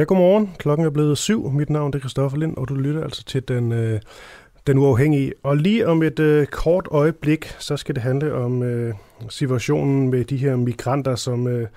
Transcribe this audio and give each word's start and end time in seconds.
Ja, 0.00 0.04
godmorgen. 0.04 0.50
Klokken 0.58 0.86
er 0.86 0.90
blevet 0.90 1.18
syv. 1.18 1.50
Mit 1.50 1.70
navn 1.70 1.94
er 1.94 1.98
Christoffer 1.98 2.38
Lind, 2.38 2.56
og 2.56 2.68
du 2.68 2.74
lytter 2.74 3.02
altså 3.02 3.24
til 3.24 3.48
den, 3.48 3.72
øh, 3.72 4.00
den 4.70 4.78
uafhængige. 4.78 5.32
Og 5.42 5.56
lige 5.56 5.88
om 5.88 6.02
et 6.02 6.18
øh, 6.18 6.46
kort 6.46 6.88
øjeblik, 6.90 7.54
så 7.58 7.76
skal 7.76 7.94
det 7.94 8.02
handle 8.02 8.34
om 8.34 8.62
øh, 8.62 8.94
situationen 9.28 10.10
med 10.10 10.24
de 10.24 10.36
her 10.36 10.56
migranter, 10.56 11.14
som 11.14 11.46
øh, 11.46 11.68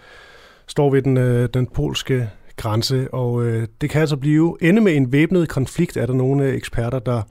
står 0.67 0.89
ved 0.89 1.01
den, 1.01 1.17
øh, 1.17 1.49
den 1.53 1.67
polske 1.67 2.29
grænse. 2.55 3.13
Og 3.13 3.43
øh, 3.43 3.67
det 3.81 3.89
kan 3.89 4.01
altså 4.01 4.17
blive 4.17 4.57
ende 4.61 4.81
med 4.81 4.95
en 4.95 5.11
væbnet 5.11 5.49
konflikt, 5.49 5.97
er 5.97 6.05
der 6.05 6.13
nogle 6.13 6.45
øh, 6.45 6.53
eksperter, 6.53 6.99
der, 6.99 7.21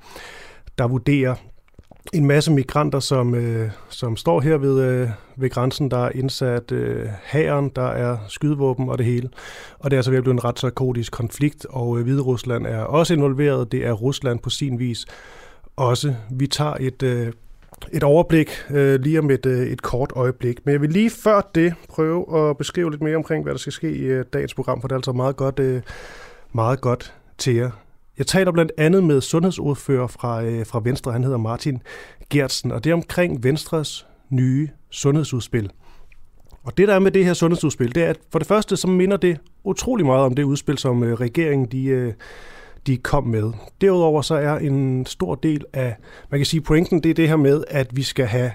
der 0.78 0.88
vurderer 0.88 1.34
en 2.12 2.26
masse 2.26 2.52
migranter, 2.52 3.00
som, 3.00 3.34
øh, 3.34 3.70
som 3.88 4.16
står 4.16 4.40
her 4.40 4.56
ved, 4.56 4.82
øh, 4.82 5.08
ved 5.36 5.50
grænsen. 5.50 5.90
Der 5.90 5.98
er 5.98 6.10
indsat 6.14 6.72
øh, 6.72 7.06
hæren, 7.24 7.70
der 7.76 7.86
er 7.86 8.16
skydevåben 8.28 8.88
og 8.88 8.98
det 8.98 9.06
hele. 9.06 9.28
Og 9.78 9.90
det 9.90 9.96
er 9.96 9.98
altså 9.98 10.10
ved 10.10 10.18
at 10.18 10.24
blive 10.24 10.32
en 10.32 10.44
ret 10.44 10.58
sarkotisk 10.58 11.12
konflikt, 11.12 11.66
og 11.70 11.98
øh, 11.98 12.04
Hvide 12.04 12.22
Rusland 12.22 12.66
er 12.66 12.78
også 12.78 13.14
involveret. 13.14 13.72
Det 13.72 13.86
er 13.86 13.92
Rusland 13.92 14.38
på 14.38 14.50
sin 14.50 14.78
vis 14.78 15.06
også. 15.76 16.14
Vi 16.30 16.46
tager 16.46 16.74
et, 16.80 17.02
øh, 17.02 17.32
et 17.92 18.02
overblik 18.02 18.50
øh, 18.70 19.00
lige 19.00 19.18
om 19.18 19.30
et, 19.30 19.46
øh, 19.46 19.66
et 19.66 19.82
kort 19.82 20.12
øjeblik. 20.16 20.66
Men 20.66 20.72
jeg 20.72 20.80
vil 20.80 20.90
lige 20.90 21.10
før 21.10 21.50
det 21.54 21.74
prøve 21.88 22.50
at 22.50 22.56
beskrive 22.56 22.90
lidt 22.90 23.02
mere 23.02 23.16
omkring, 23.16 23.42
hvad 23.42 23.52
der 23.52 23.58
skal 23.58 23.72
ske 23.72 23.92
i 23.92 24.00
øh, 24.00 24.24
dagens 24.32 24.54
program, 24.54 24.80
for 24.80 24.88
det 24.88 24.92
er 24.92 24.98
altså 24.98 25.12
meget 25.12 25.36
godt, 25.36 25.58
øh, 25.58 25.82
meget 26.52 26.80
godt 26.80 27.14
til 27.38 27.54
jer. 27.54 27.70
Jeg 28.18 28.26
taler 28.26 28.52
blandt 28.52 28.72
andet 28.78 29.04
med 29.04 29.20
sundhedsordfører 29.20 30.06
fra, 30.06 30.44
øh, 30.44 30.66
fra 30.66 30.80
Venstre, 30.84 31.12
han 31.12 31.24
hedder 31.24 31.38
Martin 31.38 31.82
Gertsen, 32.30 32.72
og 32.72 32.84
det 32.84 32.90
er 32.90 32.94
omkring 32.94 33.44
Venstres 33.44 34.06
nye 34.30 34.68
sundhedsudspil. 34.90 35.70
Og 36.64 36.78
det 36.78 36.88
der 36.88 36.94
er 36.94 36.98
med 36.98 37.10
det 37.10 37.24
her 37.24 37.34
sundhedsudspil, 37.34 37.94
det 37.94 38.02
er, 38.02 38.10
at 38.10 38.18
for 38.32 38.38
det 38.38 38.48
første, 38.48 38.76
så 38.76 38.88
minder 38.88 39.16
det 39.16 39.38
utrolig 39.64 40.06
meget 40.06 40.24
om 40.24 40.34
det 40.34 40.42
udspil, 40.42 40.78
som 40.78 41.04
øh, 41.04 41.14
regeringen 41.14 41.66
de, 41.66 41.84
øh, 41.84 42.12
de 42.86 42.96
kom 42.96 43.26
med. 43.26 43.52
Derudover 43.80 44.22
så 44.22 44.34
er 44.34 44.58
en 44.58 45.06
stor 45.06 45.34
del 45.34 45.64
af, 45.72 45.96
man 46.30 46.40
kan 46.40 46.46
sige, 46.46 46.60
pointen, 46.60 47.02
det 47.02 47.10
er 47.10 47.14
det 47.14 47.28
her 47.28 47.36
med, 47.36 47.64
at 47.68 47.96
vi 47.96 48.02
skal 48.02 48.26
have 48.26 48.52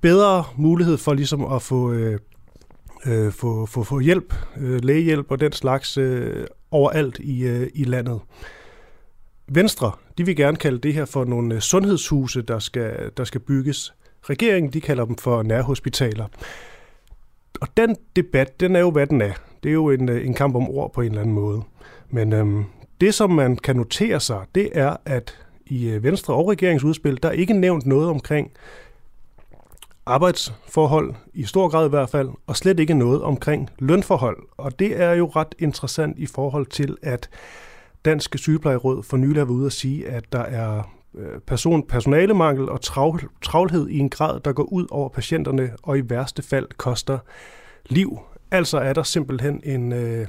bedre 0.00 0.44
mulighed 0.56 0.96
for 0.96 1.14
ligesom 1.14 1.52
at 1.52 1.62
få, 1.62 1.92
øh, 1.92 2.18
øh, 3.06 3.32
få, 3.32 3.66
få, 3.66 3.82
få 3.82 3.98
hjælp, 4.00 4.34
øh, 4.56 4.84
lægehjælp 4.84 5.30
og 5.30 5.40
den 5.40 5.52
slags 5.52 5.98
øh, 5.98 6.46
overalt 6.70 7.18
i, 7.18 7.44
øh, 7.44 7.70
i 7.74 7.84
landet. 7.84 8.20
Venstre, 9.48 9.92
de 10.18 10.26
vil 10.26 10.36
gerne 10.36 10.56
kalde 10.56 10.78
det 10.78 10.94
her 10.94 11.04
for 11.04 11.24
nogle 11.24 11.54
øh, 11.54 11.60
sundhedshuse, 11.60 12.42
der 12.42 12.58
skal, 12.58 13.10
der 13.16 13.24
skal 13.24 13.40
bygges. 13.40 13.94
Regeringen, 14.22 14.72
de 14.72 14.80
kalder 14.80 15.04
dem 15.04 15.16
for 15.16 15.42
nærhospitaler. 15.42 16.26
Og 17.60 17.68
den 17.76 17.96
debat, 18.16 18.60
den 18.60 18.76
er 18.76 18.80
jo, 18.80 18.90
hvad 18.90 19.06
den 19.06 19.20
er. 19.20 19.32
Det 19.62 19.68
er 19.68 19.72
jo 19.72 19.90
en, 19.90 20.08
øh, 20.08 20.26
en 20.26 20.34
kamp 20.34 20.56
om 20.56 20.68
ord 20.68 20.92
på 20.92 21.00
en 21.00 21.08
eller 21.08 21.20
anden 21.20 21.34
måde. 21.34 21.62
Men 22.10 22.32
øhm, 22.32 22.64
det, 23.02 23.14
som 23.14 23.30
man 23.30 23.56
kan 23.56 23.76
notere 23.76 24.20
sig, 24.20 24.40
det 24.54 24.70
er, 24.72 24.96
at 25.04 25.38
i 25.66 25.88
øh, 25.88 26.04
Venstre 26.04 26.34
og 26.34 26.48
regeringsudspil, 26.48 27.18
der 27.22 27.28
er 27.28 27.32
ikke 27.32 27.52
nævnt 27.52 27.86
noget 27.86 28.08
omkring 28.08 28.50
arbejdsforhold, 30.06 31.14
i 31.34 31.44
stor 31.44 31.68
grad 31.68 31.86
i 31.86 31.88
hvert 31.88 32.10
fald, 32.10 32.28
og 32.46 32.56
slet 32.56 32.80
ikke 32.80 32.94
noget 32.94 33.22
omkring 33.22 33.70
lønforhold. 33.78 34.36
Og 34.56 34.78
det 34.78 35.00
er 35.00 35.12
jo 35.12 35.26
ret 35.36 35.54
interessant 35.58 36.18
i 36.18 36.26
forhold 36.26 36.66
til, 36.66 36.96
at 37.02 37.30
Dansk 38.04 38.38
Sygeplejeråd 38.38 39.02
for 39.02 39.16
nylig 39.16 39.40
har 39.40 39.44
været 39.44 39.56
ude 39.56 39.66
at 39.66 39.72
sige, 39.72 40.08
at 40.08 40.32
der 40.32 40.42
er 40.42 40.82
øh, 41.14 41.40
person, 41.46 41.86
personalemangel 41.86 42.68
og 42.68 42.80
travl, 42.80 43.28
travlhed 43.42 43.88
i 43.88 43.98
en 43.98 44.10
grad, 44.10 44.40
der 44.40 44.52
går 44.52 44.72
ud 44.72 44.86
over 44.90 45.08
patienterne 45.08 45.70
og 45.82 45.98
i 45.98 46.02
værste 46.10 46.42
fald 46.42 46.66
koster 46.76 47.18
liv. 47.86 48.18
Altså 48.50 48.78
er 48.78 48.92
der 48.92 49.02
simpelthen 49.02 49.60
en, 49.64 49.92
øh, 49.92 50.26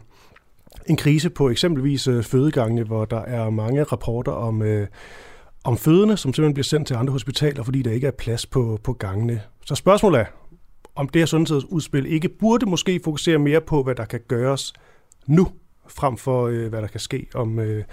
en 0.87 0.97
krise 0.97 1.29
på 1.29 1.49
eksempelvis 1.49 2.07
øh, 2.07 2.23
fødegangene, 2.23 2.83
hvor 2.83 3.05
der 3.05 3.21
er 3.21 3.49
mange 3.49 3.83
rapporter 3.83 4.31
om, 4.31 4.61
øh, 4.61 4.87
om 5.63 5.77
fødende, 5.77 6.17
som 6.17 6.33
simpelthen 6.33 6.53
bliver 6.53 6.63
sendt 6.63 6.87
til 6.87 6.95
andre 6.95 7.11
hospitaler, 7.11 7.63
fordi 7.63 7.81
der 7.81 7.91
ikke 7.91 8.07
er 8.07 8.11
plads 8.11 8.45
på, 8.45 8.79
på 8.83 8.93
gangene. 8.93 9.41
Så 9.65 9.75
spørgsmålet 9.75 10.21
er, 10.21 10.25
om 10.95 11.09
det 11.09 11.21
her 11.21 11.25
sundhedsudspil 11.25 12.05
ikke 12.05 12.29
burde 12.29 12.65
måske 12.65 12.99
fokusere 13.03 13.37
mere 13.37 13.61
på, 13.61 13.83
hvad 13.83 13.95
der 13.95 14.05
kan 14.05 14.19
gøres 14.27 14.73
nu, 15.27 15.47
frem 15.87 16.17
for 16.17 16.47
øh, 16.47 16.67
hvad 16.69 16.81
der 16.81 16.87
kan 16.87 16.99
ske 16.99 17.27
om 17.33 17.59
øh, 17.59 17.83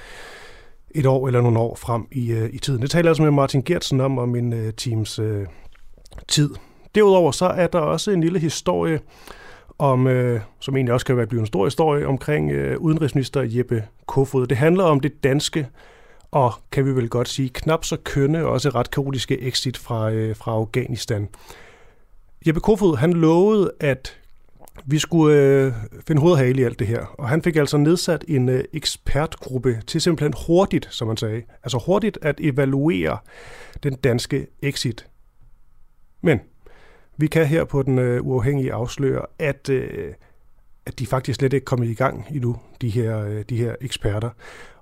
et 0.91 1.07
år 1.07 1.27
eller 1.27 1.41
nogle 1.41 1.59
år 1.59 1.75
frem 1.75 2.07
i, 2.13 2.33
øh, 2.33 2.51
i 2.53 2.59
tiden. 2.59 2.83
Det 2.83 2.91
taler 2.91 3.05
jeg 3.05 3.11
altså 3.11 3.23
med 3.23 3.31
Martin 3.31 3.63
Gertsen 3.63 4.01
om, 4.01 4.19
om 4.19 4.37
en 4.37 4.53
øh, 4.53 4.73
teams 4.73 5.19
øh, 5.19 5.47
tid. 6.29 6.51
Derudover 6.95 7.33
så 7.33 7.47
er 7.47 7.67
der 7.67 7.79
også 7.79 8.11
en 8.11 8.21
lille 8.21 8.39
historie, 8.39 9.01
om, 9.81 10.07
øh, 10.07 10.41
som 10.61 10.77
egentlig 10.77 10.93
også 10.93 11.07
kan 11.07 11.17
være 11.17 11.27
blevet 11.27 11.43
en 11.43 11.47
stor 11.47 11.65
historie, 11.65 12.07
omkring 12.07 12.51
øh, 12.51 12.79
udenrigsminister 12.79 13.43
Jeppe 13.43 13.85
Kofod. 14.07 14.47
Det 14.47 14.57
handler 14.57 14.85
om 14.85 15.01
det 15.01 15.25
danske 15.25 15.69
og 16.31 16.53
kan 16.73 16.85
vi 16.85 16.91
vel 16.91 17.09
godt 17.09 17.29
sige 17.29 17.49
knap 17.49 17.85
så 17.85 17.97
kønne 18.05 18.45
og 18.45 18.53
også 18.53 18.69
ret 18.69 18.91
kaotiske 18.91 19.43
exit 19.43 19.77
fra, 19.77 20.11
øh, 20.11 20.37
fra 20.37 20.53
Afghanistan. 20.53 21.29
Jeppe 22.47 22.61
Kofod, 22.61 22.97
han 22.97 23.13
lovede, 23.13 23.73
at 23.81 24.17
vi 24.85 24.99
skulle 24.99 25.37
øh, 25.37 25.73
finde 26.07 26.21
hovedhale 26.21 26.61
i 26.61 26.65
alt 26.65 26.79
det 26.79 26.87
her, 26.87 27.05
og 27.19 27.29
han 27.29 27.43
fik 27.43 27.57
altså 27.57 27.77
nedsat 27.77 28.25
en 28.29 28.49
øh, 28.49 28.65
ekspertgruppe 28.73 29.83
til 29.87 30.01
simpelthen 30.01 30.35
hurtigt, 30.47 30.89
som 30.91 31.09
man 31.09 31.17
sagde, 31.17 31.43
altså 31.63 31.83
hurtigt 31.87 32.19
at 32.23 32.41
evaluere 32.41 33.19
den 33.83 33.95
danske 33.95 34.47
exit. 34.63 35.07
Men 36.23 36.41
vi 37.21 37.27
kan 37.27 37.47
her 37.47 37.65
på 37.65 37.83
den 37.83 37.99
øh, 37.99 38.27
uafhængige 38.27 38.73
afsløre, 38.73 39.27
at, 39.39 39.69
øh, 39.69 40.13
at 40.87 40.99
de 40.99 41.07
faktisk 41.07 41.39
slet 41.39 41.53
ikke 41.53 41.65
er 41.65 41.67
kommet 41.67 41.89
i 41.89 41.95
gang 41.95 42.27
endnu, 42.31 42.57
de 42.81 42.89
her, 42.89 43.25
øh, 43.25 43.45
de 43.49 43.57
her 43.57 43.75
eksperter. 43.81 44.31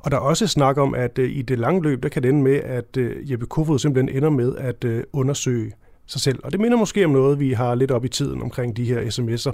Og 0.01 0.11
der 0.11 0.17
er 0.17 0.21
også 0.21 0.47
snak 0.47 0.77
om, 0.77 0.95
at 0.95 1.19
øh, 1.19 1.31
i 1.31 1.43
det 1.43 1.59
lange 1.59 1.83
løb, 1.83 2.03
der 2.03 2.09
kan 2.09 2.23
det 2.23 2.29
ende 2.29 2.43
med, 2.43 2.57
at 2.57 2.97
øh, 2.97 3.31
Jeppe 3.31 3.47
Kofod 3.47 3.79
simpelthen 3.79 4.17
ender 4.17 4.31
med 4.31 4.57
at 4.57 4.85
øh, 4.85 5.05
undersøge 5.13 5.73
sig 6.07 6.21
selv. 6.21 6.39
Og 6.45 6.53
det 6.53 6.61
minder 6.61 6.79
måske 6.79 7.05
om 7.05 7.11
noget, 7.11 7.41
vi 7.41 7.53
har 7.53 7.75
lidt 7.75 7.91
op 7.91 8.05
i 8.05 8.09
tiden 8.09 8.43
omkring 8.43 8.77
de 8.77 8.85
her 8.85 9.01
sms'er 9.01 9.53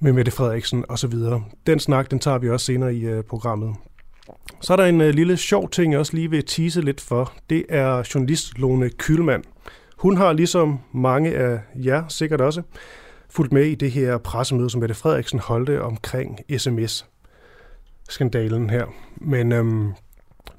med 0.00 0.12
Mette 0.12 0.30
Frederiksen 0.30 0.84
osv. 0.88 1.14
Den 1.66 1.78
snak, 1.78 2.10
den 2.10 2.18
tager 2.18 2.38
vi 2.38 2.50
også 2.50 2.66
senere 2.66 2.94
i 2.94 3.04
øh, 3.04 3.24
programmet. 3.24 3.74
Så 4.60 4.72
er 4.72 4.76
der 4.76 4.84
en 4.84 5.00
øh, 5.00 5.14
lille 5.14 5.36
sjov 5.36 5.70
ting, 5.70 5.92
jeg 5.92 6.00
også 6.00 6.14
lige 6.14 6.30
vil 6.30 6.44
tease 6.46 6.80
lidt 6.80 7.00
for. 7.00 7.32
Det 7.50 7.64
er 7.68 8.10
journalist 8.14 8.58
Lone 8.58 8.90
Kylmand. 8.90 9.44
Hun 10.00 10.16
har 10.16 10.32
ligesom 10.32 10.78
mange 10.92 11.36
af 11.36 11.60
jer 11.74 12.08
sikkert 12.08 12.40
også 12.40 12.62
fulgt 13.28 13.52
med 13.52 13.64
i 13.64 13.74
det 13.74 13.90
her 13.90 14.18
pressemøde, 14.18 14.70
som 14.70 14.80
Mette 14.80 14.94
Frederiksen 14.94 15.38
holdte 15.38 15.82
omkring 15.82 16.38
sms-skandalen 16.58 18.70
her. 18.70 18.86
Men 19.16 19.52
øhm, 19.52 19.92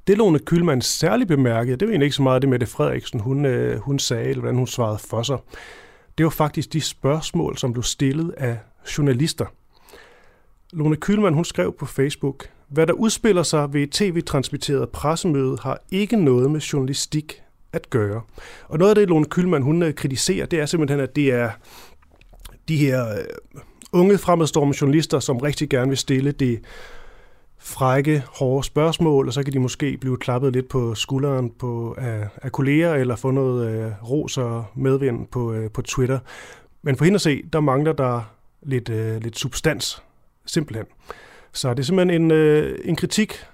det 0.07 0.17
Lone 0.17 0.39
Kylman 0.39 0.81
særligt 0.81 1.27
bemærkede, 1.27 1.77
det 1.77 1.87
var 1.87 1.91
egentlig 1.91 2.05
ikke 2.05 2.15
så 2.15 2.21
meget 2.21 2.41
det 2.41 2.49
med 2.49 2.65
Frederiksen, 2.65 3.19
hun, 3.19 3.45
øh, 3.45 3.79
hun 3.79 3.99
sagde, 3.99 4.29
eller 4.29 4.41
hvordan 4.41 4.57
hun 4.57 4.67
svarede 4.67 4.99
for 4.99 5.23
sig. 5.23 5.37
Det 6.17 6.23
var 6.23 6.29
faktisk 6.29 6.73
de 6.73 6.81
spørgsmål, 6.81 7.57
som 7.57 7.73
blev 7.73 7.83
stillet 7.83 8.31
af 8.31 8.59
journalister. 8.97 9.45
Lone 10.73 10.95
Kylman, 10.95 11.33
hun 11.33 11.45
skrev 11.45 11.75
på 11.79 11.85
Facebook, 11.85 12.49
hvad 12.67 12.87
der 12.87 12.93
udspiller 12.93 13.43
sig 13.43 13.73
ved 13.73 13.81
et 13.81 13.91
tv-transmitteret 13.91 14.89
pressemøde 14.89 15.57
har 15.61 15.79
ikke 15.91 16.15
noget 16.15 16.51
med 16.51 16.59
journalistik 16.59 17.41
at 17.73 17.89
gøre. 17.89 18.21
Og 18.67 18.79
noget 18.79 18.89
af 18.89 18.95
det, 18.95 19.09
Lone 19.09 19.25
Kylman, 19.25 19.61
hun 19.61 19.83
øh, 19.83 19.93
kritiserer, 19.93 20.45
det 20.45 20.59
er 20.59 20.65
simpelthen, 20.65 20.99
at 20.99 21.15
det 21.15 21.31
er 21.31 21.49
de 22.67 22.77
her 22.77 23.09
øh, 23.09 23.23
unge 23.91 24.17
fremadstormende 24.17 24.77
journalister, 24.81 25.19
som 25.19 25.37
rigtig 25.37 25.69
gerne 25.69 25.89
vil 25.89 25.97
stille 25.97 26.31
det 26.31 26.59
frække, 27.59 28.23
hårde 28.27 28.65
spørgsmål, 28.65 29.27
og 29.27 29.33
så 29.33 29.43
kan 29.43 29.53
de 29.53 29.59
måske 29.59 29.97
blive 29.97 30.17
klappet 30.17 30.53
lidt 30.53 30.69
på 30.69 30.95
skulderen 30.95 31.49
på, 31.59 31.95
af, 31.97 32.27
af 32.41 32.51
kolleger, 32.51 32.93
eller 32.93 33.15
få 33.15 33.31
noget 33.31 33.71
øh, 33.71 33.91
ros 34.09 34.37
og 34.37 34.65
medvind 34.75 35.27
på, 35.27 35.53
øh, 35.53 35.71
på 35.71 35.81
Twitter. 35.81 36.19
Men 36.81 36.95
for 36.95 37.05
hende 37.05 37.15
at 37.15 37.21
se, 37.21 37.43
der 37.53 37.59
mangler 37.59 37.93
der 37.93 38.21
lidt, 38.63 38.89
øh, 38.89 39.21
lidt 39.21 39.39
substans, 39.39 40.03
simpelthen. 40.45 40.85
Så 41.53 41.69
det 41.69 41.79
er 41.79 41.83
simpelthen 41.83 42.21
en, 42.21 42.31
øh, 42.31 42.79
en 42.83 42.95
kritik 42.95 43.45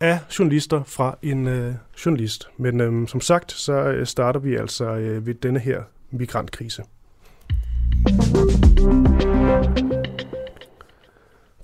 af 0.00 0.18
journalister 0.38 0.82
fra 0.82 1.18
en 1.22 1.48
øh, 1.48 1.74
journalist. 2.06 2.48
Men 2.56 2.80
øh, 2.80 3.08
som 3.08 3.20
sagt, 3.20 3.52
så 3.52 3.72
øh, 3.72 4.06
starter 4.06 4.40
vi 4.40 4.56
altså 4.56 4.84
øh, 4.84 5.26
ved 5.26 5.34
denne 5.34 5.58
her 5.58 5.82
migrantkrise. 6.10 6.82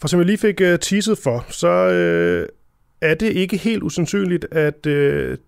For 0.00 0.09
som 0.09 0.21
jeg 0.21 0.27
lige 0.27 0.38
fik 0.38 0.61
øh, 0.61 0.79
teaset 0.79 1.19
for, 1.19 1.44
så 1.49 1.69
øh, 1.69 2.49
er 3.00 3.15
det 3.15 3.33
ikke 3.33 3.56
helt 3.56 3.83
usandsynligt, 3.83 4.47
at 4.50 4.87
øh, 4.87 5.38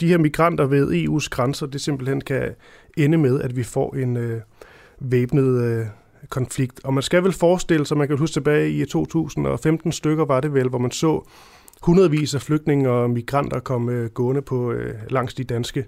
de 0.00 0.08
her 0.08 0.18
migranter 0.18 0.66
ved 0.66 1.04
EU's 1.04 1.28
grænser, 1.30 1.66
det 1.66 1.80
simpelthen 1.80 2.20
kan 2.20 2.54
ende 2.96 3.18
med, 3.18 3.40
at 3.40 3.56
vi 3.56 3.62
får 3.62 3.94
en 3.94 4.16
øh, 4.16 4.40
væbnet 5.00 5.62
øh, 5.62 5.86
konflikt. 6.28 6.80
Og 6.84 6.94
man 6.94 7.02
skal 7.02 7.24
vel 7.24 7.32
forestille 7.32 7.86
sig, 7.86 7.96
man 7.96 8.08
kan 8.08 8.18
huske 8.18 8.32
tilbage 8.32 8.70
i 8.70 8.84
2015 8.84 9.92
stykker 9.92 10.24
var 10.24 10.40
det 10.40 10.54
vel, 10.54 10.68
hvor 10.68 10.78
man 10.78 10.90
så 10.90 11.28
hundredvis 11.82 12.34
af 12.34 12.42
flygtninge 12.42 12.90
og 12.90 13.10
migranter 13.10 13.60
kom 13.60 13.88
øh, 13.88 14.10
gående 14.10 14.42
på 14.42 14.72
øh, 14.72 14.94
langs 15.10 15.34
de 15.34 15.44
danske 15.44 15.84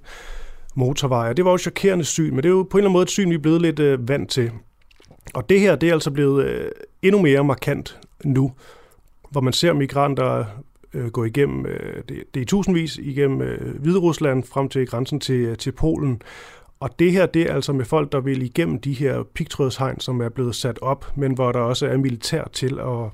motorveje. 0.75 1.35
Det 1.35 1.45
var 1.45 1.51
jo 1.51 1.55
et 1.55 1.61
chokerende 1.61 2.05
syn, 2.05 2.31
men 2.31 2.37
det 2.37 2.45
er 2.45 2.53
jo 2.53 2.63
på 2.63 2.79
en 2.79 2.81
eller 2.81 2.89
anden 2.89 2.93
måde 2.93 3.03
et 3.03 3.11
syn, 3.11 3.31
vi 3.31 3.35
er 3.35 3.39
blevet 3.39 3.63
lidt 3.63 3.79
øh, 3.79 4.09
vant 4.09 4.31
til. 4.31 4.51
Og 5.35 5.49
det 5.49 5.61
her, 5.61 5.77
det 5.77 5.89
er 5.89 5.93
altså 5.93 6.11
blevet 6.11 6.45
øh, 6.45 6.71
endnu 7.03 7.23
mere 7.23 7.45
markant 7.45 7.99
nu, 8.25 8.53
hvor 9.31 9.41
man 9.41 9.53
ser 9.53 9.73
migranter 9.73 10.45
øh, 10.95 11.07
gå 11.07 11.25
igennem, 11.25 11.67
øh, 11.67 12.03
det, 12.09 12.23
det 12.35 12.43
er 12.43 12.47
tusindvis 12.47 12.97
igennem 12.97 13.43
øh, 13.43 13.81
Hvide 13.81 13.99
Rusland 13.99 14.45
frem 14.45 14.69
til 14.69 14.87
grænsen 14.87 15.21
til, 15.21 15.41
øh, 15.41 15.57
til 15.57 15.73
Polen. 15.73 16.23
Og 16.81 16.99
det 16.99 17.13
her, 17.13 17.27
det 17.27 17.43
er 17.51 17.55
altså 17.55 17.73
med 17.73 17.85
folk, 17.85 18.13
der 18.13 18.21
vil 18.21 18.43
igennem 18.43 18.81
de 18.81 18.93
her 18.93 19.23
pigtrådshegn, 19.35 20.01
som 20.01 20.21
er 20.21 20.29
blevet 20.29 20.55
sat 20.55 20.79
op, 20.83 21.13
men 21.17 21.35
hvor 21.35 21.53
der 21.53 21.61
også 21.61 21.87
er 21.87 21.97
militær 21.97 22.45
til 22.53 22.79
at, 22.81 23.11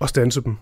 at 0.00 0.08
stanse 0.08 0.40
dem. 0.40 0.56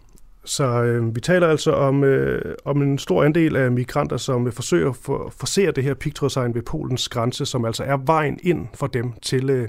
Så 0.44 0.64
øh, 0.64 1.14
vi 1.14 1.20
taler 1.20 1.48
altså 1.48 1.72
om, 1.72 2.04
øh, 2.04 2.54
om 2.64 2.82
en 2.82 2.98
stor 2.98 3.24
andel 3.24 3.56
af 3.56 3.72
migranter, 3.72 4.16
som 4.16 4.46
øh, 4.46 4.52
forsøger 4.52 4.90
at 4.90 4.96
for, 4.96 5.32
forsere 5.38 5.72
det 5.72 5.84
her 5.84 5.94
pigtrådshegn 5.94 6.54
ved 6.54 6.62
Polens 6.62 7.08
grænse, 7.08 7.46
som 7.46 7.64
altså 7.64 7.84
er 7.84 7.96
vejen 7.96 8.38
ind 8.42 8.68
for 8.74 8.86
dem 8.86 9.12
til, 9.22 9.50
øh, 9.50 9.68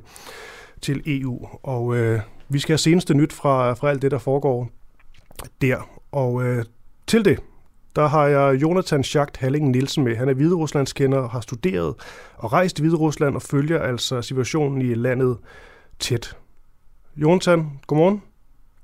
til 0.81 1.01
EU. 1.06 1.47
Og 1.63 1.95
øh, 1.95 2.19
vi 2.50 2.59
skal 2.59 2.73
have 2.73 2.77
seneste 2.77 3.13
nyt 3.13 3.33
fra, 3.33 3.73
fra 3.73 3.89
alt 3.89 4.01
det, 4.01 4.12
der 4.12 4.18
foregår 4.18 4.69
der. 5.62 5.89
Og 6.12 6.44
øh, 6.44 6.65
til 7.07 7.25
det, 7.25 7.39
der 7.95 8.07
har 8.07 8.27
jeg 8.27 8.62
Jonathan 8.62 9.03
Schacht 9.03 9.38
Halling 9.38 9.69
Nielsen 9.69 10.03
med. 10.03 10.15
Han 10.15 10.29
er 10.29 10.33
Hvideruslandskender, 10.33 11.27
har 11.27 11.41
studeret 11.41 11.95
og 12.35 12.53
rejst 12.53 12.79
i 12.79 12.81
Hviderusland 12.81 13.35
og 13.35 13.41
følger 13.41 13.79
altså 13.79 14.21
situationen 14.21 14.81
i 14.81 14.94
landet 14.94 15.38
tæt. 16.00 16.38
Jonathan, 17.17 17.79
godmorgen. 17.88 18.24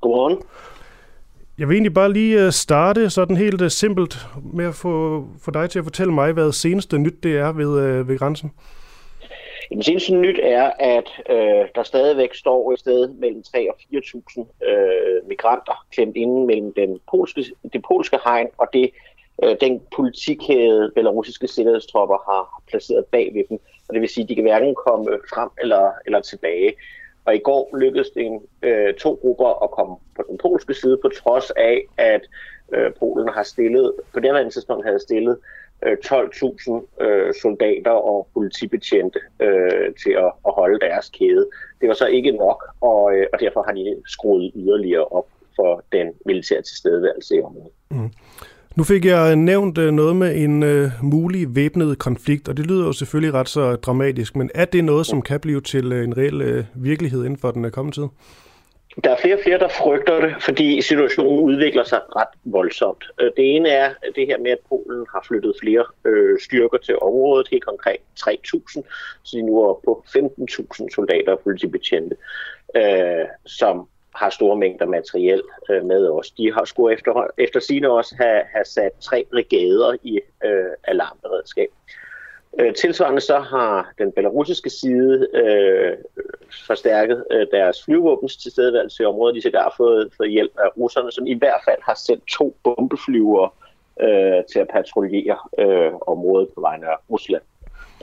Godmorgen. 0.01 0.37
Jeg 1.59 1.67
vil 1.67 1.75
egentlig 1.75 1.93
bare 1.93 2.13
lige 2.13 2.45
øh, 2.45 2.51
starte 2.51 3.09
sådan 3.09 3.37
helt 3.37 3.61
øh, 3.61 3.69
simpelt 3.69 4.15
med 4.53 4.65
at 4.65 4.75
få, 4.75 5.25
få 5.41 5.51
dig 5.51 5.69
til 5.69 5.79
at 5.79 5.85
fortælle 5.85 6.13
mig, 6.13 6.33
hvad 6.33 6.51
seneste 6.51 6.97
nyt 6.97 7.23
det 7.23 7.37
er 7.37 7.51
ved, 7.51 7.81
øh, 7.81 8.07
ved 8.07 8.17
grænsen. 8.17 8.51
Jamen, 9.71 9.83
seneste 9.83 10.15
nyt 10.15 10.39
er, 10.43 10.71
at 10.79 11.09
øh, 11.29 11.65
der 11.75 11.83
stadigvæk 11.83 12.33
står 12.33 12.73
et 12.73 12.79
sted 12.79 13.09
mellem 13.09 13.43
3 13.43 13.69
og 13.71 13.77
4.000 13.93 14.67
øh, 14.69 15.27
migranter 15.27 15.85
klemt 15.91 16.15
inde 16.15 16.45
mellem 16.45 16.73
den 16.73 16.99
polske, 17.11 17.45
det 17.73 17.81
polske 17.87 18.17
hegn 18.25 18.47
og 18.57 18.67
det, 18.73 18.89
øh, 19.43 19.55
den 19.61 19.81
politikhæde 19.95 20.91
belarusiske 20.95 21.47
sikkerhedstropper 21.47 22.17
har 22.31 22.61
placeret 22.67 23.05
bag 23.05 23.31
ved 23.33 23.43
dem. 23.49 23.59
Og 23.87 23.93
det 23.93 24.01
vil 24.01 24.09
sige, 24.09 24.23
at 24.23 24.29
de 24.29 24.35
kan 24.35 24.43
hverken 24.43 24.75
komme 24.87 25.05
frem 25.33 25.49
eller, 25.61 25.91
eller 26.05 26.21
tilbage. 26.21 26.73
Og 27.27 27.35
i 27.35 27.39
går 27.39 27.77
lykkedes 27.77 28.09
det 28.09 28.39
øh, 28.61 28.93
to 28.93 29.13
grupper 29.21 29.63
at 29.63 29.71
komme 29.71 29.95
på 30.15 30.23
den 30.29 30.37
polske 30.37 30.73
side, 30.73 30.97
på 31.01 31.09
trods 31.09 31.51
af, 31.51 31.85
at 31.97 32.21
øh, 32.73 32.91
Polen 32.99 33.29
har 33.29 33.43
stillet, 33.43 33.93
på 34.13 34.19
det 34.19 34.31
her 34.31 34.49
tidspunkt 34.49 34.85
havde 34.85 34.99
stillet 34.99 35.37
øh, 35.85 35.97
12.000 36.05 37.03
øh, 37.03 37.33
soldater 37.41 37.91
og 37.91 38.27
politibetjente 38.33 39.19
øh, 39.39 39.93
til 40.03 40.11
at, 40.11 40.31
at 40.47 40.53
holde 40.53 40.79
deres 40.79 41.09
kæde. 41.09 41.49
Det 41.81 41.87
var 41.89 41.93
så 41.93 42.07
ikke 42.07 42.31
nok, 42.31 42.63
og, 42.81 43.15
øh, 43.15 43.25
og 43.33 43.39
derfor 43.39 43.63
har 43.67 43.71
de 43.71 44.01
skruet 44.05 44.51
yderligere 44.55 45.05
op 45.05 45.27
for 45.55 45.83
den 45.91 46.13
militære 46.25 46.61
tilstedeværelse 46.61 47.35
i 47.35 47.41
området. 47.41 47.71
Mm. 47.91 48.11
Nu 48.77 48.83
fik 48.83 49.05
jeg 49.05 49.35
nævnt 49.35 49.77
øh, 49.77 49.91
noget 49.91 50.15
med 50.15 50.35
en 50.35 50.63
øh, 50.63 50.89
mulig 51.03 51.55
væbnet 51.55 51.99
konflikt, 51.99 52.49
og 52.49 52.57
det 52.57 52.65
lyder 52.67 52.85
jo 52.85 52.93
selvfølgelig 52.93 53.33
ret 53.33 53.49
så 53.49 53.75
dramatisk, 53.75 54.35
men 54.35 54.51
er 54.55 54.65
det 54.65 54.83
noget, 54.83 55.05
som 55.05 55.21
kan 55.21 55.39
blive 55.39 55.61
til 55.61 55.93
øh, 55.93 56.03
en 56.03 56.17
reel 56.17 56.41
øh, 56.41 56.63
virkelighed 56.75 57.25
inden 57.25 57.39
for 57.39 57.51
den 57.51 57.65
øh, 57.65 57.71
kommende 57.71 57.97
tid? 57.97 58.07
Der 59.03 59.09
er 59.11 59.17
flere 59.21 59.35
og 59.35 59.39
flere, 59.43 59.59
der 59.59 59.67
frygter 59.67 60.21
det, 60.21 60.35
fordi 60.39 60.81
situationen 60.81 61.39
udvikler 61.39 61.83
sig 61.83 62.01
ret 62.15 62.33
voldsomt. 62.43 63.03
Det 63.19 63.55
ene 63.55 63.69
er 63.69 63.89
det 64.15 64.27
her 64.27 64.39
med, 64.39 64.51
at 64.51 64.59
Polen 64.69 65.05
har 65.13 65.25
flyttet 65.27 65.53
flere 65.61 65.85
øh, 66.05 66.39
styrker 66.39 66.77
til 66.77 66.95
området, 67.01 67.47
helt 67.51 67.65
konkret 67.65 68.01
3.000, 68.19 68.81
så 69.23 69.37
de 69.37 69.41
nu 69.41 69.57
er 69.57 69.73
på 69.85 70.03
15.000 70.07 70.95
soldater 70.95 71.31
og 71.31 71.39
politibetjente, 71.39 72.15
øh, 72.75 73.25
som 73.45 73.87
har 74.17 74.29
store 74.29 74.57
mængder 74.57 74.85
materiel 74.85 75.41
øh, 75.69 75.85
med 75.85 76.09
os. 76.09 76.31
De 76.31 76.53
har 76.53 76.65
skulle 76.65 76.93
efter, 76.93 77.27
efter 77.37 77.59
sine 77.59 77.89
også 77.89 78.15
have, 78.19 78.41
have 78.53 78.65
sat 78.65 78.91
tre 79.01 79.25
brigader 79.31 79.95
i 80.03 80.19
øh, 80.45 80.71
alarmberedskab. 80.83 81.69
Øh, 82.59 82.73
tilsvarende 82.73 83.21
så 83.21 83.39
har 83.39 83.93
den 83.97 84.11
belarusiske 84.11 84.69
side 84.69 85.27
øh, 85.33 85.97
forstærket 86.67 87.23
øh, 87.31 87.47
deres 87.51 87.83
flyvåbens 87.85 88.37
tilstedeværelse 88.37 89.03
i 89.03 89.05
området. 89.05 89.43
De 89.43 89.57
har 89.57 89.73
fået, 89.77 90.09
fået 90.17 90.31
hjælp 90.31 90.51
af 90.57 90.69
russerne, 90.77 91.11
som 91.11 91.27
i 91.27 91.33
hvert 91.33 91.61
fald 91.65 91.81
har 91.83 91.95
sendt 92.05 92.27
to 92.27 92.55
bombeflyvere 92.63 93.49
øh, 94.01 94.43
til 94.51 94.59
at 94.59 94.67
patruljere 94.67 95.37
øh, 95.59 95.91
området 96.07 96.49
på 96.55 96.61
vegne 96.61 96.87
af 96.87 96.95
Rusland. 97.11 97.43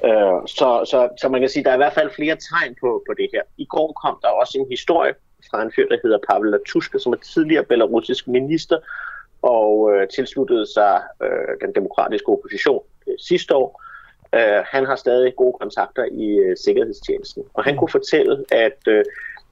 Øh, 0.05 0.39
så, 0.47 0.69
så, 0.91 1.09
så 1.21 1.29
man 1.29 1.41
kan 1.41 1.49
sige, 1.49 1.61
at 1.61 1.65
der 1.65 1.71
er 1.71 1.75
i 1.75 1.85
hvert 1.85 1.99
fald 1.99 2.11
flere 2.11 2.37
tegn 2.51 2.77
på, 2.81 3.03
på 3.09 3.15
det 3.19 3.29
her. 3.33 3.43
I 3.57 3.65
går 3.65 3.93
kom 4.03 4.19
der 4.23 4.29
også 4.29 4.59
en 4.59 4.67
historie 4.71 5.15
fra 5.51 5.63
en 5.63 5.73
fyr, 5.77 5.89
der 5.89 5.99
hedder 6.03 6.19
Pavel 6.31 6.51
Latushka, 6.51 6.99
som 6.99 7.13
er 7.13 7.17
tidligere 7.17 7.65
belarusisk 7.65 8.29
minister 8.29 8.79
og 9.43 9.95
øh, 9.95 10.09
tilsluttede 10.09 10.67
sig 10.67 11.03
øh, 11.23 11.67
den 11.67 11.75
demokratiske 11.75 12.29
opposition 12.29 12.83
øh, 13.09 13.15
sidste 13.19 13.55
år. 13.55 13.83
Øh, 14.35 14.65
han 14.67 14.87
har 14.87 14.97
stadig 14.97 15.37
gode 15.37 15.57
kontakter 15.61 16.05
i 16.05 16.29
øh, 16.29 16.57
sikkerhedstjenesten, 16.57 17.45
og 17.55 17.65
han 17.65 17.77
kunne 17.77 17.89
fortælle, 17.89 18.45
at 18.53 18.79
øh, 18.89 19.05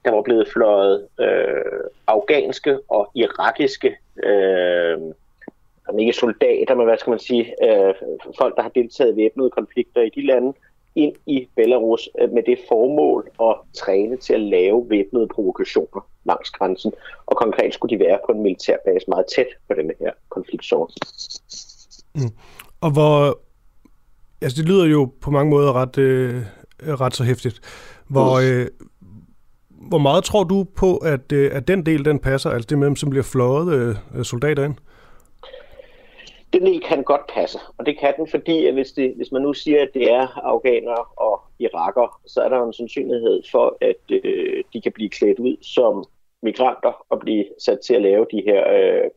der 0.05 0.11
var 0.11 0.21
blevet 0.21 0.47
fløjet 0.53 1.07
øh, 1.19 1.83
afghanske 2.07 2.79
og 2.89 3.11
irakiske, 3.15 3.97
øh, 4.23 4.97
ikke 5.99 6.13
soldater, 6.13 6.75
men 6.75 6.85
hvad 6.85 6.97
skal 6.97 7.09
man 7.09 7.19
sige, 7.19 7.45
øh, 7.63 7.93
folk, 8.37 8.55
der 8.55 8.61
har 8.61 8.69
deltaget 8.69 9.13
i 9.13 9.15
væbnede 9.15 9.49
konflikter 9.49 10.01
i 10.01 10.09
de 10.09 10.25
lande, 10.25 10.53
ind 10.95 11.15
i 11.25 11.47
Belarus 11.55 12.09
øh, 12.21 12.31
med 12.31 12.43
det 12.43 12.59
formål 12.67 13.29
at 13.41 13.55
træne 13.73 14.17
til 14.17 14.33
at 14.33 14.39
lave 14.39 14.89
væbnede 14.89 15.27
provokationer 15.27 16.07
langs 16.25 16.49
grænsen. 16.49 16.91
Og 17.25 17.37
konkret 17.37 17.73
skulle 17.73 17.97
de 17.97 18.03
være 18.03 18.19
på 18.25 18.31
en 18.31 18.41
militærbase 18.43 19.05
meget 19.07 19.25
tæt 19.35 19.47
på 19.67 19.73
den 19.73 19.91
her 19.99 20.11
konfliktzone. 20.29 20.89
Mm. 22.15 22.31
Og 22.81 22.91
hvor, 22.91 23.39
Altså, 24.43 24.61
det 24.61 24.69
lyder 24.69 24.85
jo 24.85 25.11
på 25.21 25.31
mange 25.31 25.49
måder 25.49 25.73
ret, 25.73 25.97
øh, 25.97 26.43
ret 26.83 27.15
så 27.15 27.23
hæftigt. 27.23 27.61
Hvor, 28.07 28.39
øh, 28.39 28.67
hvor 29.69 29.97
meget 29.97 30.23
tror 30.23 30.43
du 30.43 30.65
på, 30.75 30.97
at, 30.97 31.31
øh, 31.31 31.51
at 31.53 31.67
den 31.67 31.85
del, 31.85 32.05
den 32.05 32.19
passer, 32.19 32.49
altså 32.49 32.67
det 32.69 32.77
med 32.77 32.87
dem, 32.87 32.95
som 32.95 33.09
bliver 33.09 33.23
fløjet 33.23 33.97
øh, 34.15 34.23
soldater 34.23 34.63
ind? 34.63 34.75
Den 36.53 36.65
del 36.65 36.81
kan 36.81 37.03
godt 37.03 37.21
passe, 37.33 37.59
og 37.77 37.85
det 37.85 37.99
kan 37.99 38.13
den, 38.17 38.27
fordi 38.27 38.65
at 38.65 38.73
hvis, 38.73 38.91
det, 38.91 39.13
hvis 39.15 39.31
man 39.31 39.41
nu 39.41 39.53
siger, 39.53 39.81
at 39.81 39.89
det 39.93 40.11
er 40.11 40.27
afghanere 40.43 41.05
og 41.17 41.41
iraker, 41.59 42.21
så 42.25 42.41
er 42.41 42.49
der 42.49 42.63
en 42.63 42.73
sandsynlighed 42.73 43.41
for, 43.51 43.77
at 43.81 44.23
øh, 44.23 44.63
de 44.73 44.81
kan 44.81 44.91
blive 44.91 45.09
klædt 45.09 45.39
ud 45.39 45.57
som 45.61 46.05
migranter 46.41 47.05
og 47.09 47.19
blive 47.19 47.45
sat 47.59 47.79
til 47.79 47.93
at 47.93 48.01
lave 48.01 48.25
de 48.31 48.43
her 48.45 48.61
øh, 48.69 49.09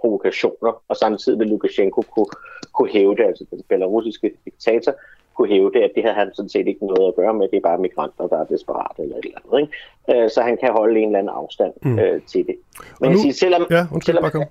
provokationer, 0.00 0.82
og 0.88 0.96
samtidig 0.96 1.38
vil 1.38 1.48
Lukashenko 1.48 2.00
kunne, 2.00 2.32
kunne 2.72 2.90
hæve 2.90 3.16
det, 3.16 3.24
altså 3.24 3.44
den 3.50 3.62
belarusiske 3.68 4.32
diktator, 4.44 4.94
kunne 5.34 5.48
hæve 5.48 5.70
det, 5.74 5.80
at 5.80 5.92
det 5.94 6.02
havde 6.02 6.14
han 6.14 6.34
sådan 6.34 6.48
set 6.48 6.66
ikke 6.66 6.86
noget 6.86 7.08
at 7.08 7.14
gøre 7.14 7.34
med, 7.34 7.48
det 7.48 7.56
er 7.56 7.60
bare 7.60 7.78
migranter, 7.78 8.26
der 8.26 8.38
er 8.40 8.44
desperate 8.44 9.02
eller 9.02 9.16
et 9.16 9.24
eller 9.24 9.38
andet. 9.44 9.60
Ikke? 9.60 10.24
Øh, 10.24 10.30
så 10.30 10.40
han 10.42 10.56
kan 10.56 10.72
holde 10.72 11.00
en 11.00 11.08
eller 11.08 11.18
anden 11.18 11.34
afstand 11.34 11.72
mm. 11.82 11.98
øh, 11.98 12.22
til 12.22 12.46
det. 12.46 12.56
Men 13.00 13.10
nu, 13.10 13.16
jeg 13.16 13.18
siger, 13.18 13.32
selvom, 13.32 13.66
ja, 13.70 13.86
undskyld, 13.94 14.14
selvom, 14.14 14.42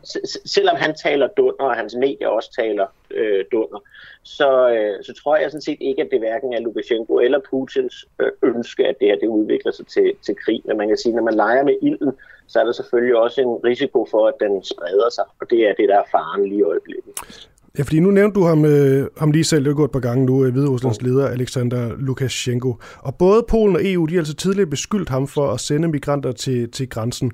selvom 0.45 0.75
han 0.75 0.95
taler 1.03 1.27
dunder, 1.27 1.65
og 1.65 1.75
hans 1.75 1.95
medier 1.95 2.27
også 2.27 2.51
taler 2.61 2.85
øh, 3.11 3.45
dunder, 3.51 3.79
så, 4.23 4.69
øh, 4.69 5.03
så 5.03 5.13
tror 5.23 5.35
jeg 5.35 5.51
sådan 5.51 5.61
set 5.61 5.77
ikke, 5.81 6.01
at 6.01 6.07
det 6.11 6.19
hverken 6.19 6.53
er 6.53 6.59
Lukashenko 6.59 7.13
eller 7.19 7.39
Putins 7.49 8.05
øh, 8.19 8.31
ønske, 8.41 8.87
at 8.87 8.95
det 8.99 9.07
her 9.07 9.15
det 9.15 9.27
udvikler 9.27 9.71
sig 9.71 9.87
til, 9.87 10.13
til 10.25 10.35
krig. 10.45 10.61
Men 10.65 10.77
man 10.77 10.87
kan 10.87 10.97
sige, 10.97 11.15
når 11.15 11.23
man 11.23 11.33
leger 11.33 11.63
med 11.63 11.75
ilden, 11.81 12.11
så 12.47 12.59
er 12.59 12.63
der 12.63 12.71
selvfølgelig 12.71 13.15
også 13.15 13.41
en 13.41 13.47
risiko 13.47 14.07
for, 14.11 14.27
at 14.27 14.33
den 14.39 14.63
spreder 14.63 15.09
sig, 15.09 15.23
og 15.41 15.49
det 15.49 15.59
er 15.69 15.73
det, 15.73 15.89
der 15.89 15.99
er 15.99 16.03
faren 16.11 16.45
lige 16.49 16.59
i 16.59 16.63
øjeblikket. 16.63 17.49
Ja, 17.77 17.83
fordi 17.83 17.99
nu 17.99 18.11
nævnte 18.11 18.39
du 18.39 18.45
ham, 18.45 18.65
øh, 18.65 19.07
ham 19.17 19.31
lige 19.31 19.43
selv, 19.43 19.65
det 19.65 19.83
et 19.83 19.91
par 19.91 19.99
gange 19.99 20.25
nu, 20.25 20.45
øh, 20.45 20.53
Hvideruslands 20.53 21.01
leder 21.01 21.27
Alexander 21.27 21.95
Lukashenko. 21.97 22.75
Og 22.99 23.15
både 23.15 23.45
Polen 23.49 23.75
og 23.75 23.81
EU, 23.85 24.05
de 24.05 24.13
har 24.13 24.21
altså 24.21 24.33
tidligere 24.33 24.69
beskyldt 24.69 25.09
ham 25.09 25.27
for 25.27 25.51
at 25.51 25.59
sende 25.59 25.87
migranter 25.87 26.31
til, 26.31 26.71
til 26.71 26.89
grænsen. 26.89 27.31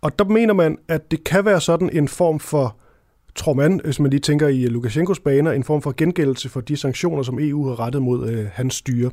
Og 0.00 0.18
der 0.18 0.24
mener 0.24 0.54
man, 0.54 0.78
at 0.88 1.10
det 1.10 1.24
kan 1.24 1.44
være 1.44 1.60
sådan 1.60 1.90
en 1.92 2.08
form 2.08 2.40
for, 2.40 2.76
tror 3.34 3.52
man, 3.52 3.80
hvis 3.84 4.00
man 4.00 4.10
lige 4.10 4.20
tænker 4.20 4.48
i 4.48 4.66
Lukashenkos 4.66 5.20
baner, 5.20 5.52
en 5.52 5.64
form 5.64 5.82
for 5.82 5.94
gengældelse 5.96 6.48
for 6.48 6.60
de 6.60 6.76
sanktioner, 6.76 7.22
som 7.22 7.38
EU 7.40 7.68
har 7.68 7.80
rettet 7.80 8.02
mod 8.02 8.28
øh, 8.28 8.46
hans 8.52 8.74
styre. 8.74 9.10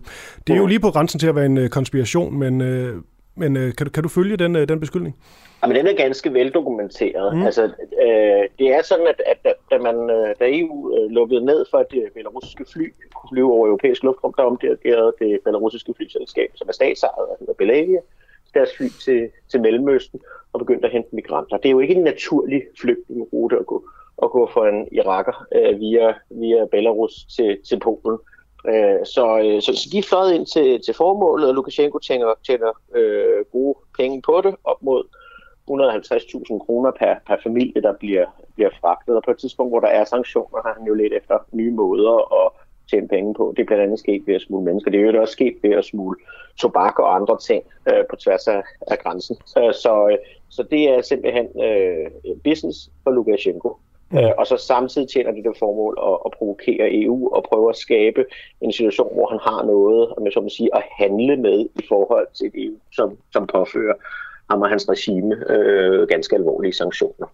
Det 0.47 0.53
er 0.53 0.57
jo 0.57 0.65
lige 0.65 0.79
på 0.79 0.91
grænsen 0.91 1.19
til 1.19 1.27
at 1.27 1.35
være 1.35 1.45
en 1.45 1.57
øh, 1.57 1.69
konspiration, 1.69 2.39
men, 2.39 2.61
øh, 2.61 3.01
Men 3.37 3.57
øh, 3.57 3.75
kan, 3.75 3.85
du, 3.87 3.91
kan 3.91 4.03
du 4.03 4.09
følge 4.09 4.37
den, 4.37 4.55
øh, 4.55 4.69
den 4.69 4.79
beskyldning? 4.79 5.15
Jamen, 5.63 5.75
den 5.77 5.87
er 5.87 5.95
ganske 5.95 6.33
veldokumenteret. 6.33 7.35
Mm. 7.35 7.45
Altså, 7.45 7.63
øh, 8.03 8.43
det 8.59 8.67
er 8.75 8.81
sådan, 8.81 9.07
at, 9.07 9.21
at 9.25 9.55
da, 9.71 9.77
man, 9.77 10.09
øh, 10.09 10.35
da 10.39 10.45
EU 10.59 10.97
øh, 10.97 11.09
lukkede 11.09 11.45
ned 11.45 11.65
for, 11.71 11.77
at 11.77 11.91
det 11.91 12.03
belarusiske 12.15 12.65
fly 12.73 12.93
kunne 13.15 13.29
flyve 13.33 13.51
over 13.53 13.67
europæisk 13.67 14.03
luftrum, 14.03 14.33
der 14.37 14.43
omdirigerede 14.43 15.13
det 15.19 15.39
belarusiske 15.45 15.93
flyselskab, 15.97 16.49
som 16.55 16.67
er 16.67 16.73
statsejet, 16.73 17.27
der 17.29 17.35
hedder 17.39 17.53
Belavia, 17.53 17.99
deres 18.53 18.69
fly 18.77 18.87
til, 19.05 19.29
til 19.49 19.61
Mellemøsten 19.61 20.19
og 20.53 20.59
begyndte 20.59 20.85
at 20.85 20.91
hente 20.91 21.15
migranter. 21.15 21.57
Det 21.57 21.65
er 21.65 21.71
jo 21.71 21.79
ikke 21.79 21.95
en 21.95 22.03
naturlig 22.03 22.63
flygtningerute 22.81 23.57
at 23.59 23.65
gå, 23.65 23.89
at 24.23 24.31
gå 24.31 24.49
for 24.53 24.65
en 24.65 24.87
iraker 24.91 25.47
øh, 25.55 25.79
via, 25.79 26.13
via 26.29 26.65
Belarus 26.65 27.25
til, 27.35 27.57
til 27.69 27.79
Polen. 27.79 28.13
Øh, 28.13 28.36
Øh, 28.65 29.05
så, 29.05 29.39
øh, 29.43 29.61
så, 29.61 29.71
så 29.73 29.89
de 29.91 30.03
fløjet 30.03 30.33
ind 30.33 30.45
til, 30.45 30.81
til 30.85 30.93
formålet, 30.93 31.49
og 31.49 31.55
Lukashenko 31.55 31.99
tjener, 31.99 32.33
tjener 32.45 32.71
øh, 32.95 33.45
gode 33.51 33.75
penge 33.97 34.21
på 34.21 34.41
det, 34.43 34.55
op 34.63 34.83
mod 34.83 35.03
150.000 35.71 36.65
kroner 36.65 36.91
per, 36.91 37.15
per 37.27 37.37
familie, 37.43 37.81
der 37.81 37.93
bliver, 37.93 38.25
bliver 38.55 38.69
fragtet. 38.81 39.15
Og 39.15 39.23
på 39.23 39.31
et 39.31 39.37
tidspunkt, 39.37 39.71
hvor 39.71 39.79
der 39.79 39.87
er 39.87 40.05
sanktioner, 40.05 40.61
har 40.65 40.73
han 40.77 40.87
jo 40.87 40.93
let 40.93 41.13
efter 41.13 41.37
nye 41.51 41.71
måder 41.71 42.45
at 42.45 42.51
tjene 42.89 43.07
penge 43.07 43.33
på. 43.33 43.53
Det 43.57 43.61
er 43.61 43.67
blandt 43.67 43.83
andet 43.83 43.99
sket 43.99 44.23
ved 44.27 44.35
at 44.35 44.41
smule 44.41 44.65
mennesker. 44.65 44.91
Det 44.91 44.99
er 44.99 45.11
jo 45.11 45.21
også 45.21 45.31
sket 45.31 45.57
ved 45.63 45.71
at 45.71 45.85
smule 45.85 46.17
tobak 46.57 46.99
og 46.99 47.15
andre 47.15 47.37
ting 47.37 47.63
øh, 47.89 48.03
på 48.09 48.15
tværs 48.15 48.47
af, 48.47 48.63
af 48.87 48.99
grænsen. 48.99 49.37
Øh, 49.57 49.73
så, 49.73 50.07
øh, 50.11 50.17
så 50.49 50.63
det 50.63 50.89
er 50.89 51.01
simpelthen 51.01 51.47
øh, 51.63 52.11
business 52.43 52.89
for 53.03 53.11
Lukashenko. 53.11 53.77
Øh, 54.13 54.31
og 54.37 54.47
så 54.47 54.57
samtidig 54.57 55.07
tjener 55.09 55.31
det 55.31 55.43
det 55.43 55.55
formål 55.59 55.97
at, 56.09 56.17
at 56.25 56.31
provokere 56.37 56.85
EU 57.03 57.29
og 57.35 57.43
prøve 57.49 57.69
at 57.69 57.75
skabe 57.75 58.25
en 58.61 58.71
situation, 58.71 59.13
hvor 59.13 59.27
han 59.29 59.39
har 59.41 59.65
noget 59.65 60.13
om 60.17 60.25
jeg 60.25 60.33
så 60.33 60.41
må 60.41 60.49
sige, 60.49 60.69
at 60.75 60.83
handle 60.99 61.37
med 61.37 61.59
i 61.75 61.83
forhold 61.89 62.27
til 62.33 62.51
EU, 62.55 62.75
som, 62.91 63.17
som 63.33 63.47
påfører 63.47 63.93
ham 64.49 64.61
og 64.61 64.69
hans 64.69 64.89
regime 64.89 65.35
øh, 65.51 66.07
ganske 66.07 66.35
alvorlige 66.35 66.73
sanktioner. 66.73 67.27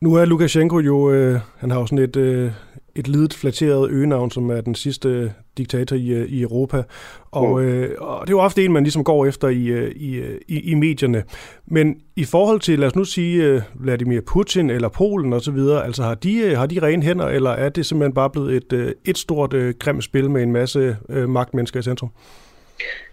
Nu 0.00 0.14
er 0.14 0.24
Lukashenko 0.24 0.78
jo, 0.78 1.10
øh, 1.10 1.40
han 1.58 1.70
har 1.70 1.80
jo 1.80 1.86
sådan 1.86 2.04
et, 2.04 2.16
øh, 2.16 2.52
et 3.00 3.08
lidet 3.08 3.34
flatteret 3.34 3.90
øgenavn, 3.90 4.30
som 4.30 4.50
er 4.50 4.60
den 4.60 4.74
sidste 4.74 5.32
diktator 5.58 5.96
i, 5.96 6.08
øh, 6.08 6.28
i 6.28 6.42
Europa. 6.42 6.82
Og, 7.30 7.60
mm. 7.60 7.66
øh, 7.66 7.90
og 7.98 8.26
det 8.26 8.32
er 8.32 8.36
jo 8.36 8.40
ofte 8.40 8.64
en, 8.64 8.72
man 8.72 8.82
ligesom 8.82 9.04
går 9.04 9.26
efter 9.26 9.48
i, 9.48 9.66
øh, 9.66 9.90
i, 9.96 10.14
øh, 10.14 10.40
i, 10.48 10.60
i 10.60 10.74
medierne. 10.74 11.24
Men 11.66 11.96
i 12.16 12.24
forhold 12.24 12.60
til, 12.60 12.78
lad 12.78 12.88
os 12.88 12.96
nu 12.96 13.04
sige, 13.04 13.64
Vladimir 13.74 14.20
Putin 14.20 14.70
eller 14.70 14.88
Polen 14.88 15.32
osv., 15.32 15.58
altså 15.58 16.02
har 16.02 16.14
de, 16.14 16.54
har 16.54 16.66
de 16.66 16.82
rene 16.82 17.02
hænder, 17.02 17.26
eller 17.26 17.50
er 17.50 17.68
det 17.68 17.86
simpelthen 17.86 18.14
bare 18.14 18.30
blevet 18.30 18.72
et, 18.72 18.94
et 19.04 19.18
stort 19.18 19.54
grimt 19.78 20.04
spil 20.04 20.30
med 20.30 20.42
en 20.42 20.52
masse 20.52 20.96
magtmennesker 21.28 21.80
i 21.80 21.82
centrum? 21.82 22.10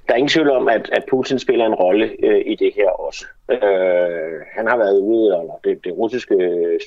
Der 0.08 0.14
er 0.14 0.18
ingen 0.18 0.30
tvivl 0.30 0.50
om, 0.50 0.68
at, 0.68 0.90
at 0.92 1.04
Putin 1.10 1.40
spiller 1.40 1.66
en 1.66 1.76
rolle 1.76 2.10
øh, 2.24 2.42
i 2.46 2.56
det 2.56 2.74
her 2.76 2.90
også. 2.90 3.26
Øh, 3.52 4.40
han 4.52 4.68
har 4.68 4.78
været 4.78 5.00
ude, 5.00 5.26
eller 5.26 5.60
det, 5.64 5.84
det 5.84 5.98
russiske 5.98 6.36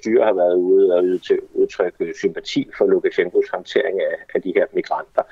styre 0.00 0.24
har 0.24 0.32
været 0.32 0.56
ude 0.56 0.94
og 0.94 1.02
til 1.26 1.38
udtrykke 1.54 2.14
sympati 2.18 2.68
for 2.78 2.86
Lukashenkos 2.86 3.48
håndtering 3.54 4.00
af, 4.00 4.14
af 4.34 4.42
de 4.42 4.52
her 4.56 4.66
migranter. 4.72 5.22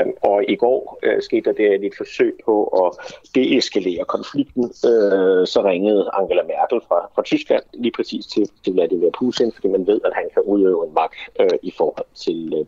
Øh, 0.00 0.06
og 0.22 0.44
i 0.48 0.56
går 0.56 0.98
øh, 1.02 1.22
skete 1.22 1.52
der 1.52 1.78
et 1.86 1.94
forsøg 1.96 2.34
på 2.44 2.64
at 2.64 3.14
deeskalere 3.34 4.04
konflikten. 4.04 4.64
Øh, 4.64 5.46
så 5.46 5.62
ringede 5.64 6.10
Angela 6.12 6.42
Merkel 6.42 6.80
fra, 6.88 7.10
fra 7.14 7.22
Tyskland 7.22 7.62
lige 7.74 7.92
præcis 7.92 8.26
til, 8.26 8.50
til 8.64 8.72
Vladimir 8.72 9.10
Putin, 9.18 9.52
fordi 9.52 9.68
man 9.68 9.86
ved, 9.86 10.00
at 10.04 10.12
han 10.14 10.28
kan 10.34 10.42
udøve 10.42 10.86
en 10.86 10.94
magt 10.94 11.20
øh, 11.40 11.58
i 11.62 11.72
forhold 11.76 12.06
til, 12.14 12.54
øh, 12.58 12.66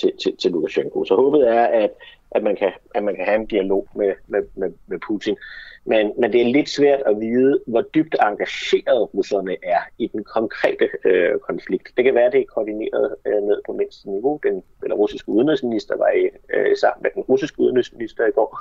til, 0.00 0.12
til, 0.22 0.36
til 0.36 0.50
Lukashenko. 0.50 1.04
Så 1.04 1.14
håbet 1.14 1.48
er, 1.48 1.64
at 1.64 1.90
at 2.30 2.42
man 2.42 2.56
kan, 2.56 2.72
at 2.94 3.02
man 3.02 3.16
kan 3.16 3.24
have 3.24 3.36
en 3.36 3.46
dialog 3.46 3.88
med, 3.94 4.12
med, 4.26 4.42
med, 4.54 4.70
med 4.86 4.98
Putin. 4.98 5.36
Men, 5.84 6.12
men 6.18 6.32
det 6.32 6.40
er 6.40 6.52
lidt 6.52 6.68
svært 6.68 7.02
at 7.06 7.20
vide, 7.20 7.60
hvor 7.66 7.82
dybt 7.94 8.16
engageret 8.22 9.14
russerne 9.14 9.56
er 9.62 9.80
i 9.98 10.06
den 10.06 10.24
konkrete 10.24 10.88
øh, 11.04 11.38
konflikt. 11.38 11.88
Det 11.96 12.04
kan 12.04 12.14
være, 12.14 12.24
at 12.24 12.32
det 12.32 12.40
er 12.40 12.54
koordineret 12.54 13.14
øh, 13.26 13.42
ned 13.42 13.60
på 13.66 13.72
mindste 13.72 14.10
niveau. 14.10 14.40
Den 14.42 14.62
russiske 14.92 15.28
udenrigsminister 15.28 15.96
var 15.96 16.08
i, 16.08 16.28
øh, 16.54 16.76
sammen 16.76 17.02
med 17.02 17.10
den 17.14 17.22
russiske 17.22 17.60
udenrigsminister 17.60 18.26
i 18.26 18.30
går. 18.30 18.58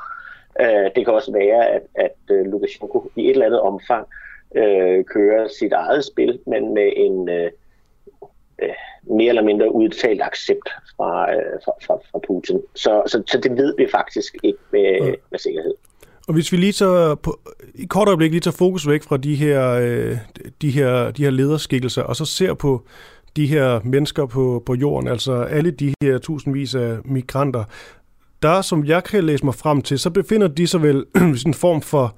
Øh, 0.62 0.92
det 0.96 1.06
kan 1.06 1.14
også 1.14 1.32
være, 1.32 1.70
at, 1.70 1.82
at 1.96 2.18
øh, 2.32 2.46
Lukashenko 2.46 3.12
i 3.16 3.26
et 3.26 3.30
eller 3.30 3.46
andet 3.46 3.62
omfang 3.62 4.08
øh, 4.56 5.06
kører 5.06 5.48
sit 5.48 5.74
eget 5.74 6.06
spil, 6.06 6.40
men 6.48 6.74
med 6.74 6.92
en... 6.96 7.30
Øh, 7.30 7.52
øh, 8.62 9.16
mere 9.18 9.30
eller 9.30 9.44
mindre 9.44 9.76
udtalt 9.76 10.22
accept 10.22 10.70
fra, 10.96 11.32
øh, 11.36 11.60
fra, 11.66 11.72
fra, 11.86 11.96
fra 12.12 12.20
Putin. 12.28 12.62
Så, 12.76 13.04
så, 13.08 13.24
så 13.28 13.40
det 13.44 13.52
ved 13.52 13.74
vi 13.78 13.88
faktisk 13.92 14.36
ikke 14.44 14.60
med, 14.72 14.82
ja. 14.82 15.14
med 15.32 15.40
sikkerhed. 15.40 15.74
Og 16.28 16.34
hvis 16.34 16.52
vi 16.52 16.58
lige 16.58 16.74
så 16.74 17.16
på, 17.16 17.40
i 17.76 17.86
kort 17.86 18.08
øjeblik 18.08 18.32
lige 18.32 18.42
tager 18.42 18.56
fokus 18.58 18.88
væk 18.88 19.04
fra 19.04 19.18
de 19.18 19.36
her, 19.36 19.70
øh, 19.72 20.18
de 20.62 20.70
her, 20.72 21.12
de 21.12 21.24
her 21.24 21.32
lederskikkelser, 21.32 22.04
og 22.04 22.16
så 22.16 22.26
ser 22.26 22.54
på 22.54 22.82
de 23.36 23.48
her 23.48 23.80
mennesker 23.84 24.26
på, 24.26 24.64
på 24.66 24.76
jorden, 24.76 25.08
altså 25.08 25.42
alle 25.42 25.72
de 25.72 25.94
her 26.04 26.18
tusindvis 26.18 26.76
af 26.76 26.98
migranter, 27.06 27.64
der, 28.42 28.62
som 28.62 28.86
jeg 28.86 29.04
kan 29.04 29.24
læse 29.24 29.46
mig 29.46 29.56
frem 29.56 29.82
til, 29.82 30.00
så 30.00 30.10
befinder 30.10 30.48
de 30.48 30.68
sig 30.68 30.82
vel 30.82 31.06
i 31.46 31.48
en 31.48 31.54
form 31.54 31.82
for 31.82 32.16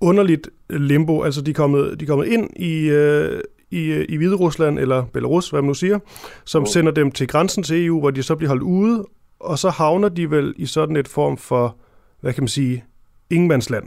underligt 0.00 0.48
limbo. 0.70 1.22
Altså, 1.22 1.40
de 1.42 1.50
er 1.50 1.54
kommet, 1.54 2.00
de 2.00 2.04
er 2.04 2.08
kommet 2.08 2.26
ind 2.26 2.50
i, 2.56 2.88
øh, 2.88 3.40
i, 3.72 4.04
i 4.08 4.16
Hvide 4.16 4.34
Rusland, 4.34 4.78
eller 4.78 5.04
Belarus, 5.04 5.50
hvad 5.50 5.62
man 5.62 5.66
nu 5.66 5.74
siger, 5.74 5.98
som 6.44 6.62
oh. 6.62 6.68
sender 6.68 6.92
dem 6.92 7.10
til 7.10 7.28
grænsen 7.28 7.62
til 7.62 7.86
EU, 7.86 8.00
hvor 8.00 8.10
de 8.10 8.22
så 8.22 8.36
bliver 8.36 8.48
holdt 8.48 8.62
ude, 8.62 9.04
og 9.40 9.58
så 9.58 9.70
havner 9.70 10.08
de 10.08 10.30
vel 10.30 10.54
i 10.56 10.66
sådan 10.66 10.96
et 10.96 11.08
form 11.08 11.36
for, 11.36 11.76
hvad 12.20 12.32
kan 12.32 12.42
man 12.42 12.48
sige, 12.48 12.84
ingenmandsland, 13.30 13.84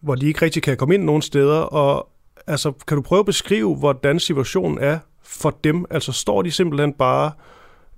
hvor 0.00 0.14
de 0.14 0.26
ikke 0.26 0.42
rigtig 0.42 0.62
kan 0.62 0.76
komme 0.76 0.94
ind 0.94 1.04
nogen 1.04 1.22
steder, 1.22 1.60
og 1.60 2.08
altså, 2.46 2.72
kan 2.86 2.96
du 2.96 3.02
prøve 3.02 3.18
at 3.18 3.26
beskrive, 3.26 3.76
hvordan 3.76 4.20
situationen 4.20 4.78
er 4.78 4.98
for 5.22 5.58
dem? 5.64 5.84
Altså, 5.90 6.12
står 6.12 6.42
de 6.42 6.50
simpelthen 6.50 6.92
bare 6.92 7.32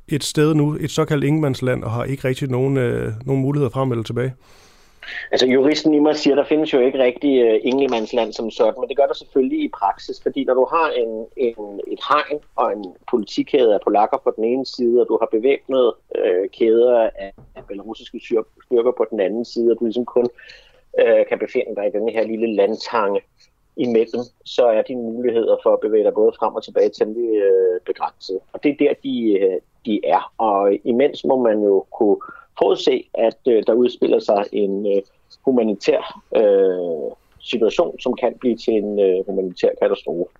et 0.08 0.24
sted 0.24 0.54
nu, 0.54 0.76
et 0.80 0.90
såkaldt 0.90 1.24
ingenmandsland, 1.24 1.84
og 1.84 1.90
har 1.90 2.04
ikke 2.04 2.28
rigtig 2.28 2.48
nogen, 2.48 2.76
øh, 2.76 3.12
nogen 3.24 3.42
muligheder 3.42 3.70
frem 3.70 3.90
eller 3.90 4.04
tilbage? 4.04 4.34
Altså 5.30 5.46
juristen 5.46 5.94
i 5.94 5.98
mig 5.98 6.16
siger, 6.16 6.34
der 6.34 6.44
findes 6.44 6.72
jo 6.72 6.80
ikke 6.80 6.98
rigtig 6.98 7.44
uh, 7.44 7.60
englemandsland 7.62 8.32
som 8.32 8.50
sådan, 8.50 8.80
men 8.80 8.88
det 8.88 8.96
gør 8.96 9.06
der 9.06 9.14
selvfølgelig 9.14 9.64
i 9.64 9.68
praksis, 9.68 10.22
fordi 10.22 10.44
når 10.44 10.54
du 10.54 10.66
har 10.70 10.90
en, 10.90 11.26
en, 11.36 11.80
et 11.86 12.00
hegn 12.08 12.40
og 12.56 12.72
en 12.72 12.84
politikæde 13.10 13.74
af 13.74 13.80
polakker 13.84 14.18
på 14.18 14.32
den 14.36 14.44
ene 14.44 14.66
side, 14.66 15.00
og 15.00 15.06
du 15.08 15.18
har 15.20 15.28
bevæbnet 15.30 15.92
uh, 16.18 16.50
kæder 16.58 17.10
af, 17.18 17.32
af 17.56 17.62
belarusiske 17.68 18.20
styrker 18.64 18.92
på 18.96 19.06
den 19.10 19.20
anden 19.20 19.44
side, 19.44 19.72
og 19.72 19.76
du 19.80 19.84
ligesom 19.84 20.04
kun 20.04 20.28
uh, 21.02 21.26
kan 21.28 21.38
befinde 21.38 21.76
dig 21.76 21.86
i 21.86 21.98
den 21.98 22.08
her 22.08 22.24
lille 22.24 22.54
landtange 22.54 23.20
imellem, 23.76 24.24
så 24.44 24.64
er 24.64 24.82
dine 24.82 25.02
muligheder 25.02 25.56
for 25.62 25.72
at 25.72 25.80
bevæge 25.80 26.04
dig 26.04 26.14
både 26.14 26.32
frem 26.38 26.54
og 26.54 26.64
tilbage 26.64 26.90
temmelig 26.90 27.30
uh, 27.30 27.80
begrænset. 27.86 28.40
Og 28.52 28.62
det 28.62 28.70
er 28.70 28.76
der, 28.76 28.94
de, 29.04 29.38
uh, 29.42 29.58
de 29.86 30.00
er. 30.04 30.32
Og 30.38 30.78
imens 30.84 31.24
må 31.24 31.42
man 31.42 31.62
jo 31.62 31.86
kunne 31.92 32.16
forudse, 32.62 33.04
at 33.14 33.38
øh, 33.48 33.62
der 33.66 33.72
udspiller 33.72 34.18
sig 34.18 34.44
en 34.52 34.86
øh, 34.86 35.02
humanitær 35.44 36.22
øh, 36.36 37.12
situation, 37.40 38.00
som 38.00 38.14
kan 38.14 38.34
blive 38.40 38.56
til 38.56 38.74
en 38.74 39.00
øh, 39.00 39.26
humanitær 39.26 39.68
katastrofe. 39.82 40.32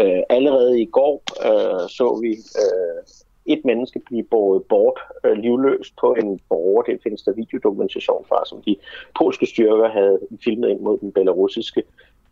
Øh, 0.00 0.22
allerede 0.28 0.80
i 0.80 0.84
går 0.84 1.22
øh, 1.48 1.88
så 1.88 2.18
vi 2.22 2.32
øh, 2.62 3.02
et 3.46 3.64
menneske 3.64 3.98
blive 3.98 4.22
båret 4.22 4.62
bort 4.64 4.98
øh, 5.24 5.32
livløst 5.32 5.92
på 6.00 6.14
en 6.20 6.40
borger. 6.48 6.82
Det 6.82 7.00
findes 7.02 7.22
der 7.22 7.32
videodokumentation 7.32 8.24
fra, 8.28 8.44
som 8.46 8.62
de 8.62 8.76
polske 9.18 9.46
styrker 9.46 9.88
havde 9.88 10.18
filmet 10.44 10.68
ind 10.68 10.80
mod 10.80 10.98
den 10.98 11.12
belarusiske 11.12 11.82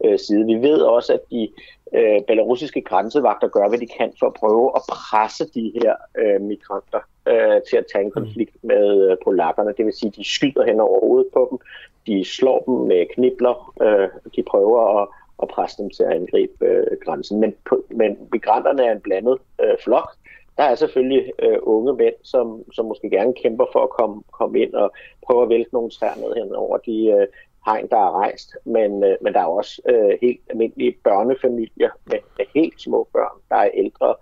øh, 0.04 0.18
side. 0.18 0.46
Vi 0.46 0.54
ved 0.54 0.78
også, 0.80 1.12
at 1.12 1.20
de 1.30 1.48
øh, 1.94 2.20
belarusiske 2.26 2.80
grænsevagter 2.80 3.48
gør, 3.48 3.68
hvad 3.68 3.78
de 3.78 3.86
kan 3.86 4.12
for 4.20 4.26
at 4.26 4.34
prøve 4.34 4.72
at 4.76 4.82
presse 4.88 5.44
de 5.54 5.72
her 5.74 5.94
øh, 6.18 6.40
migranter 6.40 7.00
øh, 7.28 7.62
til 7.68 7.76
at 7.76 7.86
tage 7.92 8.04
en 8.04 8.12
mm. 8.14 8.18
konflikt 8.20 8.56
med 8.62 9.10
øh, 9.10 9.16
polakkerne. 9.24 9.74
Det 9.76 9.84
vil 9.84 9.92
sige, 9.92 10.08
at 10.08 10.16
de 10.16 10.34
skyder 10.34 10.64
hen 10.64 10.80
over 10.80 11.00
hovedet 11.00 11.28
på 11.32 11.48
dem, 11.50 11.58
de 12.06 12.24
slår 12.24 12.58
dem 12.66 12.74
med 12.74 13.06
knibler, 13.14 13.72
øh, 13.82 14.08
de 14.36 14.42
prøver 14.42 15.00
at, 15.00 15.08
at 15.42 15.48
presse 15.48 15.82
dem 15.82 15.90
til 15.90 16.02
at 16.02 16.12
angribe 16.12 16.66
øh, 16.66 16.86
grænsen. 17.04 17.40
Men, 17.40 17.54
på, 17.68 17.84
men 17.90 18.18
migranterne 18.32 18.84
er 18.84 18.92
en 18.92 19.00
blandet 19.00 19.38
øh, 19.62 19.76
flok. 19.84 20.10
Der 20.56 20.62
er 20.62 20.74
selvfølgelig 20.74 21.32
øh, 21.38 21.58
unge 21.62 21.92
mænd, 21.92 22.14
som, 22.22 22.64
som 22.72 22.86
måske 22.86 23.10
gerne 23.10 23.34
kæmper 23.42 23.66
for 23.72 23.82
at 23.82 23.90
komme, 23.90 24.22
komme 24.32 24.60
ind 24.60 24.74
og 24.74 24.92
prøve 25.26 25.42
at 25.42 25.48
vælte 25.48 25.70
nogle 25.72 25.90
træer 25.90 26.16
ned 26.16 26.34
hen 26.34 26.54
over 26.54 26.76
de 26.76 27.06
øh, 27.06 27.26
hegn, 27.66 27.88
der 27.90 27.96
er 27.96 28.10
rejst. 28.22 28.56
Men, 28.64 29.04
øh, 29.04 29.16
men 29.20 29.32
der 29.32 29.40
er 29.40 29.44
også 29.44 29.82
øh, 29.88 30.18
helt 30.22 30.40
almindelige 30.50 30.96
børnefamilier 31.04 31.90
med, 32.06 32.18
med 32.38 32.46
helt 32.54 32.80
små 32.80 33.08
børn. 33.12 33.38
Der 33.48 33.56
er 33.56 33.70
ældre 33.74 34.14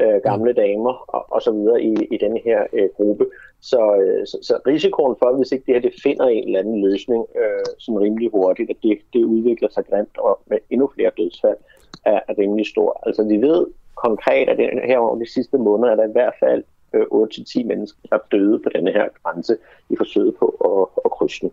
øh, 0.00 0.20
gamle 0.22 0.52
damer 0.52 1.04
og, 1.08 1.32
og 1.32 1.42
så 1.42 1.52
videre 1.52 1.82
i, 1.82 1.94
i 2.10 2.16
den 2.16 2.36
her 2.44 2.66
øh, 2.72 2.88
gruppe. 2.96 3.26
Så, 3.60 3.96
øh, 3.96 4.26
så, 4.26 4.38
så 4.42 4.60
risikoen 4.66 5.16
for, 5.18 5.36
hvis 5.36 5.52
ikke 5.52 5.64
det 5.66 5.74
her 5.74 5.80
det 5.80 6.00
finder 6.02 6.26
en 6.26 6.44
eller 6.44 6.58
anden 6.58 6.80
løsning 6.80 7.26
øh, 7.36 7.64
som 7.78 7.94
rimelig 7.94 8.30
hurtigt, 8.30 8.70
at 8.70 8.76
det, 8.82 8.98
det 9.12 9.24
udvikler 9.24 9.68
sig 9.68 9.86
grimt 9.86 10.18
og 10.18 10.40
med 10.46 10.58
endnu 10.70 10.90
flere 10.94 11.10
dødsfald, 11.16 11.56
er, 12.04 12.20
er 12.28 12.38
rimelig 12.38 12.66
stor. 12.66 13.02
Altså 13.06 13.24
vi 13.24 13.36
ved 13.36 13.66
konkret, 13.94 14.48
at 14.48 14.58
det, 14.58 14.70
her 14.84 14.98
over 14.98 15.18
de 15.18 15.32
sidste 15.32 15.58
måneder 15.58 15.92
er 15.92 15.96
der 15.96 16.08
i 16.08 16.12
hvert 16.12 16.34
fald 16.40 16.64
øh, 16.94 17.02
8-10 17.02 17.64
mennesker, 17.64 17.98
der 18.10 18.16
er 18.16 18.28
døde 18.32 18.58
på 18.58 18.68
denne 18.74 18.92
her 18.92 19.08
grænse 19.22 19.56
i 19.90 19.96
forsøget 19.96 20.34
på 20.36 20.46
at, 20.70 21.02
at 21.04 21.10
krydse 21.10 21.40
den. 21.40 21.52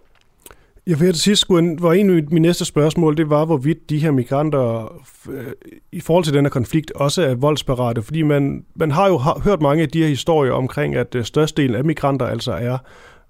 Ja, 0.87 0.93
for 0.93 1.05
til 1.05 1.19
sidst 1.19 1.41
skulle, 1.41 1.77
var 1.79 1.93
en 1.93 2.09
af 2.09 2.23
mine 2.31 2.39
næste 2.39 2.65
spørgsmål, 2.65 3.17
det 3.17 3.29
var, 3.29 3.45
hvorvidt 3.45 3.89
de 3.89 3.99
her 3.99 4.11
migranter 4.11 4.93
øh, 5.29 5.45
i 5.91 5.99
forhold 5.99 6.23
til 6.23 6.33
den 6.33 6.45
her 6.45 6.49
konflikt 6.49 6.91
også 6.91 7.21
er 7.21 7.35
voldsparate, 7.35 8.01
fordi 8.01 8.21
man, 8.21 8.65
man 8.75 8.91
har 8.91 9.07
jo 9.07 9.17
hørt 9.17 9.61
mange 9.61 9.83
af 9.83 9.89
de 9.89 10.01
her 10.01 10.07
historier 10.07 10.51
omkring, 10.51 10.95
at 10.95 11.15
øh, 11.15 11.23
størstedelen 11.23 11.75
af 11.75 11.83
migranter 11.83 12.25
altså 12.25 12.51
er 12.51 12.77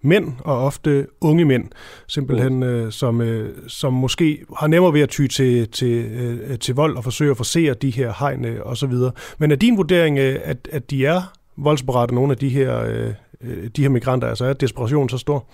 mænd, 0.01 0.33
og 0.39 0.63
ofte 0.63 1.07
unge 1.21 1.45
mænd, 1.45 1.65
simpelthen, 2.07 2.63
øh, 2.63 2.91
som, 2.91 3.21
øh, 3.21 3.49
som 3.67 3.93
måske 3.93 4.45
har 4.57 4.67
nemmere 4.67 4.93
ved 4.93 5.01
at 5.01 5.09
ty 5.09 5.27
til, 5.27 5.67
til, 5.67 6.05
øh, 6.05 6.59
til 6.59 6.75
vold 6.75 6.97
og 6.97 7.03
forsøge 7.03 7.31
at 7.31 7.37
forsere 7.37 7.73
de 7.73 7.89
her 7.89 8.61
og 8.63 8.77
så 8.77 8.87
videre. 8.87 9.11
Men 9.37 9.51
er 9.51 9.55
din 9.55 9.77
vurdering, 9.77 10.19
øh, 10.19 10.39
at, 10.43 10.67
at 10.71 10.91
de 10.91 11.05
er 11.05 11.21
voldsparate, 11.57 12.15
nogle 12.15 12.31
af 12.31 12.37
de 12.37 12.49
her, 12.49 12.81
øh, 12.81 13.13
øh 13.41 13.69
de 13.75 13.81
her 13.81 13.89
migranter, 13.89 14.27
altså 14.27 14.45
er 14.45 14.53
desperationen 14.53 15.09
så 15.09 15.17
stor? 15.17 15.47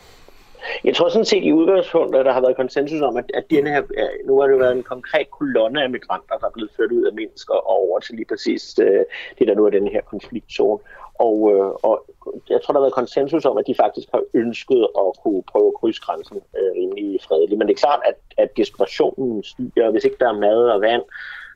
Jeg 0.84 0.96
tror 0.96 1.10
sådan 1.10 1.26
set 1.26 1.44
i 1.44 1.54
udgangspunktet, 1.54 2.20
at 2.20 2.26
der 2.26 2.34
har 2.34 2.42
været 2.42 2.56
konsensus 2.56 3.02
om, 3.02 3.18
at, 3.18 3.26
at 3.34 3.44
denne 3.50 3.70
her, 3.70 3.82
nu 4.26 4.40
har 4.40 4.48
det 4.48 4.60
været 4.60 4.76
en 4.76 4.84
konkret 4.84 5.32
kolonne 5.32 5.84
af 5.84 5.90
migranter, 5.90 6.38
der 6.38 6.48
er 6.48 6.52
blevet 6.52 6.72
ført 6.78 6.92
ud 6.92 7.04
af 7.04 7.14
mennesker 7.14 7.54
og 7.54 7.80
over 7.80 8.00
til 8.00 8.16
lige 8.16 8.26
præcis 8.26 8.80
øh, 8.80 9.06
det, 9.40 9.48
der 9.48 9.56
nu 9.56 9.66
er 9.66 9.70
den 9.70 9.88
her 9.88 10.02
konfliktzone. 10.02 10.80
Og, 11.28 11.38
øh, 11.54 11.72
og 11.88 12.06
jeg 12.50 12.62
tror, 12.62 12.72
der 12.72 12.80
har 12.80 12.86
været 12.86 13.02
konsensus 13.02 13.46
om, 13.46 13.58
at 13.58 13.68
de 13.68 13.76
faktisk 13.76 14.08
har 14.14 14.24
ønsket 14.34 14.88
at 15.04 15.08
kunne 15.24 15.44
prøve 15.52 15.68
at 15.68 15.78
krydse 15.80 16.02
grænsen 16.02 16.38
øh, 16.58 16.72
rimelig 16.80 17.22
fredeligt. 17.28 17.58
Men 17.58 17.68
det 17.68 17.74
er 17.74 17.86
klart, 17.86 18.02
at, 18.06 18.18
at 18.38 18.58
desperationen 18.58 19.44
stiger. 19.44 19.92
Hvis 19.92 20.04
ikke 20.04 20.18
der 20.20 20.30
er 20.30 20.40
mad 20.40 20.60
og 20.76 20.82
vand, 20.82 21.04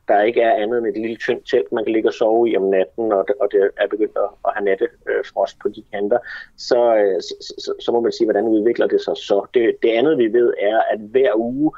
der 0.08 0.22
ikke 0.22 0.40
er 0.40 0.62
andet 0.62 0.78
end 0.78 0.86
et 0.86 0.96
lille 0.96 1.16
tyndt 1.16 1.48
telt, 1.50 1.72
man 1.72 1.84
kan 1.84 1.92
ligge 1.92 2.08
og 2.08 2.14
sove 2.14 2.50
i 2.50 2.56
om 2.56 2.62
natten, 2.62 3.12
og 3.12 3.24
det, 3.28 3.36
og 3.40 3.48
det 3.52 3.70
er 3.76 3.86
begyndt 3.86 4.18
at, 4.46 4.52
have 4.54 4.64
nattefrost 4.64 5.58
på 5.62 5.68
de 5.68 5.82
kanter, 5.92 6.18
så, 6.56 6.80
øh, 6.96 7.20
så, 7.22 7.54
så, 7.64 7.74
så 7.80 7.92
må 7.92 8.00
man 8.00 8.12
sige, 8.12 8.26
hvordan 8.26 8.44
udvikler 8.44 8.86
det 8.86 9.00
sig 9.00 9.16
så. 9.16 9.46
Det, 9.54 9.76
det 9.82 9.90
andet 9.90 10.18
vi 10.18 10.32
ved 10.32 10.54
er, 10.60 10.80
at 10.92 11.00
hver 11.00 11.32
uge 11.36 11.72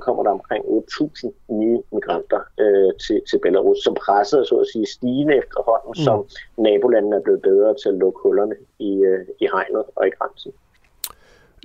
kommer 0.00 0.22
der 0.22 0.30
omkring 0.30 0.64
8.000 0.64 1.30
nye 1.48 1.82
migranter 1.92 2.40
øh, 2.60 2.92
til, 3.06 3.20
til 3.30 3.38
Belarus, 3.42 3.78
som 3.84 3.94
presser 3.94 4.42
så 4.42 4.56
at 4.56 4.66
sige 4.72 4.86
stigende 4.86 5.34
efterhånden, 5.36 5.90
mm. 5.90 6.04
som 6.04 6.26
nabolandene 6.58 7.16
er 7.16 7.20
blevet 7.20 7.42
bedre 7.42 7.74
til 7.74 7.88
at 7.88 7.94
lukke 7.94 8.20
hullerne 8.22 8.54
i, 8.78 8.92
øh, 9.10 9.26
i 9.40 9.46
hegnet 9.52 9.84
og 9.96 10.06
i 10.06 10.10
grænsen. 10.10 10.52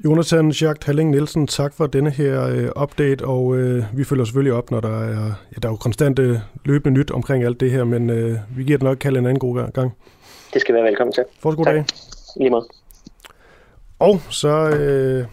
Jonathan 0.06 0.50
Jacques 0.52 0.86
Halling 0.86 1.10
Nielsen, 1.10 1.48
tak 1.48 1.74
for 1.74 1.88
denne 1.88 2.10
her 2.10 2.44
øh, 2.48 2.84
update, 2.84 3.26
og 3.26 3.58
øh, 3.58 3.84
vi 3.94 4.04
følger 4.04 4.26
selvfølgelig 4.26 4.54
op, 4.54 4.72
når 4.72 4.80
der 4.80 5.04
er, 5.04 5.26
ja, 5.26 5.60
der 5.62 5.68
er 5.68 5.72
jo 5.72 5.76
konstant 5.76 6.20
øh, 6.20 6.38
løbende 6.66 7.00
nyt 7.00 7.12
omkring 7.12 7.44
alt 7.44 7.60
det 7.60 7.72
her, 7.72 7.84
men 7.84 8.10
øh, 8.10 8.38
vi 8.56 8.64
giver 8.64 8.78
det 8.78 8.84
nok 8.84 8.98
kalde 8.98 9.20
en 9.20 9.26
anden 9.26 9.40
god 9.40 9.72
gang. 9.74 9.94
Det 10.54 10.62
skal 10.62 10.76
være 10.76 10.84
velkommen 10.84 11.14
til. 11.14 11.24
Fortsat 11.40 11.58
god 11.58 11.66
tak. 11.66 11.74
dag. 11.74 11.86
Lige 12.38 12.50
måde. 12.50 12.68
Og 14.00 14.22
så, 14.30 14.70
øh, 14.70 15.26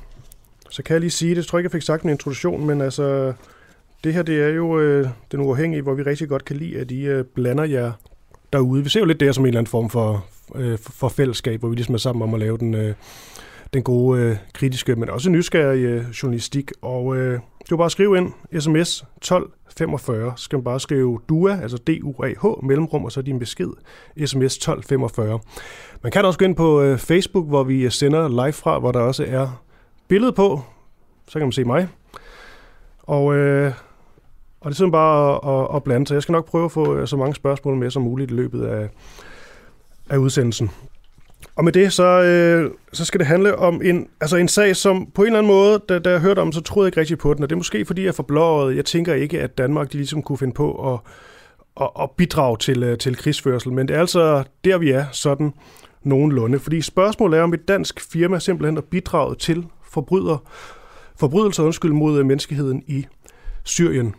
så 0.71 0.83
kan 0.83 0.94
jeg 0.94 1.00
lige 1.00 1.11
sige, 1.11 1.35
det 1.35 1.47
tror 1.47 1.59
jeg 1.59 1.61
ikke, 1.61 1.66
jeg 1.66 1.78
fik 1.78 1.87
sagt 1.87 2.02
en 2.02 2.11
introduktion, 2.11 2.66
men 2.66 2.80
altså, 2.80 3.33
det 4.04 4.14
her 4.14 4.23
det 4.23 4.42
er 4.42 4.49
jo 4.49 4.80
øh, 4.80 5.09
den 5.33 5.40
uafhængige, 5.40 5.83
hvor 5.83 5.94
vi 5.94 6.02
rigtig 6.02 6.28
godt 6.28 6.44
kan 6.44 6.56
lide, 6.56 6.80
at 6.80 6.90
I 6.90 7.06
øh, 7.06 7.25
blander 7.25 7.64
jer 7.64 7.92
derude. 8.52 8.83
Vi 8.83 8.88
ser 8.88 9.00
jo 9.00 9.06
lidt 9.06 9.21
det 9.21 9.28
her 9.28 9.33
som 9.33 9.44
en 9.44 9.49
eller 9.49 9.59
anden 9.61 9.71
form 9.71 9.90
for, 9.90 10.26
øh, 10.54 10.78
for 10.78 11.09
fællesskab, 11.09 11.61
hvor 11.61 11.68
vi 11.68 11.75
ligesom 11.75 11.94
er 11.94 11.99
sammen 11.99 12.23
om 12.23 12.35
at 12.35 12.40
lave 12.40 12.59
den... 12.59 12.75
Øh, 12.75 12.94
den 13.74 13.82
gode 13.82 14.20
øh, 14.20 14.36
kritiske, 14.52 14.96
men 14.96 15.10
også 15.10 15.30
nysgerrige 15.30 15.88
øh, 15.88 16.10
journalistik. 16.22 16.70
Og 16.82 17.16
øh, 17.16 17.34
du 17.34 17.68
kan 17.68 17.78
bare 17.78 17.90
skrive 17.90 18.16
ind, 18.18 18.32
sms 18.60 19.04
1245, 19.16 20.32
skal 20.36 20.56
man 20.56 20.64
bare 20.64 20.80
skrive 20.80 21.20
DUA, 21.28 21.60
altså 21.62 21.76
D-U-A-H, 21.76 22.66
mellemrum, 22.66 23.04
og 23.04 23.12
så 23.12 23.22
din 23.22 23.38
besked, 23.38 23.70
sms 24.26 24.56
1245. 24.56 25.40
Man 26.02 26.12
kan 26.12 26.24
også 26.24 26.38
gå 26.38 26.44
ind 26.44 26.56
på 26.56 26.82
øh, 26.82 26.98
Facebook, 26.98 27.48
hvor 27.48 27.62
vi 27.62 27.84
øh, 27.84 27.90
sender 27.90 28.28
live 28.28 28.52
fra, 28.52 28.78
hvor 28.78 28.92
der 28.92 29.00
også 29.00 29.24
er 29.28 29.62
billede 30.08 30.32
på, 30.32 30.60
så 31.28 31.32
kan 31.38 31.46
man 31.46 31.52
se 31.52 31.64
mig. 31.64 31.88
Og, 33.02 33.34
øh, 33.34 33.72
og 34.60 34.70
det 34.70 34.74
er 34.74 34.76
simpelthen 34.76 34.92
bare 34.92 35.34
at, 35.34 35.70
at, 35.70 35.76
at 35.76 35.84
blande, 35.84 36.06
så 36.06 36.14
jeg 36.14 36.22
skal 36.22 36.32
nok 36.32 36.46
prøve 36.46 36.64
at 36.64 36.72
få 36.72 36.96
øh, 36.96 37.08
så 37.08 37.16
mange 37.16 37.34
spørgsmål 37.34 37.76
med 37.76 37.90
som 37.90 38.02
muligt 38.02 38.30
i 38.30 38.34
løbet 38.34 38.64
af, 38.64 38.88
af 40.10 40.16
udsendelsen. 40.16 40.70
Og 41.56 41.64
med 41.64 41.72
det, 41.72 41.92
så, 41.92 42.22
øh, 42.22 42.70
så 42.92 43.04
skal 43.04 43.18
det 43.18 43.26
handle 43.26 43.56
om 43.56 43.82
en, 43.84 44.08
altså 44.20 44.36
en 44.36 44.48
sag, 44.48 44.76
som 44.76 45.06
på 45.14 45.22
en 45.22 45.26
eller 45.26 45.38
anden 45.38 45.52
måde, 45.52 45.82
da, 45.88 45.98
da 45.98 46.10
jeg 46.10 46.20
hørte 46.20 46.40
om, 46.40 46.52
så 46.52 46.60
troede 46.60 46.86
jeg 46.86 46.88
ikke 46.88 47.00
rigtig 47.00 47.18
på 47.18 47.35
den. 47.35 47.42
Og 47.42 47.50
det 47.50 47.54
er 47.54 47.59
måske, 47.59 47.85
fordi 47.85 48.02
jeg 48.02 48.09
er 48.09 48.12
forblåret. 48.12 48.76
Jeg 48.76 48.85
tænker 48.85 49.14
ikke, 49.14 49.40
at 49.40 49.59
Danmark 49.59 49.94
ligesom 49.94 50.22
kunne 50.22 50.38
finde 50.38 50.54
på 50.54 50.92
at, 50.92 51.00
at, 51.80 51.90
at 52.00 52.11
bidrage 52.11 52.57
til, 52.57 52.83
øh, 52.83 52.98
til 52.98 53.16
krigsførsel. 53.16 53.72
Men 53.72 53.88
det 53.88 53.96
er 53.96 54.00
altså 54.00 54.44
der, 54.64 54.78
vi 54.78 54.90
er 54.90 55.04
sådan 55.12 55.52
nogenlunde. 56.02 56.59
Fordi 56.59 56.80
spørgsmålet 56.80 57.38
er, 57.38 57.42
om 57.42 57.54
et 57.54 57.68
dansk 57.68 58.00
firma 58.12 58.38
simpelthen 58.38 58.76
har 58.76 58.83
bidraget 58.83 59.38
til 59.38 59.66
forbryder, 59.90 60.37
forbrydelser 61.16 61.62
undskyld, 61.62 61.92
mod 61.92 62.18
øh, 62.18 62.26
menneskeheden 62.26 62.83
i 62.87 63.07
Syrien. 63.64 64.14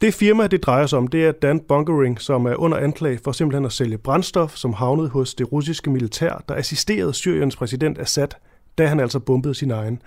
Det 0.00 0.14
firma, 0.14 0.46
det 0.46 0.62
drejer 0.62 0.86
sig 0.86 0.98
om, 0.98 1.08
det 1.08 1.26
er 1.26 1.32
Dan 1.32 1.60
Bunkering, 1.60 2.20
som 2.20 2.46
er 2.46 2.54
under 2.54 2.78
anklage 2.78 3.20
for 3.24 3.32
simpelthen 3.32 3.64
at 3.64 3.72
sælge 3.72 3.98
brændstof, 3.98 4.56
som 4.56 4.72
havnede 4.72 5.08
hos 5.08 5.34
det 5.34 5.52
russiske 5.52 5.90
militær, 5.90 6.44
der 6.48 6.54
assisterede 6.54 7.14
Syriens 7.14 7.56
præsident 7.56 7.98
Assad, 7.98 8.28
da 8.78 8.86
han 8.86 9.00
altså 9.00 9.18
bombede 9.18 9.54
sin 9.54 9.70
egen 9.70 10.02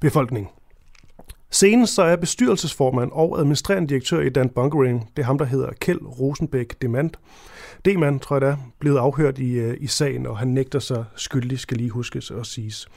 befolkning. 0.00 0.50
Senest 1.50 1.94
så 1.94 2.02
er 2.02 2.16
bestyrelsesformand 2.16 3.10
og 3.12 3.38
administrerende 3.38 3.88
direktør 3.88 4.20
i 4.20 4.28
Dan 4.28 4.48
Bunkering, 4.48 5.10
det 5.16 5.22
er 5.22 5.26
ham, 5.26 5.38
der 5.38 5.44
hedder 5.44 5.70
Kjeld 5.80 6.20
Rosenbæk 6.20 6.82
Demand. 6.82 7.10
Demand, 7.84 8.20
tror 8.20 8.36
jeg 8.36 8.40
det 8.40 8.48
er, 8.48 8.56
blevet 8.78 8.98
afhørt 8.98 9.38
i, 9.38 9.52
øh, 9.52 9.76
i 9.80 9.86
sagen, 9.86 10.26
og 10.26 10.38
han 10.38 10.48
nægter 10.48 10.78
sig 10.78 11.04
skyldig, 11.16 11.58
skal 11.58 11.76
lige 11.76 11.90
huskes 11.90 12.30
og 12.30 12.46
siges. 12.46 12.88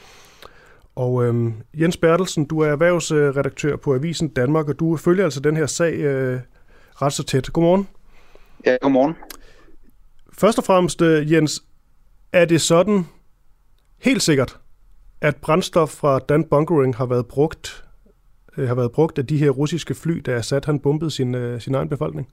Og 0.98 1.26
øhm, 1.26 1.54
Jens 1.74 1.98
Bertelsen, 1.98 2.46
du 2.46 2.60
er 2.60 2.68
erhvervsredaktør 2.68 3.76
på 3.76 3.96
Avisen 3.96 4.28
Danmark, 4.28 4.70
og 4.70 4.80
du 4.80 4.98
følger 4.98 5.24
altså 5.24 5.40
den 5.40 5.58
her 5.58 5.66
sag 5.66 5.94
øh, 5.94 6.40
ret 7.02 7.14
så 7.14 7.24
tæt. 7.24 7.50
Godmorgen. 7.54 7.88
Ja, 8.66 8.78
godmorgen. 8.82 9.16
Først 10.34 10.58
og 10.58 10.64
fremmest, 10.64 11.02
øh, 11.02 11.32
Jens, 11.32 11.64
er 12.34 12.46
det 12.46 12.62
sådan 12.62 13.06
helt 13.98 14.22
sikkert, 14.22 14.60
at 15.22 15.36
brændstof 15.36 15.90
fra 15.90 16.20
Dan 16.20 16.44
Bunkering 16.44 16.96
har 16.96 17.06
været 17.06 17.28
brugt 17.28 17.86
øh, 18.58 18.68
har 18.68 18.76
været 18.76 18.92
brugt 18.92 19.20
af 19.20 19.28
de 19.28 19.38
her 19.38 19.50
russiske 19.50 19.96
fly, 19.96 20.14
der 20.18 20.36
er 20.36 20.42
sat, 20.42 20.66
han 20.66 20.80
bombede 20.80 21.12
sin, 21.12 21.36
øh, 21.36 21.62
sin 21.62 21.76
egen 21.76 21.90
befolkning? 21.90 22.28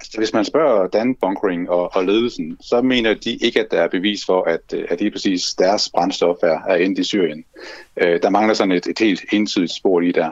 Altså, 0.00 0.18
hvis 0.18 0.32
man 0.32 0.44
spørger 0.44 0.86
Dan 0.86 1.14
Bunkering 1.14 1.70
og, 1.70 1.96
og 1.96 2.04
ledelsen, 2.04 2.56
så 2.60 2.82
mener 2.82 3.14
de 3.14 3.36
ikke, 3.36 3.60
at 3.60 3.70
der 3.70 3.80
er 3.80 3.88
bevis 3.88 4.24
for, 4.26 4.42
at, 4.42 4.60
øh, 4.74 4.84
at 4.90 5.00
lige 5.00 5.10
præcis 5.10 5.54
deres 5.54 5.90
brændstof 5.94 6.36
er, 6.42 6.58
er 6.68 6.74
endt 6.74 6.98
i 6.98 7.04
Syrien. 7.04 7.44
Øh, 7.96 8.22
der 8.22 8.30
mangler 8.30 8.54
sådan 8.54 8.72
et, 8.72 8.86
et 8.86 8.98
helt 8.98 9.24
entydigt 9.32 9.72
spor 9.72 10.00
lige 10.00 10.12
der. 10.12 10.30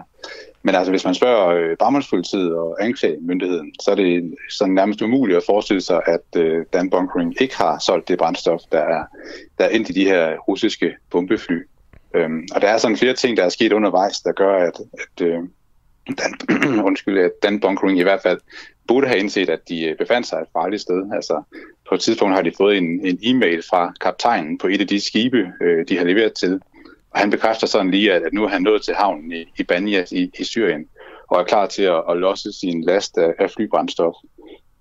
Men 0.63 0.75
altså, 0.75 0.91
hvis 0.91 1.05
man 1.05 1.15
spørger 1.15 1.47
øh, 1.47 1.77
Bagmandspolitiet 1.77 2.55
og 2.55 2.85
anklagemyndigheden, 2.85 3.75
så 3.81 3.91
er 3.91 3.95
det 3.95 4.35
sådan 4.51 4.75
nærmest 4.75 5.03
umuligt 5.03 5.37
at 5.37 5.45
forestille 5.47 5.81
sig, 5.81 6.01
at 6.07 6.41
øh, 6.41 6.65
Dan 6.73 6.91
Bunkering 6.91 7.35
ikke 7.41 7.57
har 7.57 7.79
solgt 7.79 8.09
det 8.09 8.19
brændstof, 8.19 8.61
der 8.73 8.81
er, 8.81 9.05
der 9.59 9.65
er 9.65 9.69
endt 9.69 9.91
i 9.91 9.93
de 9.93 10.05
her 10.05 10.37
russiske 10.37 10.95
bombefly. 11.11 11.67
Øhm, 12.15 12.49
og 12.55 12.61
der 12.61 12.69
er 12.69 12.79
sådan 12.79 12.97
flere 12.97 13.15
ting, 13.15 13.37
der 13.37 13.45
er 13.45 13.49
sket 13.49 13.73
undervejs, 13.73 14.21
der 14.21 14.33
gør, 14.33 14.55
at, 14.55 14.81
at 14.93 15.27
øh, 15.27 15.39
Dan, 16.09 16.35
undskyld, 16.89 17.19
at 17.19 17.31
Dan 17.43 17.61
Bunkering 17.61 17.99
i 17.99 18.03
hvert 18.03 18.23
fald 18.23 18.41
burde 18.89 19.07
have 19.07 19.19
indset, 19.19 19.51
at 19.51 19.69
de 19.69 19.85
øh, 19.85 19.97
befandt 19.97 20.27
sig 20.27 20.39
et 20.39 20.49
farligt 20.53 20.83
sted. 20.83 21.11
Altså, 21.15 21.43
på 21.89 21.95
et 21.95 22.01
tidspunkt 22.01 22.35
har 22.35 22.43
de 22.43 22.53
fået 22.57 22.77
en, 22.77 23.07
en 23.07 23.19
e-mail 23.23 23.63
fra 23.71 23.93
kaptajnen 24.01 24.59
på 24.59 24.67
et 24.67 24.81
af 24.81 24.87
de 24.87 25.01
skibe, 25.01 25.53
øh, 25.63 25.89
de 25.89 25.99
har 25.99 26.05
leveret 26.05 26.33
til. 26.33 26.61
Og 27.11 27.21
han 27.21 27.31
bekræfter 27.31 27.67
sådan 27.67 27.91
lige, 27.91 28.13
at, 28.13 28.23
at 28.23 28.33
nu 28.33 28.45
er 28.45 28.49
han 28.49 28.63
nået 28.63 28.83
til 28.83 28.95
havnen 28.95 29.33
i, 29.33 29.45
i 29.59 29.63
Banias 29.63 30.13
i, 30.13 30.31
i 30.39 30.45
Syrien, 30.45 30.89
og 31.29 31.41
er 31.41 31.45
klar 31.45 31.67
til 31.67 31.83
at, 31.83 32.03
at 32.11 32.17
losse 32.17 32.53
sin 32.53 32.85
last 32.85 33.19
af, 33.19 33.35
af 33.39 33.51
flybrændstof. 33.51 34.15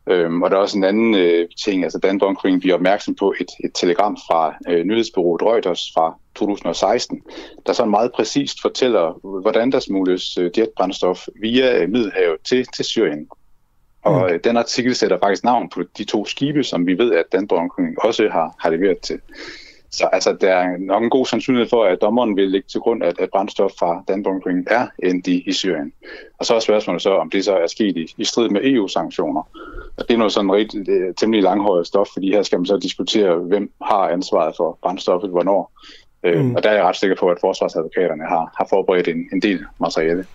Øhm, 0.09 0.41
og 0.41 0.51
der 0.51 0.57
er 0.57 0.61
også 0.61 0.77
en 0.77 0.83
anden 0.83 1.15
øh, 1.15 1.47
ting, 1.65 1.83
altså 1.83 1.99
Dan 1.99 2.19
Bunkering 2.19 2.59
bliver 2.59 2.75
opmærksom 2.75 3.15
på 3.15 3.33
et, 3.39 3.51
et 3.63 3.71
telegram 3.73 4.17
fra 4.27 4.55
øh, 4.69 4.85
nyhedsbyrået 4.85 5.41
Reuters 5.41 5.91
fra 5.93 6.19
2016, 6.35 7.21
der 7.65 7.73
sådan 7.73 7.91
meget 7.91 8.11
præcist 8.11 8.61
fortæller, 8.61 9.39
hvordan 9.41 9.71
der 9.71 9.79
smugles 9.79 10.37
øh, 10.37 10.51
jetbrændstof 10.57 11.27
via 11.41 11.81
øh, 11.81 11.89
Middelhavet 11.89 12.37
til, 12.43 12.65
til 12.75 12.85
Syrien. 12.85 13.27
Og 14.03 14.31
mm. 14.31 14.39
den 14.39 14.57
artikel 14.57 14.95
sætter 14.95 15.17
faktisk 15.23 15.43
navn 15.43 15.69
på 15.69 15.83
de 15.97 16.03
to 16.03 16.25
skibe, 16.25 16.63
som 16.63 16.87
vi 16.87 16.97
ved, 16.97 17.13
at 17.13 17.47
Bunkering 17.49 18.03
også 18.03 18.29
har, 18.31 18.55
har 18.59 18.69
leveret 18.69 18.99
til. 18.99 19.19
Så 19.93 20.09
altså, 20.13 20.37
der 20.41 20.53
er 20.53 20.77
nok 20.77 21.03
en 21.03 21.09
god 21.09 21.25
sandsynlighed 21.25 21.69
for, 21.69 21.83
at 21.83 22.01
dommeren 22.01 22.35
vil 22.35 22.51
lægge 22.51 22.67
til 22.67 22.79
grund, 22.79 23.03
at, 23.03 23.19
at 23.19 23.29
brændstof 23.29 23.71
fra 23.79 24.03
Dan 24.07 24.23
Bunkering 24.23 24.67
er 24.69 24.87
endt 25.03 25.27
i, 25.27 25.43
i 25.47 25.53
Syrien. 25.53 25.93
Og 26.39 26.45
så 26.45 26.55
er 26.55 26.59
spørgsmålet 26.59 27.01
så, 27.01 27.15
om 27.15 27.29
det 27.29 27.45
så 27.45 27.57
er 27.57 27.67
sket 27.67 27.97
i, 27.97 28.13
i 28.17 28.23
strid 28.23 28.49
med 28.49 28.61
EU-sanktioner. 28.63 29.41
Og 29.97 30.07
det 30.07 30.13
er 30.13 30.17
noget 30.17 30.33
sådan 30.33 30.51
rigtig 30.51 30.85
det 30.85 31.17
temmelig 31.17 31.43
langhåret 31.43 31.87
stof, 31.87 32.07
fordi 32.13 32.31
her 32.31 32.43
skal 32.43 32.59
man 32.59 32.65
så 32.65 32.77
diskutere, 32.77 33.35
hvem 33.35 33.71
har 33.81 34.09
ansvaret 34.09 34.55
for 34.57 34.77
brændstoffet, 34.81 35.29
hvornår. 35.29 35.71
Øh, 36.23 36.45
mm. 36.45 36.55
Og 36.55 36.63
der 36.63 36.69
er 36.69 36.75
jeg 36.75 36.83
ret 36.83 36.95
sikker 36.95 37.15
på, 37.15 37.29
at 37.29 37.37
forsvarsadvokaterne 37.41 38.23
har, 38.23 38.53
har 38.57 38.67
forberedt 38.69 39.07
en, 39.07 39.29
en 39.33 39.41
del 39.41 39.65
materiale. 39.79 40.25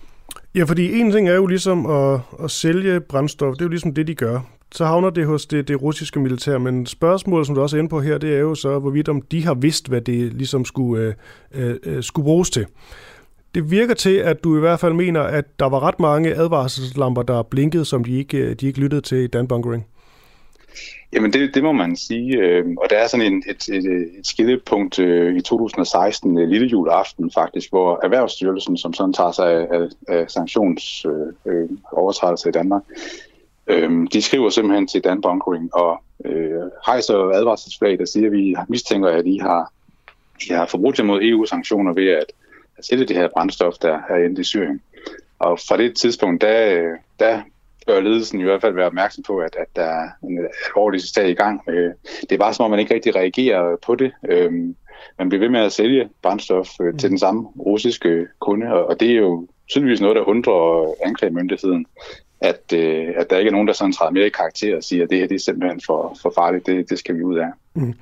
Ja, 0.55 0.63
fordi 0.63 0.99
en 0.99 1.11
ting 1.11 1.29
er 1.29 1.35
jo 1.35 1.45
ligesom 1.45 1.85
at, 1.85 2.19
at 2.43 2.51
sælge 2.51 2.99
brændstof, 2.99 3.53
det 3.53 3.61
er 3.61 3.65
jo 3.65 3.69
ligesom 3.69 3.93
det, 3.93 4.07
de 4.07 4.15
gør. 4.15 4.39
Så 4.71 4.85
havner 4.85 5.09
det 5.09 5.25
hos 5.25 5.45
det, 5.45 5.67
det 5.67 5.81
russiske 5.81 6.19
militær, 6.19 6.57
men 6.57 6.85
spørgsmålet, 6.85 7.47
som 7.47 7.55
du 7.55 7.61
også 7.61 7.77
er 7.77 7.79
inde 7.79 7.89
på 7.89 8.01
her, 8.01 8.17
det 8.17 8.35
er 8.35 8.39
jo 8.39 8.55
så, 8.55 8.79
hvorvidt 8.79 9.09
om 9.09 9.21
de 9.21 9.45
har 9.45 9.53
vidst, 9.53 9.87
hvad 9.87 10.01
det 10.01 10.33
ligesom 10.33 10.65
skulle, 10.65 11.15
øh, 11.53 11.69
øh, 11.69 11.75
øh 11.83 12.03
skulle 12.03 12.23
bruges 12.23 12.49
til. 12.49 12.65
det 13.55 13.71
virker 13.71 13.93
til, 13.93 14.15
at 14.15 14.43
du 14.43 14.57
i 14.57 14.59
hvert 14.59 14.79
fald 14.79 14.93
mener, 14.93 15.21
at 15.21 15.59
der 15.59 15.69
var 15.69 15.83
ret 15.83 15.99
mange 15.99 16.35
advarselslamper, 16.35 17.21
der 17.21 17.43
blinkede, 17.43 17.85
som 17.85 18.03
de 18.03 18.17
ikke, 18.17 18.37
øh, 18.37 18.55
de 18.55 18.67
ikke 18.67 18.79
lyttede 18.79 19.01
til 19.01 19.17
i 19.17 19.27
Dan 19.27 19.47
Bunkering. 19.47 19.85
Jamen 21.13 21.33
det, 21.33 21.55
det 21.55 21.63
må 21.63 21.71
man 21.71 21.95
sige, 21.95 22.37
øh, 22.37 22.65
og 22.77 22.89
der 22.89 22.97
er 22.97 23.07
sådan 23.07 23.33
en, 23.33 23.43
et, 23.47 23.69
et, 23.69 23.85
et 23.85 24.27
skillepunkt 24.27 24.99
øh, 24.99 25.35
i 25.35 25.41
2016, 25.41 26.39
øh, 26.39 26.49
lille 26.49 26.67
juleaften 26.67 27.31
faktisk, 27.31 27.69
hvor 27.69 27.99
Erhvervsstyrelsen, 28.03 28.77
som 28.77 28.93
sådan 28.93 29.13
tager 29.13 29.31
sig 29.31 29.51
af, 29.51 29.67
af, 29.71 29.87
af 30.07 30.31
sanktionsovertrædelser 30.31 32.47
øh, 32.47 32.47
øh 32.47 32.49
i 32.49 32.51
Danmark, 32.51 32.83
øh, 33.67 34.07
de 34.13 34.21
skriver 34.21 34.49
simpelthen 34.49 34.87
til 34.87 35.03
Dan 35.03 35.21
Bunkering 35.21 35.75
og 35.75 36.03
øh, 36.25 36.61
hejser 36.85 37.15
advarselsflag, 37.15 37.99
der 37.99 38.05
siger, 38.05 38.25
at 38.25 38.31
vi 38.31 38.55
mistænker, 38.67 39.09
at 39.09 39.25
I 39.25 39.37
har, 39.37 39.71
I 40.49 40.53
har 40.53 40.65
forbrudt 40.65 40.99
jer 40.99 41.05
mod 41.05 41.21
EU-sanktioner 41.21 41.93
ved 41.93 42.09
at, 42.09 42.25
at 42.77 42.85
sætte 42.85 43.05
det 43.05 43.15
her 43.15 43.27
brændstof, 43.27 43.73
der 43.73 43.99
er 44.09 44.15
endt 44.15 44.39
i 44.39 44.43
Syrien. 44.43 44.81
Og 45.39 45.59
fra 45.67 45.77
det 45.77 45.97
tidspunkt, 45.97 46.41
der, 46.41 46.73
øh, 46.73 46.97
der 47.19 47.41
bør 47.89 47.99
ledelsen 47.99 48.39
i 48.39 48.43
hvert 48.43 48.61
fald 48.61 48.73
være 48.73 48.85
opmærksom 48.85 49.23
på, 49.27 49.37
at, 49.37 49.55
at 49.59 49.67
der 49.75 49.83
er 49.83 50.09
en 50.23 50.39
alvorlig 50.67 51.01
sag 51.01 51.29
i 51.29 51.33
gang. 51.33 51.61
Øh, 51.69 51.91
det 52.21 52.31
er 52.31 52.37
bare 52.37 52.53
som 52.53 52.65
om, 52.65 52.71
man 52.71 52.79
ikke 52.79 52.93
rigtig 52.93 53.15
reagerer 53.15 53.75
på 53.85 53.95
det. 53.95 54.11
Øhm, 54.29 54.75
man 55.19 55.29
bliver 55.29 55.39
ved 55.39 55.49
med 55.49 55.59
at 55.59 55.71
sælge 55.71 56.09
brændstof 56.21 56.69
øh, 56.81 56.97
til 56.97 57.07
mm. 57.07 57.11
den 57.11 57.19
samme 57.19 57.47
russiske 57.59 58.27
kunde, 58.39 58.67
og 58.67 58.99
det 58.99 59.11
er 59.11 59.15
jo 59.15 59.47
tydeligvis 59.69 60.01
noget, 60.01 60.15
der 60.15 60.21
undrer 60.21 60.93
anklagemyndigheden, 61.05 61.85
at, 62.41 62.73
øh, 62.73 63.07
at 63.15 63.29
der 63.29 63.37
ikke 63.37 63.49
er 63.49 63.51
nogen, 63.51 63.67
der 63.67 63.73
sådan 63.73 63.93
træder 63.93 64.11
mere 64.11 64.27
i 64.27 64.29
karakter 64.29 64.75
og 64.75 64.83
siger, 64.83 65.03
at 65.03 65.09
det 65.09 65.17
her 65.17 65.27
det 65.27 65.35
er 65.35 65.39
simpelthen 65.39 65.81
for, 65.85 66.17
for 66.21 66.31
farligt, 66.35 66.65
det, 66.65 66.89
det 66.89 66.99
skal 66.99 67.15
vi 67.15 67.23
ud 67.23 67.37
af. 67.37 67.47
Mm. 67.73 67.93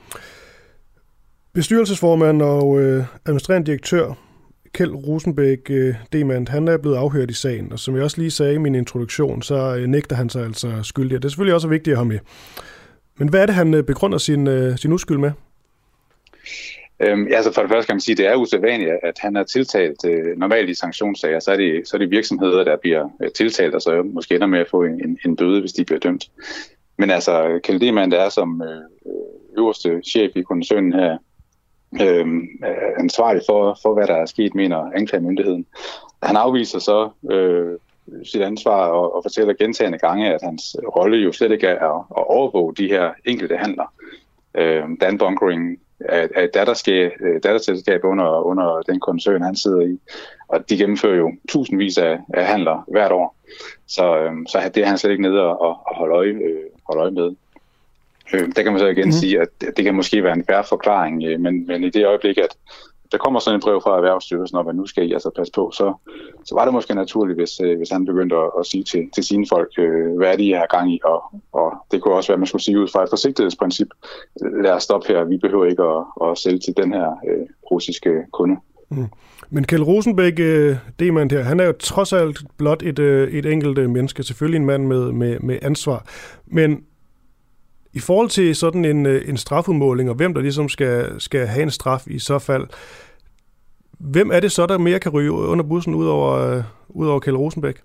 Bestyrelsesformand 1.54 2.42
og 2.42 2.82
øh, 2.82 3.04
administrerende 3.26 3.66
direktør 3.66 4.27
Kjeld 4.74 4.94
Rosenbæk 4.94 5.70
øh, 5.70 5.96
Demand, 6.14 6.48
han 6.48 6.68
er 6.68 6.78
blevet 6.78 6.96
afhørt 6.96 7.32
i 7.32 7.34
sagen, 7.34 7.72
og 7.72 7.80
som 7.80 7.96
jeg 7.96 8.04
også 8.04 8.18
lige 8.18 8.32
sagde 8.32 8.54
i 8.54 8.58
min 8.58 8.76
introduktion, 8.76 9.42
så 9.42 9.76
øh, 9.76 9.88
nægter 9.88 10.16
han 10.16 10.30
sig 10.30 10.46
altså 10.46 10.84
skyldig, 10.84 11.16
og 11.16 11.22
det 11.22 11.28
er 11.28 11.30
selvfølgelig 11.30 11.56
også 11.56 11.68
vigtigt 11.68 11.94
at 11.94 11.98
have 11.98 12.08
med. 12.08 12.20
Men 13.18 13.30
hvad 13.30 13.42
er 13.42 13.46
det, 13.46 13.56
han 13.56 13.74
øh, 13.74 13.84
begrunder 13.84 14.18
sin, 14.18 14.78
sin 14.78 14.94
uskyld 14.94 15.18
med? 15.18 15.32
Øhm, 17.00 17.28
altså 17.32 17.54
for 17.54 17.62
det 17.62 17.72
første 17.72 17.88
kan 17.88 17.96
man 17.96 18.02
sige, 18.02 18.14
at 18.14 18.18
det 18.18 18.28
er 18.28 18.36
usædvanligt, 18.36 18.92
at 19.04 19.14
han 19.20 19.36
er 19.36 19.44
tiltalt. 19.44 20.06
Øh, 20.06 20.38
normalt 20.38 20.70
i 20.70 20.74
sanktionssager, 20.74 21.40
så 21.40 21.52
er, 21.52 21.58
det, 21.58 21.88
så 21.88 21.98
er 21.98 22.00
det 22.00 22.12
virksomheder, 22.12 22.64
der 22.64 22.78
bliver 22.78 23.10
tiltalt, 23.36 23.76
og 23.76 23.82
så 23.82 24.04
måske 24.04 24.36
ender 24.36 24.48
med 24.48 24.60
at 24.60 24.70
få 24.70 24.84
en, 24.84 25.18
en 25.26 25.36
bøde, 25.36 25.60
hvis 25.60 25.74
de 25.74 25.86
bliver 25.86 26.00
dømt. 26.00 26.32
Men 26.98 27.10
altså, 27.10 27.60
Kjeld 27.64 27.80
Demand, 27.80 28.14
er 28.14 28.30
som 28.30 28.62
øh, 28.62 29.12
øverste 29.58 30.02
chef 30.06 30.32
i 30.36 30.42
koncernen 30.42 30.94
her, 30.94 31.18
øh, 32.02 32.28
ansvarlig 33.00 33.42
for, 33.50 33.78
for, 33.82 33.94
hvad 33.94 34.08
der 34.08 34.16
er 34.16 34.26
sket, 34.26 34.56
mener 34.56 34.92
anklagemyndigheden. 34.96 35.66
Han 36.24 36.36
afviser 36.38 36.80
så 36.80 37.10
øh, 37.32 37.78
sit 38.24 38.42
ansvar 38.42 38.88
og, 38.88 39.16
og 39.16 39.24
fortæller 39.24 39.54
gentagende 39.54 39.98
gange, 39.98 40.34
at 40.34 40.42
hans 40.44 40.76
rolle 40.96 41.18
jo 41.18 41.32
slet 41.32 41.52
ikke 41.52 41.68
er 41.68 41.90
at, 41.96 42.04
at 42.18 42.28
overvåge 42.28 42.76
de 42.76 42.88
her 42.88 43.12
enkelte 43.26 43.58
handler. 43.58 43.94
Øh, 44.56 44.84
Dan 45.02 45.18
Bunkering 45.18 45.80
er, 46.00 46.28
er 46.36 46.44
et 46.44 46.54
datterskab, 46.54 47.12
øh, 47.22 47.44
datterselskab 47.44 48.04
under, 48.04 48.42
under 48.42 48.82
den 48.82 49.00
koncern, 49.00 49.42
han 49.42 49.56
sidder 49.56 49.82
i, 49.82 50.00
og 50.48 50.70
de 50.70 50.78
gennemfører 50.78 51.18
jo 51.18 51.32
tusindvis 51.50 51.98
af, 51.98 52.20
af 52.34 52.46
handler 52.46 52.84
hvert 52.88 53.12
år. 53.12 53.36
Så, 53.88 54.18
øh, 54.18 54.32
så 54.48 54.72
det 54.76 54.84
er 54.84 54.88
han 54.88 54.98
slet 54.98 55.12
ikke 55.12 55.24
nede 55.24 55.42
og, 55.42 55.60
og 55.60 55.96
holde, 55.96 56.16
øje, 56.16 56.28
øh, 56.28 56.64
holde 56.88 57.02
øje 57.02 57.12
med. 57.12 57.36
Øh, 58.34 58.48
der 58.56 58.64
kan 58.64 58.72
man 58.72 58.80
så 58.80 58.88
igen 58.88 59.06
mm. 59.06 59.12
sige, 59.12 59.42
at 59.42 59.50
det 59.78 59.86
kan 59.86 59.96
måske 59.96 60.24
være 60.24 60.34
en 60.34 60.46
færre 60.50 60.64
forklaring, 60.64 61.24
øh, 61.24 61.40
men, 61.40 61.68
men 61.68 61.84
i 61.84 61.90
det 61.90 62.06
øjeblik, 62.06 62.38
at 62.38 62.58
der 63.12 63.18
kommer 63.18 63.40
sådan 63.40 63.56
en 63.56 63.62
brev 63.62 63.82
fra 63.82 63.98
Erhvervsstyrelsen 63.98 64.58
om, 64.58 64.68
at 64.68 64.76
nu 64.76 64.86
skal 64.86 65.10
I 65.10 65.14
altså 65.14 65.30
passe 65.36 65.54
på, 65.56 65.72
så, 65.74 65.94
så 66.46 66.56
var 66.56 66.66
det 66.66 66.74
måske 66.74 66.96
naturligt, 66.96 67.40
hvis, 67.40 67.60
øh, 67.64 67.78
hvis 67.78 67.90
han 67.90 68.06
begyndte 68.06 68.36
at, 68.36 68.52
at 68.60 68.66
sige 68.66 68.84
til, 68.84 69.10
til 69.16 69.24
sine 69.24 69.46
folk, 69.50 69.70
øh, 69.78 70.18
hvad 70.18 70.32
er 70.32 70.36
det, 70.36 70.44
I 70.44 70.52
har 70.52 70.78
gang 70.78 70.94
i, 70.94 71.00
og, 71.04 71.24
og 71.52 71.74
det 71.92 72.02
kunne 72.02 72.16
også 72.16 72.30
være, 72.30 72.36
at 72.36 72.40
man 72.40 72.48
skulle 72.48 72.64
sige 72.64 72.80
ud 72.80 72.88
fra 72.88 73.04
et 73.04 73.10
forsigtighedsprincip, 73.10 73.88
lad 74.64 74.72
os 74.72 74.84
stoppe 74.84 75.08
her, 75.08 75.24
vi 75.24 75.38
behøver 75.38 75.66
ikke 75.66 75.84
at, 75.84 76.30
at 76.30 76.38
sælge 76.38 76.60
til 76.60 76.74
den 76.78 76.94
her 76.94 77.08
øh, 77.30 77.46
russiske 77.72 78.12
kunde. 78.34 78.56
Mm. 78.90 79.06
Men 79.50 79.64
Kjell 79.64 79.84
Rosenbæk, 79.84 80.40
øh, 80.40 80.76
det 81.00 81.32
her, 81.32 81.44
han 81.44 81.60
er 81.60 81.66
jo 81.66 81.74
trods 81.80 82.14
alt 82.14 82.40
blot 82.58 82.84
et, 82.84 83.00
øh, 83.00 83.32
et 83.32 83.46
enkelt 83.46 83.90
menneske, 83.90 84.24
selvfølgelig 84.24 84.60
en 84.60 84.66
mand 84.66 84.88
med, 84.88 85.12
med, 85.12 85.40
med 85.40 85.60
ansvar. 85.62 86.06
Men 86.46 86.84
i 87.98 88.00
forhold 88.00 88.30
til 88.30 88.56
sådan 88.56 88.86
en, 88.86 89.06
øh, 89.06 89.30
en 89.30 89.38
strafudmåling, 89.38 90.10
og 90.10 90.16
hvem 90.16 90.34
der 90.34 90.42
ligesom 90.42 90.70
skal, 90.70 91.22
skal 91.22 91.48
have 91.48 91.64
en 91.64 91.72
straf 91.72 92.08
i 92.08 92.20
så 92.20 92.40
fald, 92.40 92.68
hvem 94.00 94.32
er 94.32 94.40
det 94.40 94.52
så, 94.52 94.66
der 94.66 94.78
mere 94.78 95.00
kan 95.00 95.12
ryge 95.12 95.32
under 95.32 95.66
bussen 95.66 95.96
ud 95.96 96.08
over, 96.08 96.32
øh, 96.34 96.64
ud 96.90 97.08
over 97.08 97.20
Kjell 97.20 97.38
Rosenbæk? 97.38 97.78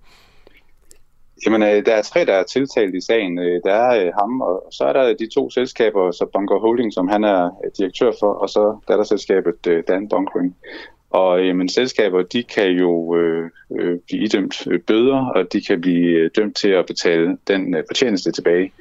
Jamen, 1.46 1.62
øh, 1.62 1.87
der 1.87 1.94
er 1.94 2.03
tre, 2.03 2.25
der 2.25 2.33
er 2.33 2.42
tiltalt 2.42 2.94
i 2.94 3.01
sagen. 3.01 3.38
Øh, 3.38 3.61
der 3.64 3.72
er 3.72 4.07
øh, 4.07 4.12
ham, 4.20 4.40
og 4.40 4.68
så 4.72 4.85
er 4.85 4.92
der 4.92 5.14
de 5.14 5.29
to 5.35 5.51
selskaber, 5.51 6.11
så 6.11 6.27
Bunker 6.33 6.59
Holding, 6.59 6.92
som 6.92 7.09
han 7.09 7.25
er 7.25 7.51
direktør 7.79 8.12
for, 8.20 8.33
og 8.33 8.48
så 8.48 8.79
der 8.88 8.98
er 8.98 9.03
selskabet 9.03 9.55
Dan 9.88 10.09
Bunkering. 10.09 10.57
Og 11.11 11.46
jamen, 11.46 11.68
selskaber, 11.68 12.22
de 12.22 12.42
kan 12.42 12.68
jo 12.70 13.16
øh, 13.16 13.51
blive 14.07 14.22
idømt 14.25 14.66
bøder, 14.87 15.27
og 15.35 15.53
de 15.53 15.61
kan 15.61 15.81
blive 15.81 16.29
dømt 16.29 16.57
til 16.57 16.68
at 16.68 16.87
betale 16.87 17.38
den 17.48 17.75
øh, 17.75 17.83
fortjeneste 17.90 18.33
tilbage. 18.33 18.72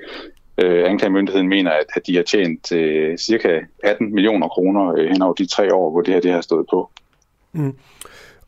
Øh, 0.57 0.89
anklagemyndigheden 0.89 1.49
mener, 1.49 1.71
at, 1.71 1.85
at 1.95 2.07
de 2.07 2.15
har 2.15 2.23
tjent 2.23 2.71
øh, 2.71 3.17
cirka 3.17 3.59
18 3.83 4.13
millioner 4.13 4.47
kroner 4.47 4.93
øh, 4.97 5.09
hen 5.09 5.21
over 5.21 5.33
de 5.33 5.45
tre 5.45 5.73
år, 5.73 5.91
hvor 5.91 6.01
det 6.01 6.13
her 6.13 6.21
det 6.21 6.31
har 6.31 6.41
stået 6.41 6.65
på. 6.69 6.89
Mm. 7.53 7.75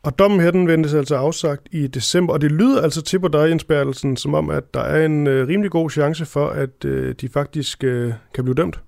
Og 0.02 0.18
dommen 0.18 0.40
her, 0.40 0.50
den 0.50 0.68
ventes 0.68 0.94
altså 0.94 1.16
afsagt 1.16 1.68
i 1.72 1.86
december, 1.86 2.32
og 2.32 2.40
det 2.40 2.52
lyder 2.52 2.82
altså 2.82 3.02
til 3.02 3.20
på 3.20 3.28
dig, 3.28 3.48
Jens 3.48 3.64
Bertelsen, 3.64 4.16
som 4.16 4.34
om, 4.34 4.50
at 4.50 4.74
der 4.74 4.80
er 4.80 5.06
en 5.06 5.26
øh, 5.26 5.48
rimelig 5.48 5.70
god 5.70 5.90
chance 5.90 6.26
for, 6.26 6.46
at 6.46 6.84
øh, 6.84 7.14
de 7.20 7.28
faktisk 7.28 7.84
øh, 7.84 8.12
kan 8.34 8.44
blive 8.44 8.54
dømt. 8.54 8.78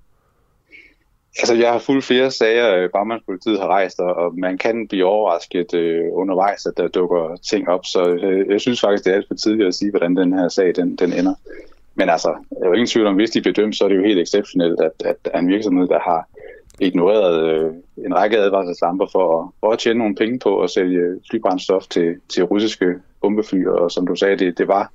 Altså, 1.38 1.55
jeg 1.55 1.72
har 1.72 1.79
fuldt 1.79 2.05
flere 2.05 2.31
sager, 2.31 2.76
øh, 2.76 2.90
bagmandspolitiet 2.90 3.61
har 3.61 3.66
rejst, 3.66 3.98
og 3.98 4.38
man 4.38 4.59
kan 4.59 4.88
blive 4.88 5.05
overrasket 5.05 5.74
øh, 5.74 6.05
undervejs, 6.12 6.66
at 6.66 6.72
der 6.76 6.88
dukker 6.88 7.37
ting 7.50 7.68
op. 7.68 7.85
Så 7.85 8.09
øh, 8.09 8.50
jeg 8.50 8.61
synes 8.61 8.81
faktisk, 8.81 9.05
det 9.05 9.11
er 9.11 9.16
alt 9.16 9.29
for 9.29 9.35
tidligt 9.35 9.68
at 9.68 9.74
sige, 9.74 9.90
hvordan 9.90 10.16
den 10.16 10.33
her 10.33 10.48
sag 10.48 10.74
den, 10.76 10.96
den 10.96 11.12
ender. 11.12 11.35
Men 11.96 12.09
altså, 12.09 12.28
jeg 12.50 12.62
er 12.62 12.66
jo 12.66 12.72
ingen 12.72 12.87
tvivl 12.87 13.06
om, 13.06 13.14
hvis 13.14 13.30
de 13.30 13.40
bliver 13.40 13.54
dømt, 13.54 13.76
så 13.76 13.85
er 13.85 13.88
det 13.88 13.96
jo 13.96 14.04
helt 14.04 14.20
exceptionelt, 14.20 14.80
at, 14.80 14.92
at 15.04 15.16
der 15.24 15.30
er 15.35 15.38
en 15.38 15.48
virksomhed, 15.48 15.88
der 15.88 15.98
har 15.98 16.28
ignoreret 16.80 17.50
øh, 17.50 17.72
en 18.06 18.14
række 18.14 18.38
advarselslamper 18.38 19.06
for 19.12 19.42
at, 19.42 19.48
for 19.61 19.72
at 19.72 19.78
tjene 19.78 19.98
nogle 19.98 20.14
penge 20.14 20.38
på 20.38 20.61
at 20.61 20.70
sælge 20.70 21.20
flybrændstof 21.30 21.87
til, 21.87 22.14
til 22.28 22.44
russiske 22.44 22.94
bombefly. 23.20 23.66
Og 23.66 23.90
som 23.90 24.06
du 24.06 24.14
sagde, 24.14 24.37
det, 24.37 24.59
det 24.59 24.68
var 24.68 24.92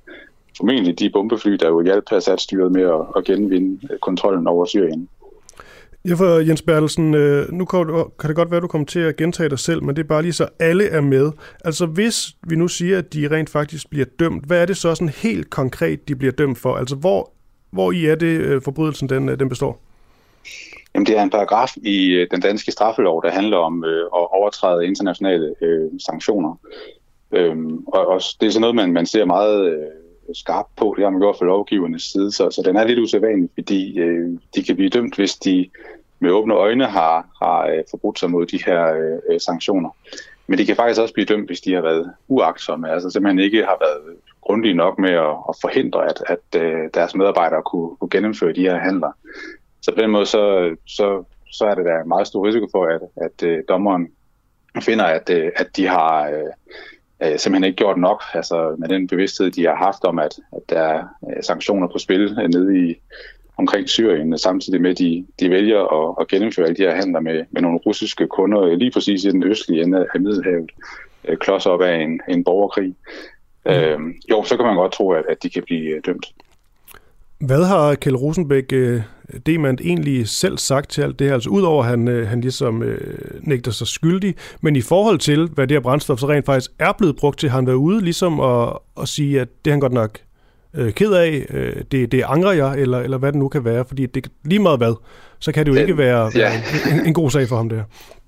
formentlig 0.56 0.98
de 0.98 1.10
bombefly, 1.10 1.52
der 1.52 1.68
jo 1.68 1.82
hjalp 1.82 2.12
Assad-styret 2.12 2.72
med 2.72 2.82
at, 2.82 3.00
at 3.16 3.24
genvinde 3.24 3.98
kontrollen 3.98 4.46
over 4.46 4.64
Syrien. 4.64 5.08
Ja, 6.08 6.14
for 6.14 6.38
Jens 6.38 6.62
Bertelsen, 6.62 7.14
øh, 7.14 7.52
nu 7.52 7.64
kan, 7.64 7.86
kan 8.20 8.28
det 8.28 8.36
godt 8.36 8.50
være, 8.50 8.56
at 8.56 8.62
du 8.62 8.68
kommer 8.68 8.86
til 8.86 9.00
at 9.00 9.16
gentage 9.16 9.48
dig 9.48 9.58
selv, 9.58 9.82
men 9.82 9.96
det 9.96 10.02
er 10.02 10.06
bare 10.08 10.22
lige 10.22 10.32
så, 10.32 10.48
alle 10.58 10.88
er 10.88 11.00
med. 11.00 11.32
Altså 11.64 11.86
hvis 11.86 12.28
vi 12.46 12.56
nu 12.56 12.68
siger, 12.68 12.98
at 12.98 13.14
de 13.14 13.28
rent 13.30 13.50
faktisk 13.50 13.90
bliver 13.90 14.06
dømt, 14.18 14.46
hvad 14.46 14.62
er 14.62 14.66
det 14.66 14.76
så 14.76 14.94
sådan 14.94 15.08
helt 15.08 15.50
konkret, 15.50 16.08
de 16.08 16.16
bliver 16.16 16.32
dømt 16.32 16.58
for? 16.58 16.76
Altså 16.76 16.96
hvor, 16.96 17.30
hvor 17.70 17.92
i 17.92 18.06
er 18.06 18.14
det, 18.14 18.26
øh, 18.40 18.62
forbrydelsen 18.62 19.08
den, 19.08 19.28
øh, 19.28 19.38
den 19.38 19.48
består? 19.48 19.80
Jamen, 20.94 21.06
det 21.06 21.18
er 21.18 21.22
en 21.22 21.30
paragraf 21.30 21.76
i 21.76 22.26
den 22.30 22.40
danske 22.40 22.72
straffelov, 22.72 23.22
der 23.22 23.30
handler 23.30 23.56
om 23.56 23.84
øh, 23.84 24.02
at 24.02 24.26
overtræde 24.32 24.86
internationale 24.86 25.54
øh, 25.60 25.90
sanktioner. 26.06 26.60
Øhm, 27.32 27.84
og, 27.86 28.06
og 28.06 28.20
det 28.40 28.46
er 28.46 28.50
sådan 28.50 28.60
noget, 28.60 28.76
man, 28.76 28.92
man 28.92 29.06
ser 29.06 29.24
meget 29.24 29.72
øh, 29.72 29.86
skarp 30.34 30.66
på. 30.76 30.94
Det 30.96 31.04
har 31.04 31.10
man 31.10 31.20
gjort 31.20 31.36
fra 31.38 31.46
lovgivernes 31.46 32.02
side, 32.02 32.32
så, 32.32 32.50
så 32.50 32.62
den 32.64 32.76
er 32.76 32.84
lidt 32.84 32.98
usædvanlig, 32.98 33.50
fordi 33.54 33.98
øh, 33.98 34.30
de 34.54 34.62
kan 34.64 34.76
blive 34.76 34.90
dømt, 34.90 35.16
hvis 35.16 35.34
de 35.34 35.68
med 36.18 36.30
åbne 36.30 36.54
øjne 36.54 36.86
har, 36.86 37.26
har 37.42 37.66
øh, 37.66 37.82
forbrudt 37.90 38.18
sig 38.18 38.30
mod 38.30 38.46
de 38.46 38.58
her 38.66 38.94
øh, 39.30 39.40
sanktioner. 39.40 39.90
Men 40.46 40.58
de 40.58 40.66
kan 40.66 40.76
faktisk 40.76 41.00
også 41.00 41.14
blive 41.14 41.26
dømt, 41.26 41.46
hvis 41.46 41.60
de 41.60 41.74
har 41.74 41.80
været 41.80 42.12
uagtsomme, 42.28 42.90
altså 42.90 43.10
simpelthen 43.10 43.38
ikke 43.38 43.58
har 43.58 43.76
været 43.80 44.16
grundige 44.40 44.74
nok 44.74 44.98
med 44.98 45.10
at, 45.10 45.36
at 45.48 45.54
forhindre, 45.60 46.04
at, 46.04 46.22
at 46.26 46.62
øh, 46.62 46.90
deres 46.94 47.14
medarbejdere 47.14 47.62
kunne, 47.62 47.96
kunne 47.96 48.10
gennemføre 48.10 48.52
de 48.52 48.60
her 48.60 48.78
handler. 48.78 49.12
Så 49.82 49.94
på 49.94 50.00
den 50.00 50.10
måde, 50.10 50.26
så, 50.26 50.76
så, 50.86 51.24
så 51.52 51.64
er 51.64 51.74
det 51.74 51.84
der 51.84 52.04
meget 52.04 52.26
stor 52.26 52.46
risiko 52.46 52.68
for, 52.72 52.84
at, 52.84 53.00
at 53.16 53.48
øh, 53.48 53.62
dommeren 53.68 54.08
finder, 54.80 55.04
at, 55.04 55.30
øh, 55.30 55.50
at 55.56 55.76
de 55.76 55.86
har 55.86 56.28
øh, 56.28 56.52
øh, 57.24 57.38
simpelthen 57.38 57.64
ikke 57.64 57.76
gjort 57.76 57.98
nok, 57.98 58.22
altså 58.34 58.76
med 58.78 58.88
den 58.88 59.06
bevidsthed, 59.06 59.50
de 59.50 59.64
har 59.64 59.74
haft 59.76 60.04
om, 60.04 60.18
at, 60.18 60.38
at 60.52 60.62
der 60.70 60.80
er 60.80 61.04
øh, 61.30 61.42
sanktioner 61.42 61.88
på 61.88 61.98
spil 61.98 62.38
øh, 62.42 62.48
nede 62.48 62.88
i 62.88 62.94
omkring 63.56 63.88
Syrien, 63.88 64.38
samtidig 64.38 64.80
med, 64.80 64.90
at 64.90 64.98
de, 64.98 65.26
de 65.40 65.50
vælger 65.50 65.80
at, 65.80 66.16
at 66.20 66.28
gennemføre 66.28 66.66
alle 66.66 66.76
de 66.76 66.82
her 66.82 66.94
handler 66.94 67.20
med, 67.20 67.44
med 67.50 67.62
nogle 67.62 67.78
russiske 67.86 68.26
kunder 68.26 68.74
lige 68.74 68.90
præcis 68.90 69.24
i 69.24 69.30
den 69.30 69.42
østlige 69.42 69.82
ende 69.82 70.06
af 70.14 70.20
Middelhavet, 70.20 70.70
øh, 71.28 71.36
klods 71.36 71.66
op 71.66 71.82
af 71.82 71.94
en, 71.94 72.20
en 72.28 72.44
borgerkrig. 72.44 72.94
Mm. 73.66 73.72
Øh, 73.72 74.00
jo, 74.30 74.44
så 74.44 74.56
kan 74.56 74.66
man 74.66 74.76
godt 74.76 74.92
tro, 74.92 75.10
at, 75.10 75.24
at 75.28 75.42
de 75.42 75.50
kan 75.50 75.62
blive 75.62 76.00
dømt. 76.00 76.32
Hvad 77.42 77.64
har 77.64 77.94
Kjell 77.94 78.16
Rosenbæk 78.16 78.72
øh, 78.72 79.00
man 79.58 79.78
egentlig 79.82 80.28
selv 80.28 80.58
sagt 80.58 80.90
til 80.90 81.02
alt 81.02 81.18
det 81.18 81.26
her? 81.26 81.34
Altså 81.34 81.50
udover 81.50 81.82
at 81.82 81.88
han, 81.88 82.08
øh, 82.08 82.28
han 82.28 82.40
ligesom 82.40 82.82
øh, 82.82 83.16
nægter 83.40 83.70
sig 83.70 83.86
skyldig, 83.86 84.34
men 84.60 84.76
i 84.76 84.80
forhold 84.80 85.18
til, 85.18 85.48
hvad 85.54 85.66
det 85.66 85.74
her 85.74 85.80
brændstof 85.80 86.18
så 86.18 86.28
rent 86.28 86.46
faktisk 86.46 86.70
er 86.78 86.92
blevet 86.98 87.16
brugt 87.16 87.38
til, 87.38 87.48
har 87.50 87.58
han 87.58 87.66
været 87.66 87.76
ude 87.76 88.00
ligesom 88.00 88.40
at, 88.40 88.68
at 89.00 89.08
sige, 89.08 89.40
at 89.40 89.48
det 89.64 89.70
er 89.70 89.72
han 89.72 89.80
godt 89.80 89.92
nok 89.92 90.18
øh, 90.74 90.92
ked 90.92 91.12
af, 91.12 91.46
øh, 91.50 91.82
det, 91.92 92.12
det 92.12 92.24
angrer 92.26 92.52
jeg, 92.52 92.78
eller, 92.78 92.98
eller 92.98 93.18
hvad 93.18 93.32
det 93.32 93.38
nu 93.38 93.48
kan 93.48 93.64
være, 93.64 93.84
fordi 93.84 94.06
det 94.06 94.26
lige 94.44 94.58
meget 94.58 94.78
hvad, 94.78 94.94
så 95.38 95.52
kan 95.52 95.66
det 95.66 95.72
jo 95.72 95.80
ikke 95.80 95.98
være, 95.98 96.30
ja. 96.34 96.52
en, 96.92 97.06
en 97.06 97.14
god 97.14 97.30
sag 97.30 97.48
for 97.48 97.56
ham 97.56 97.68
der. 97.68 97.78
Øh, 97.78 98.21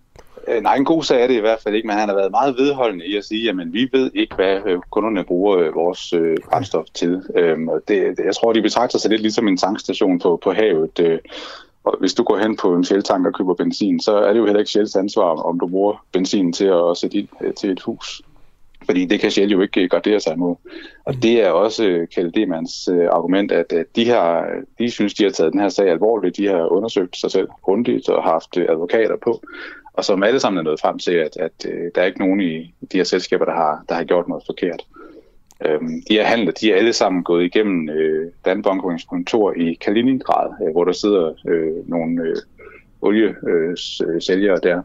nej, 0.63 0.77
en 0.77 0.85
god 0.85 1.03
sag 1.03 1.23
er 1.23 1.27
det 1.27 1.35
i 1.35 1.41
hvert 1.41 1.61
fald 1.61 1.75
ikke, 1.75 1.87
men 1.87 1.97
han 1.97 2.09
har 2.09 2.17
været 2.17 2.31
meget 2.31 2.57
vedholdende 2.57 3.07
i 3.07 3.17
at 3.17 3.25
sige, 3.25 3.51
at 3.51 3.57
vi 3.73 3.89
ved 3.93 4.11
ikke, 4.15 4.35
hvad 4.35 4.61
øh, 4.67 4.79
kunderne 4.91 5.25
bruger 5.25 5.59
øh, 5.59 5.75
vores 5.75 6.15
brændstof 6.51 6.87
til. 6.95 7.23
Øhm, 7.37 7.69
og 7.69 7.81
det, 7.89 8.19
jeg 8.25 8.35
tror, 8.35 8.53
de 8.53 8.63
betragter 8.63 8.99
sig 8.99 9.11
lidt 9.11 9.23
ligesom 9.23 9.49
en 9.49 9.57
tankstation 9.57 10.19
på, 10.19 10.41
på 10.45 10.53
havet. 10.53 11.21
Og 11.85 11.97
hvis 12.01 12.15
du 12.15 12.23
går 12.23 12.39
hen 12.39 12.57
på 12.57 12.75
en 12.75 12.85
Shell-tank 12.85 13.27
og 13.27 13.35
køber 13.35 13.55
benzin, 13.55 14.01
så 14.01 14.17
er 14.17 14.33
det 14.33 14.41
jo 14.41 14.45
heller 14.45 14.61
ikke 14.61 14.71
Shells 14.71 14.97
ansvar, 14.97 15.43
om 15.43 15.61
du 15.61 15.67
bruger 15.67 16.05
benzin 16.13 16.53
til 16.53 16.65
at 16.65 16.97
sætte 16.97 17.19
ind 17.19 17.55
til 17.57 17.71
et 17.71 17.81
hus. 17.81 18.23
Fordi 18.85 19.05
det 19.05 19.21
kan 19.21 19.31
Shell 19.31 19.53
jo 19.53 19.61
ikke 19.61 19.89
gardere 19.89 20.21
sig 20.21 20.33
imod. 20.33 20.57
Og 21.05 21.15
det 21.23 21.45
er 21.45 21.51
også 21.51 22.07
Kjell 22.15 22.35
Demans 22.35 22.89
argument, 22.89 23.53
at 23.53 23.75
de, 23.97 24.05
her, 24.05 24.45
de 24.79 24.91
synes, 24.91 25.15
de 25.15 25.25
har 25.25 25.31
taget 25.31 25.53
den 25.53 25.61
her 25.61 25.69
sag 25.69 25.91
alvorligt. 25.91 26.37
De 26.37 26.47
har 26.47 26.73
undersøgt 26.73 27.17
sig 27.17 27.31
selv 27.31 27.49
grundigt 27.63 28.09
og 28.09 28.23
haft 28.23 28.57
advokater 28.57 29.17
på 29.17 29.43
og 29.95 30.05
som 30.05 30.23
alle 30.23 30.41
sammen 30.41 30.59
er 30.59 30.63
nået 30.63 30.81
frem 30.81 30.99
til, 30.99 31.13
at, 31.13 31.37
at 31.37 31.67
øh, 31.69 31.91
der 31.95 32.03
er 32.03 32.07
ikke 32.07 32.19
nogen 32.19 32.41
i 32.41 32.75
de 32.93 32.97
her 32.97 33.05
selskaber, 33.05 33.45
der 33.45 33.55
har, 33.55 33.85
der 33.89 33.95
har 33.95 34.05
gjort 34.05 34.29
noget 34.29 34.45
forkert. 34.47 34.83
Øhm, 35.65 36.03
de 36.09 36.15
her 36.15 36.25
handler, 36.25 36.53
de 36.53 36.73
er 36.73 36.77
alle 36.77 36.93
sammen 36.93 37.25
gået 37.25 37.45
igennem 37.45 37.89
øh, 37.89 38.31
Dan 38.45 38.63
kontor 39.09 39.53
i 39.53 39.75
Kaliningrad, 39.75 40.51
øh, 40.67 40.73
hvor 40.73 40.85
der 40.85 40.93
sidder 40.93 41.33
øh, 41.49 41.89
nogle 41.89 42.23
øh, 42.23 42.37
oliesælgere 43.01 44.55
øh, 44.55 44.63
der. 44.63 44.83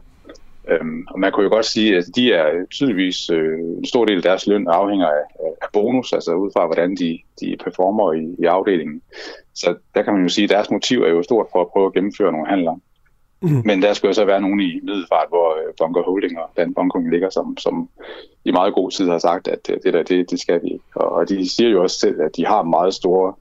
Øhm, 0.68 1.06
og 1.10 1.20
man 1.20 1.32
kunne 1.32 1.44
jo 1.44 1.50
godt 1.50 1.66
sige, 1.66 1.96
at 1.96 2.04
de 2.16 2.32
er 2.32 2.66
tydeligvis 2.70 3.30
øh, 3.30 3.58
en 3.58 3.86
stor 3.86 4.04
del 4.04 4.16
af 4.16 4.22
deres 4.22 4.46
løn 4.46 4.68
afhænger 4.68 5.06
af, 5.06 5.24
af 5.62 5.68
bonus, 5.72 6.12
altså 6.12 6.34
ud 6.34 6.50
fra 6.56 6.66
hvordan 6.66 6.96
de, 6.96 7.18
de 7.40 7.56
performer 7.64 8.12
i, 8.12 8.36
i 8.38 8.44
afdelingen. 8.44 9.02
Så 9.54 9.74
der 9.94 10.02
kan 10.02 10.12
man 10.12 10.22
jo 10.22 10.28
sige, 10.28 10.44
at 10.44 10.50
deres 10.50 10.70
motiv 10.70 11.02
er 11.02 11.08
jo 11.08 11.22
stort 11.22 11.46
for 11.52 11.60
at 11.60 11.68
prøve 11.68 11.86
at 11.86 11.92
gennemføre 11.92 12.32
nogle 12.32 12.48
handler. 12.48 12.80
Mm. 13.42 13.62
Men 13.64 13.82
der 13.82 13.92
skulle 13.92 14.08
jo 14.08 14.14
så 14.14 14.24
være 14.24 14.40
nogen 14.40 14.60
i 14.60 14.80
Middelfart, 14.82 15.26
hvor 15.28 15.50
øh, 15.50 15.74
Bunker 15.78 16.02
Holding 16.02 16.38
og 16.38 16.50
Dan 16.56 16.74
Bunker 16.74 17.10
ligger, 17.10 17.30
som, 17.30 17.56
som 17.56 17.88
i 18.44 18.50
meget 18.50 18.74
god 18.74 18.90
tid 18.90 19.08
har 19.08 19.18
sagt, 19.18 19.48
at 19.48 19.70
øh, 19.70 19.76
det 19.84 19.94
der, 19.94 20.02
det, 20.02 20.30
det 20.30 20.40
skal 20.40 20.62
vi 20.62 20.68
ikke. 20.68 20.84
Og 20.94 21.28
de 21.28 21.48
siger 21.48 21.70
jo 21.70 21.82
også 21.82 21.98
selv, 21.98 22.20
at 22.20 22.36
de 22.36 22.46
har 22.46 22.62
meget 22.62 22.94
store 22.94 23.34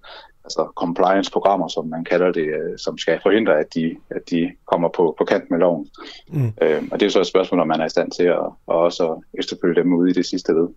altså 0.44 0.72
compliance-programmer, 0.76 1.68
som 1.68 1.88
man 1.88 2.04
kalder 2.04 2.32
det, 2.32 2.48
øh, 2.48 2.78
som 2.78 2.98
skal 2.98 3.20
forhindre, 3.24 3.60
at 3.60 3.66
de, 3.76 3.96
at 4.10 4.22
de 4.30 4.52
kommer 4.72 4.90
på, 4.90 5.16
på 5.18 5.26
kant 5.26 5.52
med 5.52 5.60
loven. 5.60 5.88
Mm. 6.30 6.52
Øhm, 6.62 6.90
og 6.92 7.00
det 7.00 7.06
er 7.06 7.10
så 7.10 7.20
et 7.20 7.28
spørgsmål, 7.28 7.60
om 7.60 7.68
man 7.68 7.82
er 7.82 7.86
i 7.86 7.90
stand 7.90 8.12
til 8.12 8.24
at, 8.24 8.46
at 8.68 8.76
også 8.76 9.22
efterfølge 9.34 9.76
dem 9.76 9.94
ude 9.94 10.10
i 10.10 10.14
det 10.14 10.26
sidste 10.26 10.52
led. 10.52 10.68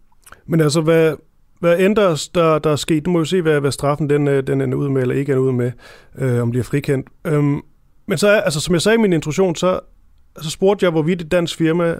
Men 0.46 0.60
altså, 0.60 0.80
hvad, 0.80 1.16
hvad 1.60 1.80
ændres 1.80 2.28
der, 2.28 2.58
der 2.58 2.70
er 2.70 2.76
sket? 2.76 3.04
Du 3.04 3.10
må 3.10 3.18
jo 3.18 3.24
se, 3.24 3.42
hvad, 3.42 3.60
hvad 3.60 3.72
straffen 3.72 4.10
den, 4.10 4.26
den 4.26 4.60
er 4.60 4.76
ud 4.76 4.88
med, 4.88 5.02
eller 5.02 5.14
ikke 5.14 5.32
er 5.32 5.36
ud 5.36 5.52
med, 5.52 5.72
øh, 6.18 6.42
om 6.42 6.50
bliver 6.50 6.64
frikendt. 6.64 7.08
Øhm, 7.26 7.62
men 8.06 8.18
så, 8.18 8.28
altså, 8.28 8.60
som 8.60 8.74
jeg 8.74 8.82
sagde 8.82 8.98
i 8.98 9.00
min 9.00 9.12
introduktion, 9.12 9.56
så 9.56 9.80
så 10.40 10.50
spurgte 10.50 10.84
jeg, 10.84 10.90
hvorvidt 10.90 11.22
et 11.22 11.32
dansk 11.32 11.58
firma 11.58 11.94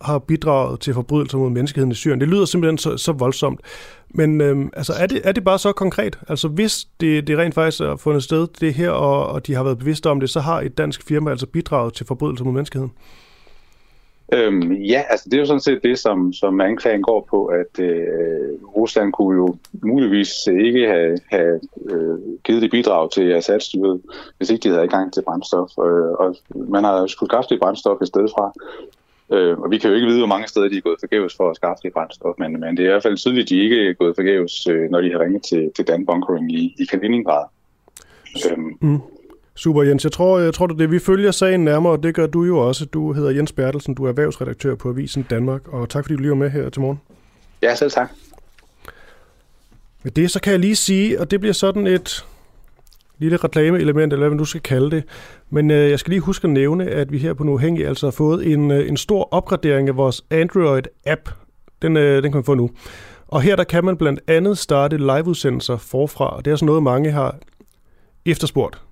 har 0.00 0.18
bidraget 0.18 0.80
til 0.80 0.94
forbrydelser 0.94 1.38
mod 1.38 1.50
menneskeheden 1.50 1.92
i 1.92 1.94
Syrien. 1.94 2.20
Det 2.20 2.28
lyder 2.28 2.44
simpelthen 2.44 2.78
så, 2.78 2.96
så 2.96 3.12
voldsomt. 3.12 3.60
Men 4.10 4.40
øhm, 4.40 4.70
altså, 4.76 4.92
er, 4.92 5.06
det, 5.06 5.20
er 5.24 5.32
det 5.32 5.44
bare 5.44 5.58
så 5.58 5.72
konkret? 5.72 6.18
Altså 6.28 6.48
hvis 6.48 6.86
det, 7.00 7.26
det 7.26 7.38
rent 7.38 7.54
faktisk 7.54 7.80
er 7.80 7.96
fundet 7.96 8.22
sted, 8.22 8.46
det 8.60 8.74
her, 8.74 8.90
og, 8.90 9.26
og 9.26 9.46
de 9.46 9.54
har 9.54 9.62
været 9.62 9.78
bevidste 9.78 10.10
om 10.10 10.20
det, 10.20 10.30
så 10.30 10.40
har 10.40 10.60
et 10.60 10.78
dansk 10.78 11.02
firma 11.02 11.30
altså 11.30 11.46
bidraget 11.46 11.94
til 11.94 12.06
forbrydelser 12.06 12.44
mod 12.44 12.52
menneskeheden? 12.52 12.92
Øhm, 14.32 14.72
ja, 14.72 15.02
altså 15.10 15.28
det 15.28 15.34
er 15.34 15.40
jo 15.40 15.46
sådan 15.46 15.60
set 15.60 15.82
det, 15.82 15.98
som, 15.98 16.32
som 16.32 16.60
anklagen 16.60 17.02
går 17.02 17.26
på, 17.30 17.46
at 17.46 17.80
øh, 17.80 18.62
Rusland 18.76 19.12
kunne 19.12 19.36
jo 19.36 19.56
muligvis 19.82 20.46
ikke 20.46 20.86
have, 20.86 21.18
have 21.30 21.60
øh, 21.90 22.18
givet 22.44 22.62
det 22.62 22.70
bidrag 22.70 23.10
til 23.12 23.32
Assad-styret, 23.32 24.00
hvis 24.36 24.50
ikke 24.50 24.62
de 24.62 24.68
havde 24.68 24.84
i 24.84 24.88
gang 24.88 25.12
til 25.12 25.22
brændstof. 25.22 25.70
Øh, 25.78 26.12
og 26.22 26.36
man 26.54 26.84
har 26.84 27.00
jo 27.00 27.06
skulle 27.06 27.30
skaffe 27.30 27.48
det 27.48 27.60
brændstof 27.60 28.00
et 28.00 28.08
sted 28.08 28.28
fra. 28.28 28.52
Øh, 29.32 29.58
og 29.58 29.70
vi 29.70 29.78
kan 29.78 29.90
jo 29.90 29.96
ikke 29.96 30.06
vide, 30.06 30.18
hvor 30.18 30.26
mange 30.26 30.48
steder 30.48 30.68
de 30.68 30.76
er 30.76 30.80
gået 30.80 31.00
forgæves 31.00 31.36
for 31.36 31.50
at 31.50 31.56
skaffe 31.56 31.80
det 31.82 31.92
brændstof, 31.92 32.34
men, 32.38 32.60
men 32.60 32.76
det 32.76 32.82
er 32.82 32.88
i 32.88 32.92
hvert 32.92 33.02
fald 33.02 33.16
tydeligt, 33.16 33.44
at 33.44 33.48
de 33.48 33.62
ikke 33.62 33.88
er 33.88 33.92
gået 33.92 34.16
forgæves, 34.16 34.66
øh, 34.66 34.90
når 34.90 35.00
de 35.00 35.12
har 35.12 35.20
ringet 35.20 35.42
til, 35.42 35.70
til 35.76 35.88
Dan 35.88 36.06
Bunkering 36.06 36.52
i, 36.52 36.76
i 36.78 36.84
Kaliningrad. 36.84 37.44
Øhm, 38.50 38.78
mm. 38.80 39.00
Super, 39.58 39.82
Jens. 39.82 40.04
Jeg 40.04 40.12
tror, 40.12 40.38
jeg 40.38 40.54
tror 40.54 40.66
det. 40.66 40.90
Vi 40.90 40.98
følger 40.98 41.30
sagen 41.30 41.64
nærmere, 41.64 41.92
og 41.92 42.02
det 42.02 42.14
gør 42.14 42.26
du 42.26 42.44
jo 42.44 42.58
også. 42.58 42.84
Du 42.84 43.12
hedder 43.12 43.30
Jens 43.30 43.52
Bertelsen, 43.52 43.94
du 43.94 44.04
er 44.04 44.08
erhvervsredaktør 44.08 44.74
på 44.74 44.88
Avisen 44.88 45.22
Danmark, 45.30 45.68
og 45.68 45.88
tak 45.88 46.04
fordi 46.04 46.14
du 46.14 46.20
lige 46.20 46.30
var 46.30 46.36
med 46.36 46.50
her 46.50 46.68
til 46.68 46.82
morgen. 46.82 47.00
Ja, 47.62 47.74
selv 47.74 47.90
tak. 47.90 48.10
Med 50.02 50.12
det, 50.12 50.30
så 50.30 50.40
kan 50.40 50.52
jeg 50.52 50.60
lige 50.60 50.76
sige, 50.76 51.20
og 51.20 51.30
det 51.30 51.40
bliver 51.40 51.52
sådan 51.52 51.86
et 51.86 52.26
lille 53.18 53.36
reklameelement, 53.36 54.12
eller 54.12 54.18
hvad 54.18 54.30
man 54.30 54.36
nu 54.36 54.44
skal 54.44 54.60
kalde 54.60 54.90
det. 54.90 55.04
Men 55.50 55.70
øh, 55.70 55.90
jeg 55.90 55.98
skal 55.98 56.10
lige 56.10 56.20
huske 56.20 56.44
at 56.44 56.50
nævne, 56.50 56.84
at 56.84 57.12
vi 57.12 57.18
her 57.18 57.34
på 57.34 57.44
Nuhængig 57.44 57.86
altså 57.86 58.06
har 58.06 58.10
fået 58.10 58.52
en, 58.52 58.70
øh, 58.70 58.88
en 58.88 58.96
stor 58.96 59.28
opgradering 59.30 59.88
af 59.88 59.96
vores 59.96 60.24
Android-app. 60.34 61.30
Den, 61.82 61.96
øh, 61.96 62.22
den 62.22 62.32
kan 62.32 62.36
man 62.36 62.44
få 62.44 62.54
nu. 62.54 62.70
Og 63.28 63.42
her 63.42 63.56
der 63.56 63.64
kan 63.64 63.84
man 63.84 63.96
blandt 63.96 64.20
andet 64.26 64.58
starte 64.58 64.96
liveudsendelser 64.96 65.76
forfra, 65.76 66.36
og 66.36 66.44
det 66.44 66.50
er 66.50 66.56
sådan 66.56 66.66
noget, 66.66 66.82
mange 66.82 67.10
har 67.10 67.36
efterspurgt. 68.26 68.87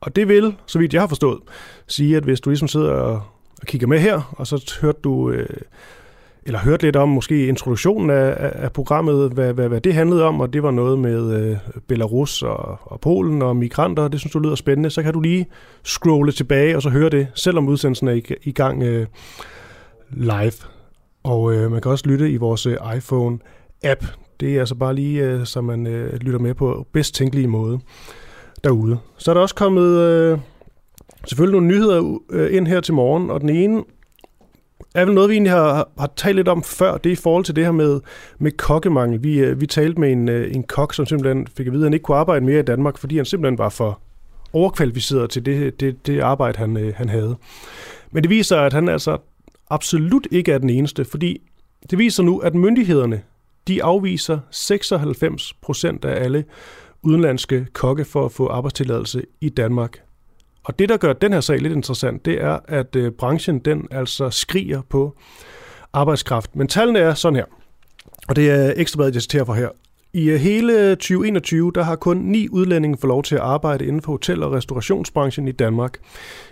Og 0.00 0.16
det 0.16 0.28
vil, 0.28 0.54
så 0.66 0.78
vidt 0.78 0.94
jeg 0.94 1.02
har 1.02 1.08
forstået, 1.08 1.38
sige, 1.86 2.16
at 2.16 2.24
hvis 2.24 2.40
du 2.40 2.50
ligesom 2.50 2.68
sidder 2.68 2.90
og, 2.90 3.22
og 3.60 3.66
kigger 3.66 3.86
med 3.86 3.98
her, 3.98 4.34
og 4.36 4.46
så 4.46 4.78
hørte 4.80 4.98
du, 5.04 5.30
øh, 5.30 5.48
eller 6.46 6.58
hørte 6.58 6.86
lidt 6.86 6.96
om 6.96 7.08
måske 7.08 7.46
introduktionen 7.46 8.10
af, 8.10 8.34
af, 8.38 8.72
programmet, 8.72 9.30
hvad, 9.32 9.52
hvad, 9.52 9.68
hvad 9.68 9.80
det 9.80 9.94
handlede 9.94 10.24
om, 10.24 10.40
og 10.40 10.52
det 10.52 10.62
var 10.62 10.70
noget 10.70 10.98
med 10.98 11.34
øh, 11.34 11.56
Belarus 11.88 12.42
og, 12.42 12.78
og 12.82 13.00
Polen 13.00 13.42
og 13.42 13.56
migranter, 13.56 14.08
det 14.08 14.20
synes 14.20 14.32
du 14.32 14.38
lyder 14.38 14.54
spændende, 14.54 14.90
så 14.90 15.02
kan 15.02 15.12
du 15.12 15.20
lige 15.20 15.46
scrolle 15.84 16.32
tilbage 16.32 16.76
og 16.76 16.82
så 16.82 16.90
høre 16.90 17.10
det, 17.10 17.28
selvom 17.34 17.68
udsendelsen 17.68 18.08
er 18.08 18.12
i, 18.12 18.22
i 18.42 18.52
gang 18.52 18.82
øh, 18.82 19.06
live. 20.10 20.52
Og 21.22 21.54
øh, 21.54 21.70
man 21.70 21.80
kan 21.80 21.90
også 21.90 22.08
lytte 22.08 22.30
i 22.30 22.36
vores 22.36 22.66
øh, 22.66 22.76
iPhone-app. 22.96 24.06
Det 24.40 24.56
er 24.56 24.60
altså 24.60 24.74
bare 24.74 24.94
lige, 24.94 25.24
øh, 25.24 25.46
så 25.46 25.60
man 25.60 25.86
øh, 25.86 26.14
lytter 26.14 26.38
med 26.38 26.54
på 26.54 26.86
bedst 26.92 27.14
tænkelige 27.14 27.48
måde 27.48 27.80
derude. 28.64 28.98
Så 29.18 29.30
er 29.30 29.34
der 29.34 29.40
også 29.40 29.54
kommet 29.54 29.98
øh, 29.98 30.38
selvfølgelig 31.26 31.60
nogle 31.60 31.66
nyheder 31.66 32.18
øh, 32.30 32.56
ind 32.56 32.66
her 32.66 32.80
til 32.80 32.94
morgen, 32.94 33.30
og 33.30 33.40
den 33.40 33.48
ene 33.48 33.84
er 34.94 35.04
vel 35.04 35.14
noget, 35.14 35.30
vi 35.30 35.34
egentlig 35.34 35.52
har, 35.52 35.88
har 35.98 36.12
talt 36.16 36.36
lidt 36.36 36.48
om 36.48 36.62
før, 36.62 36.96
det 36.96 37.10
er 37.10 37.12
i 37.12 37.16
forhold 37.16 37.44
til 37.44 37.56
det 37.56 37.64
her 37.64 37.72
med, 37.72 38.00
med 38.38 38.52
kokkemangel. 38.52 39.22
Vi, 39.22 39.38
øh, 39.38 39.60
vi 39.60 39.66
talte 39.66 40.00
med 40.00 40.12
en, 40.12 40.28
øh, 40.28 40.54
en 40.54 40.62
kok, 40.62 40.94
som 40.94 41.06
simpelthen 41.06 41.46
fik 41.56 41.66
at 41.66 41.72
vide, 41.72 41.82
at 41.82 41.86
han 41.86 41.94
ikke 41.94 42.02
kunne 42.02 42.16
arbejde 42.16 42.44
mere 42.44 42.60
i 42.60 42.62
Danmark, 42.62 42.98
fordi 42.98 43.16
han 43.16 43.24
simpelthen 43.24 43.58
var 43.58 43.68
for 43.68 44.00
overkvalificeret 44.52 45.30
til 45.30 45.46
det, 45.46 45.80
det, 45.80 46.06
det 46.06 46.20
arbejde, 46.20 46.58
han, 46.58 46.76
øh, 46.76 46.94
han 46.96 47.08
havde. 47.08 47.36
Men 48.10 48.22
det 48.22 48.30
viser, 48.30 48.60
at 48.60 48.72
han 48.72 48.88
altså 48.88 49.18
absolut 49.70 50.26
ikke 50.30 50.52
er 50.52 50.58
den 50.58 50.70
eneste, 50.70 51.04
fordi 51.04 51.40
det 51.90 51.98
viser 51.98 52.22
nu, 52.22 52.38
at 52.38 52.54
myndighederne 52.54 53.22
de 53.68 53.84
afviser 53.84 54.38
96 54.50 55.52
procent 55.52 56.04
af 56.04 56.24
alle 56.24 56.44
udenlandske 57.04 57.66
kokke 57.72 58.04
for 58.04 58.24
at 58.24 58.32
få 58.32 58.48
arbejdstilladelse 58.48 59.22
i 59.40 59.48
Danmark. 59.48 59.98
Og 60.64 60.78
det, 60.78 60.88
der 60.88 60.96
gør 60.96 61.12
den 61.12 61.32
her 61.32 61.40
sag 61.40 61.58
lidt 61.60 61.72
interessant, 61.72 62.24
det 62.24 62.42
er, 62.42 62.58
at 62.68 62.96
øh, 62.96 63.12
branchen 63.12 63.58
den 63.58 63.88
altså 63.90 64.30
skriger 64.30 64.82
på 64.88 65.16
arbejdskraft. 65.92 66.56
Men 66.56 66.68
tallene 66.68 66.98
er 66.98 67.14
sådan 67.14 67.36
her, 67.36 67.44
og 68.28 68.36
det 68.36 68.50
er 68.50 68.72
ekstrabladet, 68.76 69.14
jeg 69.14 69.22
citerer 69.22 69.44
for 69.44 69.54
her. 69.54 69.68
I 70.12 70.30
øh, 70.30 70.40
hele 70.40 70.90
2021, 70.90 71.72
der 71.74 71.82
har 71.82 71.96
kun 71.96 72.16
ni 72.16 72.48
udlændinge 72.48 72.96
fået 72.96 73.08
lov 73.08 73.22
til 73.22 73.34
at 73.34 73.40
arbejde 73.40 73.86
inden 73.86 74.02
for 74.02 74.12
hotel- 74.12 74.42
og 74.42 74.52
restaurationsbranchen 74.52 75.48
i 75.48 75.52
Danmark. 75.52 75.98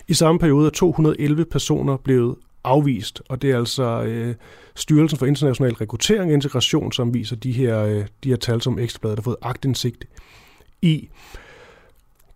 I 0.08 0.14
samme 0.14 0.38
periode 0.38 0.66
er 0.66 0.70
211 0.70 1.44
personer 1.44 1.96
blevet 1.96 2.36
afvist, 2.64 3.22
og 3.28 3.42
det 3.42 3.50
er 3.50 3.58
altså 3.58 4.02
øh, 4.02 4.34
Styrelsen 4.74 5.18
for 5.18 5.26
International 5.26 5.74
Rekruttering 5.74 6.30
og 6.30 6.34
Integration, 6.34 6.92
som 6.92 7.14
viser 7.14 7.36
de 7.36 7.52
her, 7.52 7.82
øh, 7.82 8.04
de 8.24 8.28
her 8.28 8.36
tal, 8.36 8.62
som 8.62 8.78
Ekstrabladet 8.78 9.18
har 9.18 9.22
fået 9.22 9.36
agtindsigt 9.42 10.04
i. 10.82 11.08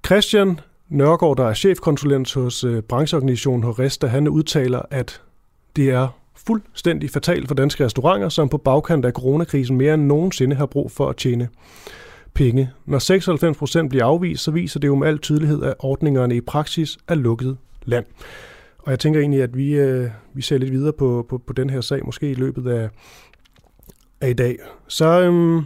Christian 0.06 0.60
Nørgaard, 0.88 1.36
der 1.36 1.44
er 1.44 1.54
chefkonsulent 1.54 2.34
hos 2.34 2.64
øh, 2.64 2.82
brancheorganisationen 2.82 3.62
Horesta, 3.62 4.06
han 4.06 4.28
udtaler, 4.28 4.82
at 4.90 5.22
det 5.76 5.90
er 5.90 6.08
fuldstændig 6.46 7.10
fatalt 7.10 7.48
for 7.48 7.54
danske 7.54 7.84
restauranter, 7.84 8.28
som 8.28 8.48
på 8.48 8.58
bagkant 8.58 9.04
af 9.04 9.12
coronakrisen 9.12 9.76
mere 9.76 9.94
end 9.94 10.02
nogensinde 10.02 10.56
har 10.56 10.66
brug 10.66 10.90
for 10.90 11.08
at 11.08 11.16
tjene 11.16 11.48
penge. 12.34 12.70
Når 12.86 12.98
96 12.98 13.56
procent 13.56 13.90
bliver 13.90 14.04
afvist, 14.04 14.44
så 14.44 14.50
viser 14.50 14.80
det 14.80 14.88
jo 14.88 14.94
med 14.94 15.08
al 15.08 15.18
tydelighed, 15.18 15.62
at 15.62 15.74
ordningerne 15.78 16.36
i 16.36 16.40
praksis 16.40 16.98
er 17.08 17.14
lukket 17.14 17.56
land. 17.84 18.04
Og 18.78 18.90
jeg 18.90 18.98
tænker 18.98 19.20
egentlig, 19.20 19.42
at 19.42 19.56
vi, 19.56 19.74
øh, 19.74 20.10
vi 20.34 20.42
ser 20.42 20.58
lidt 20.58 20.72
videre 20.72 20.92
på, 20.92 21.26
på, 21.28 21.38
på 21.38 21.52
den 21.52 21.70
her 21.70 21.80
sag, 21.80 22.04
måske 22.04 22.30
i 22.30 22.34
løbet 22.34 22.70
af, 22.70 22.88
af 24.20 24.30
i 24.30 24.32
dag. 24.32 24.56
Så 24.88 25.20
øhm, 25.20 25.64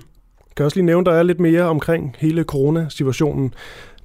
kan 0.61 0.65
også 0.65 0.77
lige 0.77 0.87
nævne, 0.87 1.05
der 1.05 1.13
er 1.13 1.23
lidt 1.23 1.41
mere 1.41 1.63
omkring 1.63 2.17
hele 2.19 2.43
coronasituationen. 2.43 3.55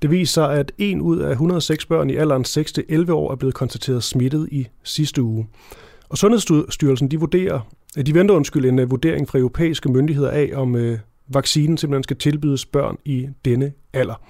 Det 0.02 0.12
viser 0.12 0.34
sig, 0.34 0.54
at 0.54 0.72
en 0.78 1.02
ud 1.02 1.20
af 1.20 1.32
106 1.32 1.86
børn 1.86 2.10
i 2.10 2.15
alderen 2.15 2.46
6-11 2.48 3.12
år 3.12 3.32
er 3.32 3.36
blevet 3.36 3.56
konstateret 3.56 4.04
smittet 4.04 4.50
i 4.52 4.68
sidste 4.84 5.22
uge. 5.22 5.48
Og 6.10 6.18
Sundhedsstyrelsen 6.18 7.12
de 7.12 7.20
vurderer, 7.20 7.60
øh, 7.98 8.06
de 8.06 8.13
venter 8.13 8.36
undskyld 8.36 8.65
en 8.65 8.80
øh, 8.80 8.91
vurdering 8.91 9.30
fra 9.30 9.39
europæiske 9.39 9.89
myndigheder 9.89 10.30
af, 10.30 10.52
om 10.54 10.76
øh, 10.76 11.00
vaccinen 11.28 11.78
simpelthen 11.78 12.04
skal 12.04 12.18
tilbydes 12.18 12.65
børn 12.65 12.98
i 13.06 13.28
denne 13.46 13.74
alder. 13.94 14.22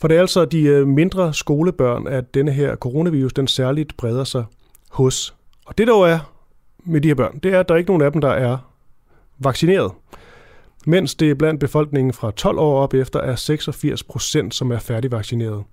For 0.00 0.08
det 0.08 0.16
er 0.16 0.20
altså 0.20 0.44
de 0.44 0.62
øh, 0.62 0.86
mindre 0.86 1.34
skolebørn, 1.34 2.06
at 2.06 2.34
denne 2.34 2.52
her 2.52 2.76
coronavirus 2.76 3.32
den 3.32 3.46
særligt 3.46 3.96
breder 3.96 4.24
sig 4.24 4.44
hos. 4.90 5.34
Og 5.66 5.78
det 5.78 5.86
der 5.86 6.04
er 6.06 6.32
med 6.84 7.00
de 7.00 7.08
her 7.08 7.14
børn, 7.14 7.38
det 7.42 7.54
er, 7.54 7.60
at 7.60 7.68
der 7.68 7.74
er 7.74 7.78
ikke 7.78 7.90
nogen 7.90 8.02
af 8.02 8.12
dem, 8.12 8.20
der 8.20 8.30
er 8.30 8.58
vaccineret. 9.38 9.92
Mens 10.86 11.14
det 11.14 11.38
blandt 11.38 11.60
befolkningen 11.60 12.12
fra 12.12 12.30
12 12.30 12.58
år 12.58 12.82
op 12.82 12.94
efter 12.94 13.20
er 13.20 13.36
86 13.36 14.02
procent, 14.02 14.54
som 14.54 14.70
er 14.70 14.78
færdigvaccineret. 14.78 15.64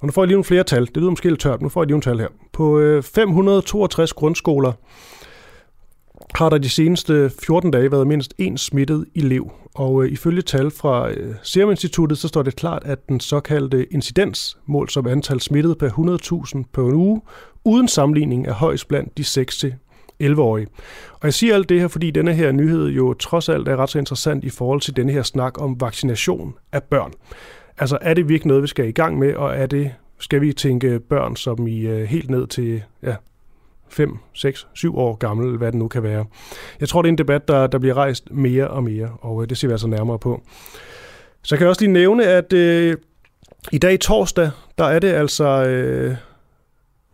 Og 0.00 0.06
nu 0.06 0.12
får 0.12 0.22
jeg 0.22 0.26
lige 0.26 0.34
nogle 0.34 0.44
flere 0.44 0.64
tal. 0.64 0.86
Det 0.86 0.96
lyder 0.96 1.10
måske 1.10 1.28
lidt 1.28 1.40
tørt, 1.40 1.62
nu 1.62 1.68
får 1.68 1.82
jeg 1.82 1.86
lige 1.86 1.92
nogle 1.92 2.02
tal 2.02 2.20
her. 2.20 2.28
På 2.52 2.78
øh, 2.78 3.02
562 3.02 4.12
grundskoler 4.12 4.72
har 6.34 6.48
der 6.48 6.58
de 6.58 6.68
seneste 6.68 7.30
14 7.46 7.70
dage 7.70 7.92
været 7.92 8.06
mindst 8.06 8.34
én 8.42 8.56
smittet 8.56 9.04
elev. 9.14 9.50
Og 9.74 10.04
øh, 10.04 10.12
ifølge 10.12 10.42
tal 10.42 10.70
fra 10.70 11.10
øh, 11.10 11.34
Serum 11.42 11.70
Instituttet, 11.70 12.18
så 12.18 12.28
står 12.28 12.42
det 12.42 12.56
klart, 12.56 12.82
at 12.84 13.08
den 13.08 13.20
såkaldte 13.20 13.92
incidens, 13.92 14.58
målt 14.66 14.92
som 14.92 15.06
antal 15.06 15.40
smittede 15.40 15.74
per 15.74 15.88
100.000 16.56 16.62
på 16.72 16.88
en 16.88 16.94
uge, 16.94 17.20
uden 17.64 17.88
sammenligning 17.88 18.46
er 18.46 18.52
højst 18.52 18.88
blandt 18.88 19.18
de 19.18 19.24
6 19.24 19.56
11-årige. 20.22 20.66
Og 21.12 21.24
jeg 21.24 21.34
siger 21.34 21.54
alt 21.54 21.68
det 21.68 21.80
her, 21.80 21.88
fordi 21.88 22.10
denne 22.10 22.34
her 22.34 22.52
nyhed 22.52 22.88
jo 22.88 23.14
trods 23.14 23.48
alt 23.48 23.68
er 23.68 23.76
ret 23.76 23.90
så 23.90 23.98
interessant 23.98 24.44
i 24.44 24.50
forhold 24.50 24.80
til 24.80 24.96
denne 24.96 25.12
her 25.12 25.22
snak 25.22 25.60
om 25.60 25.80
vaccination 25.80 26.54
af 26.72 26.82
børn. 26.82 27.12
Altså 27.78 27.98
er 28.00 28.14
det 28.14 28.28
virkelig 28.28 28.48
noget, 28.48 28.62
vi 28.62 28.68
skal 28.68 28.88
i 28.88 28.92
gang 28.92 29.18
med, 29.18 29.34
og 29.34 29.56
er 29.56 29.66
det, 29.66 29.92
skal 30.18 30.40
vi 30.40 30.52
tænke 30.52 31.00
børn 31.00 31.36
som 31.36 31.66
i 31.66 31.80
øh, 31.80 32.04
helt 32.04 32.30
ned 32.30 32.46
til 32.46 32.82
ja, 33.02 33.14
5, 33.88 34.18
6, 34.32 34.66
7 34.74 34.98
år 34.98 35.14
gammel, 35.14 35.56
hvad 35.56 35.72
det 35.72 35.78
nu 35.78 35.88
kan 35.88 36.02
være. 36.02 36.24
Jeg 36.80 36.88
tror, 36.88 37.02
det 37.02 37.08
er 37.08 37.12
en 37.12 37.18
debat, 37.18 37.48
der, 37.48 37.66
der 37.66 37.78
bliver 37.78 37.94
rejst 37.94 38.30
mere 38.30 38.68
og 38.68 38.84
mere, 38.84 39.08
og 39.20 39.42
øh, 39.42 39.48
det 39.48 39.58
ser 39.58 39.68
vi 39.68 39.72
altså 39.72 39.86
nærmere 39.86 40.18
på. 40.18 40.42
Så 41.42 41.56
kan 41.56 41.62
jeg 41.62 41.68
også 41.68 41.82
lige 41.82 41.92
nævne, 41.92 42.24
at 42.24 42.52
øh, 42.52 42.96
i 43.72 43.78
dag 43.78 44.00
torsdag, 44.00 44.50
der 44.78 44.84
er 44.84 44.98
det 44.98 45.08
altså 45.08 45.44
øh, 45.44 46.16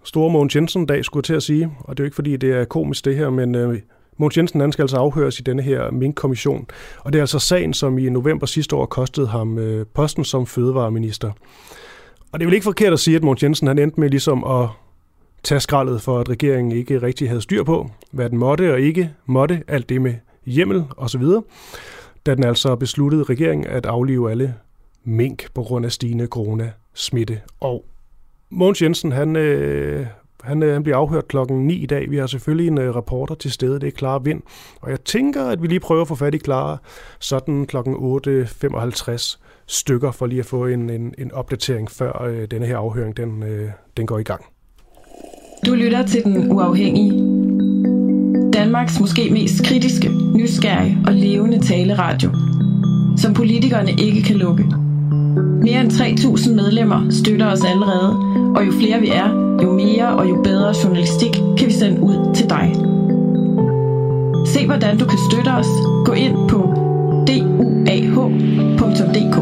store 0.04 0.30
Mogens 0.30 0.56
Jensen-dag, 0.56 1.04
skulle 1.04 1.20
jeg 1.20 1.24
til 1.24 1.34
at 1.34 1.42
sige. 1.42 1.70
Og 1.80 1.96
det 1.96 2.02
er 2.02 2.04
jo 2.04 2.06
ikke, 2.06 2.14
fordi 2.14 2.36
det 2.36 2.52
er 2.52 2.64
komisk 2.64 3.04
det 3.04 3.16
her, 3.16 3.30
men 3.30 3.54
øh, 3.54 3.78
Mogens 4.16 4.36
Jensen 4.36 4.60
han 4.60 4.72
skal 4.72 4.82
altså 4.82 4.96
afhøres 4.96 5.38
i 5.38 5.42
denne 5.42 5.62
her 5.62 5.90
minkkommission, 5.90 6.66
Og 6.98 7.12
det 7.12 7.18
er 7.18 7.22
altså 7.22 7.38
sagen, 7.38 7.74
som 7.74 7.98
i 7.98 8.08
november 8.08 8.46
sidste 8.46 8.76
år 8.76 8.86
kostede 8.86 9.26
ham 9.26 9.58
øh, 9.58 9.86
posten 9.94 10.24
som 10.24 10.46
fødevareminister. 10.46 11.32
Og 12.32 12.40
det 12.40 12.44
er 12.44 12.46
vel 12.46 12.54
ikke 12.54 12.64
forkert 12.64 12.92
at 12.92 13.00
sige, 13.00 13.16
at 13.16 13.22
Mogens 13.22 13.42
Jensen 13.42 13.66
han 13.66 13.78
endte 13.78 14.00
med 14.00 14.10
ligesom 14.10 14.44
at 14.44 14.68
tage 15.42 15.60
skraldet 15.60 16.02
for, 16.02 16.18
at 16.18 16.28
regeringen 16.28 16.72
ikke 16.72 17.02
rigtig 17.02 17.28
havde 17.28 17.40
styr 17.40 17.62
på, 17.62 17.90
hvad 18.10 18.30
den 18.30 18.38
måtte 18.38 18.72
og 18.72 18.80
ikke 18.80 19.10
måtte, 19.26 19.62
alt 19.68 19.88
det 19.88 20.02
med 20.02 20.14
hjemmel 20.46 20.84
osv., 20.96 21.22
da 22.26 22.34
den 22.34 22.44
altså 22.44 22.76
besluttede 22.76 23.22
regeringen 23.22 23.66
at 23.66 23.86
aflive 23.86 24.30
alle 24.30 24.54
mink 25.04 25.52
på 25.54 25.62
grund 25.62 25.84
af 25.84 25.92
stigende 25.92 26.26
corona-smitte. 26.26 27.40
Og 27.60 27.84
Mogens 28.50 28.82
Jensen, 28.82 29.12
han, 29.12 29.36
øh, 29.36 30.06
han, 30.42 30.62
øh, 30.62 30.72
han 30.72 30.82
bliver 30.82 30.96
afhørt 30.96 31.28
klokken 31.28 31.66
9 31.66 31.74
i 31.74 31.86
dag. 31.86 32.10
Vi 32.10 32.16
har 32.16 32.26
selvfølgelig 32.26 32.68
en 32.68 32.78
øh, 32.78 32.96
reporter 32.96 33.34
til 33.34 33.52
stede, 33.52 33.80
det 33.80 33.86
er 33.86 33.98
Clara 33.98 34.20
Vind. 34.24 34.42
Og 34.80 34.90
jeg 34.90 35.00
tænker, 35.00 35.44
at 35.44 35.62
vi 35.62 35.66
lige 35.66 35.80
prøver 35.80 36.02
at 36.02 36.08
få 36.08 36.14
fat 36.14 36.34
i 36.34 36.38
Clara 36.38 36.78
sådan 37.20 37.66
klokken 37.66 37.94
8.55 37.94 39.38
stykker, 39.66 40.10
for 40.10 40.26
lige 40.26 40.38
at 40.38 40.46
få 40.46 40.66
en, 40.66 40.90
en, 40.90 41.14
en 41.18 41.32
opdatering, 41.32 41.90
før 41.90 42.22
øh, 42.22 42.46
denne 42.50 42.66
her 42.66 42.76
afhøring 42.76 43.16
den, 43.16 43.42
øh, 43.42 43.70
den 43.96 44.06
går 44.06 44.18
i 44.18 44.22
gang. 44.22 44.44
Du 45.66 45.74
lytter 45.74 46.06
til 46.06 46.24
Den 46.24 46.52
Uafhængige. 46.52 47.12
Danmarks 48.52 49.00
måske 49.00 49.30
mest 49.30 49.64
kritiske, 49.64 50.08
nysgerrige 50.34 50.98
og 51.06 51.12
levende 51.12 51.66
taleradio, 51.66 52.30
som 53.16 53.34
politikerne 53.34 53.90
ikke 53.90 54.22
kan 54.22 54.36
lukke. 54.36 54.64
Mere 55.62 55.80
end 55.80 55.90
3.000 55.90 56.54
medlemmer 56.54 57.10
støtter 57.10 57.52
os 57.52 57.64
allerede, 57.64 58.16
og 58.56 58.66
jo 58.66 58.72
flere 58.72 59.00
vi 59.00 59.08
er, 59.08 59.56
jo 59.62 59.72
mere 59.72 60.08
og 60.08 60.28
jo 60.28 60.42
bedre 60.42 60.74
journalistik 60.84 61.32
kan 61.58 61.66
vi 61.66 61.72
sende 61.72 62.00
ud 62.00 62.34
til 62.34 62.50
dig. 62.50 62.72
Se 64.46 64.66
hvordan 64.66 64.98
du 64.98 65.04
kan 65.04 65.18
støtte 65.30 65.48
os. 65.48 65.66
Gå 66.04 66.12
ind 66.12 66.48
på 66.48 66.56
duah.dk. 67.26 69.36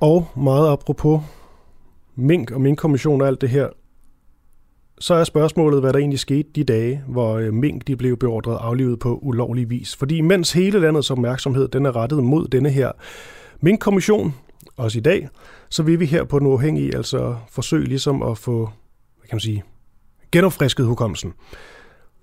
Og 0.00 0.26
meget 0.36 0.72
apropos 0.72 1.20
mink 2.16 2.50
og 2.50 2.60
minkkommission 2.60 3.20
og 3.20 3.26
alt 3.26 3.40
det 3.40 3.48
her, 3.48 3.68
så 5.00 5.14
er 5.14 5.24
spørgsmålet, 5.24 5.80
hvad 5.80 5.92
der 5.92 5.98
egentlig 5.98 6.18
skete 6.18 6.48
de 6.54 6.64
dage, 6.64 7.02
hvor 7.08 7.34
øh, 7.34 7.54
mink 7.54 7.86
de 7.86 7.96
blev 7.96 8.16
beordret 8.16 8.58
aflivet 8.60 8.98
på 8.98 9.18
ulovlig 9.22 9.70
vis. 9.70 9.96
Fordi 9.96 10.20
mens 10.20 10.52
hele 10.52 10.80
landets 10.80 11.10
opmærksomhed 11.10 11.68
den 11.68 11.86
er 11.86 11.96
rettet 11.96 12.24
mod 12.24 12.48
denne 12.48 12.70
her 12.70 12.92
minkkommission, 13.60 14.34
også 14.76 14.98
i 14.98 15.00
dag, 15.00 15.28
så 15.70 15.82
vil 15.82 16.00
vi 16.00 16.06
her 16.06 16.24
på 16.24 16.38
den 16.38 16.46
uafhængige 16.46 16.96
altså 16.96 17.36
forsøge 17.50 17.84
ligesom 17.84 18.22
at 18.22 18.38
få, 18.38 18.58
hvad 19.18 19.28
kan 19.28 19.34
man 19.36 19.40
sige, 19.40 19.64
genopfrisket 20.32 20.86
hukommelsen. 20.86 21.32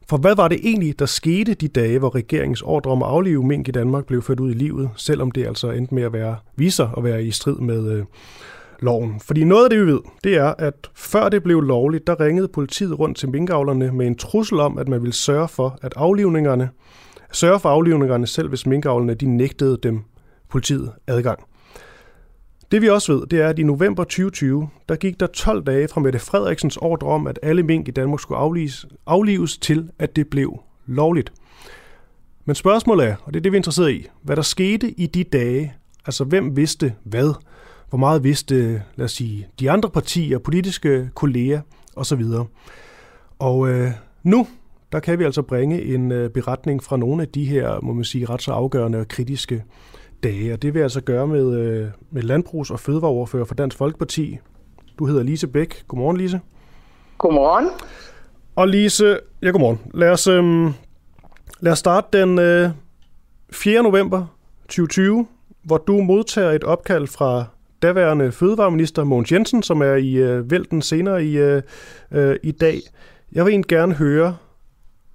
For 0.10 0.18
hvad 0.18 0.36
var 0.36 0.48
det 0.48 0.60
egentlig, 0.64 1.00
der 1.00 1.06
skete 1.06 1.54
de 1.54 1.68
dage, 1.68 2.00
hvor 2.00 2.16
regeringens 2.16 2.62
ordre 2.62 2.92
om 2.92 3.04
at 3.04 3.10
aflive 3.10 3.44
mink 3.44 3.68
i 3.68 3.72
Danmark 3.72 4.06
blev 4.06 4.22
ført 4.22 4.40
ud 4.40 4.52
i 4.52 4.54
livet, 4.54 4.90
selvom 4.96 5.32
det 5.32 5.48
altså 5.48 5.72
endte 5.72 5.96
med 5.96 6.04
at 6.04 6.14
være, 6.14 6.36
viser 6.56 6.98
at 6.98 7.04
være 7.04 7.24
i 7.24 7.32
strid 7.32 7.56
med 7.56 7.92
øh, 7.92 8.06
loven. 8.80 9.20
Fordi 9.20 9.44
noget 9.44 9.64
af 9.64 9.70
det, 9.70 9.80
vi 9.80 9.86
ved, 9.86 10.00
det 10.24 10.36
er, 10.36 10.54
at 10.58 10.90
før 10.96 11.30
det 11.30 11.44
blev 11.44 11.62
lovligt, 11.62 12.08
der 12.08 12.20
ringede 12.20 12.48
politiet 12.48 13.00
rundt 13.00 13.18
til 13.18 13.30
minkavlerne 13.30 13.92
med 13.92 14.08
en 14.08 14.16
trussel 14.16 14.60
om, 14.60 14.78
at 14.78 14.88
man 14.88 15.02
ville 15.02 15.14
sørge 15.14 15.48
for, 15.48 15.80
at 15.82 15.94
aflivningerne, 15.96 16.70
sørge 17.32 17.60
for 17.60 17.70
aflivningerne 17.70 18.28
selv, 18.28 18.50
hvis 18.50 18.66
minkavlerne 18.66 19.14
de 19.14 19.26
nægtede 19.26 19.78
dem 19.84 20.02
politiet 20.50 20.92
adgang. 21.08 21.40
Det 22.72 22.82
vi 22.82 22.90
også 22.90 23.14
ved, 23.14 23.28
det 23.28 23.42
er, 23.42 23.48
at 23.48 23.60
i 23.60 23.64
november 23.64 24.04
2020, 24.04 24.70
der 24.90 24.96
gik 24.96 25.20
der 25.20 25.28
12 25.28 25.64
dage 25.64 25.88
fra 25.88 26.02
Mette 26.02 26.20
Frederiksens 26.20 26.78
ordre 26.78 27.08
om, 27.08 27.28
at 27.28 27.40
alle 27.44 27.64
mink 27.64 27.88
i 27.88 27.92
Danmark 27.92 28.20
skulle 28.20 28.38
aflives, 28.38 28.86
aflives 29.06 29.58
til, 29.58 29.90
at 30.00 30.16
det 30.16 30.28
blev 30.28 30.60
lovligt. 30.86 31.34
Men 32.46 32.56
spørgsmålet 32.56 33.08
er, 33.08 33.16
og 33.24 33.34
det 33.34 33.40
er 33.40 33.44
det, 33.44 33.52
vi 33.52 33.56
er 33.56 33.60
interesseret 33.60 33.92
i, 33.92 34.08
hvad 34.24 34.36
der 34.36 34.42
skete 34.42 34.92
i 34.92 35.06
de 35.06 35.24
dage, 35.24 35.74
altså 36.06 36.24
hvem 36.24 36.58
vidste 36.58 36.94
hvad, 37.04 37.34
hvor 37.90 37.98
meget 37.98 38.24
vidste, 38.24 38.84
lad 38.96 39.06
os 39.06 39.12
sige, 39.12 39.48
de 39.60 39.72
andre 39.72 39.90
partier, 39.90 40.38
politiske 40.38 41.10
kolleger 41.16 41.62
osv. 41.96 42.24
Og 43.40 43.70
øh, 43.70 43.92
nu, 44.24 44.48
der 44.92 45.00
kan 45.00 45.20
vi 45.20 45.24
altså 45.24 45.42
bringe 45.42 45.84
en 45.84 46.12
øh, 46.12 46.30
beretning 46.30 46.84
fra 46.84 46.98
nogle 46.98 47.22
af 47.22 47.28
de 47.28 47.46
her, 47.46 47.80
må 47.82 47.94
man 47.94 48.04
sige, 48.04 48.26
ret 48.26 48.42
så 48.42 48.52
afgørende 48.52 49.00
og 49.00 49.08
kritiske 49.08 49.64
dage. 50.24 50.54
Og 50.54 50.62
det 50.62 50.74
vil 50.74 50.80
jeg 50.80 50.86
altså 50.86 51.02
gøre 51.02 51.28
med, 51.28 51.60
øh, 51.60 51.88
med 52.12 52.24
landbrugs- 52.24 52.72
og 52.72 52.80
fødevareoverfører 52.80 53.46
for 53.46 53.56
Dansk 53.56 53.78
Folkeparti. 53.78 54.38
Du 55.00 55.06
hedder 55.06 55.24
Lise 55.24 55.48
Bæk. 55.48 55.84
Godmorgen, 55.88 56.18
Lise. 56.18 56.40
Godmorgen. 57.18 57.70
Og 58.56 58.68
Lise, 58.68 59.20
ja 59.42 59.50
godmorgen. 59.50 59.80
Lad 59.94 60.10
os, 60.10 60.28
øh, 60.28 60.72
lad 61.60 61.72
os 61.72 61.80
starte 61.80 62.20
den 62.20 62.40
øh, 62.40 62.70
4. 63.52 63.84
november 63.84 64.26
2020, 64.62 65.28
hvor 65.64 65.78
du 65.78 66.02
modtager 66.02 66.52
et 66.52 66.64
opkald 66.64 67.08
fra 67.08 67.46
daværende 67.82 68.32
fødevareminister 68.32 69.04
Mogens 69.04 69.32
Jensen, 69.32 69.64
som 69.64 69.82
er 69.82 69.96
i 69.96 70.14
øh, 70.14 70.52
vælten 70.52 70.82
senere 70.82 71.24
i, 71.24 71.38
øh, 71.38 71.62
øh, 72.12 72.36
i 72.44 72.52
dag. 72.52 72.80
Jeg 73.32 73.46
vil 73.46 73.52
egentlig 73.52 73.70
gerne 73.70 73.94
høre, 73.94 74.38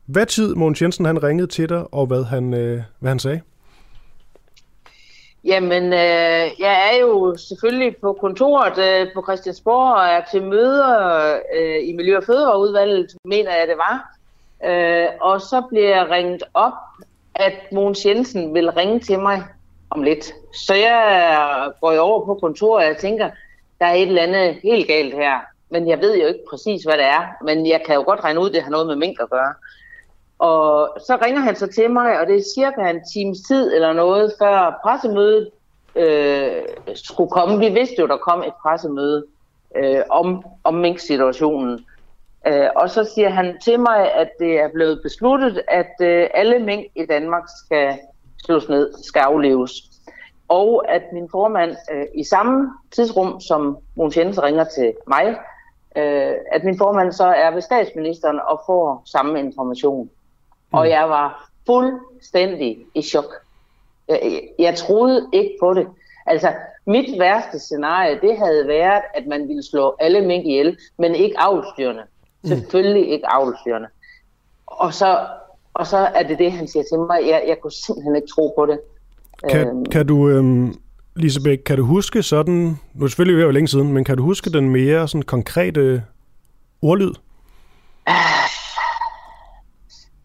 hvad 0.07 0.27
tid 0.27 0.55
Mogens 0.55 0.83
Jensen 0.83 1.05
han 1.05 1.23
ringede 1.23 1.47
til 1.47 1.69
dig, 1.69 1.95
og 1.95 2.07
hvad 2.07 2.25
han, 2.25 2.55
øh, 2.55 2.83
hvad 2.99 3.11
han 3.11 3.19
sagde. 3.19 3.41
Jamen, 5.45 5.83
øh, 5.85 6.51
jeg 6.59 6.91
er 6.93 7.01
jo 7.01 7.37
selvfølgelig 7.49 7.97
på 7.97 8.19
kontoret 8.21 8.79
øh, 8.79 9.07
på 9.15 9.23
Christiansborg 9.23 9.95
og 9.95 10.07
er 10.07 10.21
til 10.31 10.43
møder 10.43 11.35
øh, 11.57 11.89
i 11.89 11.93
Miljø- 11.97 12.17
og 12.17 12.25
Fødevareudvalget, 12.25 13.17
mener 13.25 13.51
jeg 13.51 13.69
det 13.69 13.77
var. 13.77 14.17
Øh, 14.71 15.09
og 15.21 15.41
så 15.41 15.63
bliver 15.69 15.89
jeg 15.89 16.11
ringet 16.11 16.43
op, 16.55 16.73
at 17.35 17.53
Mogens 17.73 18.07
Jensen 18.07 18.55
vil 18.55 18.71
ringe 18.71 19.01
til 19.01 19.19
mig 19.19 19.43
om 19.95 20.03
lidt. 20.03 20.35
Så 20.67 20.75
jeg 20.75 21.73
går 21.81 21.99
over 21.99 22.27
på 22.27 22.35
kontoret, 22.35 22.85
og 22.85 22.89
jeg 22.89 22.97
tænker, 22.97 23.31
der 23.81 23.87
er 23.87 23.95
et 23.95 24.09
eller 24.09 24.23
andet 24.23 24.55
helt 24.63 24.89
galt 24.89 25.15
her. 25.15 25.39
Men 25.71 25.89
jeg 25.89 26.01
ved 26.01 26.19
jo 26.21 26.27
ikke 26.27 26.45
præcis, 26.51 26.85
hvad 26.85 26.95
det 26.95 27.05
er. 27.05 27.23
Men 27.45 27.67
jeg 27.67 27.83
kan 27.87 27.95
jo 27.95 28.03
godt 28.03 28.25
regne 28.25 28.41
ud, 28.41 28.49
at 28.49 28.55
det 28.55 28.63
har 28.63 28.71
noget 28.71 28.87
med 28.87 28.97
mink 28.97 29.21
at 29.21 29.31
gøre. 29.31 29.55
Og 30.39 30.97
så 31.07 31.19
ringer 31.25 31.41
han 31.41 31.57
så 31.57 31.67
til 31.67 31.91
mig, 31.91 32.21
og 32.21 32.27
det 32.27 32.37
er 32.37 32.53
cirka 32.55 32.91
en 32.91 33.01
times 33.15 33.39
tid 33.49 33.75
eller 33.75 33.93
noget, 33.93 34.33
før 34.39 34.81
pressemødet 34.83 35.51
øh, 35.97 36.63
skulle 36.95 37.31
komme. 37.31 37.59
Vi 37.59 37.69
vidste 37.69 37.95
jo, 37.99 38.07
der 38.07 38.17
kom 38.17 38.43
et 38.43 38.55
pressemøde 38.63 39.25
øh, 39.77 40.03
om, 40.11 40.45
om 40.65 40.75
mink-situationen. 40.75 41.87
Øh, 42.47 42.69
og 42.77 42.91
så 42.91 43.05
siger 43.15 43.29
han 43.29 43.61
til 43.65 43.81
mig, 43.81 44.13
at 44.15 44.31
det 44.39 44.61
er 44.61 44.69
blevet 44.75 45.01
besluttet, 45.03 45.63
at 45.69 45.93
øh, 46.01 46.29
alle 46.35 46.59
mink 46.59 46.87
i 46.95 47.07
Danmark 47.07 47.43
skal 47.65 47.99
slås 48.45 48.69
ned, 48.69 48.93
skal 49.03 49.21
afleves. 49.21 49.73
Og 50.49 50.85
at 50.89 51.03
min 51.13 51.29
formand 51.31 51.77
øh, 51.93 52.07
i 52.15 52.25
samme 52.25 52.71
tidsrum, 52.91 53.41
som 53.41 53.79
Mogens 53.97 54.17
Jensen 54.17 54.43
ringer 54.43 54.65
til 54.65 54.93
mig, 55.07 55.37
øh, 55.97 56.35
at 56.53 56.65
min 56.65 56.79
formand 56.79 57.13
så 57.13 57.27
er 57.27 57.51
ved 57.51 57.61
statsministeren 57.61 58.41
og 58.49 58.63
får 58.67 59.03
samme 59.05 59.41
information. 59.41 60.05
Mm. 60.05 60.79
Og 60.79 60.89
jeg 60.89 61.09
var 61.09 61.51
fuldstændig 61.67 62.79
i 62.95 63.03
chok. 63.03 63.35
Jeg, 64.09 64.43
jeg 64.59 64.75
troede 64.75 65.29
ikke 65.33 65.57
på 65.61 65.75
det. 65.75 65.89
Altså, 66.27 66.53
mit 66.87 67.21
værste 67.21 67.59
scenarie, 67.59 68.21
det 68.21 68.39
havde 68.39 68.69
været, 68.69 69.03
at 69.15 69.27
man 69.27 69.49
ville 69.49 69.63
slå 69.63 69.97
alle 69.99 70.21
mink 70.27 70.45
ihjel, 70.45 70.79
men 70.99 71.15
ikke 71.15 71.35
avlstyrene. 71.39 72.03
Mm. 72.43 72.49
Selvfølgelig 72.49 73.09
ikke 73.09 73.27
avlstyrene. 73.27 73.89
Og 74.67 74.95
så, 74.95 75.27
og 75.75 75.87
så 75.87 75.97
er 75.97 76.23
det 76.23 76.39
det, 76.39 76.53
han 76.53 76.69
siger 76.69 76.83
til 76.83 76.99
mig. 76.99 77.19
Jeg, 77.27 77.45
jeg 77.49 77.57
kunne 77.63 77.73
simpelthen 77.73 78.17
ikke 78.17 78.29
tro 78.29 78.55
på 78.59 78.67
det. 78.67 78.81
Kan, 79.51 79.69
øhm. 79.69 79.85
kan 79.85 80.07
du, 80.07 80.29
øhm, 80.29 80.75
Lisebeth, 81.17 81.63
kan 81.63 81.77
du 81.77 81.85
huske 81.85 82.23
sådan, 82.23 82.55
nu 82.95 83.01
er 83.01 83.01
det 83.01 83.11
selvfølgelig 83.11 83.39
ved 83.39 83.49
at 83.49 83.55
længe 83.55 83.69
siden, 83.69 83.93
men 83.93 84.05
kan 84.05 84.17
du 84.17 84.23
huske 84.23 84.53
den 84.53 84.71
mere 84.71 85.09
sådan 85.09 85.23
konkrete 85.23 86.03
ordlyd? 86.83 87.13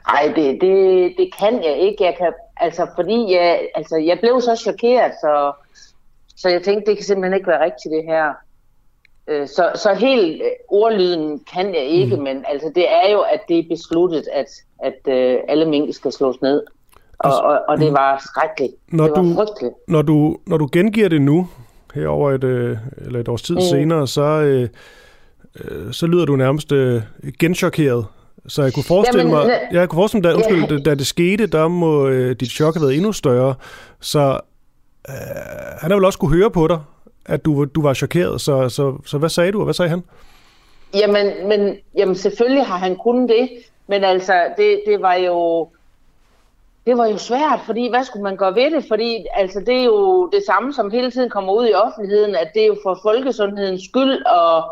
Nej, 0.08 0.34
det, 0.36 0.62
det, 0.62 1.14
det 1.18 1.30
kan 1.39 1.64
jeg 1.64 1.78
ikke. 1.78 2.04
Jeg 2.04 2.16
kan, 2.18 2.34
altså, 2.58 2.88
fordi 2.95 3.34
jeg, 3.34 3.70
altså, 3.76 3.98
jeg 3.98 4.20
blev 4.20 4.41
så 4.41 4.56
chokeret, 4.56 5.12
så, 5.22 5.54
så 6.36 6.50
jeg 6.50 6.64
tænkte, 6.64 6.89
det 6.89 6.98
kan 6.98 7.06
simpelthen 7.06 7.38
ikke 7.38 7.48
være 7.48 7.64
rigtigt 7.64 7.91
det 7.91 8.04
her. 8.04 8.34
Øh, 9.28 9.48
så, 9.48 9.72
så 9.76 9.94
helt 9.94 10.42
øh, 10.42 10.48
ordlyden 10.68 11.42
kan 11.54 11.76
jeg 11.76 11.84
ikke, 11.84 12.16
mm. 12.16 12.22
men 12.22 12.46
altså, 12.48 12.72
det 12.76 12.86
er 12.90 13.12
jo, 13.12 13.20
at 13.20 13.40
det 13.48 13.60
er 13.60 13.64
besluttet, 13.70 14.28
at, 14.34 14.48
at 14.80 14.94
uh, 15.08 15.40
alle 15.48 15.66
mink 15.66 15.96
skal 15.96 16.12
slås 16.12 16.42
ned. 16.42 16.64
Og, 17.20 17.26
altså, 17.26 17.42
og, 17.42 17.60
og 17.68 17.78
det 17.78 17.94
var 17.94 18.24
skrækkeligt. 18.26 18.74
Når 18.92 19.04
det 19.04 19.16
var 19.16 19.22
du, 19.22 19.34
frygteligt. 19.34 19.74
Når 19.88 20.02
du, 20.02 20.38
når 20.48 20.58
du 20.58 20.70
gengiver 20.72 21.10
det 21.10 21.22
nu, 21.22 21.48
her 21.96 22.08
over 22.08 22.32
et, 22.32 22.44
eller 22.98 23.20
et 23.20 23.28
års 23.28 23.42
tid 23.42 23.56
mm. 23.56 23.62
senere, 23.62 24.08
så, 24.08 24.22
øh, 24.22 24.70
så 25.92 26.08
lyder 26.08 26.26
du 26.26 26.36
nærmest 26.36 26.72
øh, 26.72 27.02
genchokeret. 27.40 28.06
Så 28.48 28.64
jeg 28.64 28.74
kunne 28.74 28.84
forestille 28.84 29.22
Jamen, 29.22 29.48
mig, 29.48 29.60
jeg 29.72 29.90
kunne 29.90 29.98
forestille 29.98 30.22
mig, 30.22 30.32
da, 30.32 30.36
undskyld, 30.36 30.78
da, 30.84 30.90
da 30.90 30.96
det 30.96 31.08
skete, 31.08 31.48
der 31.48 31.68
må 31.68 32.08
øh, 32.08 32.36
dit 32.40 32.50
chok 32.50 32.76
have 32.76 32.82
været 32.82 32.96
endnu 32.96 33.12
større. 33.12 33.56
Så 34.00 34.40
øh, 35.10 35.14
han 35.80 35.92
har 35.92 35.96
vel 35.96 36.06
også 36.06 36.20
kunne 36.20 36.38
høre 36.38 36.52
på 36.52 36.68
dig, 36.68 36.80
at 37.28 37.46
du, 37.46 37.66
du 37.66 37.82
var 37.82 37.94
chokeret. 37.94 38.42
Så, 38.42 38.70
så, 38.70 38.98
så 39.06 39.18
hvad 39.18 39.30
sagde 39.30 39.52
du, 39.52 39.60
og 39.60 39.64
hvad 39.64 39.74
sagde 39.74 39.90
han? 39.90 40.04
Jamen, 40.94 41.48
men, 41.48 41.78
jamen 41.96 42.16
selvfølgelig 42.16 42.66
har 42.66 42.78
han 42.78 42.96
kunnet 42.96 43.30
det, 43.30 43.50
men 43.88 44.04
altså, 44.04 44.34
det, 44.58 44.82
det 44.86 45.02
var 45.02 45.14
jo 45.14 45.70
det 46.86 46.98
var 46.98 47.06
jo 47.08 47.18
svært, 47.18 47.60
fordi 47.66 47.90
hvad 47.90 48.04
skulle 48.04 48.24
man 48.24 48.38
gøre 48.38 48.56
ved 48.56 48.72
det? 48.72 48.86
Fordi 48.88 49.26
altså, 49.34 49.60
det 49.60 49.80
er 49.80 49.84
jo 49.84 50.30
det 50.30 50.44
samme, 50.46 50.74
som 50.74 50.92
hele 50.92 51.12
tiden 51.12 51.30
kommer 51.30 51.54
ud 51.54 51.68
i 51.68 51.74
offentligheden, 51.74 52.36
at 52.36 52.52
det 52.54 52.62
er 52.62 52.68
jo 52.68 52.78
for 52.84 53.00
folkesundhedens 53.04 53.84
skyld 53.84 54.26
og, 54.26 54.64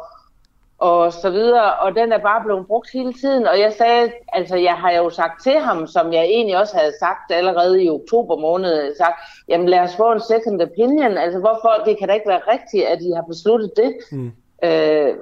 og 0.86 1.14
så 1.14 1.30
videre, 1.30 1.74
og 1.74 1.96
den 1.96 2.12
er 2.12 2.18
bare 2.18 2.44
blevet 2.46 2.68
brugt 2.68 2.90
hele 2.94 3.14
tiden. 3.14 3.48
Og 3.48 3.60
jeg 3.60 3.74
sagde, 3.78 4.12
altså 4.34 4.56
jeg 4.56 4.74
har 4.74 4.92
jo 4.92 5.10
sagt 5.10 5.44
til 5.44 5.60
ham, 5.60 5.88
som 5.88 6.14
jeg 6.14 6.24
egentlig 6.24 6.58
også 6.58 6.78
havde 6.78 6.94
sagt 7.00 7.32
allerede 7.32 7.84
i 7.84 7.90
oktober 7.90 8.36
måned, 8.38 8.96
sagt, 8.96 9.18
jamen 9.50 9.70
lad 9.70 9.80
os 9.80 9.96
få 9.96 10.12
en 10.12 10.20
second 10.20 10.62
opinion, 10.62 11.18
altså 11.18 11.40
hvorfor, 11.40 11.84
det 11.86 11.98
kan 11.98 12.08
da 12.08 12.14
ikke 12.14 12.30
være 12.30 12.48
rigtigt, 12.54 12.86
at 12.86 13.02
I 13.02 13.12
har 13.12 13.26
besluttet 13.32 13.72
det. 13.76 13.94
Mm. 14.12 14.32
Øh, 14.64 15.14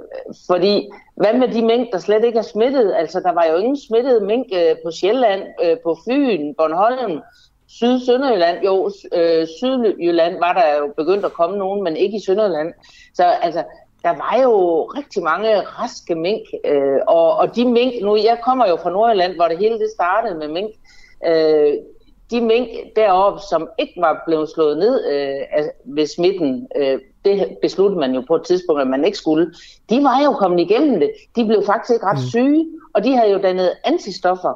fordi, 0.47 0.89
hvad 1.16 1.34
med 1.34 1.47
de 1.47 1.66
mink, 1.66 1.91
der 1.91 1.97
slet 1.97 2.24
ikke 2.24 2.39
er 2.39 2.51
smittet? 2.53 2.93
Altså, 2.97 3.20
der 3.20 3.34
var 3.34 3.45
jo 3.45 3.55
ingen 3.57 3.78
smittede 3.88 4.26
mink 4.26 4.47
øh, 4.53 4.76
på 4.86 4.91
Sjælland, 4.91 5.43
øh, 5.64 5.78
på 5.84 5.97
Fyn, 6.05 6.53
Bornholm, 6.57 7.22
Syd 7.68 7.99
Sønderjylland. 8.05 8.64
Jo, 8.66 8.91
øh, 9.14 9.47
Sydjylland 9.57 10.39
var 10.39 10.53
der 10.53 10.78
jo 10.78 10.93
begyndt 10.97 11.26
at 11.26 11.34
komme 11.34 11.57
nogen, 11.57 11.84
men 11.84 11.95
ikke 11.95 12.18
i 12.18 12.26
Sønderjylland. 12.26 12.74
Så 13.14 13.24
altså, 13.24 13.64
der 14.04 14.10
var 14.10 14.41
jo 14.43 14.84
rigtig 14.84 15.24
mange 15.24 15.62
raske 15.62 16.16
mink, 16.16 16.41
øh, 16.66 16.99
og, 17.08 17.36
og 17.36 17.56
de 17.56 17.66
mink, 17.66 17.93
nu 18.01 18.16
jeg 18.16 18.38
kommer 18.43 18.68
jo 18.68 18.76
fra 18.76 18.89
Nordjylland, 18.89 19.36
hvor 19.36 19.47
det 19.47 19.58
hele 19.58 19.80
det 19.80 19.89
startede 19.95 20.36
med 20.38 20.47
mink, 20.47 20.72
øh, 21.28 21.74
de 22.32 22.41
mink 22.41 22.70
deroppe, 22.95 23.39
som 23.49 23.70
ikke 23.80 23.93
var 23.97 24.24
blevet 24.26 24.49
slået 24.49 24.78
ned 24.78 25.06
øh, 25.12 25.66
ved 25.86 26.08
smitten, 26.08 26.68
øh, 26.76 26.99
det 27.26 27.58
besluttede 27.62 27.99
man 27.99 28.16
jo 28.16 28.22
på 28.28 28.36
et 28.36 28.43
tidspunkt, 28.43 28.82
at 28.82 28.88
man 28.88 29.06
ikke 29.06 29.18
skulle, 29.18 29.54
de 29.89 30.04
var 30.04 30.24
jo 30.26 30.32
kommet 30.32 30.60
igennem 30.60 30.99
det. 30.99 31.12
De 31.36 31.45
blev 31.45 31.64
faktisk 31.66 31.93
ikke 31.93 32.06
ret 32.06 32.24
mm. 32.24 32.30
syge, 32.30 32.66
og 32.93 33.04
de 33.04 33.16
havde 33.16 33.32
jo 33.32 33.38
dannet 33.38 33.72
antistoffer. 33.84 34.54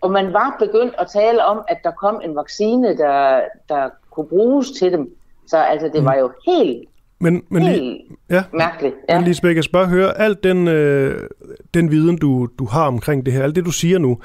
Og 0.00 0.10
man 0.10 0.32
var 0.32 0.56
begyndt 0.58 0.94
at 0.98 1.06
tale 1.10 1.44
om, 1.44 1.64
at 1.68 1.78
der 1.84 1.90
kom 1.90 2.20
en 2.24 2.36
vaccine, 2.36 2.96
der, 2.96 3.40
der 3.68 3.88
kunne 4.10 4.28
bruges 4.28 4.70
til 4.70 4.92
dem. 4.92 5.14
Så 5.46 5.58
altså, 5.58 5.88
det 5.88 6.00
mm. 6.00 6.06
var 6.06 6.14
jo 6.14 6.32
helt 6.46 6.88
men, 7.20 7.42
men 7.48 7.62
lige, 7.62 8.00
ja, 8.30 8.44
mærkeligt. 8.52 8.94
Ja. 9.08 9.18
Men 9.18 9.24
Lisbeth, 9.24 9.56
jeg 9.56 9.64
skal 9.64 9.72
bare 9.72 9.86
høre, 9.86 10.18
alt 10.18 10.44
den, 10.44 10.68
øh, 10.68 11.28
den 11.74 11.90
viden, 11.90 12.18
du, 12.18 12.48
du 12.58 12.64
har 12.64 12.86
omkring 12.86 13.26
det 13.26 13.32
her, 13.32 13.42
alt 13.42 13.56
det, 13.56 13.64
du 13.64 13.70
siger 13.70 13.98
nu, 13.98 14.18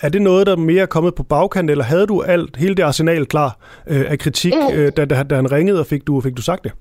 er 0.00 0.08
det 0.08 0.22
noget, 0.22 0.46
der 0.46 0.56
mere 0.56 0.82
er 0.82 0.86
kommet 0.86 1.14
på 1.14 1.22
bagkant, 1.22 1.70
eller 1.70 1.84
havde 1.84 2.06
du 2.06 2.22
alt, 2.22 2.56
hele 2.56 2.74
det 2.74 2.82
arsenal 2.82 3.26
klar 3.26 3.56
øh, 3.86 4.10
af 4.10 4.18
kritik, 4.18 4.54
øh, 4.72 4.92
da, 4.96 5.04
da, 5.04 5.22
da 5.22 5.34
han 5.34 5.52
ringede, 5.52 5.80
og 5.80 5.86
fik 5.86 6.06
du, 6.06 6.20
fik 6.20 6.36
du 6.36 6.42
sagt 6.42 6.64
det? 6.64 6.72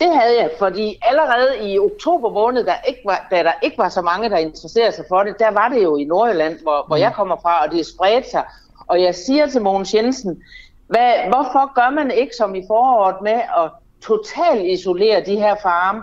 Det 0.00 0.08
havde 0.20 0.40
jeg, 0.40 0.50
fordi 0.58 0.98
allerede 1.02 1.70
i 1.70 1.78
oktober 1.78 2.30
måned, 2.30 2.64
der 2.64 2.74
ikke 2.88 3.00
var, 3.04 3.26
da 3.30 3.42
der 3.42 3.52
ikke 3.62 3.78
var 3.78 3.88
så 3.88 4.02
mange, 4.02 4.30
der 4.30 4.36
interesserede 4.36 4.92
sig 4.92 5.04
for 5.08 5.22
det, 5.22 5.34
der 5.38 5.50
var 5.50 5.68
det 5.68 5.82
jo 5.82 5.96
i 5.96 6.04
Nordjylland, 6.04 6.58
hvor, 6.62 6.86
hvor 6.86 6.96
jeg 6.96 7.08
mm. 7.08 7.14
kommer 7.14 7.36
fra, 7.42 7.64
og 7.64 7.72
det 7.72 7.86
spredte 7.86 8.30
sig. 8.30 8.44
Og 8.86 9.02
jeg 9.02 9.14
siger 9.14 9.46
til 9.46 9.62
Mogens 9.62 9.94
Jensen, 9.94 10.42
hvad, 10.88 11.12
hvorfor 11.28 11.74
gør 11.74 11.90
man 11.90 12.10
ikke 12.10 12.32
som 12.38 12.54
i 12.54 12.62
foråret 12.66 13.16
med 13.22 13.40
at 13.62 13.70
totalt 14.06 14.66
isolere 14.66 15.24
de 15.26 15.36
her 15.36 15.54
farme, 15.62 16.02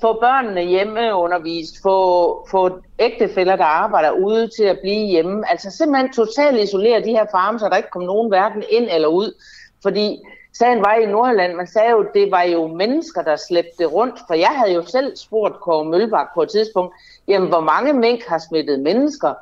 få 0.00 0.20
børnene 0.20 0.60
hjemme 0.60 1.14
undervist, 1.14 1.82
få, 1.82 2.46
få 2.50 2.70
ægtefælder, 2.98 3.56
der 3.56 3.64
arbejder 3.64 4.10
ude 4.10 4.48
til 4.56 4.64
at 4.64 4.78
blive 4.82 5.06
hjemme. 5.06 5.50
Altså 5.50 5.70
simpelthen 5.70 6.12
totalt 6.12 6.60
isolere 6.60 7.04
de 7.04 7.10
her 7.10 7.26
farme, 7.30 7.58
så 7.58 7.68
der 7.68 7.76
ikke 7.76 7.90
kom 7.90 8.02
nogen 8.02 8.28
hverken 8.28 8.62
ind 8.70 8.88
eller 8.90 9.08
ud. 9.08 9.34
Fordi 9.82 10.18
sagen 10.58 10.80
var 10.80 10.94
i 10.94 11.06
Nordjylland, 11.06 11.54
man 11.54 11.66
sagde 11.66 11.90
jo, 11.90 12.06
det 12.14 12.30
var 12.30 12.42
jo 12.42 12.66
mennesker, 12.66 13.22
der 13.22 13.36
slæbte 13.36 13.84
rundt. 13.84 14.18
For 14.26 14.34
jeg 14.34 14.48
havde 14.56 14.74
jo 14.74 14.82
selv 14.86 15.16
spurgt 15.16 15.60
Kåre 15.60 15.84
Mølbak 15.84 16.26
på 16.34 16.42
et 16.42 16.50
tidspunkt, 16.50 16.94
jamen 17.28 17.48
hvor 17.48 17.60
mange 17.60 17.92
mink 17.92 18.24
har 18.26 18.38
smittet 18.48 18.80
mennesker? 18.80 19.34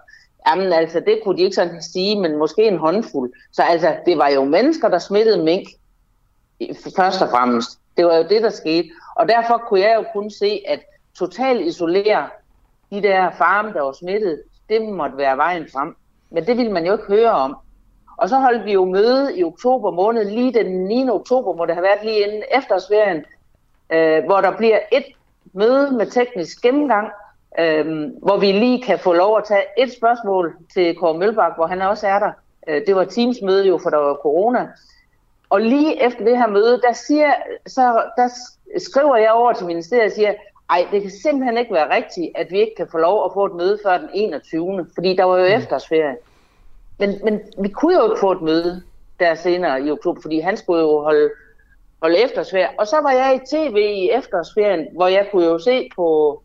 Jamen 0.49 0.73
altså, 0.73 1.01
det 1.01 1.21
kunne 1.25 1.39
de 1.39 1.43
ikke 1.43 1.55
sådan 1.55 1.83
sige, 1.83 2.21
men 2.21 2.37
måske 2.37 2.63
en 2.69 2.79
håndfuld. 2.79 3.33
Så 3.53 3.63
altså, 3.63 3.97
det 4.07 4.19
var 4.19 4.29
jo 4.29 4.45
mennesker, 4.45 4.89
der 4.89 4.99
smittede 4.99 5.45
mink, 5.45 5.69
først 6.97 7.23
og 7.23 7.29
fremmest. 7.31 7.79
Det 7.99 8.07
var 8.07 8.17
jo 8.17 8.23
det, 8.23 8.43
der 8.43 8.51
skete. 8.51 8.89
Og 9.17 9.29
derfor 9.29 9.63
kunne 9.69 9.81
jeg 9.81 9.95
jo 9.97 10.05
kun 10.13 10.31
se, 10.31 10.63
at 10.69 10.81
totalt 11.19 11.67
isolere 11.67 12.29
de 12.91 13.03
der 13.03 13.31
farme, 13.31 13.73
der 13.73 13.83
var 13.83 13.93
smittet, 13.93 14.43
det 14.69 14.83
måtte 14.83 15.17
være 15.17 15.37
vejen 15.37 15.69
frem. 15.73 15.97
Men 16.31 16.47
det 16.47 16.57
ville 16.57 16.73
man 16.73 16.87
jo 16.87 16.93
ikke 16.93 17.05
høre 17.05 17.31
om. 17.31 17.57
Og 18.17 18.29
så 18.29 18.37
holdt 18.37 18.65
vi 18.65 18.73
jo 18.73 18.85
møde 18.85 19.39
i 19.39 19.45
oktober 19.45 19.91
måned, 19.91 20.25
lige 20.25 20.53
den 20.53 20.85
9. 20.85 21.11
oktober 21.11 21.53
må 21.53 21.67
det 21.67 21.75
have 21.75 21.83
været 21.83 22.05
lige 22.05 22.27
inden 22.27 22.43
efterårsferien, 22.59 23.25
øh, 23.93 24.25
hvor 24.25 24.41
der 24.41 24.57
bliver 24.57 24.79
et 24.93 25.05
møde 25.53 25.91
med 25.91 26.07
teknisk 26.07 26.63
gennemgang, 26.63 27.09
øh, 27.59 28.11
hvor 28.23 28.37
vi 28.37 28.53
lige 28.53 28.83
kan 28.83 28.99
få 28.99 29.13
lov 29.13 29.39
at 29.39 29.45
tage 29.45 29.65
et 29.79 29.93
spørgsmål 29.93 30.57
til 30.75 30.97
Kåre 30.97 31.19
Mølbak, 31.19 31.57
hvor 31.57 31.67
han 31.67 31.83
også 31.83 32.07
er 32.07 32.19
der. 32.19 32.33
Øh, 32.69 32.83
det 32.87 32.97
var 32.97 33.05
Teams-møde 33.05 33.67
jo, 33.67 33.79
for 33.83 33.91
der 33.91 33.97
var 33.97 34.15
corona. 34.15 34.69
Og 35.51 35.61
lige 35.61 36.07
efter 36.07 36.25
det 36.25 36.39
her 36.39 36.47
møde, 36.47 36.81
der, 36.81 36.93
siger, 36.93 37.33
så, 37.67 38.03
der 38.17 38.29
skriver 38.79 39.17
jeg 39.17 39.33
over 39.33 39.53
til 39.53 39.67
ministeriet 39.67 40.07
og 40.07 40.13
siger, 40.13 40.35
ej, 40.71 40.87
det 40.93 41.03
kan 41.03 41.11
simpelthen 41.11 41.59
ikke 41.59 41.75
være 41.75 41.95
rigtigt, 41.95 42.31
at 42.35 42.51
vi 42.51 42.61
ikke 42.61 42.75
kan 42.77 42.89
få 42.91 42.99
lov 42.99 43.25
at 43.25 43.31
få 43.35 43.45
et 43.45 43.55
møde 43.55 43.79
før 43.85 43.99
den 43.99 44.09
21. 44.15 44.87
Fordi 44.95 45.17
der 45.17 45.25
var 45.25 45.39
jo 45.39 45.45
mm. 45.47 45.63
efterårsferie. 45.63 46.17
Men, 46.99 47.21
men 47.25 47.41
vi 47.59 47.69
kunne 47.69 47.95
jo 47.95 48.11
ikke 48.11 48.21
få 48.21 48.33
et 48.33 48.43
møde 48.43 48.83
der 49.21 49.35
senere 49.35 49.83
i 49.83 49.91
oktober, 49.91 50.21
fordi 50.21 50.41
han 50.41 50.57
skulle 50.57 50.81
jo 50.81 51.01
holde, 51.01 51.31
holde 52.03 52.19
efterårsferie. 52.19 52.69
Og 52.79 52.87
så 52.87 52.97
var 53.03 53.13
jeg 53.13 53.35
i 53.35 53.57
tv 53.57 53.77
i 53.77 54.11
efterårsferien, 54.11 54.87
hvor 54.93 55.07
jeg 55.07 55.29
kunne 55.31 55.45
jo 55.45 55.59
se 55.59 55.91
på, 55.97 56.43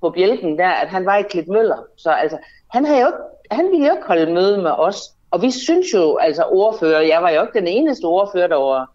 på 0.00 0.10
bjælken 0.10 0.58
der, 0.58 0.68
at 0.68 0.88
han 0.88 1.06
var 1.06 1.16
i 1.16 1.22
Klitmøller. 1.22 1.84
Så 1.96 2.10
altså, 2.10 2.38
han, 2.70 2.84
havde 2.84 3.00
jo 3.00 3.06
ikke, 3.06 3.18
han 3.50 3.70
ville 3.70 3.86
jo 3.86 3.92
ikke 3.92 4.06
holde 4.06 4.34
møde 4.34 4.62
med 4.62 4.70
os. 4.70 5.14
Og 5.30 5.42
vi 5.42 5.50
synes 5.50 5.94
jo, 5.94 6.16
altså 6.16 6.44
ordfører, 6.44 7.00
jeg 7.00 7.22
var 7.22 7.30
jo 7.30 7.42
ikke 7.42 7.58
den 7.58 7.66
eneste 7.66 8.04
ordfører, 8.04 8.46
der 8.46 8.56
var, 8.56 8.90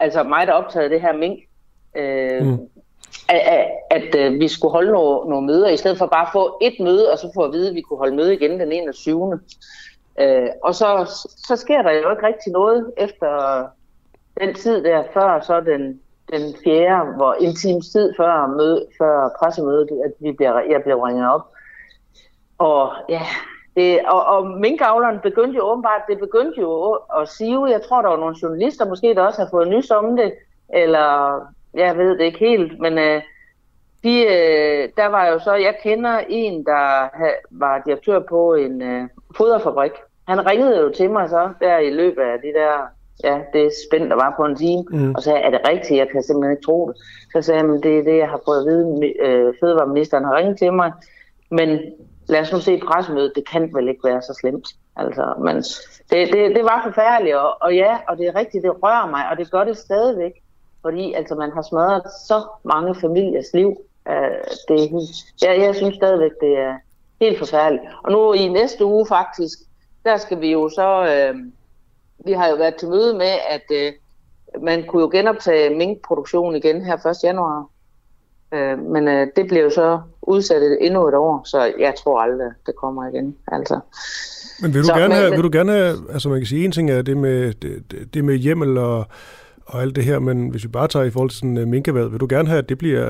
altså 0.00 0.22
mig, 0.22 0.46
der 0.46 0.52
optagede 0.52 0.90
det 0.90 1.00
her 1.00 1.12
mink, 1.12 1.38
øh, 1.96 2.46
mm. 2.46 2.68
at, 3.28 3.40
at, 3.40 3.68
at 3.90 4.14
øh, 4.14 4.40
vi 4.40 4.48
skulle 4.48 4.72
holde 4.72 4.92
nogle, 4.92 5.30
nogle 5.30 5.46
møder, 5.46 5.68
i 5.68 5.76
stedet 5.76 5.98
for 5.98 6.06
bare 6.06 6.26
at 6.26 6.32
få 6.32 6.58
et 6.62 6.74
møde, 6.80 7.12
og 7.12 7.18
så 7.18 7.30
få 7.34 7.42
at 7.42 7.52
vide, 7.52 7.68
at 7.68 7.74
vi 7.74 7.80
kunne 7.80 7.98
holde 7.98 8.16
møde 8.16 8.34
igen 8.34 8.60
den 8.60 8.72
21. 8.72 9.40
Øh, 10.20 10.48
og 10.62 10.74
så, 10.74 11.20
så 11.46 11.56
sker 11.56 11.82
der 11.82 11.90
jo 11.90 12.10
ikke 12.10 12.26
rigtig 12.26 12.52
noget 12.52 12.92
efter 12.96 13.64
den 14.40 14.54
tid 14.54 14.84
der, 14.84 15.04
før 15.14 15.40
så 15.40 15.60
den, 15.60 16.00
den 16.32 16.54
fjerde, 16.64 17.16
hvor 17.16 17.32
en 17.32 17.56
times 17.56 17.88
tid 17.88 18.14
før, 18.16 18.46
møde, 18.46 18.86
før 18.98 19.30
pressemødet, 19.38 19.88
at 20.04 20.12
vi 20.18 20.32
bliver, 20.32 20.60
jeg 20.70 20.82
bliver 20.82 21.06
ringet 21.06 21.28
op 21.30 21.42
Og 22.58 22.92
ja, 23.08 23.22
det, 23.76 24.00
og, 24.06 24.26
og 24.26 24.46
minkavleren 24.46 25.18
begyndte 25.22 25.56
jo 25.56 25.64
åbenbart, 25.70 26.00
det 26.08 26.18
begyndte 26.18 26.60
jo 26.60 26.98
at 27.20 27.28
sige, 27.28 27.66
jeg 27.66 27.82
tror, 27.82 28.02
der 28.02 28.08
var 28.08 28.16
nogle 28.16 28.36
journalister 28.42 28.88
måske, 28.88 29.14
der 29.14 29.22
også 29.22 29.42
har 29.42 29.48
fået 29.50 29.68
nys 29.68 29.90
om 29.90 30.16
det, 30.16 30.32
eller 30.74 31.40
jeg 31.74 31.98
ved 31.98 32.18
det 32.18 32.24
ikke 32.24 32.38
helt, 32.38 32.80
men 32.80 32.98
øh, 32.98 33.22
de, 34.04 34.22
øh, 34.22 34.88
der 34.96 35.06
var 35.06 35.26
jo 35.26 35.38
så, 35.38 35.54
jeg 35.54 35.74
kender 35.82 36.20
en, 36.28 36.64
der 36.64 37.08
var 37.50 37.82
direktør 37.86 38.18
på 38.18 38.54
en 38.54 38.82
øh, 38.82 39.08
foderfabrik. 39.36 39.92
Han 40.28 40.46
ringede 40.46 40.80
jo 40.80 40.88
til 40.90 41.10
mig 41.10 41.28
så, 41.28 41.50
der 41.60 41.78
i 41.78 41.90
løbet 41.90 42.22
af 42.22 42.38
de 42.38 42.52
der, 42.58 42.74
ja, 43.24 43.40
det 43.52 43.70
spændt, 43.88 44.10
der 44.10 44.16
var 44.16 44.34
på 44.36 44.44
en 44.44 44.56
time, 44.56 44.84
mm. 44.90 45.14
og 45.14 45.22
sagde, 45.22 45.38
er 45.38 45.50
det 45.50 45.68
rigtigt? 45.68 45.98
Jeg 45.98 46.08
kan 46.08 46.22
simpelthen 46.22 46.52
ikke 46.52 46.64
tro 46.64 46.88
det. 46.88 46.96
Så 47.32 47.42
sagde 47.42 47.60
han, 47.60 47.82
det 47.82 47.98
er 47.98 48.04
det, 48.04 48.16
jeg 48.16 48.28
har 48.28 48.40
fået 48.44 48.60
at 48.60 48.66
vide, 48.66 49.12
øh, 49.20 49.54
fødevareministeren 49.60 50.24
har 50.24 50.36
ringet 50.36 50.58
til 50.58 50.72
mig, 50.72 50.92
men 51.50 51.78
lad 52.28 52.40
os 52.40 52.52
nu 52.52 52.60
se 52.60 52.80
pressemødet, 52.86 53.32
det 53.34 53.48
kan 53.48 53.74
vel 53.74 53.88
ikke 53.88 54.04
være 54.04 54.22
så 54.22 54.38
slemt. 54.40 54.68
Altså, 54.96 55.34
men 55.38 55.56
det, 56.10 56.32
det, 56.32 56.56
det 56.56 56.64
var 56.64 56.80
forfærdeligt, 56.84 57.36
og, 57.36 57.62
og 57.62 57.74
ja, 57.74 57.98
og 58.08 58.18
det 58.18 58.26
er 58.26 58.34
rigtigt, 58.34 58.62
det 58.62 58.82
rører 58.82 59.10
mig, 59.10 59.28
og 59.30 59.36
det 59.36 59.50
gør 59.50 59.64
det 59.64 59.76
stadigvæk, 59.76 60.32
fordi 60.82 61.12
altså, 61.12 61.34
man 61.34 61.52
har 61.52 61.62
smadret 61.62 62.02
så 62.26 62.44
mange 62.64 62.94
familiers 62.94 63.46
liv. 63.54 63.68
Uh, 64.10 64.14
det, 64.68 64.90
ja, 65.42 65.62
jeg 65.62 65.74
synes 65.74 65.94
stadigvæk, 65.94 66.30
det 66.40 66.58
er 66.58 66.74
helt 67.20 67.38
forfærdeligt. 67.38 67.84
Og 68.04 68.12
nu 68.12 68.32
i 68.32 68.48
næste 68.48 68.84
uge 68.84 69.06
faktisk, 69.06 69.58
der 70.04 70.16
skal 70.16 70.40
vi 70.40 70.52
jo 70.52 70.68
så, 70.68 71.00
uh, 71.00 71.40
vi 72.26 72.32
har 72.32 72.48
jo 72.48 72.54
været 72.54 72.76
til 72.76 72.88
møde 72.88 73.14
med, 73.14 73.34
at 73.48 73.62
uh, 73.70 74.62
man 74.62 74.86
kunne 74.86 75.02
jo 75.02 75.08
genoptage 75.12 75.76
minkproduktion 75.76 76.56
igen 76.56 76.84
her 76.84 77.06
1. 77.06 77.16
januar. 77.24 77.66
Uh, 78.52 78.78
men 78.92 79.08
uh, 79.08 79.26
det 79.36 79.62
jo 79.62 79.70
så 79.70 80.00
udsat 80.22 80.62
endnu 80.80 81.08
et 81.08 81.14
år, 81.14 81.42
så 81.44 81.72
jeg 81.78 81.94
tror 82.04 82.20
aldrig, 82.20 82.50
det 82.66 82.76
kommer 82.76 83.08
igen. 83.08 83.36
Altså. 83.52 83.80
Men 84.62 84.74
vil 84.74 84.80
du, 84.80 84.86
så, 84.86 84.94
gerne, 84.94 85.14
men, 85.22 85.32
vil 85.32 85.42
du 85.42 85.50
gerne 85.52 85.72
altså 86.12 86.28
man 86.28 86.38
kan 86.38 86.46
sige, 86.46 86.64
en 86.64 86.72
ting 86.72 86.90
er 86.90 87.02
det 87.02 87.16
med, 87.16 87.52
det, 87.52 88.14
det 88.14 88.24
med 88.24 88.34
hjemmel 88.34 88.78
og, 88.78 89.04
og 89.66 89.82
alt 89.82 89.96
det 89.96 90.04
her, 90.04 90.18
men 90.18 90.48
hvis 90.48 90.64
vi 90.64 90.68
bare 90.68 90.88
tager 90.88 91.04
i 91.04 91.10
forhold 91.10 91.30
til 91.30 91.38
sådan 91.38 91.58
uh, 91.58 91.68
minkevad, 91.68 92.08
vil 92.08 92.20
du 92.20 92.26
gerne 92.30 92.48
have, 92.48 92.58
at 92.58 92.68
det 92.68 92.78
bliver, 92.78 93.06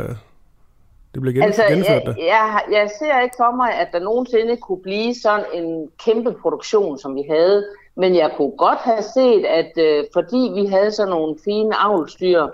det 1.14 1.20
bliver 1.20 1.34
gen, 1.34 1.42
altså, 1.42 1.62
gennemført? 1.68 2.02
Jeg, 2.06 2.16
jeg, 2.18 2.62
jeg 2.72 2.90
ser 2.98 3.20
ikke 3.20 3.34
for 3.38 3.56
mig, 3.56 3.74
at 3.80 3.88
der 3.92 4.00
nogensinde 4.00 4.56
kunne 4.56 4.82
blive 4.82 5.14
sådan 5.14 5.44
en 5.54 5.88
kæmpe 6.04 6.32
produktion, 6.42 6.98
som 6.98 7.14
vi 7.14 7.22
havde, 7.30 7.64
men 7.96 8.14
jeg 8.14 8.30
kunne 8.36 8.52
godt 8.58 8.78
have 8.78 9.02
set, 9.02 9.44
at 9.44 9.72
uh, 9.76 10.04
fordi 10.12 10.50
vi 10.54 10.66
havde 10.66 10.90
sådan 10.90 11.10
nogle 11.10 11.36
fine 11.44 11.76
avlstyr, 11.76 12.46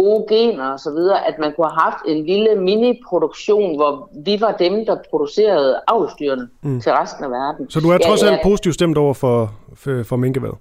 gode 0.00 0.24
gener 0.28 0.66
og 0.74 0.80
så 0.80 0.90
videre, 0.90 1.18
at 1.28 1.36
man 1.38 1.50
kunne 1.54 1.70
have 1.70 1.80
haft 1.88 2.02
en 2.06 2.26
lille 2.26 2.50
mini-produktion, 2.68 3.76
hvor 3.76 3.92
vi 4.24 4.34
var 4.40 4.52
dem, 4.64 4.74
der 4.86 4.96
producerede 5.10 5.80
avlstyrene 5.88 6.48
mm. 6.62 6.80
til 6.80 6.92
resten 6.92 7.24
af 7.24 7.30
verden. 7.30 7.70
Så 7.70 7.80
du 7.80 7.88
er 7.90 7.98
trods 7.98 8.22
ja, 8.22 8.28
alt 8.28 8.36
ja. 8.36 8.48
positivt 8.48 8.74
stemt 8.74 8.98
over 8.98 9.14
for, 9.14 9.52
for, 9.74 10.02
for 10.02 10.16
minkevad? 10.16 10.54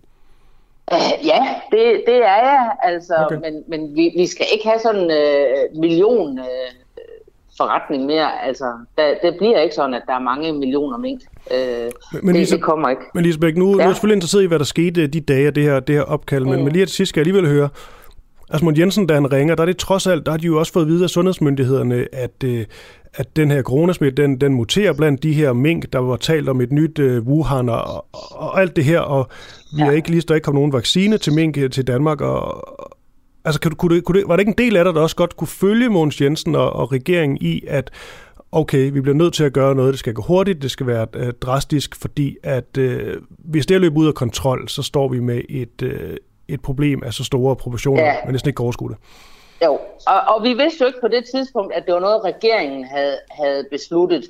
Uh, 0.91 1.25
ja, 1.31 1.41
det, 1.71 1.83
det 2.07 2.15
er 2.15 2.39
jeg, 2.51 2.71
altså, 2.83 3.13
okay. 3.25 3.35
men, 3.35 3.63
men 3.67 3.95
vi, 3.95 4.13
vi 4.17 4.25
skal 4.27 4.45
ikke 4.53 4.67
have 4.67 4.79
sådan 4.79 5.01
en 5.01 5.11
uh, 5.11 5.79
million 5.79 6.39
uh, 6.39 6.45
forretning 7.57 8.05
mere. 8.05 8.45
Altså, 8.47 8.65
der, 8.97 9.13
det 9.23 9.37
bliver 9.37 9.59
ikke 9.59 9.75
sådan, 9.75 9.93
at 9.93 10.01
der 10.07 10.13
er 10.13 10.19
mange 10.19 10.53
millioner 10.53 10.97
mink. 10.97 11.21
Uh, 11.51 11.57
men, 12.23 12.27
det, 12.27 12.35
Lise, 12.35 12.55
det 12.55 12.63
kommer 12.63 12.89
ikke. 12.89 13.01
Men 13.13 13.23
Lisbeth, 13.23 13.57
nu, 13.57 13.65
ja. 13.65 13.71
nu 13.71 13.79
er 13.79 13.83
jeg 13.83 13.95
selvfølgelig 13.95 14.15
interesseret 14.15 14.43
i, 14.43 14.47
hvad 14.47 14.59
der 14.59 14.65
skete 14.65 15.07
de 15.07 15.21
dage, 15.21 15.51
det 15.51 15.63
her, 15.63 15.79
det 15.79 15.95
her 15.95 16.03
opkald, 16.03 16.43
mm. 16.43 16.49
men, 16.49 16.63
men 16.63 16.73
lige 16.73 16.85
til 16.85 16.95
sidst 16.95 17.09
skal 17.09 17.19
jeg 17.19 17.27
alligevel 17.27 17.49
høre, 17.51 17.69
Asmund 18.49 18.77
Jensen, 18.77 19.07
da 19.07 19.13
han 19.13 19.31
ringer, 19.31 19.55
der 19.55 19.61
er 19.61 19.65
det 19.65 19.77
trods 19.77 20.07
alt, 20.07 20.25
der 20.25 20.31
har 20.31 20.37
de 20.37 20.45
jo 20.45 20.59
også 20.59 20.73
fået 20.73 20.87
videre 20.87 21.03
af 21.03 21.09
sundhedsmyndighederne, 21.09 22.07
at, 22.11 22.43
øh, 22.43 22.65
at 23.13 23.35
den 23.35 23.51
her 23.51 23.61
coronasmitte, 23.61 24.23
den, 24.23 24.41
den 24.41 24.53
muterer 24.53 24.93
blandt 24.93 25.23
de 25.23 25.33
her 25.33 25.53
mink, 25.53 25.93
der 25.93 25.99
var 25.99 26.15
talt 26.15 26.49
om 26.49 26.61
et 26.61 26.71
nyt 26.71 26.99
uh, 26.99 27.27
Wuhan 27.27 27.69
og, 27.69 27.83
og, 27.83 28.05
og 28.31 28.61
alt 28.61 28.75
det 28.75 28.83
her, 28.83 28.99
og 28.99 29.27
vi 29.75 29.81
ja. 29.81 29.87
er 29.87 29.91
ikke 29.91 30.09
lige, 30.09 30.21
der 30.21 30.35
ikke 30.35 30.45
kom 30.45 30.55
nogen 30.55 30.73
vaccine 30.73 31.17
til 31.17 31.33
mink 31.33 31.57
øh, 31.57 31.69
til 31.69 31.87
Danmark, 31.87 32.21
og, 32.21 32.63
altså 33.45 33.61
kunne, 33.61 33.75
kunne 33.75 33.95
det, 33.95 34.03
kunne 34.03 34.19
det, 34.19 34.27
var 34.27 34.35
det 34.35 34.41
ikke 34.41 34.49
en 34.49 34.65
del 34.65 34.77
af 34.77 34.83
dig, 34.85 34.93
der 34.93 35.01
også 35.01 35.15
godt 35.15 35.37
kunne 35.37 35.47
følge 35.47 35.89
Mogens 35.89 36.21
Jensen 36.21 36.55
og, 36.55 36.73
og 36.73 36.91
regeringen 36.91 37.37
i, 37.41 37.63
at 37.67 37.91
okay, 38.51 38.91
vi 38.91 39.01
bliver 39.01 39.15
nødt 39.15 39.33
til 39.33 39.43
at 39.43 39.53
gøre 39.53 39.75
noget, 39.75 39.91
det 39.91 39.99
skal 39.99 40.13
gå 40.13 40.21
hurtigt, 40.21 40.61
det 40.61 40.71
skal 40.71 40.87
være 40.87 41.31
drastisk, 41.31 41.95
fordi 41.95 42.37
at 42.43 42.77
uh, 42.79 42.85
hvis 43.29 43.65
det 43.65 43.75
er 43.75 43.79
løbet 43.79 43.97
ud 43.97 44.07
af 44.07 44.13
kontrol, 44.13 44.69
så 44.69 44.83
står 44.83 45.07
vi 45.07 45.19
med 45.19 45.41
et, 45.49 45.81
uh, 45.83 45.89
et 46.49 46.61
problem 46.61 47.03
af 47.03 47.13
så 47.13 47.23
store 47.23 47.55
proportioner, 47.55 48.03
ja. 48.03 48.15
men 48.25 48.31
næsten 48.31 48.49
ikke 48.49 48.63
overskue 48.63 48.89
det. 48.89 48.97
Jo, 49.65 49.79
og, 50.07 50.35
og 50.35 50.43
vi 50.43 50.53
vidste 50.53 50.81
jo 50.81 50.87
ikke 50.87 51.01
på 51.01 51.07
det 51.07 51.25
tidspunkt, 51.33 51.73
at 51.73 51.85
det 51.85 51.93
var 51.93 51.99
noget, 51.99 52.23
regeringen 52.23 52.83
havde, 52.83 53.17
havde 53.31 53.65
besluttet. 53.71 54.25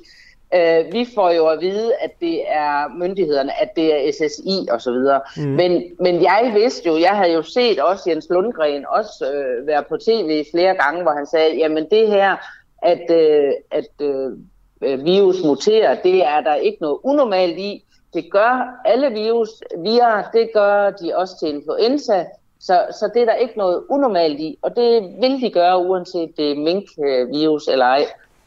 Uh, 0.56 0.92
vi 0.92 1.06
får 1.14 1.30
jo 1.30 1.46
at 1.46 1.60
vide, 1.60 1.92
at 2.00 2.10
det 2.20 2.42
er 2.48 2.98
myndighederne, 2.98 3.62
at 3.62 3.76
det 3.76 3.94
er 3.94 4.12
SSI 4.12 4.68
og 4.70 4.80
så 4.80 4.92
videre. 4.92 5.20
Mm. 5.36 5.42
Men, 5.42 5.82
men 6.00 6.22
jeg 6.22 6.50
vidste 6.54 6.88
jo, 6.88 6.98
jeg 6.98 7.16
havde 7.16 7.32
jo 7.32 7.42
set 7.42 7.80
også 7.80 8.10
Jens 8.10 8.26
Lundgren 8.30 8.84
også 8.88 9.24
uh, 9.24 9.66
være 9.66 9.82
på 9.88 9.96
tv 9.96 10.44
flere 10.50 10.74
gange, 10.74 11.02
hvor 11.02 11.12
han 11.12 11.26
sagde, 11.26 11.56
jamen 11.56 11.86
det 11.90 12.08
her, 12.08 12.36
at, 12.82 13.02
uh, 13.10 13.52
at 13.70 14.06
uh, 14.08 15.04
virus 15.04 15.36
muterer, 15.44 16.02
det 16.02 16.26
er 16.26 16.40
der 16.40 16.54
ikke 16.54 16.78
noget 16.80 16.98
unormalt 17.02 17.58
i. 17.58 17.84
Det 18.14 18.32
gør 18.32 18.80
alle 18.84 19.10
virus, 19.10 19.48
virer, 19.78 20.30
det 20.32 20.50
gør 20.54 20.90
de 20.90 21.16
også 21.16 21.38
til 21.38 21.48
influenza, 21.48 22.26
så, 22.60 22.86
så 22.90 23.10
det 23.14 23.22
er 23.22 23.26
der 23.26 23.34
ikke 23.34 23.58
noget 23.58 23.84
unormalt 23.90 24.40
i, 24.40 24.58
og 24.62 24.76
det 24.76 25.02
vil 25.20 25.40
de 25.40 25.50
gøre, 25.50 25.78
uanset 25.78 26.36
det 26.36 26.50
er 26.50 26.56
minkvirus 26.56 27.68
eller 27.68 27.84
ej. 27.84 28.06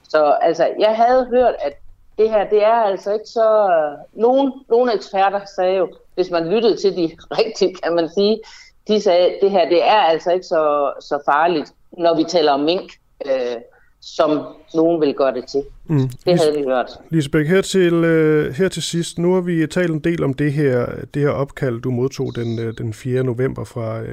Så 0.09 0.37
altså, 0.41 0.69
jeg 0.79 0.95
havde 0.95 1.25
hørt, 1.25 1.55
at 1.59 1.73
det 2.17 2.29
her, 2.29 2.49
det 2.49 2.63
er 2.63 2.73
altså 2.73 3.13
ikke 3.13 3.25
så... 3.25 3.69
Nogle, 4.13 4.53
nogle 4.69 4.93
eksperter 4.93 5.41
sagde 5.55 5.77
jo, 5.77 5.89
hvis 6.15 6.31
man 6.31 6.49
lyttede 6.49 6.77
til 6.77 6.95
de 6.95 7.11
rigtigt, 7.39 7.81
kan 7.81 7.93
man 7.95 8.09
sige, 8.09 8.39
de 8.87 9.01
sagde, 9.01 9.27
at 9.27 9.37
det 9.41 9.51
her, 9.51 9.69
det 9.69 9.83
er 9.83 10.01
altså 10.01 10.31
ikke 10.31 10.45
så, 10.45 10.93
så 10.99 11.19
farligt, 11.25 11.73
når 11.91 12.15
vi 12.15 12.23
taler 12.23 12.51
om 12.51 12.59
mink. 12.59 12.91
Øh, 13.25 13.55
som 14.01 14.45
nogen 14.73 15.01
vil 15.01 15.13
gøre 15.13 15.33
det 15.33 15.45
til. 15.45 15.63
Mm. 15.87 16.09
Det 16.25 16.39
havde 16.39 16.57
vi 16.57 16.63
hørt. 16.63 16.87
Lisbeth, 17.09 17.49
her 17.49 17.61
til, 17.61 17.93
uh, 17.93 18.53
her 18.53 18.69
til 18.69 18.83
sidst, 18.83 19.19
nu 19.19 19.33
har 19.33 19.41
vi 19.41 19.67
talt 19.67 19.91
en 19.91 19.99
del 19.99 20.23
om 20.23 20.33
det 20.33 20.53
her, 20.53 20.85
det 21.13 21.21
her 21.21 21.29
opkald, 21.29 21.81
du 21.81 21.91
modtog 21.91 22.35
den, 22.35 22.59
uh, 22.59 22.73
den 22.77 22.93
4. 22.93 23.23
november 23.23 23.63
fra, 23.63 24.01
uh, 24.01 24.07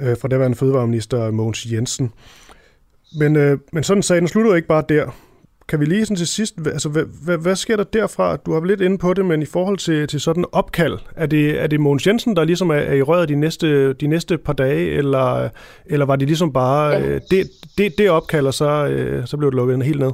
uh, 0.00 0.16
fra 0.20 0.28
daværende 0.28 0.56
fødevareminister 0.56 1.30
Mogens 1.30 1.66
Jensen. 1.72 2.12
Men, 3.18 3.36
uh, 3.36 3.58
men 3.72 3.82
sådan 3.82 4.02
sagen 4.02 4.28
slutter 4.28 4.54
ikke 4.54 4.68
bare 4.68 4.84
der. 4.88 5.10
Kan 5.68 5.80
vi 5.80 5.84
lige 5.84 6.04
sådan 6.04 6.16
til 6.16 6.26
sidst, 6.26 6.54
altså 6.66 6.88
hvad, 6.88 7.04
hvad, 7.24 7.38
hvad 7.38 7.56
sker 7.56 7.76
der 7.76 7.84
derfra? 7.84 8.36
Du 8.36 8.52
har 8.52 8.64
lidt 8.64 8.80
inde 8.80 8.98
på 8.98 9.14
det, 9.14 9.24
men 9.24 9.42
i 9.42 9.46
forhold 9.46 9.78
til, 9.78 10.08
til 10.08 10.20
sådan 10.20 10.44
opkald, 10.52 10.98
er 11.16 11.26
det, 11.26 11.62
er 11.62 11.66
det 11.66 11.80
Mogens 11.80 12.06
Jensen, 12.06 12.36
der 12.36 12.44
ligesom 12.44 12.70
er, 12.70 12.74
er 12.74 12.94
i 12.94 13.02
røret 13.02 13.28
de 13.28 13.34
næste, 13.34 13.92
de 13.92 14.06
næste 14.06 14.38
par 14.38 14.52
dage, 14.52 14.90
eller, 14.90 15.48
eller 15.86 16.06
var 16.06 16.16
det 16.16 16.28
ligesom 16.28 16.52
bare 16.52 16.90
ja. 16.90 17.00
øh, 17.00 17.20
det, 17.30 17.50
det, 17.78 17.98
det 17.98 18.10
opkald, 18.10 18.46
og 18.46 18.54
så, 18.54 18.86
øh, 18.86 19.26
så 19.26 19.36
blev 19.36 19.50
det 19.50 19.56
lukket 19.56 19.82
helt 19.82 20.00
ned? 20.00 20.12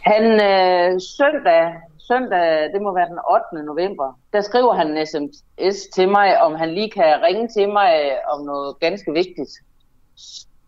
Han 0.00 0.24
øh, 0.24 1.00
søndag, 1.18 1.72
søndag, 2.08 2.72
det 2.72 2.82
må 2.82 2.94
være 2.94 3.08
den 3.08 3.18
8. 3.54 3.66
november, 3.66 4.18
der 4.32 4.40
skriver 4.40 4.74
han 4.74 4.96
en 4.96 5.06
sms 5.06 5.76
til 5.94 6.08
mig, 6.08 6.42
om 6.42 6.54
han 6.54 6.74
lige 6.74 6.90
kan 6.90 7.22
ringe 7.26 7.48
til 7.48 7.68
mig 7.68 7.90
om 8.32 8.44
noget 8.44 8.80
ganske 8.80 9.12
vigtigt. 9.12 9.52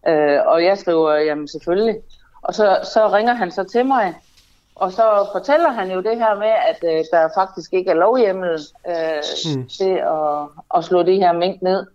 Øh, 0.08 0.38
og 0.46 0.64
jeg 0.64 0.78
skriver, 0.78 1.12
jamen 1.14 1.48
selvfølgelig. 1.48 1.96
Og 2.46 2.54
så, 2.54 2.78
så 2.94 3.08
ringer 3.12 3.34
han 3.34 3.50
så 3.50 3.64
til 3.64 3.86
mig, 3.86 4.14
og 4.74 4.92
så 4.92 5.28
fortæller 5.32 5.70
han 5.70 5.90
jo 5.90 6.00
det 6.00 6.16
her 6.16 6.34
med, 6.38 6.52
at 6.70 6.78
øh, 6.84 7.04
der 7.12 7.28
faktisk 7.34 7.72
ikke 7.72 7.90
er 7.90 7.94
lovhjemmel 7.94 8.60
øh, 8.88 9.22
mm. 9.56 9.68
til 9.68 9.94
at, 10.16 10.48
at 10.76 10.84
slå 10.84 11.02
det 11.02 11.16
her 11.16 11.32
mink 11.32 11.62
ned. 11.62 11.86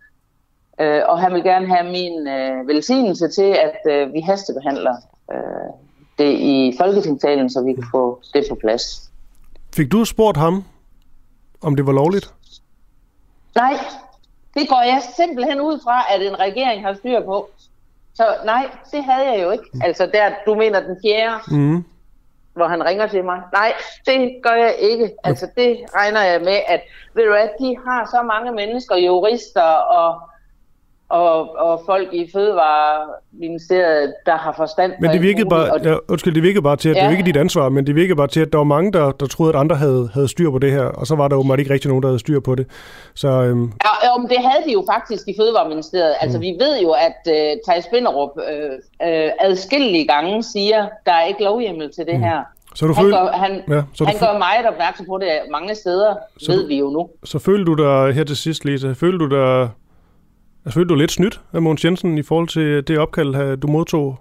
Øh, 0.79 1.01
og 1.07 1.19
han 1.19 1.33
vil 1.33 1.43
gerne 1.43 1.67
have 1.67 1.91
min 1.91 2.27
øh, 2.27 2.67
velsignelse 2.67 3.27
til, 3.27 3.55
at 3.67 3.79
øh, 3.93 4.13
vi 4.13 4.19
hastebehandler 4.19 4.95
øh, 5.31 5.71
det 6.17 6.31
i 6.39 6.73
Folketingssalen, 6.79 7.49
så 7.49 7.61
vi 7.61 7.73
kan 7.73 7.85
få 7.91 8.21
det 8.33 8.45
på 8.49 8.55
plads. 8.55 9.11
Fik 9.75 9.91
du 9.91 10.05
spurgt 10.05 10.37
ham, 10.37 10.63
om 11.61 11.75
det 11.75 11.85
var 11.85 11.91
lovligt? 11.91 12.33
Nej, 13.55 13.73
det 14.53 14.69
går 14.69 14.81
jeg 14.81 15.01
simpelthen 15.15 15.61
ud 15.61 15.79
fra, 15.83 16.13
at 16.13 16.21
en 16.27 16.39
regering 16.39 16.85
har 16.85 16.93
styr 16.93 17.25
på. 17.25 17.49
Så 18.13 18.35
nej, 18.45 18.69
det 18.91 19.03
havde 19.03 19.31
jeg 19.31 19.43
jo 19.43 19.51
ikke. 19.51 19.65
Mm. 19.73 19.81
Altså 19.83 20.05
der, 20.05 20.31
du 20.45 20.55
mener 20.55 20.79
den 20.79 20.97
fjerde, 21.05 21.39
mm. 21.51 21.85
hvor 22.53 22.67
han 22.67 22.85
ringer 22.85 23.07
til 23.07 23.23
mig. 23.23 23.41
Nej, 23.53 23.73
det 24.05 24.39
gør 24.43 24.53
jeg 24.53 24.75
ikke. 24.79 25.09
Altså 25.23 25.47
det 25.57 25.79
regner 25.95 26.21
jeg 26.21 26.41
med, 26.41 26.59
at 26.67 26.81
ved 27.13 27.23
du 27.23 27.31
hvad, 27.31 27.49
de 27.59 27.77
har 27.87 28.05
så 28.05 28.21
mange 28.21 28.51
mennesker, 28.51 28.95
jurister 28.95 29.71
og 29.71 30.21
og, 31.11 31.55
og 31.59 31.81
folk 31.85 32.13
i 32.13 32.29
Fødevareministeriet, 32.33 34.13
der 34.25 34.37
har 34.37 34.53
forstand 34.57 34.93
Men 34.99 35.11
det 35.11 35.21
virkede 35.21 35.49
bare, 35.49 35.79
ja, 35.83 35.95
undskyld, 36.09 36.35
det 36.35 36.43
virkede 36.43 36.61
bare 36.61 36.75
til, 36.75 36.89
at 36.89 36.95
ja. 36.95 37.01
det 37.01 37.07
var 37.07 37.11
ikke 37.11 37.25
dit 37.25 37.37
ansvar, 37.37 37.69
men 37.69 37.87
det 37.87 37.95
virkede 37.95 38.15
bare 38.15 38.27
til, 38.27 38.39
at 38.39 38.51
der 38.51 38.57
var 38.57 38.63
mange, 38.63 38.91
der, 38.91 39.11
der 39.11 39.25
troede, 39.25 39.53
at 39.53 39.59
andre 39.59 39.75
havde, 39.75 40.09
havde 40.13 40.27
styr 40.27 40.51
på 40.51 40.59
det 40.59 40.71
her, 40.71 40.83
og 40.83 41.07
så 41.07 41.15
var 41.15 41.27
der 41.27 41.35
jo 41.35 41.55
ikke 41.55 41.73
rigtig 41.73 41.89
nogen, 41.89 42.03
der 42.03 42.09
havde 42.09 42.19
styr 42.19 42.39
på 42.39 42.55
det. 42.55 42.67
Så, 43.15 43.27
øhm... 43.27 43.73
ja, 43.85 44.07
jo, 44.07 44.17
men 44.17 44.29
det 44.29 44.37
havde 44.37 44.63
de 44.67 44.71
jo 44.71 44.83
faktisk 44.93 45.27
i 45.27 45.33
Fødevareministeriet. 45.39 46.15
Altså, 46.21 46.37
mm. 46.37 46.41
vi 46.41 46.55
ved 46.59 46.81
jo, 46.81 46.91
at 46.91 47.19
uh, 47.27 47.33
Thijs 47.67 47.87
Binderup 47.91 48.29
uh, 48.35 48.43
uh, 49.07 49.29
adskillige 49.39 50.07
gange 50.07 50.43
siger, 50.43 50.87
der 51.05 51.11
er 51.11 51.25
ikke 51.25 51.43
lovhjemmel 51.43 51.93
til 51.93 52.05
det 52.05 52.15
mm. 52.15 52.23
her. 52.23 52.39
Så 52.75 52.87
du 52.87 52.93
han 52.93 53.03
føl... 53.03 53.11
gør, 53.11 53.31
han, 53.31 53.51
ja, 53.69 53.81
så 53.93 54.05
han 54.05 54.13
du 54.13 54.25
gør 54.25 54.37
meget 54.37 54.65
opmærksom 54.65 55.05
på 55.05 55.17
det 55.17 55.29
mange 55.51 55.75
steder, 55.75 56.15
så 56.37 56.51
ved 56.51 56.61
du, 56.61 56.67
vi 56.67 56.79
jo 56.79 56.89
nu. 56.89 57.09
Så 57.23 57.39
føler 57.39 57.65
du 57.65 57.73
dig 57.73 58.13
her 58.13 58.23
til 58.23 58.37
sidst, 58.37 58.65
Lisa, 58.65 58.91
føler 58.91 59.17
du 59.17 59.27
dig, 59.29 59.69
altså, 60.65 60.77
føler 60.77 60.87
du 60.87 60.95
lidt 60.95 61.11
snydt 61.11 61.41
af 61.53 61.61
Mogens 61.61 61.85
Jensen 61.85 62.17
i 62.17 62.23
forhold 62.23 62.47
til 62.47 62.87
det 62.87 62.99
opkald, 62.99 63.57
du 63.57 63.67
modtog? 63.67 64.17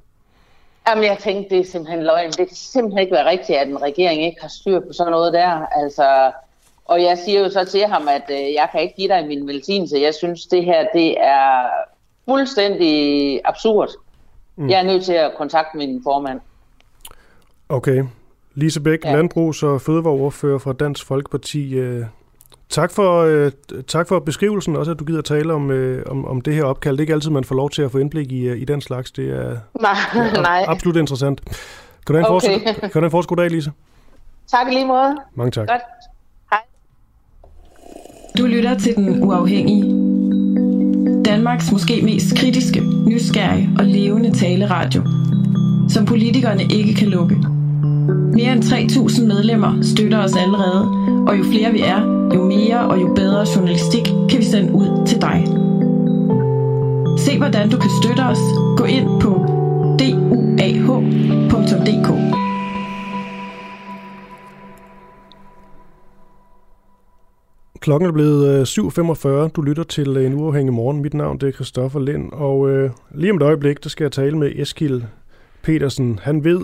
Jamen, 0.89 1.05
jeg 1.05 1.19
tænkte, 1.19 1.55
det 1.55 1.61
er 1.61 1.71
simpelthen 1.71 2.05
løgn. 2.05 2.31
Det 2.31 2.37
kan 2.49 2.57
simpelthen 2.57 2.99
ikke 2.99 3.13
være 3.13 3.31
rigtigt, 3.31 3.59
at 3.59 3.69
en 3.69 3.83
regering 3.83 4.25
ikke 4.25 4.41
har 4.41 4.49
styr 4.49 4.81
på 4.81 4.93
sådan 4.93 5.11
noget 5.11 5.33
der. 5.33 5.67
Altså, 5.67 6.33
og 6.85 7.03
jeg 7.03 7.19
siger 7.19 7.41
jo 7.41 7.49
så 7.49 7.65
til 7.65 7.85
ham, 7.85 8.09
at 8.09 8.31
øh, 8.31 8.55
jeg 8.55 8.69
kan 8.73 8.81
ikke 8.83 8.95
give 8.97 9.09
dig 9.09 9.27
min 9.27 9.47
velsignelse. 9.47 9.99
Jeg 9.99 10.15
synes, 10.15 10.47
det 10.47 10.65
her 10.65 10.87
det 10.95 11.21
er 11.21 11.67
fuldstændig 12.29 13.41
absurd. 13.45 13.89
Mm. 14.57 14.69
Jeg 14.69 14.79
er 14.79 14.83
nødt 14.83 15.05
til 15.05 15.13
at 15.13 15.33
kontakte 15.39 15.79
min 15.79 16.01
formand. 16.03 16.41
Okay. 17.69 18.05
Lise 18.55 18.81
Bæk, 18.81 19.05
ja. 19.05 19.13
landbrugs- 19.13 19.63
og 19.63 19.81
fødevareordfører 19.81 20.59
fra 20.59 20.73
Dansk 20.73 21.07
Folkeparti. 21.07 21.75
Øh, 21.75 22.05
tak, 22.71 22.91
for, 22.91 23.23
øh, 23.23 23.53
tak 23.87 24.09
for 24.09 24.19
beskrivelsen, 24.19 24.77
også 24.77 24.91
at 24.91 24.99
du 24.99 25.05
gider 25.05 25.23
tale 25.23 25.53
om, 25.53 25.71
øh, 25.71 26.03
om, 26.07 26.25
om 26.25 26.41
det 26.41 26.55
her 26.55 26.65
opkald. 26.65 26.97
Det 26.97 27.01
er 27.01 27.03
ikke 27.03 27.13
altid, 27.13 27.31
man 27.31 27.45
får 27.45 27.55
lov 27.55 27.71
til 27.71 27.83
at 27.83 27.91
få 27.93 27.99
indblik 27.99 28.33
i, 28.33 28.53
i 28.53 28.65
den 28.65 28.81
slags. 28.81 29.11
Det 29.11 29.31
er, 29.31 29.57
nej, 29.81 29.93
er 30.15 30.43
nej. 30.51 30.65
absolut 30.69 30.97
interessant. 30.97 31.41
Kan 32.07 32.15
du 32.15 32.21
have 32.21 32.29
en 32.29 32.35
okay. 32.35 32.91
kan 32.93 33.03
du 33.03 33.05
en 33.05 33.11
fortsat 33.11 33.39
dag, 33.39 33.51
Lise? 33.51 33.73
Tak 34.51 34.67
lige 34.73 34.87
måde. 34.87 35.17
Mange 35.35 35.51
tak. 35.51 35.69
Godt. 35.69 35.83
Hej. 36.51 36.61
Du 38.39 38.47
lytter 38.47 38.79
til 38.79 38.97
Den 38.97 39.25
Uafhængige. 39.25 39.83
Danmarks 41.25 41.73
måske 41.73 42.03
mest 42.03 42.37
kritiske, 42.37 42.81
nysgerrige 43.07 43.71
og 43.79 43.85
levende 43.85 44.39
taleradio, 44.39 45.03
som 45.89 46.05
politikerne 46.07 46.63
ikke 46.63 46.95
kan 46.95 47.09
lukke. 47.09 47.60
Mere 48.41 48.53
end 48.53 48.65
3.000 48.65 49.27
medlemmer 49.27 49.83
støtter 49.83 50.19
os 50.25 50.37
allerede, 50.37 50.83
og 51.29 51.39
jo 51.39 51.45
flere 51.45 51.73
vi 51.73 51.81
er, 51.81 52.01
jo 52.35 52.45
mere 52.45 52.81
og 52.81 53.01
jo 53.01 53.15
bedre 53.15 53.47
journalistik 53.57 54.05
kan 54.05 54.39
vi 54.39 54.45
sende 54.45 54.73
ud 54.73 55.07
til 55.07 55.21
dig. 55.21 55.45
Se 57.19 57.39
hvordan 57.39 57.71
du 57.71 57.77
kan 57.79 57.91
støtte 58.03 58.21
os. 58.21 58.39
Gå 58.77 58.85
ind 58.85 59.07
på 59.21 59.31
duah.dk. 59.99 61.31
Klokken 67.81 68.09
er 68.09 68.13
blevet 68.13 68.49
øh, 68.49 68.63
7.45. 68.63 69.49
Du 69.49 69.63
lytter 69.63 69.85
til 69.85 70.17
øh, 70.17 70.27
en 70.27 70.35
uafhængig 70.35 70.75
morgen. 70.75 71.03
Mit 71.03 71.15
navn 71.15 71.39
det 71.39 71.49
er 71.49 71.53
Christoffer 71.53 72.01
Lind, 72.01 72.33
og 72.33 72.71
øh, 72.71 72.91
lige 73.15 73.31
om 73.31 73.37
et 73.37 73.43
øjeblik, 73.43 73.83
der 73.83 73.89
skal 73.89 74.05
jeg 74.05 74.13
tale 74.13 74.39
med 74.39 74.53
Eskil 74.57 75.07
Petersen. 75.63 76.19
Han 76.23 76.45
ved 76.45 76.61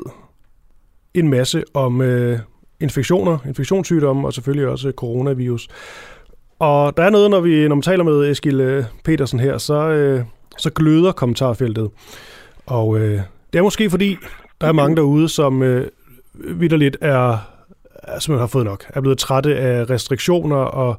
en 1.20 1.28
masse 1.28 1.64
om 1.74 2.00
øh, 2.00 2.38
infektioner, 2.80 3.38
infektionssygdomme 3.46 4.28
og 4.28 4.32
selvfølgelig 4.32 4.68
også 4.68 4.92
coronavirus. 4.96 5.68
Og 6.58 6.96
der 6.96 7.02
er 7.02 7.10
noget, 7.10 7.30
når 7.30 7.40
vi, 7.40 7.68
når 7.68 7.74
man 7.74 7.82
taler 7.82 8.04
med 8.04 8.30
Eskil 8.30 8.60
øh, 8.60 8.84
Petersen 9.04 9.40
her, 9.40 9.58
så, 9.58 9.88
øh, 9.88 10.24
så 10.58 10.70
gløder 10.70 11.12
kommentarfeltet. 11.12 11.90
Og 12.66 12.98
øh, 12.98 13.20
det 13.52 13.58
er 13.58 13.62
måske 13.62 13.90
fordi, 13.90 14.16
der 14.60 14.66
er 14.66 14.72
mange 14.72 14.96
derude, 14.96 15.28
som 15.28 15.62
øh, 15.62 15.86
vidderligt 16.34 16.96
er, 17.00 17.38
som 18.18 18.38
har 18.38 18.46
fået 18.46 18.64
nok, 18.64 18.84
er 18.88 19.00
blevet 19.00 19.18
trætte 19.18 19.56
af 19.56 19.90
restriktioner, 19.90 20.56
og 20.56 20.96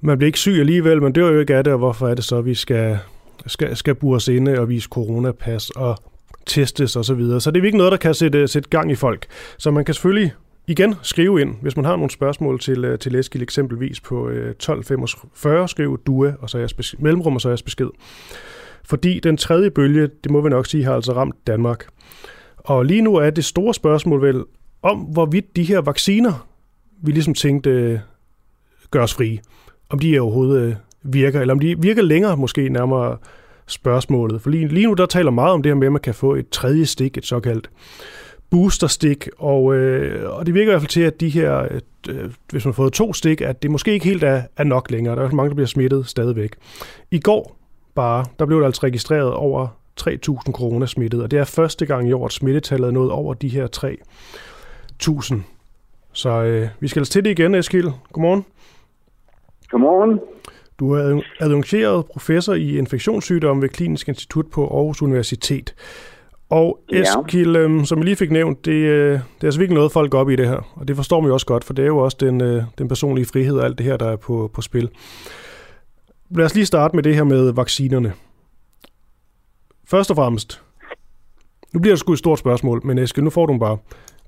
man 0.00 0.18
bliver 0.18 0.28
ikke 0.28 0.38
syg 0.38 0.56
alligevel, 0.60 1.02
men 1.02 1.14
det 1.14 1.22
er 1.22 1.28
jo 1.28 1.40
ikke 1.40 1.54
af 1.54 1.64
det, 1.64 1.72
og 1.72 1.78
hvorfor 1.78 2.08
er 2.08 2.14
det 2.14 2.24
så, 2.24 2.36
at 2.36 2.44
vi 2.44 2.54
skal, 2.54 2.98
skal, 3.46 3.76
skal 3.76 3.94
bures 3.94 4.28
inde 4.28 4.58
og 4.58 4.68
vise 4.68 4.88
coronapas, 4.88 5.70
og 5.70 5.98
testes 6.46 6.96
osv. 6.96 7.04
Så, 7.04 7.14
videre. 7.14 7.40
så 7.40 7.50
det 7.50 7.58
er 7.58 7.62
virkelig 7.62 7.78
noget, 7.78 7.92
der 7.92 7.98
kan 7.98 8.14
sætte, 8.14 8.48
sætte 8.48 8.68
gang 8.68 8.92
i 8.92 8.94
folk. 8.94 9.26
Så 9.58 9.70
man 9.70 9.84
kan 9.84 9.94
selvfølgelig 9.94 10.32
igen 10.66 10.94
skrive 11.02 11.40
ind, 11.40 11.54
hvis 11.62 11.76
man 11.76 11.84
har 11.84 11.96
nogle 11.96 12.10
spørgsmål 12.10 12.60
til, 12.60 12.84
øh, 12.84 12.98
til 12.98 13.14
Eskil 13.14 13.42
eksempelvis 13.42 14.00
på 14.00 14.28
øh, 14.28 14.50
1245, 14.50 15.68
skriv 15.68 16.00
DUA, 16.06 16.32
og 16.40 16.50
så 16.50 16.58
er 16.58 16.68
besked, 16.76 16.98
mellemrum, 16.98 17.34
og 17.34 17.40
så 17.40 17.50
er 17.50 17.56
besked. 17.64 17.88
Fordi 18.84 19.20
den 19.20 19.36
tredje 19.36 19.70
bølge, 19.70 20.08
det 20.24 20.32
må 20.32 20.40
vi 20.40 20.48
nok 20.48 20.66
sige, 20.66 20.84
har 20.84 20.94
altså 20.94 21.12
ramt 21.12 21.46
Danmark. 21.46 21.86
Og 22.56 22.84
lige 22.84 23.02
nu 23.02 23.14
er 23.14 23.30
det 23.30 23.44
store 23.44 23.74
spørgsmål 23.74 24.22
vel, 24.22 24.44
om 24.82 24.98
hvorvidt 24.98 25.56
de 25.56 25.62
her 25.62 25.78
vacciner, 25.78 26.46
vi 27.02 27.12
ligesom 27.12 27.34
tænkte, 27.34 28.02
gør 28.90 29.02
os 29.02 29.14
frie, 29.14 29.38
om 29.88 29.98
de 29.98 30.18
overhovedet 30.18 30.68
øh, 30.68 30.74
virker, 31.02 31.40
eller 31.40 31.54
om 31.54 31.60
de 31.60 31.80
virker 31.82 32.02
længere 32.02 32.36
måske 32.36 32.68
nærmere 32.68 33.16
spørgsmålet. 33.66 34.42
For 34.42 34.50
lige, 34.50 34.68
lige 34.68 34.86
nu 34.86 34.94
der 34.94 35.06
taler 35.06 35.30
meget 35.30 35.52
om 35.52 35.62
det 35.62 35.70
her 35.70 35.76
med, 35.76 35.86
at 35.86 35.92
man 35.92 36.00
kan 36.00 36.14
få 36.14 36.34
et 36.34 36.48
tredje 36.48 36.86
stik, 36.86 37.16
et 37.18 37.26
såkaldt 37.26 37.70
boosterstik, 38.50 39.28
og, 39.38 39.74
øh, 39.74 40.30
og 40.30 40.46
det 40.46 40.54
virker 40.54 40.70
i 40.70 40.72
hvert 40.72 40.82
fald 40.82 40.90
til, 40.90 41.00
at 41.00 41.20
de 41.20 41.28
her, 41.28 41.62
øh, 41.62 41.80
øh 42.08 42.30
hvis 42.50 42.64
man 42.64 42.72
har 42.72 42.76
fået 42.76 42.92
to 42.92 43.12
stik, 43.12 43.40
at 43.40 43.62
det 43.62 43.70
måske 43.70 43.92
ikke 43.92 44.06
helt 44.06 44.24
er, 44.24 44.42
er 44.56 44.64
nok 44.64 44.90
længere. 44.90 45.16
Der 45.16 45.22
er 45.22 45.30
mange, 45.30 45.48
der 45.48 45.54
bliver 45.54 45.66
smittet 45.66 46.06
stadigvæk. 46.06 46.54
I 47.10 47.18
går 47.18 47.56
bare, 47.94 48.24
der 48.38 48.46
blev 48.46 48.60
der 48.60 48.66
altså 48.66 48.80
registreret 48.84 49.32
over 49.32 49.66
3.000 50.00 50.52
corona 50.52 50.86
smittet, 50.86 51.22
og 51.22 51.30
det 51.30 51.38
er 51.38 51.44
første 51.44 51.86
gang 51.86 52.08
i 52.08 52.12
år, 52.12 52.26
at 52.26 52.32
smittetallet 52.32 52.86
er 52.88 52.92
nået 52.92 53.10
over 53.10 53.34
de 53.34 53.48
her 53.48 53.66
3.000. 53.76 55.36
Så 56.12 56.30
øh, 56.30 56.68
vi 56.80 56.88
skal 56.88 57.00
altså 57.00 57.12
til 57.12 57.24
det 57.24 57.30
igen, 57.30 57.54
Eskild. 57.54 57.90
Godmorgen. 58.12 58.44
Godmorgen. 59.70 60.20
Du 60.78 60.92
er 60.92 61.20
adjungeret 61.40 62.06
professor 62.06 62.54
i 62.54 62.78
infektionssygdomme 62.78 63.62
ved 63.62 63.68
Klinisk 63.68 64.08
Institut 64.08 64.46
på 64.46 64.66
Aarhus 64.66 65.02
Universitet. 65.02 65.74
Og 66.50 66.78
Eskil, 66.92 67.52
ja. 67.52 67.58
Øhm, 67.58 67.84
som 67.84 67.98
jeg 67.98 68.04
lige 68.04 68.16
fik 68.16 68.30
nævnt, 68.30 68.64
det, 68.64 68.72
øh, 68.72 69.12
det 69.12 69.20
er 69.40 69.44
altså 69.44 69.60
virkelig 69.60 69.74
noget, 69.74 69.92
folk 69.92 70.10
går 70.10 70.20
op 70.20 70.30
i 70.30 70.36
det 70.36 70.48
her. 70.48 70.72
Og 70.74 70.88
det 70.88 70.96
forstår 70.96 71.20
man 71.20 71.28
jo 71.28 71.34
også 71.34 71.46
godt, 71.46 71.64
for 71.64 71.74
det 71.74 71.82
er 71.82 71.86
jo 71.86 71.98
også 71.98 72.16
den, 72.20 72.40
øh, 72.40 72.62
den 72.78 72.88
personlige 72.88 73.26
frihed 73.26 73.56
og 73.56 73.64
alt 73.64 73.78
det 73.78 73.86
her, 73.86 73.96
der 73.96 74.06
er 74.06 74.16
på, 74.16 74.50
på 74.54 74.62
spil. 74.62 74.88
Lad 76.30 76.44
os 76.44 76.54
lige 76.54 76.66
starte 76.66 76.96
med 76.96 77.02
det 77.02 77.14
her 77.14 77.24
med 77.24 77.52
vaccinerne. 77.52 78.12
Først 79.84 80.10
og 80.10 80.16
fremmest, 80.16 80.62
nu 81.72 81.80
bliver 81.80 81.92
det 81.92 82.00
sgu 82.00 82.12
et 82.12 82.18
stort 82.18 82.38
spørgsmål, 82.38 82.80
men 82.84 82.98
Eske, 82.98 83.22
nu 83.22 83.30
får 83.30 83.46
du 83.46 83.52
dem 83.52 83.60
bare. 83.60 83.78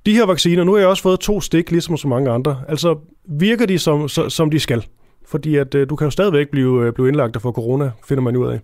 De 0.07 0.15
her 0.15 0.27
vacciner, 0.27 0.65
nu 0.65 0.73
har 0.73 0.79
jeg 0.79 0.89
også 0.89 1.03
fået 1.03 1.21
to 1.21 1.41
stik, 1.41 1.71
ligesom 1.71 1.97
så 1.97 2.09
mange 2.09 2.31
andre. 2.31 2.63
Altså, 2.69 2.99
virker 3.25 3.67
de 3.67 3.79
som, 3.79 4.09
som 4.09 4.51
de 4.51 4.61
skal? 4.61 4.85
Fordi 5.31 5.57
at 5.57 5.75
øh, 5.75 5.89
du 5.91 5.97
kan 5.97 6.05
jo 6.07 6.11
stadigvæk 6.11 6.49
blive, 6.51 6.87
øh, 6.87 6.93
blive 6.93 7.09
indlagt 7.09 7.43
for 7.43 7.53
corona, 7.53 7.91
finder 8.09 8.23
man 8.23 8.37
ud 8.37 8.47
af. 8.47 8.61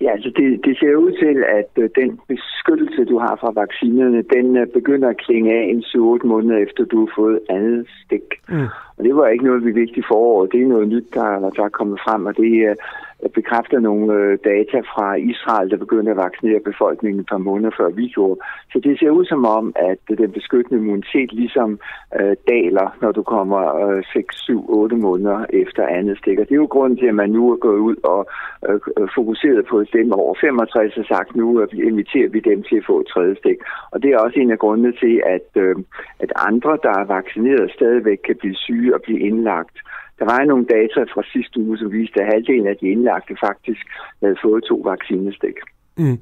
Ja, 0.00 0.10
altså 0.10 0.30
det, 0.36 0.64
det 0.64 0.78
ser 0.78 0.96
ud 0.96 1.12
til, 1.22 1.36
at 1.60 1.70
øh, 1.82 1.90
den 2.00 2.20
beskyttelse, 2.28 3.04
du 3.04 3.18
har 3.18 3.36
fra 3.40 3.50
vaccinerne, 3.62 4.22
den 4.36 4.56
øh, 4.56 4.66
begynder 4.66 5.08
at 5.08 5.16
klinge 5.16 5.52
af 5.60 5.64
en 5.72 5.82
7-8 5.82 6.26
måneder 6.26 6.58
efter, 6.58 6.84
du 6.84 6.98
har 7.04 7.12
fået 7.16 7.40
andet 7.48 7.86
stik. 8.04 8.26
Mm. 8.48 8.68
Og 8.96 9.04
det 9.04 9.16
var 9.16 9.26
ikke 9.28 9.44
noget, 9.44 9.64
vi 9.64 9.70
vidste 9.70 9.98
i 9.98 10.08
foråret. 10.08 10.52
Det 10.52 10.62
er 10.62 10.66
noget 10.66 10.88
nyt, 10.88 11.14
der, 11.14 11.50
der 11.56 11.64
er 11.64 11.78
kommet 11.78 12.00
frem, 12.04 12.26
og 12.26 12.36
det 12.36 12.76
Øh, 13.22 13.30
bekræfter 13.30 13.78
nogle 13.80 14.14
øh, 14.14 14.38
data 14.44 14.78
fra 14.92 15.14
Israel, 15.14 15.70
der 15.70 15.76
begyndte 15.76 16.10
at 16.10 16.16
vaccinere 16.16 16.60
befolkningen 16.60 17.20
et 17.20 17.26
par 17.26 17.38
måneder 17.38 17.70
før 17.78 17.88
vi 17.88 18.06
gjorde. 18.08 18.40
Så 18.72 18.78
det 18.84 18.98
ser 18.98 19.10
ud 19.10 19.24
som 19.24 19.44
om, 19.44 19.72
at 19.76 19.98
den 20.18 20.32
beskyttende 20.32 20.80
immunitet 20.80 21.32
ligesom 21.32 21.78
øh, 22.20 22.36
daler, 22.48 22.96
når 23.02 23.12
du 23.12 23.22
kommer 23.22 23.62
øh, 23.86 24.02
6, 24.12 24.36
7, 24.36 24.64
8 24.68 24.96
måneder 24.96 25.44
efter 25.50 25.86
andet 25.86 26.18
stik. 26.18 26.38
Og 26.38 26.44
det 26.48 26.54
er 26.54 26.64
jo 26.64 26.74
grunden 26.76 26.98
til, 26.98 27.06
at 27.06 27.14
man 27.14 27.30
nu 27.30 27.52
er 27.52 27.56
gået 27.56 27.78
ud 27.78 27.96
og 28.04 28.26
øh, 28.68 28.80
øh 28.98 29.08
fokuseret 29.14 29.66
på 29.66 29.84
dem 29.92 30.12
over 30.12 30.34
65 30.40 30.96
og 30.96 31.04
sagt, 31.04 31.36
nu 31.36 31.60
øh, 31.60 31.68
inviterer 31.90 32.28
vi 32.28 32.40
dem 32.40 32.62
til 32.62 32.76
at 32.76 32.86
få 32.86 33.00
et 33.00 33.06
tredje 33.06 33.36
stik. 33.36 33.58
Og 33.92 34.02
det 34.02 34.10
er 34.10 34.18
også 34.18 34.38
en 34.40 34.50
af 34.50 34.58
grundene 34.58 34.92
til, 34.92 35.22
at, 35.26 35.48
øh, 35.56 35.76
at 36.18 36.32
andre, 36.36 36.78
der 36.82 36.94
er 37.00 37.04
vaccineret, 37.04 37.70
stadigvæk 37.70 38.18
kan 38.26 38.36
blive 38.36 38.54
syge 38.54 38.94
og 38.94 39.02
blive 39.02 39.20
indlagt. 39.20 39.76
Der 40.18 40.24
var 40.24 40.44
nogle 40.44 40.66
data 40.76 41.00
fra 41.02 41.22
sidste 41.32 41.60
uge, 41.60 41.78
som 41.78 41.92
viste, 41.92 42.22
at 42.22 42.26
halvdelen 42.32 42.66
af 42.66 42.76
de 42.80 42.86
indlagte 42.86 43.36
faktisk 43.46 43.84
havde 44.22 44.36
fået 44.44 44.64
to 44.64 44.76
vaccinestik. 44.84 45.56
Mm. 45.96 46.18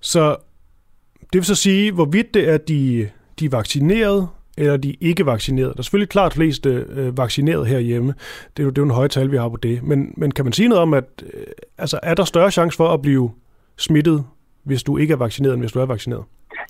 Så 0.00 0.36
det 1.20 1.38
vil 1.38 1.44
så 1.44 1.54
sige, 1.54 1.92
hvorvidt 1.92 2.34
det 2.34 2.48
er 2.48 2.58
de, 2.58 3.08
de 3.40 3.52
vaccinerede, 3.52 4.26
eller 4.58 4.76
de 4.76 4.94
ikke 5.00 5.26
vaccinerede. 5.26 5.72
Der 5.72 5.78
er 5.78 5.82
selvfølgelig 5.82 6.08
klart 6.08 6.34
flest 6.34 6.66
øh, 6.66 7.18
vaccineret 7.18 7.66
herhjemme. 7.66 8.14
Det 8.56 8.62
er, 8.62 8.64
jo, 8.64 8.70
det 8.70 8.78
er 8.78 8.82
jo 8.82 8.86
en 8.86 8.94
høj 8.94 9.08
tal, 9.08 9.30
vi 9.32 9.36
har 9.36 9.48
på 9.48 9.56
det. 9.56 9.82
Men, 9.82 10.14
men 10.16 10.30
kan 10.30 10.44
man 10.44 10.52
sige 10.52 10.68
noget 10.68 10.82
om, 10.82 10.94
at 10.94 11.24
øh, 11.34 11.46
altså, 11.78 12.00
er 12.02 12.14
der 12.14 12.24
større 12.24 12.50
chance 12.50 12.76
for 12.76 12.88
at 12.88 13.02
blive 13.02 13.30
smittet, 13.76 14.24
hvis 14.64 14.82
du 14.82 14.96
ikke 14.96 15.12
er 15.12 15.16
vaccineret, 15.16 15.54
end 15.54 15.62
hvis 15.62 15.72
du 15.72 15.80
er 15.80 15.86
vaccineret? 15.86 16.24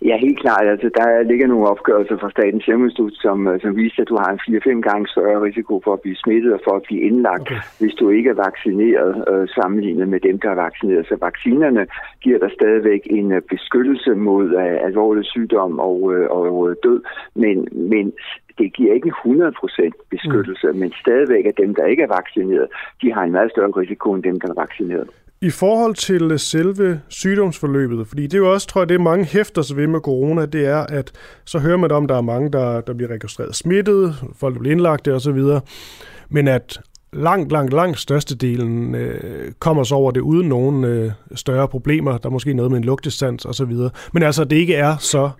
Ja, 0.04 0.16
helt 0.16 0.40
klart. 0.40 0.66
Altså, 0.66 0.90
der 0.94 1.22
ligger 1.22 1.46
nogle 1.46 1.68
opgørelser 1.68 2.16
fra 2.18 2.30
Statens 2.30 2.64
Serum 2.64 2.84
Institut, 2.84 3.14
som, 3.14 3.48
øh, 3.48 3.60
som 3.60 3.76
viser, 3.76 4.02
at 4.02 4.08
du 4.08 4.16
har 4.16 4.30
en 4.32 4.40
4-5 4.40 4.80
gange 4.88 5.08
større 5.08 5.42
risiko 5.42 5.80
for 5.84 5.92
at 5.92 6.00
blive 6.00 6.16
smittet 6.16 6.52
og 6.54 6.60
for 6.64 6.76
at 6.76 6.82
blive 6.82 7.00
indlagt, 7.00 7.40
okay. 7.40 7.60
hvis 7.80 7.94
du 7.94 8.10
ikke 8.10 8.30
er 8.30 8.42
vaccineret 8.46 9.24
øh, 9.30 9.48
sammenlignet 9.48 10.08
med 10.08 10.20
dem, 10.20 10.40
der 10.40 10.50
er 10.50 10.62
vaccineret. 10.66 11.06
Så 11.06 11.16
vaccinerne 11.20 11.86
giver 12.20 12.38
dig 12.38 12.50
stadigvæk 12.58 13.02
en 13.10 13.32
øh, 13.32 13.42
beskyttelse 13.42 14.10
mod 14.14 14.46
øh, 14.62 14.86
alvorlig 14.88 15.24
sygdom 15.24 15.78
og, 15.78 16.14
øh, 16.14 16.30
og 16.30 16.76
død, 16.82 17.00
men, 17.34 17.68
men 17.72 18.12
det 18.58 18.72
giver 18.76 18.94
ikke 18.94 19.12
100% 19.24 19.90
beskyttelse, 20.10 20.66
mm. 20.72 20.78
men 20.78 20.92
stadigvæk 21.00 21.44
at 21.46 21.58
dem, 21.58 21.74
der 21.74 21.84
ikke 21.86 22.02
er 22.02 22.14
vaccineret, 22.18 22.66
de 23.02 23.12
har 23.12 23.22
en 23.22 23.32
meget 23.32 23.50
større 23.50 23.70
risiko 23.70 24.12
end 24.12 24.22
dem, 24.22 24.40
der 24.40 24.48
er 24.48 24.60
vaccineret. 24.60 25.08
I 25.42 25.50
forhold 25.50 25.94
til 25.94 26.22
øh, 26.22 26.38
selve 26.38 27.00
sygdomsforløbet, 27.08 28.06
fordi 28.08 28.22
det 28.22 28.34
er 28.34 28.38
jo 28.38 28.52
også, 28.52 28.66
tror 28.66 28.80
jeg, 28.80 28.88
det 28.88 28.94
er 28.94 28.98
mange 28.98 29.24
hæfter 29.24 29.62
sig 29.62 29.76
ved 29.76 29.86
med 29.86 30.00
corona, 30.00 30.46
det 30.46 30.66
er, 30.66 30.78
at 30.78 31.12
så 31.44 31.58
hører 31.58 31.76
man 31.76 31.92
om, 31.92 32.04
at 32.04 32.08
der 32.08 32.16
er 32.16 32.20
mange, 32.20 32.52
der, 32.52 32.80
der 32.80 32.94
bliver 32.94 33.10
registreret 33.10 33.56
smittet, 33.56 34.14
folk 34.36 34.54
der 34.54 34.60
bliver 34.60 34.72
indlagt 34.72 35.08
og 35.08 35.20
så 35.20 35.32
videre, 35.32 35.60
men 36.28 36.48
at 36.48 36.80
langt, 37.12 37.52
langt, 37.52 37.72
langt 37.72 37.98
størstedelen 37.98 38.94
øh, 38.94 39.52
kommer 39.58 39.84
så 39.84 39.94
over 39.94 40.10
det 40.10 40.20
uden 40.20 40.48
nogen 40.48 40.84
øh, 40.84 41.12
større 41.34 41.68
problemer. 41.68 42.18
Der 42.18 42.28
er 42.28 42.32
måske 42.32 42.54
noget 42.54 42.70
med 42.70 42.78
en 42.78 42.84
lugtesans 42.84 43.44
og 43.44 43.54
så 43.54 43.64
videre. 43.64 43.90
Men 44.12 44.22
altså, 44.22 44.44
det 44.44 44.56
ikke 44.56 44.74
er 44.74 44.96
så 44.96 45.30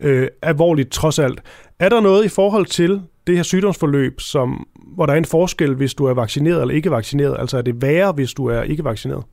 øh, 0.00 0.28
alvorligt 0.42 0.92
trods 0.92 1.18
alt. 1.18 1.42
Er 1.78 1.88
der 1.88 2.00
noget 2.00 2.24
i 2.24 2.28
forhold 2.28 2.66
til 2.66 3.02
det 3.26 3.36
her 3.36 3.42
sygdomsforløb, 3.42 4.20
som, 4.20 4.66
hvor 4.94 5.06
der 5.06 5.12
er 5.12 5.18
en 5.18 5.32
forskel, 5.36 5.74
hvis 5.74 5.94
du 5.94 6.04
er 6.04 6.14
vaccineret 6.14 6.60
eller 6.60 6.74
ikke 6.74 6.90
vaccineret? 6.90 7.36
Altså 7.38 7.58
er 7.58 7.62
det 7.62 7.82
værre, 7.82 8.12
hvis 8.12 8.34
du 8.34 8.46
er 8.46 8.62
ikke 8.62 8.84
vaccineret? 8.84 9.24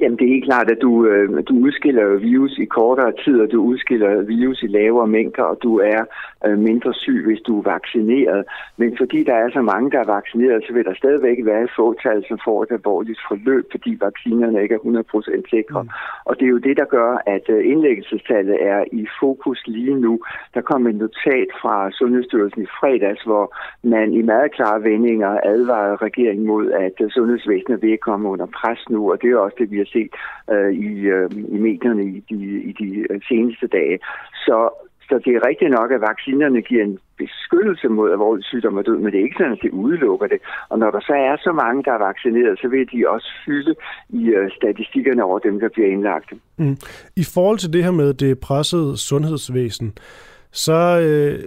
Jamen 0.00 0.18
det 0.18 0.24
er 0.24 0.34
helt 0.36 0.44
klart, 0.44 0.70
at 0.70 0.78
du, 0.82 1.06
øh, 1.06 1.42
du 1.48 1.54
udskiller 1.66 2.18
virus 2.18 2.58
i 2.58 2.64
kortere 2.64 3.12
tid, 3.24 3.40
og 3.40 3.52
du 3.52 3.62
udskiller 3.62 4.22
virus 4.22 4.62
i 4.62 4.66
lavere 4.66 5.06
mængder, 5.06 5.42
og 5.42 5.58
du 5.62 5.78
er 5.78 6.00
øh, 6.46 6.58
mindre 6.58 6.94
syg, 6.94 7.22
hvis 7.26 7.40
du 7.40 7.58
er 7.58 7.70
vaccineret. 7.74 8.44
Men 8.76 8.96
fordi 8.96 9.24
der 9.24 9.34
er 9.34 9.50
så 9.50 9.62
mange, 9.62 9.90
der 9.90 10.00
er 10.00 10.14
vaccineret, 10.16 10.64
så 10.66 10.72
vil 10.72 10.84
der 10.84 10.94
stadigvæk 10.94 11.38
være 11.44 11.62
et 11.64 11.70
fåtal, 11.76 12.24
som 12.28 12.38
får 12.44 12.62
et 12.62 12.70
alvorligt 12.70 13.20
forløb, 13.28 13.64
fordi 13.70 13.96
vaccinerne 14.00 14.62
ikke 14.62 14.74
er 14.74 14.78
100% 14.78 15.50
sikre. 15.50 15.82
Mm. 15.82 15.88
Og 16.24 16.36
det 16.38 16.44
er 16.44 16.54
jo 16.56 16.58
det, 16.58 16.76
der 16.76 16.84
gør, 16.84 17.22
at 17.26 17.44
øh, 17.48 17.70
indlæggelsestallet 17.72 18.56
er 18.72 18.84
i 18.92 19.06
fokus 19.20 19.62
lige 19.66 19.94
nu. 19.94 20.20
Der 20.54 20.60
kom 20.60 20.86
et 20.86 20.94
notat 20.94 21.48
fra 21.62 21.90
Sundhedsstyrelsen 21.90 22.62
i 22.62 22.72
fredags, 22.80 23.22
hvor 23.22 23.56
man 23.82 24.12
i 24.12 24.22
meget 24.22 24.52
klare 24.52 24.82
vendinger 24.82 25.40
advarede 25.44 25.96
regeringen 25.96 26.46
mod, 26.46 26.70
at 26.72 26.96
øh, 27.00 27.10
sundhedsvæsenet 27.10 27.82
vil 27.82 27.98
komme 27.98 28.28
under 28.28 28.46
pres 28.46 28.80
nu, 28.90 29.12
og 29.12 29.22
det 29.22 29.30
er 29.30 29.36
også 29.36 29.56
det, 29.60 29.70
vi 29.70 29.78
har 29.78 29.90
set 29.92 30.12
øh, 30.50 30.72
i, 30.72 30.92
øh, 31.16 31.30
i 31.54 31.58
medierne 31.58 32.04
i 32.04 32.20
de, 32.30 32.40
i 32.70 32.72
de 32.72 33.06
øh, 33.10 33.20
seneste 33.28 33.66
dage. 33.66 33.98
Så, 34.34 34.87
så 35.08 35.14
det 35.24 35.32
er 35.34 35.46
rigtigt 35.48 35.70
nok, 35.70 35.92
at 35.92 36.00
vaccinerne 36.00 36.62
giver 36.62 36.84
en 36.84 36.98
beskyttelse 37.18 37.88
mod 37.88 38.10
alvorlig 38.10 38.44
sygdom 38.44 38.76
og 38.76 38.86
død, 38.86 38.98
men 38.98 39.12
det 39.12 39.18
er 39.18 39.24
ikke 39.24 39.38
sådan, 39.38 39.52
at 39.52 39.62
det 39.62 39.70
udelukker 39.70 40.26
det. 40.26 40.40
Og 40.68 40.78
når 40.78 40.90
der 40.90 41.00
så 41.00 41.12
er 41.12 41.36
så 41.36 41.52
mange, 41.52 41.84
der 41.84 41.92
er 41.92 42.06
vaccineret, 42.08 42.58
så 42.60 42.68
vil 42.68 42.86
de 42.92 43.08
også 43.08 43.28
fylde 43.46 43.74
i 44.08 44.22
øh, 44.38 44.50
statistikkerne 44.58 45.24
over 45.24 45.38
dem, 45.38 45.60
der 45.60 45.68
bliver 45.68 45.88
indlagt. 45.88 46.32
Mm. 46.56 46.76
I 47.16 47.24
forhold 47.34 47.58
til 47.58 47.72
det 47.72 47.84
her 47.84 47.90
med 47.90 48.14
det 48.14 48.40
pressede 48.40 48.96
sundhedsvæsen, 48.96 49.88
så 50.52 50.80
øh, 51.06 51.44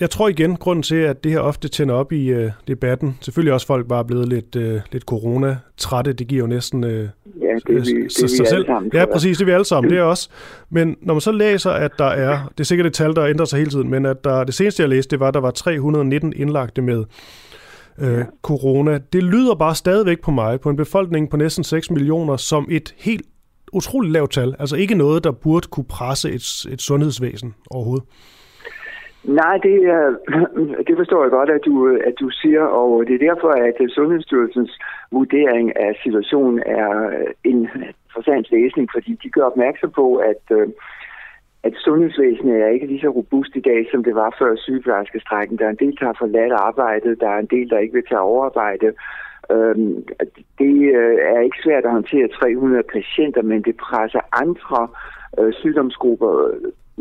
jeg 0.00 0.10
tror 0.10 0.28
igen, 0.28 0.56
grunden 0.56 0.82
til, 0.82 0.96
at 0.96 1.24
det 1.24 1.32
her 1.32 1.40
ofte 1.40 1.68
tænder 1.68 1.94
op 1.94 2.12
i 2.12 2.26
øh, 2.28 2.50
debatten, 2.68 3.18
selvfølgelig 3.20 3.52
også 3.52 3.66
folk 3.66 3.88
bare 3.88 3.98
er 3.98 4.04
blevet 4.04 4.28
lidt, 4.28 4.56
øh, 4.56 4.80
lidt 4.92 5.04
corona-trætte, 5.04 6.12
det 6.12 6.28
giver 6.28 6.40
jo 6.40 6.46
næsten 6.46 6.84
øh, 6.84 7.08
ja, 7.40 7.46
det 7.66 7.86
vi, 7.86 8.02
det 8.02 8.12
sig 8.12 8.30
selv. 8.48 8.66
Sammen, 8.66 8.90
ja, 8.94 9.04
præcis, 9.12 9.36
det 9.38 9.44
er 9.44 9.46
vi 9.46 9.52
alle 9.52 9.64
sammen, 9.64 9.90
det 9.90 9.98
er 9.98 10.02
også. 10.02 10.28
Men 10.70 10.96
når 11.00 11.14
man 11.14 11.20
så 11.20 11.32
læser, 11.32 11.70
at 11.70 11.92
der 11.98 12.04
er, 12.04 12.38
det 12.48 12.60
er 12.60 12.64
sikkert 12.64 12.86
et 12.86 12.92
tal, 12.92 13.14
der 13.14 13.26
ændrer 13.26 13.44
sig 13.46 13.58
hele 13.58 13.70
tiden, 13.70 13.90
men 13.90 14.06
at 14.06 14.24
der, 14.24 14.44
det 14.44 14.54
seneste, 14.54 14.82
jeg 14.82 14.88
læste, 14.90 15.10
det 15.10 15.20
var, 15.20 15.28
at 15.28 15.34
der 15.34 15.40
var 15.40 15.50
319 15.50 16.32
indlagte 16.36 16.82
med 16.82 17.04
øh, 17.98 18.24
corona. 18.42 18.98
Det 19.12 19.22
lyder 19.22 19.54
bare 19.54 19.74
stadigvæk 19.74 20.20
på 20.20 20.30
mig, 20.30 20.60
på 20.60 20.70
en 20.70 20.76
befolkning 20.76 21.30
på 21.30 21.36
næsten 21.36 21.64
6 21.64 21.90
millioner, 21.90 22.36
som 22.36 22.66
et 22.70 22.94
helt 22.98 23.22
utroligt 23.72 24.12
lavt 24.12 24.32
tal. 24.32 24.54
Altså 24.58 24.76
ikke 24.76 24.94
noget, 24.94 25.24
der 25.24 25.30
burde 25.30 25.68
kunne 25.68 25.84
presse 25.84 26.30
et, 26.30 26.66
et 26.72 26.82
sundhedsvæsen 26.82 27.54
overhovedet. 27.70 28.06
Nej, 29.28 29.58
det, 29.62 29.76
er, 29.84 30.06
det 30.88 30.96
forstår 30.96 31.22
jeg 31.22 31.30
godt, 31.30 31.50
at 31.50 31.60
du, 31.64 31.96
at 32.06 32.14
du 32.20 32.30
siger, 32.30 32.62
og 32.62 33.06
det 33.06 33.14
er 33.14 33.26
derfor, 33.28 33.48
at 33.48 33.76
øh, 33.80 33.88
Sundhedsstyrelsens 33.88 34.78
vurdering 35.12 35.76
af 35.76 36.00
situationen 36.02 36.62
er 36.66 36.90
øh, 37.06 37.26
en 37.44 37.68
interessant 38.04 38.46
læsning, 38.50 38.88
fordi 38.94 39.18
de 39.22 39.30
gør 39.30 39.42
opmærksom 39.42 39.90
på, 39.90 40.16
at, 40.16 40.42
øh, 40.50 40.68
at 41.62 41.72
sundhedsvæsenet 41.76 42.56
er 42.62 42.68
ikke 42.68 42.86
lige 42.86 43.00
så 43.00 43.08
robust 43.08 43.56
i 43.56 43.60
dag, 43.60 43.86
som 43.90 44.04
det 44.04 44.14
var 44.14 44.36
før 44.38 44.56
sygeplejerskestrækken. 44.56 45.58
Der 45.58 45.66
er 45.66 45.70
en 45.70 45.82
del, 45.84 45.96
der 46.00 46.06
har 46.06 46.16
forladt 46.18 46.52
arbejdet, 46.52 47.20
der 47.20 47.28
er 47.28 47.38
en 47.38 47.52
del, 47.56 47.70
der 47.70 47.78
ikke 47.78 47.94
vil 47.94 48.06
tage 48.08 48.20
overarbejde. 48.20 48.92
Øhm, 49.50 50.04
det 50.58 50.74
er 51.34 51.40
ikke 51.40 51.62
svært 51.64 51.84
at 51.84 51.90
håndtere 51.90 52.28
300 52.28 52.82
patienter, 52.82 53.42
men 53.42 53.62
det 53.62 53.76
presser 53.76 54.20
andre 54.32 54.88
sygdomsgrupper 55.52 56.50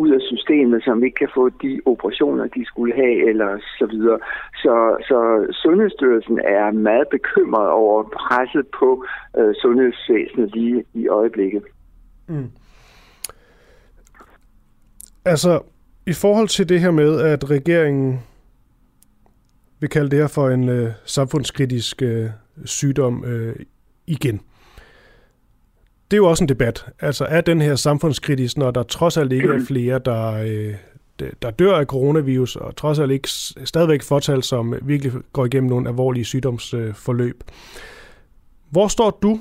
ud 0.04 0.10
af 0.10 0.22
systemet, 0.22 0.84
som 0.84 1.04
ikke 1.04 1.16
kan 1.16 1.30
få 1.34 1.50
de 1.50 1.82
operationer, 1.86 2.48
de 2.48 2.66
skulle 2.66 2.94
have, 2.96 3.30
eller 3.30 3.50
så 3.80 3.86
videre. 3.86 4.20
Så, 4.56 4.74
så 5.10 5.18
Sundhedsstyrelsen 5.64 6.40
er 6.40 6.72
meget 6.72 7.08
bekymret 7.12 7.70
over 7.70 8.04
presset 8.04 8.66
på 8.80 9.06
øh, 9.38 9.54
sundhedsvæsenet 9.62 10.56
lige 10.56 10.84
i 10.94 11.08
øjeblikket. 11.08 11.64
Mm. 12.28 12.50
Altså, 15.26 15.62
i 16.06 16.14
forhold 16.14 16.48
til 16.48 16.70
det 16.70 16.80
her 16.80 16.92
med, 16.92 17.22
at 17.22 17.50
regeringen 17.50 18.20
vil 19.80 19.90
kalde 19.90 20.10
det 20.10 20.20
her 20.20 20.28
for 20.28 20.50
en 20.50 20.70
øh, 20.70 20.90
samfundskritisk 21.06 22.02
øh, 22.02 22.26
sygdom 22.66 23.26
øh, 23.26 23.56
igen 24.08 24.42
det 26.12 26.14
er 26.14 26.18
jo 26.18 26.26
også 26.26 26.44
en 26.44 26.50
debat. 26.50 26.86
Altså 27.00 27.26
er 27.26 27.42
den 27.42 27.62
her 27.62 27.76
samfundskritisk, 27.76 28.58
når 28.58 28.72
der 28.72 28.84
trods 28.84 29.18
alt 29.18 29.32
ikke 29.32 29.48
er 29.48 29.66
flere, 29.68 30.00
der, 30.06 30.34
øh, 30.34 30.76
der 31.42 31.52
dør 31.52 31.76
af 31.76 31.86
coronavirus, 31.86 32.56
og 32.56 32.76
trods 32.76 33.00
alt 33.00 33.12
ikke 33.12 33.30
stadigvæk 33.66 34.02
fortal, 34.02 34.44
som 34.44 34.76
virkelig 34.82 35.14
går 35.34 35.46
igennem 35.46 35.70
nogle 35.70 35.90
alvorlige 35.90 36.26
sygdomsforløb. 36.26 37.44
Hvor 38.70 38.88
står 38.88 39.20
du 39.22 39.40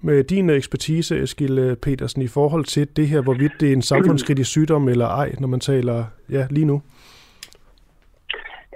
med 0.00 0.24
din 0.24 0.50
ekspertise, 0.50 1.22
Eskil 1.22 1.76
Petersen, 1.82 2.22
i 2.22 2.28
forhold 2.28 2.64
til 2.64 2.88
det 2.96 3.08
her, 3.08 3.20
hvorvidt 3.20 3.52
det 3.60 3.68
er 3.68 3.72
en 3.72 3.82
samfundskritisk 3.82 4.50
sygdom 4.50 4.88
eller 4.88 5.06
ej, 5.06 5.34
når 5.38 5.48
man 5.48 5.60
taler 5.60 6.04
ja, 6.30 6.46
lige 6.50 6.64
nu? 6.64 6.82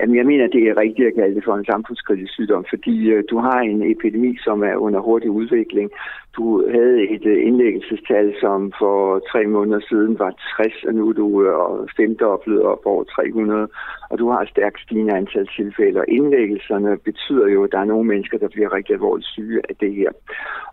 Jamen, 0.00 0.16
jeg 0.16 0.26
mener, 0.26 0.46
det 0.46 0.62
er 0.68 0.76
rigtigt 0.76 1.08
at 1.08 1.14
kalde 1.14 1.34
det 1.34 1.44
for 1.44 1.54
en 1.56 1.64
samfundskritisk 1.64 2.32
sygdom, 2.32 2.64
fordi 2.68 2.96
øh, 3.10 3.24
du 3.30 3.38
har 3.38 3.58
en 3.60 3.82
epidemi, 3.90 4.36
som 4.44 4.62
er 4.62 4.76
under 4.76 5.00
hurtig 5.00 5.30
udvikling. 5.30 5.90
Du 6.36 6.70
havde 6.70 7.08
et 7.14 7.26
øh, 7.26 7.46
indlæggelsestal, 7.46 8.34
som 8.40 8.72
for 8.78 8.98
tre 9.30 9.46
måneder 9.46 9.80
siden 9.88 10.18
var 10.18 10.32
60, 10.56 10.84
og 10.84 10.94
nu 10.94 11.08
er 11.08 11.12
du 11.12 11.28
øh, 11.42 11.88
femdoblet 11.96 12.62
op 12.62 12.82
over 12.84 13.04
300, 13.04 13.68
og 14.10 14.18
du 14.18 14.30
har 14.30 14.40
et 14.40 14.48
stærkt 14.48 14.80
stigende 14.80 15.16
antal 15.16 15.48
tilfælde. 15.56 16.00
Og 16.00 16.08
indlæggelserne 16.08 16.98
betyder 16.98 17.48
jo, 17.48 17.64
at 17.64 17.72
der 17.72 17.78
er 17.78 17.92
nogle 17.92 18.08
mennesker, 18.08 18.38
der 18.38 18.48
bliver 18.48 18.74
rigtig 18.76 18.92
alvorligt 18.94 19.28
syge 19.28 19.60
af 19.68 19.76
det 19.76 19.94
her. 19.94 20.10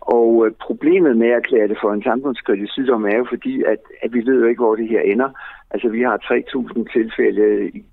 Og 0.00 0.46
øh, 0.46 0.52
problemet 0.52 1.16
med 1.16 1.28
at 1.28 1.36
erklære 1.36 1.68
det 1.68 1.78
for 1.82 1.92
en 1.92 2.02
samfundskritisk 2.02 2.72
sygdom 2.72 3.04
er 3.04 3.16
jo 3.16 3.26
fordi, 3.28 3.62
at, 3.62 3.82
at 4.02 4.14
vi 4.14 4.26
ved 4.26 4.40
jo 4.40 4.46
ikke, 4.46 4.62
hvor 4.62 4.76
det 4.76 4.88
her 4.88 5.00
ender. 5.00 5.30
Altså, 5.70 5.88
vi 5.88 6.02
har 6.02 6.16
3.000 6.16 6.92
tilfælde 6.92 7.68
i 7.68 7.84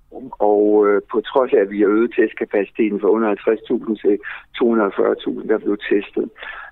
og 0.50 0.86
øh, 0.88 1.02
på 1.10 1.20
trods 1.20 1.52
af, 1.52 1.60
at 1.60 1.70
vi 1.70 1.80
har 1.80 1.88
øget 1.88 2.14
testkapaciteten 2.16 3.00
fra 3.00 3.08
under 3.08 3.28
50.000 3.34 4.00
til 4.02 4.18
240.000, 4.58 5.48
der 5.48 5.58
blev 5.58 5.76
testet. 5.90 6.30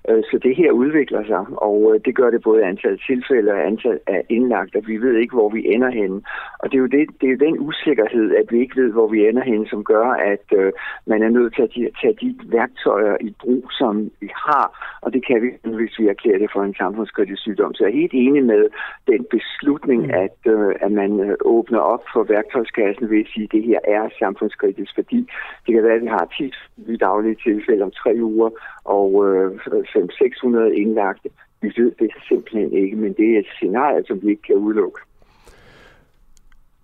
Øh, 0.09 0.23
så 0.29 0.39
det 0.43 0.55
her 0.55 0.71
udvikler 0.71 1.23
sig, 1.25 1.45
og 1.57 1.91
øh, 1.93 2.01
det 2.05 2.15
gør 2.15 2.29
det 2.29 2.41
både 2.43 2.65
antal 2.65 2.99
tilfælde 3.07 3.51
og 3.51 3.65
antal 3.67 3.99
af 4.07 4.23
indlagt, 4.29 4.75
og 4.75 4.83
vi 4.87 4.97
ved 4.97 5.15
ikke, 5.15 5.35
hvor 5.35 5.49
vi 5.49 5.61
ender 5.73 5.89
henne. 5.89 6.21
Og 6.59 6.71
det 6.71 6.77
er 6.77 6.81
jo, 6.81 6.85
det, 6.85 7.07
det 7.21 7.27
er 7.27 7.31
jo 7.31 7.45
den 7.47 7.59
usikkerhed, 7.59 8.35
at 8.35 8.45
vi 8.51 8.59
ikke 8.59 8.81
ved, 8.81 8.91
hvor 8.91 9.07
vi 9.07 9.27
ender 9.27 9.43
henne, 9.43 9.67
som 9.67 9.83
gør, 9.83 10.07
at 10.33 10.45
øh, 10.59 10.71
man 11.05 11.23
er 11.23 11.29
nødt 11.29 11.55
til 11.55 11.63
at 11.63 11.71
tage 12.01 12.17
de 12.21 12.35
værktøjer 12.45 13.17
i 13.21 13.35
brug, 13.41 13.63
som 13.71 14.11
vi 14.21 14.29
har, 14.47 14.67
og 15.01 15.13
det 15.13 15.25
kan 15.27 15.41
vi, 15.41 15.49
hvis 15.77 15.99
vi 15.99 16.07
erklærer 16.07 16.37
det 16.37 16.49
for 16.53 16.63
en 16.63 16.75
samfundskritisk 16.75 17.41
sygdom. 17.41 17.73
Så 17.73 17.83
jeg 17.83 17.91
er 17.91 18.01
helt 18.01 18.13
enig 18.13 18.43
med 18.43 18.63
den 19.07 19.25
beslutning, 19.31 20.01
mm. 20.05 20.13
at, 20.25 20.37
øh, 20.53 20.75
at 20.81 20.91
man 20.91 21.35
åbner 21.41 21.79
op 21.79 22.03
for 22.13 22.23
værktøjskassen 22.23 23.09
ved 23.09 23.19
at 23.19 23.31
sige, 23.33 23.43
at 23.43 23.51
det 23.51 23.63
her 23.63 23.79
er 23.87 24.09
samfundskritisk, 24.19 24.91
fordi 24.95 25.19
det 25.65 25.73
kan 25.73 25.83
være, 25.83 25.95
at 25.95 26.01
vi 26.01 26.07
har 26.07 26.25
10 26.37 26.51
daglige 26.99 27.37
tilfælde 27.43 27.83
om 27.83 27.91
tre 27.91 28.13
uger, 28.21 28.49
og 28.95 29.27
øh, 29.27 29.51
500-600 29.51 30.81
indlagte. 30.81 31.29
Vi 31.61 31.73
ved 31.77 31.91
det 31.99 32.11
simpelthen 32.27 32.73
ikke, 32.73 32.95
men 32.95 33.13
det 33.13 33.35
er 33.35 33.39
et 33.39 33.49
scenarie, 33.55 34.03
som 34.07 34.21
vi 34.21 34.29
ikke 34.29 34.41
kan 34.41 34.55
udelukke. 34.55 34.99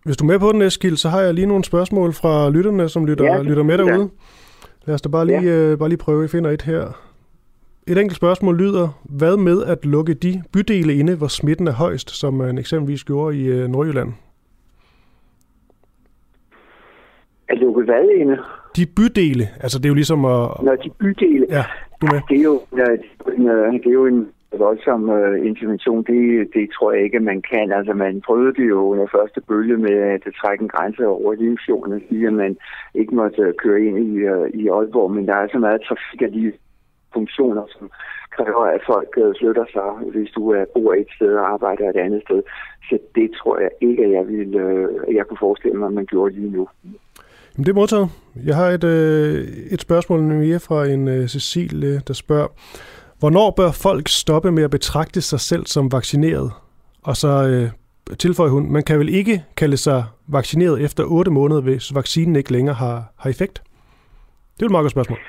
Hvis 0.05 0.17
du 0.17 0.23
er 0.25 0.27
med 0.27 0.39
på 0.39 0.51
den, 0.51 0.61
Eskild, 0.61 0.95
så 0.95 1.09
har 1.09 1.21
jeg 1.21 1.33
lige 1.33 1.47
nogle 1.47 1.63
spørgsmål 1.63 2.13
fra 2.13 2.49
lytterne, 2.49 2.89
som 2.89 3.05
lytter, 3.05 3.25
ja, 3.25 3.41
lytter 3.41 3.63
med 3.63 3.77
derude. 3.77 4.09
Lad 4.85 4.95
os 4.95 5.01
da 5.01 5.09
bare 5.09 5.25
lige, 5.25 5.41
ja. 5.41 5.71
øh, 5.71 5.77
bare 5.77 5.89
lige 5.89 5.97
prøve, 5.97 6.23
at 6.23 6.29
finder 6.29 6.51
et 6.51 6.61
her. 6.61 6.81
Et 7.87 7.97
enkelt 7.97 8.15
spørgsmål 8.15 8.57
lyder, 8.57 9.01
hvad 9.03 9.37
med 9.37 9.63
at 9.63 9.85
lukke 9.85 10.13
de 10.13 10.43
bydele 10.53 10.95
inde, 10.95 11.15
hvor 11.15 11.27
smitten 11.27 11.67
er 11.67 11.71
højst, 11.71 12.09
som 12.09 12.33
man 12.33 12.57
eksempelvis 12.57 13.03
gjorde 13.03 13.37
i 13.37 13.47
øh, 13.47 13.67
Nordjylland? 13.67 14.13
At 17.49 17.57
lukke 17.57 17.83
hvad 17.83 18.09
inde? 18.17 18.37
De 18.75 18.85
bydele, 18.85 19.47
altså 19.59 19.77
det 19.77 19.85
er 19.85 19.89
jo 19.89 19.95
ligesom 19.95 20.25
at... 20.25 20.49
Nå, 20.63 20.75
de 20.83 20.89
bydele. 20.99 21.45
Ja, 21.49 21.63
du 22.01 22.05
med. 22.11 22.21
Det 22.29 22.37
er 22.39 22.43
jo, 22.43 22.61
det 23.83 23.87
er 23.87 23.99
jo 24.01 24.05
en 24.05 24.21
øh, 24.53 24.59
voldsom 24.59 25.09
uh, 25.09 25.45
intervention. 25.49 26.03
Det, 26.03 26.49
det 26.53 26.69
tror 26.75 26.91
jeg 26.91 27.03
ikke, 27.03 27.19
man 27.19 27.41
kan. 27.41 27.71
Altså, 27.71 27.93
man 27.93 28.21
prøvede 28.21 28.53
det 28.53 28.69
jo 28.69 28.79
under 28.91 29.07
første 29.15 29.41
bølge 29.41 29.77
med 29.77 29.97
at 30.15 30.21
trække 30.41 30.61
en 30.61 30.73
grænse 30.75 31.07
over 31.07 31.33
Limfjorden 31.33 31.93
og 31.93 32.01
sige, 32.09 32.27
at 32.27 32.33
man 32.33 32.57
ikke 32.95 33.15
måtte 33.15 33.41
øh, 33.41 33.53
køre 33.63 33.81
ind 33.81 33.97
i, 33.97 34.11
uh, 34.29 34.47
i 34.49 34.67
Aalborg, 34.67 35.11
men 35.11 35.27
der 35.27 35.35
er 35.35 35.47
så 35.51 35.59
meget 35.59 35.81
trafik 35.87 36.33
de 36.33 36.53
funktioner, 37.13 37.65
som 37.69 37.89
kræver, 38.37 38.65
at 38.75 38.81
folk 38.91 39.11
øh, 39.23 39.33
flytter 39.39 39.65
sig, 39.75 39.89
hvis 40.13 40.29
du 40.37 40.41
er, 40.57 40.65
bor 40.73 40.93
et 40.93 41.11
sted 41.15 41.33
og 41.41 41.45
arbejder 41.53 41.89
et 41.89 41.99
andet 42.05 42.21
sted. 42.25 42.41
Så 42.89 42.95
det 43.15 43.27
tror 43.39 43.55
jeg 43.59 43.71
ikke, 43.81 44.03
at 44.05 44.11
jeg, 44.11 44.27
ville, 44.27 44.59
øh, 44.59 45.15
jeg 45.15 45.25
kunne 45.25 45.45
forestille 45.47 45.77
mig, 45.79 45.87
at 45.87 45.93
man 45.99 46.05
gjorde 46.05 46.35
lige 46.35 46.51
nu. 46.57 46.67
Jamen, 47.57 47.65
det 47.65 47.71
er 47.71 47.75
modtaget. 47.75 48.09
Jeg 48.45 48.55
har 48.55 48.69
et, 48.69 48.83
øh, 48.83 49.47
et 49.71 49.81
spørgsmål 49.81 50.21
mere 50.21 50.59
fra 50.59 50.85
en 50.85 51.07
øh, 51.07 51.27
Cecil, 51.27 51.83
øh, 51.83 52.01
der 52.07 52.13
spørger, 52.13 52.47
hvornår 53.19 53.51
bør 53.51 53.71
folk 53.71 54.07
stoppe 54.07 54.51
med 54.51 54.63
at 54.63 54.71
betragte 54.71 55.21
sig 55.21 55.39
selv 55.39 55.65
som 55.65 55.91
vaccineret? 55.91 56.51
Og 57.03 57.17
så 57.17 57.47
øh, 57.47 57.69
tilføjer 58.17 58.51
hun, 58.51 58.71
man 58.71 58.83
kan 58.83 58.99
vel 58.99 59.09
ikke 59.09 59.43
kalde 59.57 59.77
sig 59.77 60.03
vaccineret 60.27 60.81
efter 60.81 61.03
8 61.03 61.31
måneder, 61.31 61.61
hvis 61.61 61.95
vaccinen 61.95 62.35
ikke 62.35 62.51
længere 62.51 62.75
har, 62.75 63.13
har 63.17 63.29
effekt? 63.29 63.61
Det 64.55 64.61
er 64.61 64.65
et 64.65 64.71
meget 64.71 64.83
godt 64.83 64.91
spørgsmål. 64.91 65.19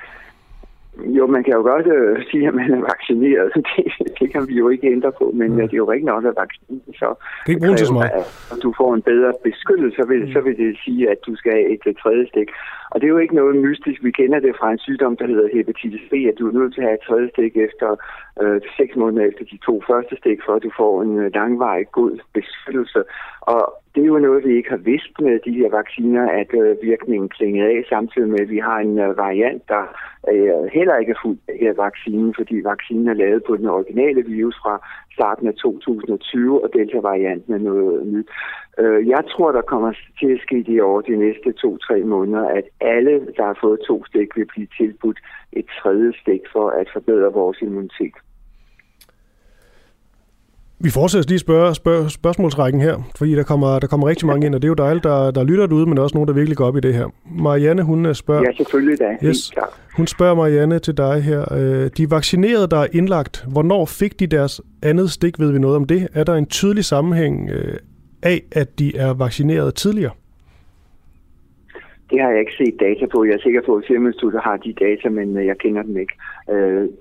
Jo, 1.05 1.27
man 1.27 1.45
kan 1.45 1.53
jo 1.53 1.63
godt 1.63 1.87
øh, 1.87 2.23
sige, 2.31 2.49
at 2.49 2.55
man 2.55 2.71
er 2.75 2.81
vaccineret. 2.81 3.53
Det, 3.77 4.19
det 4.21 4.33
kan 4.33 4.49
vi 4.49 4.55
jo 4.55 4.69
ikke 4.69 4.87
ændre 4.93 5.13
på, 5.13 5.31
men 5.35 5.51
mm. 5.51 5.57
det 5.57 5.73
er 5.73 5.77
jo 5.77 5.91
ikke 5.91 6.07
nok, 6.07 6.25
at 6.25 6.37
vaccinen 6.37 6.83
så 6.95 7.15
det 7.47 7.53
ikke 7.53 7.67
bruge 7.67 7.77
til 7.77 7.87
så 7.87 7.93
meget. 7.93 8.11
At 8.53 8.59
du 8.63 8.75
får 8.81 8.95
en 8.95 9.03
bedre 9.03 9.33
beskyttelse, 9.45 9.97
så 9.97 10.09
vil, 10.09 10.21
mm. 10.25 10.33
så 10.33 10.41
vil 10.41 10.57
det 10.57 10.79
sige, 10.85 11.11
at 11.11 11.19
du 11.27 11.37
skal 11.37 11.53
have 11.53 11.69
et, 11.75 11.81
et 11.87 11.97
tredje 12.03 12.27
stik. 12.33 12.49
Og 12.91 13.01
det 13.01 13.07
er 13.07 13.15
jo 13.15 13.19
ikke 13.19 13.35
noget 13.35 13.57
mystisk. 13.57 14.05
Vi 14.05 14.11
kender 14.11 14.41
det 14.41 14.57
fra 14.59 14.73
en 14.73 14.79
sygdom, 14.79 15.17
der 15.17 15.27
hedder 15.27 15.49
hepatitis 15.53 16.05
B, 16.11 16.15
at 16.31 16.39
du 16.39 16.49
er 16.49 16.53
nødt 16.59 16.75
til 16.75 16.81
at 16.81 16.87
have 16.87 16.99
et 17.01 17.07
tredje 17.09 17.29
stik 17.35 17.57
efter 17.57 17.89
øh, 18.43 18.61
seks 18.79 18.97
måneder 18.97 19.27
efter 19.27 19.45
de 19.45 19.59
to 19.67 19.83
første 19.89 20.17
stik, 20.17 20.39
for 20.47 20.53
at 20.55 20.63
du 20.63 20.71
får 20.77 21.03
en 21.03 21.19
øh, 21.19 21.31
langvarig 21.35 21.87
god 21.93 22.19
beskyttelse. 22.35 23.03
Og 23.41 23.63
det 23.97 24.03
er 24.03 24.07
jo 24.15 24.19
noget, 24.19 24.45
vi 24.45 24.57
ikke 24.57 24.71
har 24.71 24.83
vidst 24.93 25.21
med 25.21 25.39
de 25.47 25.53
her 25.53 25.71
vacciner, 25.71 26.25
at 26.41 26.51
øh, 26.55 26.77
virkningen 26.83 27.29
klingede 27.29 27.69
af, 27.69 27.85
samtidig 27.89 28.29
med, 28.29 28.41
at 28.41 28.51
vi 28.51 28.59
har 28.59 28.79
en 28.79 28.99
øh, 28.99 29.17
variant, 29.17 29.63
der 29.69 29.85
øh, 30.33 30.65
heller 30.73 30.97
ikke 30.97 31.13
er 31.13 31.23
fuldt 31.23 31.41
af 31.49 31.57
her 31.61 31.73
vaccinen, 31.85 32.35
fordi 32.39 32.57
vaccinen 32.65 33.09
er 33.09 33.15
lavet 33.15 33.43
på 33.47 33.57
den 33.57 33.67
originale 33.67 34.23
virus 34.23 34.57
fra 34.63 34.75
starten 35.15 35.47
af 35.49 35.55
2020, 35.55 36.63
og 36.65 36.71
delta-varianten 36.73 37.55
er 37.55 37.59
noget 37.59 38.07
nyt. 38.07 38.29
Øh, 38.79 39.09
jeg 39.09 39.23
tror, 39.33 39.53
der 39.53 39.63
kommer 39.73 39.93
til 40.21 40.31
at 40.35 40.41
ske 40.41 40.63
det 40.63 40.83
over 40.83 41.01
de 41.01 41.17
næste 41.17 41.53
to-tre 41.53 42.01
måneder, 42.01 42.45
at 42.49 42.65
alle, 42.81 43.15
der 43.37 43.45
har 43.45 43.59
fået 43.61 43.81
to 43.89 44.05
stik, 44.05 44.37
vil 44.37 44.47
blive 44.47 44.69
tilbudt 44.79 45.19
et 45.53 45.67
tredje 45.81 46.13
stik 46.23 46.43
for 46.53 46.69
at 46.71 46.89
forbedre 46.93 47.33
vores 47.33 47.59
immunitet. 47.63 48.17
Vi 50.79 50.91
fortsætter 50.91 51.29
lige 51.29 51.39
spørge, 51.39 51.74
spørge, 51.74 52.11
spørgsmålsrækken 52.11 52.81
her, 52.81 53.11
fordi 53.18 53.33
der 53.37 53.43
kommer, 53.43 53.79
der 53.79 53.87
kommer 53.87 54.09
rigtig 54.09 54.27
mange 54.27 54.47
ind, 54.47 54.55
og 54.55 54.62
det 54.62 54.66
er 54.66 54.68
jo 54.68 54.74
dejligt, 54.74 55.05
der, 55.05 55.31
der 55.31 55.45
lytter 55.45 55.66
derude, 55.66 55.87
men 55.87 55.99
også 55.99 56.16
nogen, 56.16 56.29
der 56.29 56.35
virkelig 56.35 56.57
går 56.57 56.66
op 56.66 56.77
i 56.77 56.81
det 56.81 56.95
her. 56.95 57.07
Marianne, 57.31 57.83
hun 57.83 58.07
øh, 58.07 58.14
spørger... 58.14 58.43
Ja, 58.43 58.53
selvfølgelig 58.57 58.99
da. 58.99 59.27
Yes. 59.27 59.53
Hun 59.97 60.07
spørger 60.07 60.35
Marianne 60.35 60.79
til 60.79 60.97
dig 60.97 61.22
her. 61.22 61.53
Øh, 61.53 61.91
de 61.97 62.11
vaccinerede, 62.11 62.68
der 62.68 62.77
er 62.77 62.87
indlagt, 62.93 63.45
hvornår 63.53 63.85
fik 63.85 64.20
de 64.20 64.27
deres 64.27 64.61
andet 64.83 65.11
stik? 65.11 65.39
Ved 65.39 65.53
vi 65.53 65.59
noget 65.59 65.77
om 65.77 65.85
det? 65.85 66.09
Er 66.14 66.24
der 66.24 66.35
en 66.35 66.47
tydelig 66.47 66.85
sammenhæng 66.85 67.51
øh, 67.51 67.77
af, 68.22 68.43
at 68.53 68.79
de 68.79 68.97
er 68.97 69.14
vaccineret 69.14 69.74
tidligere? 69.74 70.12
Det 72.11 72.20
har 72.20 72.31
jeg 72.31 72.41
ikke 72.41 72.57
set 72.59 72.74
data 72.81 73.07
på. 73.12 73.24
Jeg 73.24 73.33
er 73.33 73.43
sikker 73.43 73.62
på, 73.66 73.77
at 73.77 73.85
Serum 73.85 74.12
har 74.43 74.57
de 74.57 74.72
data, 74.72 75.09
men 75.09 75.47
jeg 75.47 75.59
kender 75.59 75.83
dem 75.83 75.97
ikke. 75.97 76.14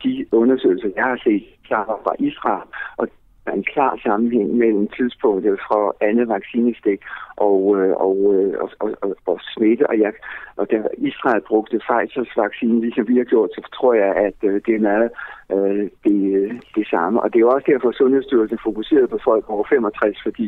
De 0.03 0.25
undersøgelser, 0.31 0.89
jeg 0.95 1.03
har 1.03 1.19
set, 1.23 1.43
fra 1.67 2.15
Israel, 2.19 2.67
og 2.97 3.07
er 3.45 3.51
en 3.51 3.63
klar 3.73 3.99
sammenhæng 4.05 4.49
mellem 4.63 4.87
tidspunktet 4.87 5.59
fra 5.67 5.81
andet 6.07 6.27
vaccinestik 6.27 6.99
og, 7.35 7.59
øh, 7.77 7.93
og, 8.07 8.17
øh, 8.35 8.53
og, 8.63 8.69
og, 8.79 8.89
og, 9.01 9.15
og 9.25 9.39
smitte. 9.53 9.89
Og, 9.89 9.99
jeg, 9.99 10.13
og 10.55 10.71
da 10.71 10.77
Israel 10.97 11.41
brugte 11.47 11.79
Pfizers 11.85 12.37
vaccine, 12.37 12.81
ligesom 12.81 13.07
vi 13.07 13.17
har 13.17 13.23
gjort, 13.23 13.49
så 13.55 13.61
tror 13.77 13.93
jeg, 13.93 14.11
at 14.27 14.37
øh, 14.49 14.61
det 14.65 14.75
er 14.75 14.87
meget 14.89 15.09
øh, 15.53 15.89
det, 16.05 16.19
øh, 16.39 16.51
det 16.75 16.87
samme. 16.87 17.21
Og 17.21 17.27
det 17.29 17.37
er 17.37 17.45
jo 17.47 17.49
også 17.55 17.67
derfor, 17.73 17.89
at 17.89 17.95
Sundhedsstyrelsen 17.95 18.59
fokuserede 18.63 19.07
på 19.07 19.19
folk 19.23 19.49
over 19.49 19.65
65, 19.69 20.17
fordi 20.23 20.45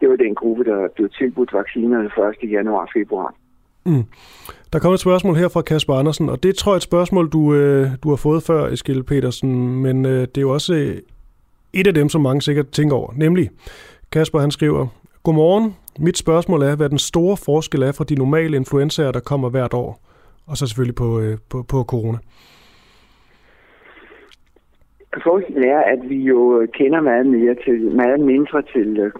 det 0.00 0.08
var 0.08 0.16
den 0.16 0.34
gruppe, 0.34 0.64
der 0.64 0.88
blev 0.96 1.08
tilbudt 1.10 1.52
vaccinerne 1.52 2.10
1. 2.42 2.50
januar 2.50 2.82
og 2.82 2.88
februar. 2.96 3.34
Mm. 3.86 4.04
Der 4.72 4.78
kommer 4.78 4.94
et 4.94 5.00
spørgsmål 5.00 5.36
her 5.36 5.48
fra 5.48 5.62
Kasper 5.62 5.94
Andersen, 5.94 6.28
og 6.28 6.42
det 6.42 6.56
tror 6.56 6.72
jeg 6.72 6.74
er 6.74 6.76
et 6.76 6.82
spørgsmål, 6.82 7.28
du, 7.28 7.54
øh, 7.54 7.88
du 8.02 8.08
har 8.08 8.16
fået 8.16 8.42
før, 8.42 8.66
Eskil 8.66 9.04
Petersen, 9.04 9.82
men 9.82 10.06
øh, 10.06 10.20
det 10.20 10.36
er 10.36 10.40
jo 10.40 10.50
også 10.50 11.00
et 11.80 11.86
af 11.86 11.94
dem, 11.94 12.08
som 12.08 12.20
mange 12.22 12.42
sikkert 12.42 12.68
tænker 12.68 12.96
over, 12.96 13.12
nemlig 13.16 13.50
Kasper 14.12 14.38
han 14.38 14.50
skriver, 14.50 14.86
Godmorgen, 15.24 15.74
mit 15.98 16.18
spørgsmål 16.18 16.62
er, 16.62 16.76
hvad 16.76 16.88
den 16.88 16.98
store 16.98 17.36
forskel 17.36 17.82
er 17.82 17.92
fra 17.92 18.04
de 18.04 18.14
normale 18.14 18.56
influenzaer, 18.56 19.12
der 19.12 19.20
kommer 19.20 19.48
hvert 19.50 19.74
år, 19.74 20.00
og 20.46 20.56
så 20.56 20.66
selvfølgelig 20.66 20.94
på, 20.94 21.20
øh, 21.20 21.38
på, 21.50 21.62
på 21.70 21.82
corona. 21.82 22.18
Forskellen 25.22 25.64
er, 25.64 25.80
at 25.80 26.00
vi 26.08 26.16
jo 26.16 26.66
kender 26.72 27.00
meget, 27.00 27.26
mere 27.26 27.54
til, 27.64 27.78
meget 28.02 28.20
mindre 28.20 28.62
til 28.74 28.98
øh, 28.98 29.10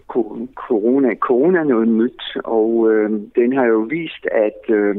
corona. 0.66 1.14
Corona 1.14 1.58
er 1.58 1.64
noget 1.64 1.88
nyt, 1.88 2.22
og 2.44 2.90
øh, 2.90 3.10
den 3.36 3.52
har 3.56 3.64
jo 3.64 3.78
vist, 3.78 4.26
at, 4.32 4.60
øh, 4.68 4.96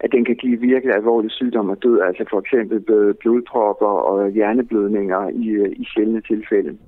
at 0.00 0.12
den 0.12 0.24
kan 0.24 0.36
give 0.36 0.60
virkelig 0.60 0.94
alvorlig 0.94 1.30
sygdom 1.30 1.70
og 1.70 1.82
død, 1.82 2.00
altså 2.00 2.24
for 2.30 2.40
eksempel 2.40 2.80
blodpropper 3.20 3.94
og 4.10 4.30
hjerneblødninger 4.30 5.28
i, 5.28 5.48
øh, 5.48 5.72
i 5.72 5.84
sjældne 5.84 6.20
tilfælde. 6.20 6.78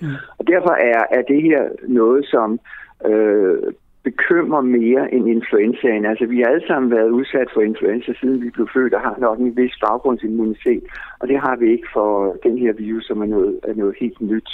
Mm. 0.00 0.14
Og 0.38 0.46
derfor 0.46 0.70
er, 0.70 1.02
er 1.10 1.22
det 1.22 1.42
her 1.42 1.62
noget, 1.88 2.26
som 2.26 2.60
øh, 3.06 3.72
bekymrer 4.04 4.60
mere 4.60 5.14
end 5.14 5.28
influenzaen. 5.28 6.04
Altså, 6.06 6.26
vi 6.26 6.38
har 6.40 6.46
alle 6.46 6.66
sammen 6.66 6.90
været 6.90 7.10
udsat 7.10 7.48
for 7.54 7.60
influenza, 7.60 8.12
siden 8.20 8.42
vi 8.42 8.50
blev 8.50 8.68
født, 8.74 8.94
og 8.94 9.00
har 9.00 9.16
nok 9.18 9.38
en 9.38 9.56
vis 9.56 9.76
baggrundsimmunitet. 9.86 10.82
Og 11.20 11.28
det 11.28 11.38
har 11.40 11.56
vi 11.56 11.66
ikke 11.72 11.88
for 11.92 12.36
den 12.42 12.58
her 12.58 12.72
virus, 12.72 13.04
som 13.06 13.22
er 13.22 13.26
noget, 13.26 13.60
er 13.62 13.74
noget 13.74 13.94
helt 14.00 14.20
nyt. 14.20 14.50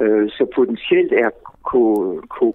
Øh, 0.00 0.28
så 0.36 0.46
potentielt 0.54 1.12
er 1.12 1.30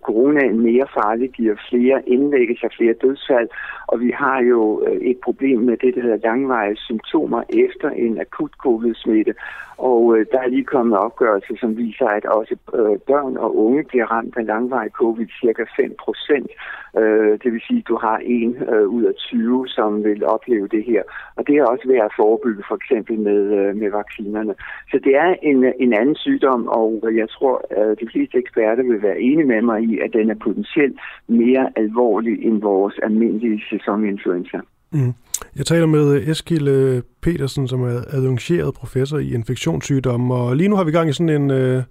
coronaen 0.03 0.60
mere 0.60 0.88
farlig, 0.93 1.30
giver 1.30 1.55
flere 1.70 2.10
indlæggelser, 2.10 2.68
flere 2.78 2.93
dødsfald, 2.93 3.49
og 3.88 3.99
vi 3.99 4.12
har 4.12 4.39
jo 4.41 4.84
øh, 4.88 5.01
et 5.01 5.18
problem 5.24 5.60
med 5.60 5.78
det, 5.78 5.95
der 5.95 6.01
hedder 6.01 6.28
langvarige 6.30 6.76
symptomer 6.76 7.41
efter 7.49 7.89
en 7.89 8.20
akut 8.20 8.51
covid-smitte. 8.51 9.34
Og 9.78 10.18
øh, 10.18 10.26
der 10.32 10.39
er 10.39 10.47
lige 10.47 10.72
kommet 10.76 10.97
opgørelser, 10.97 11.55
som 11.60 11.78
viser, 11.78 12.05
at 12.05 12.26
også 12.26 12.55
øh, 12.74 12.97
børn 13.10 13.38
og 13.38 13.57
unge 13.66 13.84
bliver 13.84 14.05
ramt 14.05 14.38
af 14.38 14.45
langvarig 14.45 14.91
covid, 14.91 15.28
cirka 15.41 15.64
5 15.78 15.95
procent. 16.03 16.51
Øh, 16.97 17.34
det 17.43 17.49
vil 17.53 17.62
sige, 17.68 17.80
at 17.80 17.88
du 17.88 17.97
har 18.05 18.18
en 18.18 18.51
øh, 18.74 18.88
ud 18.88 19.03
af 19.03 19.14
20, 19.16 19.68
som 19.68 20.03
vil 20.03 20.26
opleve 20.26 20.68
det 20.68 20.84
her. 20.84 21.03
Og 21.36 21.47
det 21.47 21.55
er 21.55 21.66
også 21.66 21.88
værd 21.88 22.05
at 22.05 22.18
forebygge, 22.20 22.64
for 22.68 22.76
eksempel 22.76 23.20
med, 23.20 23.74
med 23.74 23.89
vaccinerne. 23.91 24.53
Så 24.91 24.99
det 25.03 25.16
er 25.16 25.36
en, 25.41 25.74
en 25.80 25.93
anden 25.93 26.16
sygdom, 26.16 26.68
og 26.68 27.10
jeg 27.16 27.30
tror, 27.30 27.55
at 27.70 27.99
de 28.01 28.07
fleste 28.12 28.38
eksperter 28.38 28.84
vil 28.84 28.99
være 29.02 29.20
enige 29.20 29.47
med 29.47 29.62
mig 29.62 29.84
i, 29.84 30.00
at 30.00 30.10
den 30.14 30.30
er 30.30 30.36
potentielt 30.43 31.00
mere 31.28 31.70
alvorlig 31.76 32.45
end 32.45 32.62
vores 32.62 33.00
almindelige 33.04 33.62
sæsoninfluenza. 33.70 34.58
Mm. 34.91 35.14
Jeg 35.58 35.66
taler 35.66 35.86
med 35.86 36.28
Eskil 36.28 36.68
øh, 36.68 37.02
Petersen, 37.22 37.68
som 37.68 37.82
er 37.82 38.02
adjungeret 38.10 38.74
professor 38.74 39.18
i 39.18 39.34
infektionssygdomme, 39.34 40.34
og 40.36 40.56
lige 40.56 40.70
nu 40.70 40.76
har 40.76 40.84
vi 40.84 40.91
gang 40.91 41.10
i 41.10 41.14
sådan 41.14 41.41
en 41.41 41.52
øh, 41.52 41.84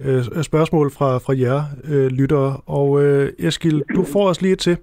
øh, 0.00 0.42
spørgsmål 0.42 0.90
fra, 0.90 1.18
fra 1.18 1.34
jer 1.38 1.62
øh, 1.90 2.06
lyttere. 2.06 2.56
Og 2.66 3.04
øh, 3.04 3.32
Eskil, 3.38 3.82
du 3.96 4.04
får 4.04 4.28
os 4.28 4.42
lige 4.42 4.56
til. 4.56 4.76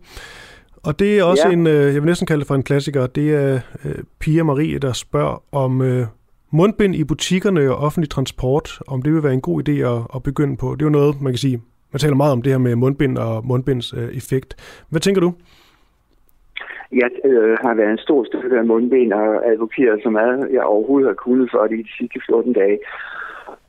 Og 0.84 0.99
det 0.99 1.19
er 1.19 1.23
også 1.23 1.47
ja. 1.47 1.53
en, 1.53 1.67
øh, 1.67 1.73
jeg 1.73 1.93
vil 1.93 2.05
næsten 2.05 2.28
kalde 2.28 2.39
det 2.39 2.47
for 2.47 2.55
en 2.55 2.63
klassiker, 2.63 3.07
det 3.07 3.36
er 3.36 3.59
øh, 3.86 3.95
Pia 4.19 4.43
Marie, 4.43 4.80
der 4.80 4.93
spørger 4.93 5.43
om 5.51 5.82
øh, 5.82 6.05
mundbind 6.51 6.95
i 6.95 7.03
butikkerne 7.03 7.71
og 7.71 7.77
offentlig 7.77 8.09
transport, 8.09 8.79
om 8.87 9.01
det 9.01 9.13
vil 9.13 9.23
være 9.23 9.33
en 9.33 9.41
god 9.41 9.69
idé 9.69 9.71
at, 9.71 10.01
at 10.15 10.23
begynde 10.23 10.57
på. 10.57 10.67
Det 10.75 10.81
er 10.81 10.85
jo 10.85 10.99
noget, 10.99 11.21
man 11.21 11.31
kan 11.33 11.37
sige, 11.37 11.61
man 11.91 11.99
taler 11.99 12.15
meget 12.15 12.33
om 12.33 12.41
det 12.41 12.51
her 12.51 12.59
med 12.59 12.75
mundbind 12.75 13.17
og 13.17 13.45
mundbinds 13.45 13.93
øh, 13.93 14.09
effekt. 14.19 14.49
Hvad 14.89 15.01
tænker 15.01 15.21
du? 15.21 15.33
Jeg 16.91 17.09
øh, 17.25 17.57
har 17.61 17.73
været 17.73 17.91
en 17.91 17.97
stor 17.97 18.25
støtte 18.25 18.57
af 18.57 18.65
mundbind 18.65 19.13
og 19.13 19.51
advokeret 19.51 19.99
så 20.03 20.09
meget, 20.09 20.47
jeg 20.51 20.63
overhovedet 20.63 21.07
har 21.07 21.13
kunnet 21.13 21.49
for 21.51 21.67
det 21.67 21.79
i 21.79 21.83
de 21.83 21.97
sidste 21.97 22.19
14 22.25 22.53
dage. 22.53 22.79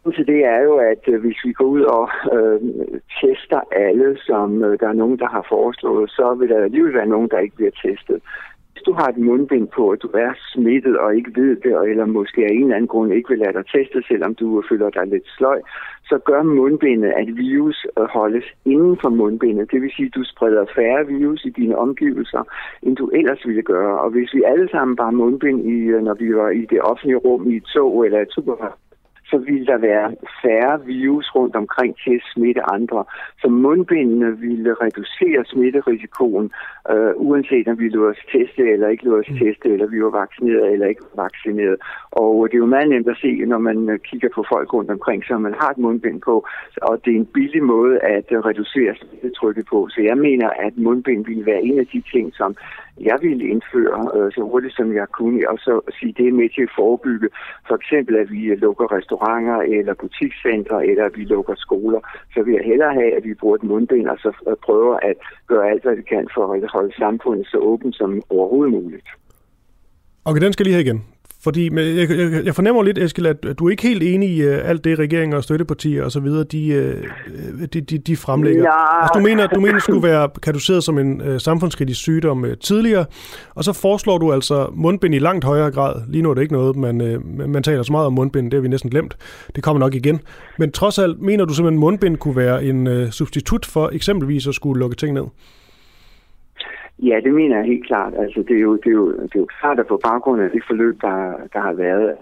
Så 0.05 0.25
det 0.27 0.45
er 0.45 0.61
jo, 0.63 0.75
at 0.77 1.03
øh, 1.09 1.21
hvis 1.21 1.41
vi 1.45 1.53
går 1.53 1.65
ud 1.65 1.83
og 1.83 2.11
øh, 2.37 2.61
tester 3.21 3.61
alle, 3.73 4.19
som 4.21 4.65
øh, 4.65 4.81
der 4.81 4.89
er 4.89 4.93
nogen, 5.03 5.19
der 5.19 5.29
har 5.29 5.47
foreslået, 5.49 6.11
så 6.11 6.35
vil 6.35 6.49
der 6.49 6.65
alligevel 6.65 6.95
være 6.95 7.07
nogen, 7.15 7.29
der 7.29 7.39
ikke 7.39 7.57
bliver 7.57 7.71
testet 7.71 8.23
hvis 8.79 8.91
du 8.93 8.93
har 9.01 9.09
et 9.09 9.19
mundbind 9.19 9.69
på, 9.69 9.91
at 9.91 10.03
du 10.03 10.09
er 10.09 10.33
smittet 10.53 10.99
og 10.99 11.17
ikke 11.17 11.33
ved 11.41 11.57
det, 11.57 11.91
eller 11.91 12.07
måske 12.07 12.41
af 12.45 12.53
en 12.53 12.63
eller 12.63 12.77
anden 12.77 12.89
grund 12.89 13.13
ikke 13.13 13.29
vil 13.29 13.39
lade 13.39 13.53
dig 13.53 13.67
teste, 13.67 14.03
selvom 14.09 14.35
du 14.35 14.63
føler 14.69 14.91
dig 14.91 15.07
lidt 15.07 15.29
sløj, 15.37 15.61
så 16.09 16.19
gør 16.19 16.43
mundbindet, 16.43 17.13
at 17.21 17.37
virus 17.37 17.87
øh, 17.99 18.05
holdes 18.05 18.45
inden 18.65 18.99
for 19.03 19.09
mundbindet. 19.09 19.71
Det 19.73 19.83
vil 19.83 19.91
sige, 19.97 20.07
at 20.07 20.15
du 20.15 20.25
spreder 20.25 20.65
færre 20.77 21.07
virus 21.07 21.45
i 21.45 21.51
dine 21.51 21.79
omgivelser, 21.79 22.43
end 22.83 22.97
du 22.97 23.07
ellers 23.09 23.47
ville 23.47 23.63
gøre. 23.63 24.01
Og 24.01 24.11
hvis 24.11 24.35
vi 24.35 24.43
alle 24.47 24.69
sammen 24.71 24.97
bare 24.97 25.13
mundbind, 25.13 25.61
i, 25.75 25.79
øh, 25.95 26.03
når 26.03 26.15
vi 26.15 26.37
var 26.37 26.51
i 26.51 26.63
det 26.71 26.81
offentlige 26.81 27.17
rum, 27.17 27.51
i 27.51 27.57
et 27.57 27.65
tog 27.75 28.07
eller 28.07 28.21
et 28.21 28.33
supermarked, 28.33 28.88
så 29.31 29.37
ville 29.39 29.67
der 29.67 29.79
være 29.79 30.15
færre 30.43 30.85
virus 30.87 31.27
rundt 31.35 31.57
omkring 31.57 31.97
til 32.05 32.15
at 32.15 32.27
smitte 32.33 32.63
andre. 32.77 33.05
Så 33.43 33.49
mundbindene 33.49 34.39
ville 34.39 34.75
reducere 34.85 35.45
smitterisikoen, 35.45 36.51
øh, 36.93 37.13
uanset 37.17 37.69
om 37.69 37.79
vi 37.79 37.89
lå 37.89 38.11
os 38.11 38.23
teste 38.33 38.63
eller 38.73 38.89
ikke 38.89 39.05
lå 39.05 39.19
os 39.19 39.31
mm. 39.31 39.39
teste, 39.39 39.69
eller 39.73 39.87
vi 39.87 40.03
var 40.03 40.11
vaccineret 40.11 40.73
eller 40.73 40.87
ikke 40.87 41.05
vaccineret. 41.17 41.77
Og 42.13 42.49
det 42.49 42.55
er 42.55 42.65
jo 42.67 42.75
meget 42.77 42.89
nemt 42.89 43.09
at 43.09 43.17
se, 43.23 43.31
når 43.53 43.59
man 43.59 43.89
øh, 43.89 43.99
kigger 43.99 44.29
på 44.35 44.45
folk 44.53 44.73
rundt 44.73 44.91
omkring, 44.91 45.25
så 45.25 45.39
man 45.39 45.55
har 45.61 45.71
et 45.71 45.79
mundbind 45.79 46.21
på, 46.21 46.47
og 46.83 47.05
det 47.05 47.11
er 47.13 47.17
en 47.17 47.33
billig 47.37 47.63
måde 47.63 47.99
at 47.99 48.27
øh, 48.31 48.39
reducere 48.39 48.95
smittetrykket 48.97 49.67
på. 49.73 49.89
Så 49.89 50.01
jeg 50.01 50.19
mener, 50.19 50.49
at 50.67 50.73
mundbind 50.77 51.27
ville 51.27 51.47
være 51.47 51.63
en 51.63 51.79
af 51.79 51.87
de 51.87 52.03
ting, 52.13 52.35
som 52.35 52.57
jeg 53.01 53.19
ville 53.23 53.45
indføre 53.49 54.01
øh, 54.17 54.33
så 54.33 54.41
hurtigt 54.51 54.77
som 54.77 54.95
jeg 54.95 55.09
kunne, 55.09 55.51
og 55.51 55.59
så 55.59 55.81
sige, 55.99 56.15
det 56.19 56.29
er 56.29 56.33
med 56.33 56.49
til 56.55 56.63
at 56.63 56.77
forebygge 56.77 57.29
for 57.69 57.75
eksempel, 57.75 58.17
at 58.17 58.31
vi 58.31 58.55
lukker 58.55 58.93
restauranter 58.93 59.18
eller 59.77 59.95
butikscentre, 59.95 60.87
eller 60.87 61.05
at 61.05 61.17
vi 61.17 61.25
lukker 61.25 61.55
skoler. 61.57 62.01
Så 62.35 62.43
vil 62.43 62.55
jeg 62.55 62.65
hellere 62.65 62.95
have, 62.95 63.17
at 63.17 63.25
vi 63.25 63.35
bruger 63.35 63.57
et 63.57 63.63
mundbind, 63.63 64.09
og 64.09 64.19
så 64.19 64.57
prøver 64.67 64.97
at 64.97 65.17
gøre 65.47 65.71
alt, 65.71 65.83
hvad 65.83 65.97
vi 65.97 66.03
kan 66.03 66.29
for 66.35 66.53
at 66.53 66.71
holde 66.73 66.95
samfundet 66.99 67.47
så 67.47 67.59
åbent 67.59 67.97
som 67.97 68.23
overhovedet 68.31 68.73
muligt. 68.73 69.09
Okay, 70.25 70.41
den 70.41 70.53
skal 70.53 70.65
lige 70.65 70.75
have 70.75 70.85
igen. 70.85 71.05
Fordi 71.49 71.71
jeg, 71.75 72.11
jeg, 72.11 72.45
jeg 72.45 72.55
fornemmer 72.55 72.83
lidt, 72.83 72.99
Eskild, 72.99 73.27
at 73.27 73.59
du 73.59 73.67
er 73.67 73.71
ikke 73.71 73.83
helt 73.83 74.03
enig 74.03 74.29
i 74.31 74.49
uh, 74.49 74.55
alt 74.65 74.85
det, 74.85 74.99
regeringen 74.99 75.37
og 75.37 75.45
støttepartier 75.45 76.05
og 76.05 76.13
så 76.13 76.21
videre, 76.21 76.45
de, 76.45 76.95
uh, 77.59 77.67
de, 77.73 77.81
de, 77.81 77.99
de 77.99 78.17
fremlægger. 78.17 78.63
Ja. 78.63 79.03
Altså, 79.03 79.13
du 79.19 79.23
mener, 79.23 79.47
du 79.47 79.61
mener, 79.61 79.75
det 79.75 79.83
skulle 79.83 80.03
være 80.03 80.29
kategoriseret 80.43 80.85
som 80.85 80.99
en 80.99 81.21
uh, 81.21 81.39
samfundskritisk 81.39 82.01
sygdom 82.01 82.43
uh, 82.43 82.49
tidligere, 82.61 83.05
og 83.55 83.65
så 83.65 83.73
foreslår 83.73 84.19
du 84.19 84.33
altså 84.33 84.67
mundbind 84.75 85.15
i 85.15 85.19
langt 85.19 85.45
højere 85.45 85.71
grad. 85.71 86.03
Lige 86.09 86.23
nu 86.23 86.31
er 86.31 86.35
det 86.35 86.43
ikke 86.43 86.55
noget, 86.55 86.77
man, 86.77 87.01
uh, 87.01 87.49
man 87.49 87.63
taler 87.63 87.83
så 87.83 87.93
meget 87.93 88.07
om 88.07 88.13
mundbind, 88.13 88.51
det 88.51 88.57
har 88.57 88.63
vi 88.63 88.69
næsten 88.69 88.91
glemt. 88.91 89.17
Det 89.55 89.65
kommer 89.65 89.81
nok 89.81 89.95
igen. 89.95 90.21
Men 90.59 90.73
trods 90.73 90.99
alt, 90.99 91.21
mener 91.21 91.45
du 91.45 91.55
simpelthen, 91.55 91.79
at 91.79 91.81
mundbind 91.81 92.17
kunne 92.17 92.37
være 92.37 92.65
en 92.65 92.87
uh, 92.87 93.11
substitut 93.11 93.67
for 93.67 93.91
eksempelvis 93.93 94.47
at 94.47 94.55
skulle 94.55 94.81
lukke 94.81 94.97
ting 94.97 95.15
ned? 95.15 95.25
Ja, 97.03 97.21
det 97.25 97.35
mener 97.35 97.57
jeg 97.57 97.67
helt 97.67 97.87
klart. 97.87 98.15
Altså, 98.15 98.43
det, 98.49 98.57
er 98.57 98.61
jo, 98.61 98.77
det, 98.77 98.87
er 98.87 98.91
jo, 98.91 99.13
det 99.13 99.35
er 99.35 99.39
jo 99.39 99.49
klart, 99.61 99.79
at 99.79 99.87
på 99.87 100.01
baggrund 100.03 100.43
af 100.43 100.51
det 100.51 100.63
forløb, 100.67 101.01
der, 101.01 101.35
der 101.53 101.61
har 101.61 101.73
været, 101.73 102.17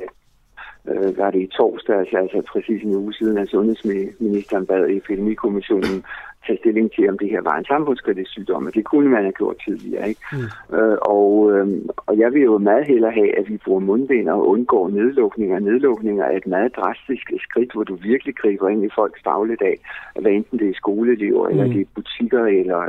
øh, 0.89 1.19
var 1.19 1.31
det 1.31 1.41
i 1.43 1.47
torsdag, 1.47 1.99
altså, 1.99 2.17
altså 2.17 2.43
præcis 2.53 2.83
en 2.83 2.95
uge 2.95 3.15
siden, 3.15 3.39
at 3.39 3.49
sundhedsministeren 3.49 4.67
bad 4.67 4.91
epidemikommissionen 4.91 6.05
tage 6.47 6.59
stilling 6.59 6.93
til, 6.93 7.09
om 7.09 7.19
det 7.19 7.31
her 7.31 7.41
var 7.41 7.57
en 7.57 7.65
samfundskritisk 7.65 8.31
sygdom, 8.31 8.67
og 8.67 8.75
det 8.75 8.85
kunne 8.85 9.09
man 9.09 9.23
have 9.23 9.33
gjort 9.33 9.57
tidligere. 9.65 10.09
Ikke? 10.09 10.21
Mm. 10.33 10.77
Øh, 10.77 10.99
og, 11.03 11.53
øh, 11.53 11.67
og 11.97 12.19
jeg 12.19 12.33
vil 12.35 12.43
jo 12.43 12.59
meget 12.59 12.87
hellere 12.87 13.13
have, 13.13 13.39
at 13.39 13.49
vi 13.49 13.57
bruger 13.65 13.81
mundbind 13.81 14.29
og 14.29 14.49
undgår 14.49 14.89
nedlukninger. 14.89 15.59
Nedlukninger 15.59 16.25
er 16.25 16.37
et 16.37 16.47
meget 16.47 16.77
drastisk 16.77 17.33
skridt, 17.41 17.73
hvor 17.73 17.85
du 17.85 17.95
virkelig 17.95 18.37
griber 18.37 18.69
ind 18.69 18.85
i 18.85 18.95
folks 18.95 19.23
dagligdag, 19.23 19.77
hvad 20.21 20.33
enten 20.33 20.59
det 20.59 20.69
er 20.69 20.75
skoleelever, 20.75 21.45
mm. 21.45 21.51
eller 21.51 21.73
det 21.73 21.81
er 21.81 21.95
butikker, 21.95 22.45
eller 22.45 22.81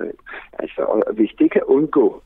altså, 0.60 0.82
og 0.82 1.14
hvis 1.14 1.32
det 1.40 1.52
kan 1.52 1.62
undgå 1.68 2.22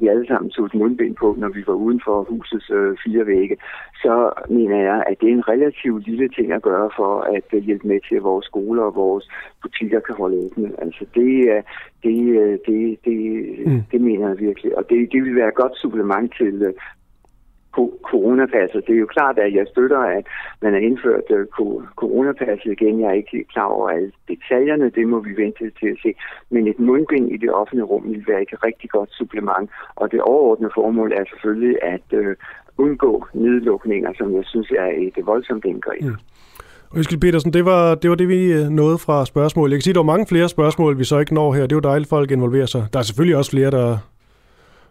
vi 0.00 0.08
alle 0.08 0.26
sammen 0.26 0.50
tog 0.50 0.66
et 0.66 0.74
mundbind 0.74 1.14
på, 1.16 1.34
når 1.38 1.48
vi 1.48 1.62
var 1.66 1.74
uden 1.74 2.00
for 2.04 2.22
husets 2.22 2.70
øh, 2.70 2.96
fire 3.04 3.26
vægge, 3.26 3.56
så 4.02 4.32
mener 4.48 4.76
jeg, 4.76 5.04
at 5.06 5.16
det 5.20 5.28
er 5.28 5.32
en 5.32 5.48
relativt 5.48 6.06
lille 6.06 6.28
ting 6.28 6.52
at 6.52 6.62
gøre 6.62 6.90
for 6.96 7.20
at 7.20 7.48
uh, 7.52 7.64
hjælpe 7.64 7.88
med 7.88 8.00
til, 8.08 8.16
at 8.16 8.22
vores 8.22 8.46
skoler 8.46 8.82
og 8.82 8.94
vores 8.94 9.28
butikker 9.62 10.00
kan 10.00 10.14
holde 10.14 10.36
åbne. 10.36 10.70
Altså 10.78 11.04
det, 11.14 11.32
uh, 11.54 11.62
det, 12.04 12.18
uh, 12.42 12.54
det, 12.66 12.98
det, 13.04 13.18
mm. 13.66 13.82
det 13.92 14.00
mener 14.00 14.28
jeg 14.28 14.38
virkelig. 14.38 14.78
Og 14.78 14.90
det, 14.90 15.12
det 15.12 15.24
vil 15.24 15.36
være 15.36 15.48
et 15.48 15.54
godt 15.62 15.76
supplement 15.78 16.34
til, 16.38 16.74
coronapasset. 18.10 18.86
Det 18.86 18.94
er 18.94 18.98
jo 18.98 19.06
klart, 19.16 19.38
at 19.38 19.54
jeg 19.54 19.66
støtter, 19.72 19.98
at 19.98 20.24
man 20.62 20.72
har 20.72 20.80
indført 20.80 21.28
øh, 21.30 21.46
coronapasset 21.96 22.72
igen. 22.72 23.00
Jeg 23.00 23.08
er 23.08 23.20
ikke 23.22 23.44
klar 23.52 23.68
over 23.76 23.88
alle 23.90 24.12
detaljerne, 24.28 24.90
det 24.90 25.08
må 25.08 25.18
vi 25.20 25.32
vente 25.42 25.70
til 25.80 25.88
at 25.94 25.98
se. 26.02 26.14
Men 26.50 26.68
et 26.68 26.78
mundbind 26.78 27.26
i 27.34 27.36
det 27.36 27.52
offentlige 27.52 27.84
rum 27.92 28.04
vil 28.12 28.24
være 28.28 28.42
et 28.42 28.64
rigtig 28.64 28.90
godt 28.90 29.10
supplement. 29.12 29.70
Og 29.96 30.12
det 30.12 30.20
overordnede 30.20 30.72
formål 30.74 31.12
er 31.12 31.24
selvfølgelig 31.30 31.76
at 31.82 32.08
øh, 32.12 32.36
undgå 32.78 33.26
nedlukninger, 33.34 34.10
som 34.18 34.36
jeg 34.36 34.44
synes 34.44 34.70
er 34.70 34.90
et 35.06 35.26
voldsomt 35.26 35.64
indgreb. 35.64 36.02
Mm. 36.02 36.16
Øskild 36.96 37.20
Petersen, 37.20 37.52
det 37.52 37.64
var, 37.64 37.94
det 37.94 38.10
var 38.10 38.16
det, 38.16 38.28
vi 38.28 38.52
øh, 38.52 38.68
nåede 38.68 38.98
fra 38.98 39.26
spørgsmål. 39.26 39.70
Jeg 39.70 39.76
kan 39.76 39.82
sige, 39.82 39.92
at 39.92 39.94
der 39.94 40.00
var 40.00 40.12
mange 40.12 40.26
flere 40.26 40.48
spørgsmål, 40.48 40.98
vi 40.98 41.04
så 41.04 41.18
ikke 41.18 41.34
når 41.34 41.52
her. 41.52 41.62
Det 41.62 41.72
er 41.72 41.76
jo 41.76 41.80
dejligt, 41.90 42.06
at 42.06 42.16
folk 42.16 42.30
involverer 42.30 42.66
sig. 42.66 42.86
Der 42.92 42.98
er 42.98 43.02
selvfølgelig 43.02 43.36
også 43.36 43.50
flere, 43.50 43.70
der, 43.70 43.98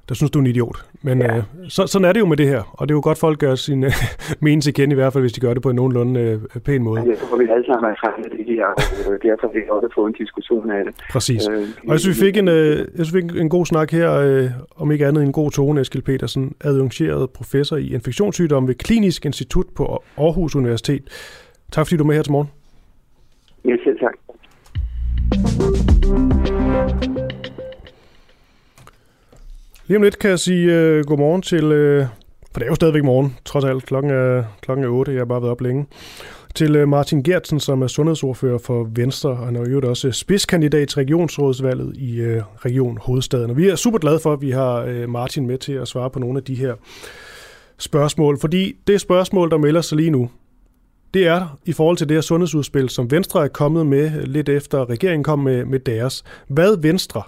der 0.10 0.16
synes 0.16 0.32
du 0.32 0.39
er 0.39 0.43
en 0.43 0.47
idiot. 0.47 0.78
Men 1.01 1.22
ja. 1.22 1.38
øh, 1.38 1.43
så, 1.68 1.88
sådan 1.88 2.06
er 2.06 2.14
det 2.14 2.20
jo 2.20 2.26
med 2.26 2.38
det 2.38 2.47
her, 2.47 2.62
og 2.74 2.88
det 2.88 2.93
er 2.93 2.97
jo 2.97 3.01
godt, 3.03 3.18
folk 3.18 3.39
gør 3.39 3.56
sin 3.56 3.84
øh, 3.84 3.91
mening 4.45 4.64
til 4.64 4.74
kende, 4.74 4.93
i 4.93 4.95
hvert 4.95 5.14
fald 5.14 5.24
hvis 5.24 5.34
de 5.34 5.39
gør 5.39 5.53
det 5.53 5.64
på 5.64 5.70
en 5.70 5.76
nogenlunde 5.76 6.20
øh, 6.20 6.62
pæn 6.62 6.84
måde. 6.84 7.01
Jeg 7.08 7.18
tror, 7.18 7.38
vi 7.38 7.47
alle 7.49 7.66
sammen 7.66 7.91
er 7.91 7.95
sammen 8.03 8.20
med 8.24 8.32
det 8.38 8.45
her, 8.56 8.66
og 8.66 9.14
øh, 9.14 9.20
derfor 9.22 9.47
vil 9.53 9.62
vi 9.62 9.70
også 9.70 9.88
få 9.95 10.06
en 10.06 10.14
diskussion 10.14 10.72
af 10.72 10.86
det. 10.86 10.93
Præcis. 11.12 11.49
Øh, 11.51 11.58
og 11.88 11.91
jeg 11.91 11.99
synes, 11.99 12.22
vi 12.22 12.26
fik 12.26 12.38
en, 12.38 12.47
øh, 12.47 12.78
jeg 12.78 13.06
synes, 13.06 13.14
vi 13.14 13.22
fik 13.22 13.41
en 13.41 13.49
god 13.49 13.66
snak 13.66 13.91
her, 13.91 14.10
øh, 14.14 14.45
om 14.78 14.91
ikke 14.91 15.08
andet 15.08 15.24
en 15.24 15.32
god 15.32 15.51
tone, 15.51 15.82
Eskild 15.82 16.03
Petersen, 16.03 16.56
adjungeret 16.64 17.30
professor 17.30 17.78
i 17.78 17.93
infektionssygdom 17.93 18.68
ved 18.68 18.76
Klinisk 18.76 19.26
Institut 19.26 19.66
på 19.76 19.84
Aarhus 20.18 20.56
Universitet. 20.56 21.03
Tak 21.72 21.86
fordi 21.86 21.97
du 21.97 22.03
er 22.03 22.08
med 22.08 22.16
her 22.16 22.24
til 22.24 22.32
morgen. 22.32 22.49
Ja, 23.66 23.76
selv 23.84 23.99
tak. 23.99 24.16
Lige 29.88 29.97
om 29.97 30.03
lidt 30.03 30.19
kan 30.19 30.29
jeg 30.29 30.39
sige 30.39 30.73
øh, 30.73 31.05
godmorgen 31.05 31.41
til, 31.41 31.63
Øh, 31.63 32.05
for 32.51 32.59
det 32.59 32.65
er 32.65 32.69
jo 32.69 32.75
stadigvæk 32.75 33.03
morgen, 33.03 33.38
trods 33.45 33.65
alt. 33.65 33.86
Klokken 33.86 34.11
er, 34.11 34.43
klokken 34.61 34.86
er 34.86 34.89
8, 34.89 35.11
jeg 35.11 35.19
har 35.19 35.25
bare 35.25 35.41
været 35.41 35.51
op 35.51 35.61
længe. 35.61 35.86
Til 36.55 36.75
øh, 36.75 36.88
Martin 36.88 37.23
Gertsen, 37.23 37.59
som 37.59 37.81
er 37.81 37.88
sundhedsordfører 37.88 38.57
for 38.57 38.89
Venstre, 38.95 39.29
og 39.29 39.45
han 39.45 39.55
er 39.55 39.69
jo 39.69 39.89
også 39.89 40.07
øh, 40.07 40.13
spidskandidat 40.13 40.88
til 40.88 40.95
regionsrådsvalget 40.95 41.97
i 41.97 42.15
øh, 42.17 42.41
Region 42.57 42.97
Hovedstaden. 43.01 43.49
Og 43.49 43.57
vi 43.57 43.67
er 43.67 43.75
super 43.75 43.97
glade 43.99 44.19
for, 44.19 44.33
at 44.33 44.41
vi 44.41 44.51
har 44.51 44.75
øh, 44.75 45.09
Martin 45.09 45.47
med 45.47 45.57
til 45.57 45.73
at 45.73 45.88
svare 45.88 46.09
på 46.09 46.19
nogle 46.19 46.38
af 46.38 46.43
de 46.43 46.55
her 46.55 46.73
spørgsmål, 47.77 48.39
fordi 48.39 48.73
det 48.88 49.01
spørgsmål, 49.01 49.51
der 49.51 49.57
melder 49.57 49.81
sig 49.81 49.97
lige 49.97 50.11
nu, 50.11 50.29
det 51.13 51.27
er 51.27 51.57
i 51.65 51.73
forhold 51.73 51.97
til 51.97 52.09
det 52.09 52.17
her 52.17 52.21
sundhedsudspil, 52.21 52.89
som 52.89 53.11
Venstre 53.11 53.43
er 53.43 53.47
kommet 53.47 53.86
med 53.86 54.25
lidt 54.25 54.49
efter 54.49 54.89
regeringen 54.89 55.23
kom 55.23 55.39
med, 55.39 55.65
med 55.65 55.79
deres. 55.79 56.23
Hvad 56.47 56.77
Venstre 56.81 57.21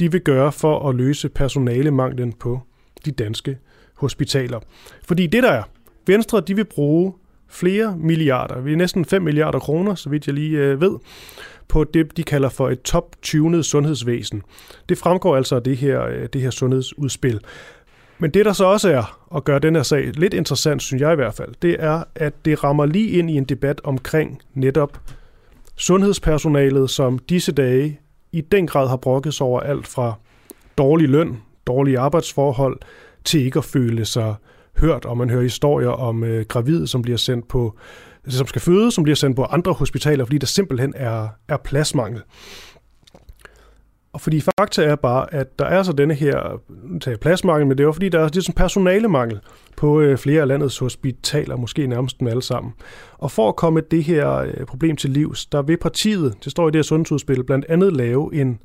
de 0.00 0.12
vil 0.12 0.20
gøre 0.20 0.52
for 0.52 0.88
at 0.88 0.94
løse 0.94 1.28
personalemanglen 1.28 2.32
på 2.32 2.60
de 3.04 3.10
danske 3.10 3.58
hospitaler. 3.94 4.60
Fordi 5.04 5.26
det 5.26 5.42
der 5.42 5.50
er, 5.50 5.62
Venstre 6.06 6.40
de 6.40 6.56
vil 6.56 6.64
bruge 6.64 7.12
flere 7.48 7.96
milliarder, 7.98 8.60
vi 8.60 8.72
er 8.72 8.76
næsten 8.76 9.04
5 9.04 9.22
milliarder 9.22 9.58
kroner, 9.58 9.94
så 9.94 10.10
vidt 10.10 10.26
jeg 10.26 10.34
lige 10.34 10.58
øh, 10.58 10.80
ved, 10.80 10.98
på 11.68 11.84
det, 11.84 12.16
de 12.16 12.22
kalder 12.22 12.48
for 12.48 12.70
et 12.70 12.82
top-tunet 12.82 13.64
sundhedsvæsen. 13.64 14.42
Det 14.88 14.98
fremgår 14.98 15.36
altså 15.36 15.56
af 15.56 15.62
det 15.62 15.76
her, 15.76 16.04
øh, 16.04 16.28
det 16.32 16.40
her 16.40 16.50
sundhedsudspil. 16.50 17.40
Men 18.18 18.30
det, 18.30 18.44
der 18.44 18.52
så 18.52 18.64
også 18.64 18.90
er 18.90 19.36
at 19.36 19.44
gøre 19.44 19.58
den 19.58 19.74
her 19.76 19.82
sag 19.82 20.06
lidt 20.14 20.34
interessant, 20.34 20.82
synes 20.82 21.00
jeg 21.00 21.12
i 21.12 21.16
hvert 21.16 21.34
fald, 21.34 21.54
det 21.62 21.76
er, 21.78 22.04
at 22.14 22.44
det 22.44 22.64
rammer 22.64 22.86
lige 22.86 23.10
ind 23.10 23.30
i 23.30 23.36
en 23.36 23.44
debat 23.44 23.80
omkring 23.84 24.42
netop 24.54 25.00
sundhedspersonalet, 25.76 26.90
som 26.90 27.18
disse 27.18 27.52
dage 27.52 28.00
i 28.32 28.40
den 28.40 28.66
grad 28.66 28.88
har 28.88 28.96
brokket 28.96 29.34
sig 29.34 29.46
over 29.46 29.60
alt 29.60 29.86
fra 29.86 30.14
dårlig 30.78 31.08
løn, 31.08 31.42
dårlige 31.66 31.98
arbejdsforhold, 31.98 32.80
til 33.24 33.40
ikke 33.40 33.58
at 33.58 33.64
føle 33.64 34.04
sig 34.04 34.34
hørt, 34.78 35.04
og 35.04 35.18
man 35.18 35.30
hører 35.30 35.42
historier 35.42 35.88
om 35.88 36.24
øh, 36.24 36.44
gravide, 36.48 36.86
som 36.86 37.02
bliver 37.02 37.18
sendt 37.18 37.48
på 37.48 37.78
som 38.28 38.46
skal 38.46 38.60
føde, 38.60 38.92
som 38.92 39.04
bliver 39.04 39.16
sendt 39.16 39.36
på 39.36 39.44
andre 39.44 39.72
hospitaler, 39.72 40.24
fordi 40.24 40.38
der 40.38 40.46
simpelthen 40.46 40.92
er, 40.96 41.28
er 41.48 41.56
pladsmangel. 41.56 42.22
Og 44.18 44.22
fordi 44.22 44.40
fakta 44.40 44.84
er 44.84 44.96
bare, 44.96 45.34
at 45.34 45.58
der 45.58 45.64
er 45.64 45.82
så 45.82 45.92
denne 45.92 46.14
her 46.14 46.60
tager 47.00 47.16
pladsmangel, 47.16 47.66
men 47.66 47.78
det 47.78 47.84
er 47.84 47.86
jo 47.86 47.92
fordi, 47.92 48.08
der 48.08 48.20
er 48.20 48.28
sådan 48.28 48.54
personalemangel 48.54 49.40
på 49.76 50.00
øh, 50.00 50.18
flere 50.18 50.42
af 50.42 50.48
landets 50.48 50.78
hospitaler, 50.78 51.56
måske 51.56 51.86
nærmest 51.86 52.20
dem 52.20 52.28
alle 52.28 52.42
sammen. 52.42 52.72
Og 53.18 53.30
for 53.30 53.48
at 53.48 53.56
komme 53.56 53.80
det 53.80 54.04
her 54.04 54.30
øh, 54.30 54.66
problem 54.66 54.96
til 54.96 55.10
livs, 55.10 55.46
der 55.46 55.62
vil 55.62 55.76
partiet, 55.76 56.34
det 56.44 56.52
står 56.52 56.68
i 56.68 56.70
det 56.70 56.78
her 56.78 56.82
sundhedsudspil, 56.82 57.44
blandt 57.44 57.66
andet 57.68 57.92
lave 57.92 58.34
en 58.34 58.58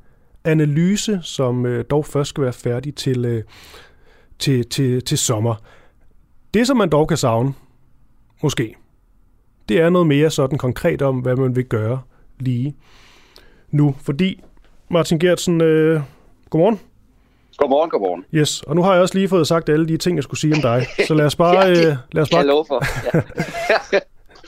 analyse, 0.44 1.20
som 1.22 1.66
øh, 1.66 1.86
dog 1.90 2.06
først 2.06 2.30
skal 2.30 2.44
være 2.44 2.54
færdig 2.54 2.96
til, 2.96 3.26
øh, 3.26 3.44
til, 4.40 4.70
til, 4.70 5.02
til 5.02 5.18
sommer. 5.18 5.56
Det, 6.54 6.68
som 6.68 6.78
man 6.78 6.90
dog 6.90 7.08
kan 7.08 7.18
savne, 7.18 7.54
måske, 8.44 8.76
det 9.70 9.82
er 9.82 9.90
noget 9.90 10.08
mere 10.08 10.30
sådan 10.30 10.58
konkret 10.58 11.02
om, 11.02 11.20
hvad 11.20 11.36
man 11.36 11.56
vil 11.56 11.66
gøre 11.66 12.02
lige 12.40 12.76
nu. 13.72 13.96
Fordi 14.02 14.42
Martin 14.90 15.20
Gertsen, 15.20 15.62
øh, 15.62 16.02
godmorgen. 16.50 16.80
Godmorgen, 17.58 17.90
godmorgen. 17.90 18.26
Yes, 18.34 18.62
og 18.62 18.76
nu 18.76 18.84
har 18.84 18.94
jeg 18.94 19.02
også 19.02 19.16
lige 19.16 19.28
fået 19.28 19.48
sagt 19.48 19.70
alle 19.70 19.88
de 19.88 19.98
ting, 19.98 20.16
jeg 20.16 20.24
skulle 20.24 20.40
sige 20.40 20.56
om 20.56 20.62
dig. 20.62 20.86
Så 21.08 21.14
lad 21.14 21.26
os 21.26 21.36
bare... 21.36 21.60
ja, 21.68 21.70
det, 21.70 21.88
øh, 21.88 21.96
lad 22.12 22.24
os 22.24 22.30
bare... 22.30 22.40
Jeg 22.40 22.48
lover 22.48 22.64
for. 22.64 22.84
Ja. 23.14 23.20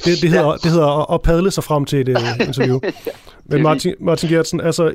det, 0.06 0.22
det, 0.22 0.30
hedder, 0.30 0.58
det 0.58 0.72
hedder 0.72 1.14
at 1.14 1.22
padle 1.22 1.52
sig 1.52 1.64
frem 1.64 1.86
til 1.86 2.00
et 2.00 2.18
uh, 2.18 2.48
interview. 2.48 2.80
Men 3.50 3.62
Martin, 3.62 3.94
Martin 4.00 4.30
Gertsen, 4.30 4.62
altså 4.62 4.94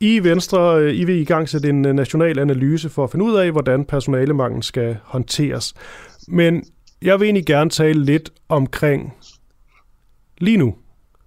i 0.00 0.24
Venstre, 0.24 0.80
øh, 0.80 0.94
I 0.94 1.04
vil 1.04 1.16
i 1.16 1.24
gang 1.24 1.48
sætte 1.48 1.68
en 1.68 1.82
national 1.82 2.38
analyse 2.38 2.88
for 2.88 3.04
at 3.04 3.10
finde 3.10 3.24
ud 3.24 3.36
af, 3.36 3.50
hvordan 3.52 3.84
personalemanglen 3.84 4.62
skal 4.62 4.96
håndteres. 5.04 5.74
Men 6.28 6.64
jeg 7.02 7.20
vil 7.20 7.26
egentlig 7.26 7.46
gerne 7.46 7.70
tale 7.70 8.04
lidt 8.04 8.30
omkring 8.48 9.14
lige 10.38 10.56
nu, 10.56 10.74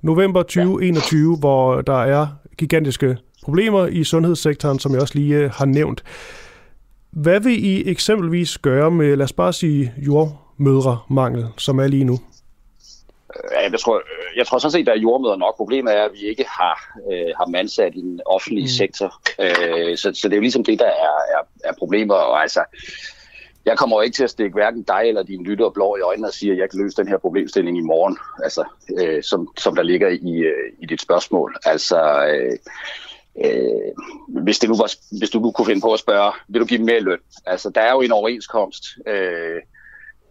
november 0.01 0.43
2021, 0.43 1.31
ja. 1.31 1.39
hvor 1.39 1.81
der 1.81 2.03
er 2.03 2.27
gigantiske 2.57 3.17
problemer 3.43 3.87
i 3.87 4.03
sundhedssektoren, 4.03 4.79
som 4.79 4.93
jeg 4.93 5.01
også 5.01 5.15
lige 5.15 5.35
øh, 5.35 5.51
har 5.51 5.65
nævnt. 5.65 6.03
Hvad 7.11 7.39
vil 7.39 7.65
I 7.65 7.89
eksempelvis 7.89 8.57
gøre 8.57 8.91
med, 8.91 9.15
lad 9.15 9.23
os 9.23 9.33
bare 9.33 9.53
sige, 9.53 9.93
jordmødremangel, 9.97 11.45
som 11.57 11.79
er 11.79 11.87
lige 11.87 12.03
nu? 12.03 12.19
Ja, 13.51 13.71
jeg 13.71 13.79
tror, 13.79 14.01
jeg 14.35 14.47
tror 14.47 14.57
sådan 14.57 14.71
set, 14.71 14.79
at 14.79 14.85
der 14.85 14.93
er 14.93 14.99
jordmøder 14.99 15.35
nok. 15.35 15.57
Problemet 15.57 15.97
er, 15.97 16.03
at 16.03 16.11
vi 16.13 16.19
ikke 16.19 16.45
har, 16.47 16.97
øh, 17.11 17.31
har 17.37 17.47
mandsat 17.47 17.95
i 17.95 18.01
den 18.01 18.21
offentlige 18.25 18.63
mm. 18.63 18.67
sektor. 18.67 19.21
Øh, 19.39 19.97
så, 19.97 20.11
så 20.13 20.27
det 20.27 20.33
er 20.33 20.37
jo 20.37 20.41
ligesom 20.41 20.63
det, 20.63 20.79
der 20.79 20.85
er, 20.85 21.15
er, 21.35 21.43
er 21.63 21.73
problemer. 21.79 22.13
Og 22.13 22.41
altså, 22.41 22.63
jeg 23.65 23.77
kommer 23.77 23.97
jo 23.97 24.01
ikke 24.01 24.15
til 24.15 24.23
at 24.23 24.29
stikke 24.29 24.53
hverken 24.53 24.83
dig 24.83 25.01
eller 25.05 25.23
dine 25.23 25.43
lytter 25.43 25.69
blå 25.69 25.95
i 25.95 26.01
øjnene 26.01 26.27
og 26.27 26.33
sige, 26.33 26.51
at 26.51 26.57
jeg 26.57 26.69
kan 26.69 26.79
løse 26.79 26.97
den 26.97 27.07
her 27.07 27.17
problemstilling 27.17 27.77
i 27.77 27.81
morgen, 27.81 28.17
altså, 28.43 28.63
øh, 28.99 29.23
som, 29.23 29.47
som 29.57 29.75
der 29.75 29.83
ligger 29.83 30.07
i, 30.07 30.37
øh, 30.37 30.71
i 30.79 30.85
dit 30.85 31.01
spørgsmål. 31.01 31.55
Altså, 31.65 32.25
øh, 32.25 32.57
øh, 33.45 33.91
hvis, 34.27 34.59
det 34.59 34.69
nu 34.69 34.75
var, 34.77 35.17
hvis 35.17 35.29
du 35.29 35.39
nu 35.39 35.51
kunne 35.51 35.65
finde 35.65 35.81
på 35.81 35.93
at 35.93 35.99
spørge, 35.99 36.33
vil 36.47 36.61
du 36.61 36.65
give 36.65 36.83
mere 36.83 36.99
løn? 36.99 37.19
Altså, 37.45 37.69
der 37.69 37.81
er 37.81 37.91
jo 37.91 38.01
en 38.01 38.11
overenskomst, 38.11 38.83
øh, 39.07 39.61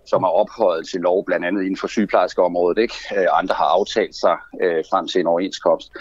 som 0.06 0.22
er 0.22 0.28
ophøjet 0.28 0.88
til 0.88 1.00
lov, 1.00 1.24
blandt 1.24 1.46
andet 1.46 1.62
inden 1.62 1.76
for 1.76 1.86
sygeplejerskeområdet. 1.86 2.82
Ikke? 2.82 2.94
Øh, 3.16 3.26
andre 3.32 3.54
har 3.54 3.64
aftalt 3.64 4.14
sig 4.14 4.36
øh, 4.62 4.84
frem 4.90 5.08
til 5.08 5.20
en 5.20 5.26
overenskomst. 5.26 5.92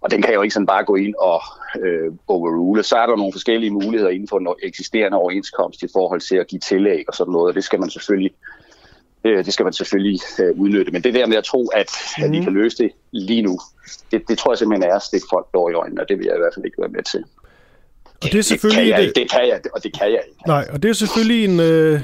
Og 0.00 0.10
den 0.10 0.22
kan 0.22 0.34
jo 0.34 0.42
ikke 0.42 0.52
sådan 0.52 0.66
bare 0.66 0.84
gå 0.84 0.94
ind 0.94 1.14
og 1.14 1.40
øh, 1.80 2.12
overrule. 2.28 2.82
Så 2.82 2.96
er 2.96 3.06
der 3.06 3.16
nogle 3.16 3.32
forskellige 3.32 3.70
muligheder 3.70 4.10
inden 4.10 4.28
for 4.28 4.38
en 4.38 4.48
eksisterende 4.62 5.18
overenskomst 5.18 5.82
i 5.82 5.88
forhold 5.92 6.20
til 6.20 6.36
at 6.36 6.46
give 6.46 6.60
tillæg 6.60 7.04
og 7.08 7.14
sådan 7.14 7.32
noget. 7.32 7.48
Og 7.48 7.54
det 7.54 7.64
skal 7.64 7.80
man 7.80 7.90
selvfølgelig 7.90 8.32
øh, 8.32 8.55
det 9.28 9.52
skal 9.52 9.64
man 9.64 9.72
selvfølgelig 9.72 10.20
øh, 10.40 10.60
udnytte. 10.60 10.92
Men 10.92 11.02
det 11.04 11.14
der 11.14 11.26
med 11.26 11.36
at 11.36 11.44
tro, 11.44 11.66
at, 11.66 11.90
mm. 12.18 12.24
at 12.24 12.30
vi 12.30 12.36
mhm. 12.36 12.44
kan 12.44 12.54
løse 12.54 12.76
det 12.76 12.90
lige 13.12 13.42
nu, 13.42 13.58
det, 14.10 14.22
det 14.28 14.38
tror 14.38 14.52
jeg 14.52 14.58
simpelthen 14.58 14.90
er 14.90 14.96
at 14.96 15.02
stikke 15.02 15.26
folk 15.30 15.46
dår 15.54 15.70
i 15.70 15.72
øjnene, 15.72 16.00
og 16.00 16.08
det 16.08 16.18
vil 16.18 16.24
jeg 16.26 16.34
i 16.34 16.38
hvert 16.38 16.54
fald 16.54 16.64
ikke 16.64 16.78
være 16.78 16.88
med 16.88 17.02
til. 17.02 17.24
Og 18.04 18.32
det 18.32 18.34
er 18.34 18.42
selvfølgelig... 18.42 18.84
Det 18.84 18.94
kan 18.94 19.04
jeg, 19.04 19.14
det 19.16 19.30
kan 19.30 19.48
jeg, 19.48 19.60
og 19.74 19.82
det 19.84 19.98
kan 19.98 20.06
jeg 20.06 20.20
ikke. 20.28 20.40
Nej, 20.46 20.68
og 20.72 20.82
det 20.82 20.88
er 20.88 20.92
selvfølgelig 20.92 21.44
en, 21.44 21.60
øh, 21.60 22.02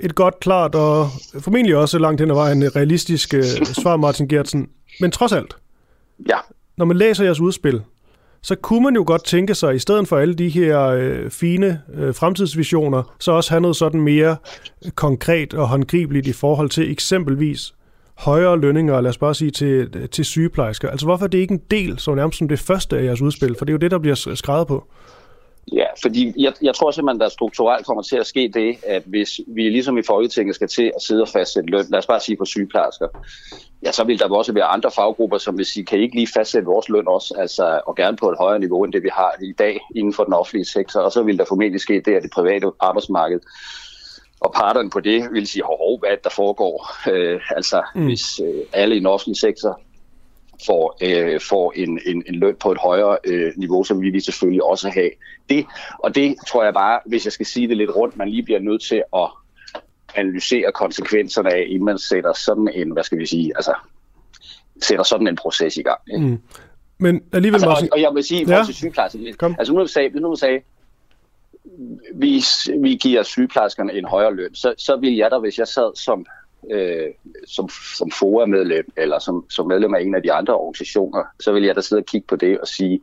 et 0.00 0.14
godt, 0.14 0.40
klart 0.40 0.74
og 0.74 1.08
formentlig 1.40 1.76
også 1.76 1.98
langt 1.98 2.20
hen 2.20 2.30
ad 2.30 2.34
vejen 2.34 2.76
realistisk 2.76 3.34
øh, 3.34 3.44
svar, 3.82 3.96
Martin 3.96 4.28
Gertsen. 4.28 4.68
Men 5.00 5.10
trods 5.10 5.32
alt, 5.32 5.56
ja. 6.28 6.38
når 6.76 6.84
man 6.84 6.96
læser 6.96 7.24
jeres 7.24 7.40
udspil, 7.40 7.82
så 8.44 8.54
kunne 8.54 8.82
man 8.82 8.94
jo 8.94 9.04
godt 9.06 9.24
tænke 9.24 9.54
sig, 9.54 9.74
i 9.74 9.78
stedet 9.78 10.08
for 10.08 10.18
alle 10.18 10.34
de 10.34 10.48
her 10.48 10.86
øh, 10.86 11.30
fine 11.30 11.82
øh, 11.94 12.14
fremtidsvisioner, 12.14 13.14
så 13.20 13.32
også 13.32 13.50
have 13.50 13.60
noget 13.60 13.76
sådan 13.76 14.00
mere 14.00 14.36
øh, 14.84 14.90
konkret 14.90 15.54
og 15.54 15.68
håndgribeligt 15.68 16.26
i 16.26 16.32
forhold 16.32 16.70
til 16.70 16.90
eksempelvis 16.92 17.74
højere 18.14 18.58
lønninger, 18.58 19.00
lad 19.00 19.10
os 19.10 19.18
bare 19.18 19.34
sige, 19.34 19.50
til, 19.50 19.90
øh, 19.96 20.08
til 20.08 20.24
sygeplejersker. 20.24 20.90
Altså 20.90 21.06
hvorfor 21.06 21.24
er 21.24 21.28
det 21.28 21.38
ikke 21.38 21.54
en 21.54 21.60
del, 21.70 21.98
som 21.98 22.16
nærmest 22.16 22.38
som 22.38 22.48
det 22.48 22.58
første 22.58 22.98
af 22.98 23.04
jeres 23.04 23.20
udspil? 23.20 23.54
For 23.58 23.64
det 23.64 23.72
er 23.72 23.74
jo 23.74 23.78
det, 23.78 23.90
der 23.90 23.98
bliver 23.98 24.34
skrevet 24.34 24.66
på. 24.66 24.86
Ja, 25.72 25.86
fordi 26.02 26.32
jeg, 26.36 26.52
jeg 26.62 26.74
tror 26.74 26.90
simpelthen, 26.90 27.20
der 27.20 27.28
strukturelt 27.28 27.86
kommer 27.86 28.02
til 28.02 28.16
at 28.16 28.26
ske 28.26 28.50
det, 28.54 28.76
at 28.86 29.02
hvis 29.06 29.40
vi 29.46 29.62
ligesom 29.68 29.98
i 29.98 30.02
Folketinget 30.02 30.54
skal 30.54 30.68
til 30.68 30.92
at 30.96 31.02
sidde 31.02 31.22
og 31.22 31.28
fastsætte 31.28 31.70
løn, 31.70 31.84
lad 31.90 31.98
os 31.98 32.06
bare 32.06 32.20
sige 32.20 32.36
på 32.36 32.44
sygeplejersker, 32.44 33.08
ja, 33.84 33.92
så 33.92 34.04
vil 34.04 34.18
der 34.18 34.28
også 34.28 34.52
være 34.52 34.64
andre 34.64 34.90
faggrupper, 34.90 35.38
som 35.38 35.58
vil 35.58 35.66
sige, 35.66 35.84
kan 35.84 35.98
I 35.98 36.02
ikke 36.02 36.14
lige 36.14 36.28
fastsætte 36.34 36.66
vores 36.66 36.88
løn 36.88 37.08
også, 37.08 37.34
altså, 37.38 37.80
og 37.86 37.96
gerne 37.96 38.16
på 38.16 38.30
et 38.30 38.38
højere 38.38 38.58
niveau, 38.58 38.84
end 38.84 38.92
det 38.92 39.02
vi 39.02 39.10
har 39.12 39.34
i 39.42 39.52
dag 39.52 39.80
inden 39.96 40.12
for 40.12 40.24
den 40.24 40.32
offentlige 40.32 40.64
sektor, 40.64 41.00
og 41.00 41.12
så 41.12 41.22
vil 41.22 41.38
der 41.38 41.44
formentlig 41.48 41.80
ske 41.80 42.02
det, 42.04 42.14
at 42.14 42.22
det 42.22 42.30
private 42.30 42.70
arbejdsmarked 42.80 43.40
og 44.40 44.52
parterne 44.52 44.90
på 44.90 45.00
det 45.00 45.28
vil 45.32 45.46
sige, 45.46 45.62
hov, 45.64 45.98
hvad 45.98 46.16
der 46.24 46.30
foregår. 46.30 46.90
Øh, 47.10 47.40
altså, 47.56 47.82
mm. 47.94 48.04
hvis 48.04 48.40
øh, 48.40 48.62
alle 48.72 48.96
i 48.96 48.98
den 48.98 49.06
offentlige 49.06 49.40
sektor 49.40 49.80
får, 50.66 50.98
øh, 51.02 51.40
får 51.40 51.72
en, 51.76 52.00
en, 52.06 52.22
en 52.26 52.34
løn 52.34 52.56
på 52.60 52.72
et 52.72 52.78
højere 52.78 53.18
øh, 53.24 53.52
niveau, 53.56 53.84
vil 54.00 54.12
vi 54.12 54.20
selvfølgelig 54.20 54.64
også 54.64 54.88
have 54.88 55.10
det. 55.50 55.66
Og 55.98 56.14
det 56.14 56.34
tror 56.48 56.64
jeg 56.64 56.74
bare, 56.74 57.00
hvis 57.06 57.24
jeg 57.24 57.32
skal 57.32 57.46
sige 57.46 57.68
det 57.68 57.76
lidt 57.76 57.96
rundt, 57.96 58.16
man 58.16 58.28
lige 58.28 58.42
bliver 58.42 58.60
nødt 58.60 58.82
til 58.82 59.02
at 59.16 59.28
analysere 60.14 60.72
konsekvenserne 60.72 61.54
af, 61.54 61.64
inden 61.68 61.84
man 61.84 61.98
sætter 61.98 62.32
sådan 62.32 62.68
en, 62.74 62.90
hvad 62.90 63.02
skal 63.02 63.18
vi 63.18 63.26
sige, 63.26 63.52
altså 63.56 63.74
sætter 64.82 65.04
sådan 65.04 65.26
en 65.26 65.36
proces 65.36 65.76
i 65.76 65.82
gang. 65.82 66.00
Ikke? 66.14 66.26
Mm. 66.26 66.40
Men 66.98 67.22
alligevel 67.32 67.64
altså, 67.64 67.68
og, 67.68 67.88
og 67.92 68.00
jeg 68.00 68.14
vil 68.14 68.24
sige, 68.24 68.42
i 68.42 68.44
forhold 68.44 68.66
til 68.66 68.74
sygeplejersker, 68.74 69.54
altså 69.58 69.72
nu 69.72 69.80
du 69.80 69.86
sagde, 69.86 70.20
nu 70.20 70.30
du 70.30 70.36
sagde, 70.36 70.60
hvis 72.14 72.70
vi 72.82 72.94
giver 72.94 73.22
sygeplejerskerne 73.22 73.92
en 73.92 74.04
højere 74.04 74.34
løn, 74.34 74.54
så, 74.54 74.74
så 74.78 74.96
vil 74.96 75.16
jeg 75.16 75.30
da, 75.30 75.38
hvis 75.38 75.58
jeg 75.58 75.68
sad 75.68 75.96
som 75.96 76.26
øh, 76.70 77.06
som, 77.46 77.68
som 77.98 78.10
FOA-medlem, 78.10 78.92
eller 78.96 79.18
som, 79.18 79.44
som 79.50 79.68
medlem 79.68 79.94
af 79.94 80.00
en 80.00 80.14
af 80.14 80.22
de 80.22 80.32
andre 80.32 80.54
organisationer, 80.54 81.22
så 81.40 81.52
vil 81.52 81.62
jeg 81.62 81.76
da 81.76 81.80
sidde 81.80 82.00
og 82.00 82.06
kigge 82.06 82.26
på 82.26 82.36
det 82.36 82.60
og 82.60 82.68
sige, 82.68 83.00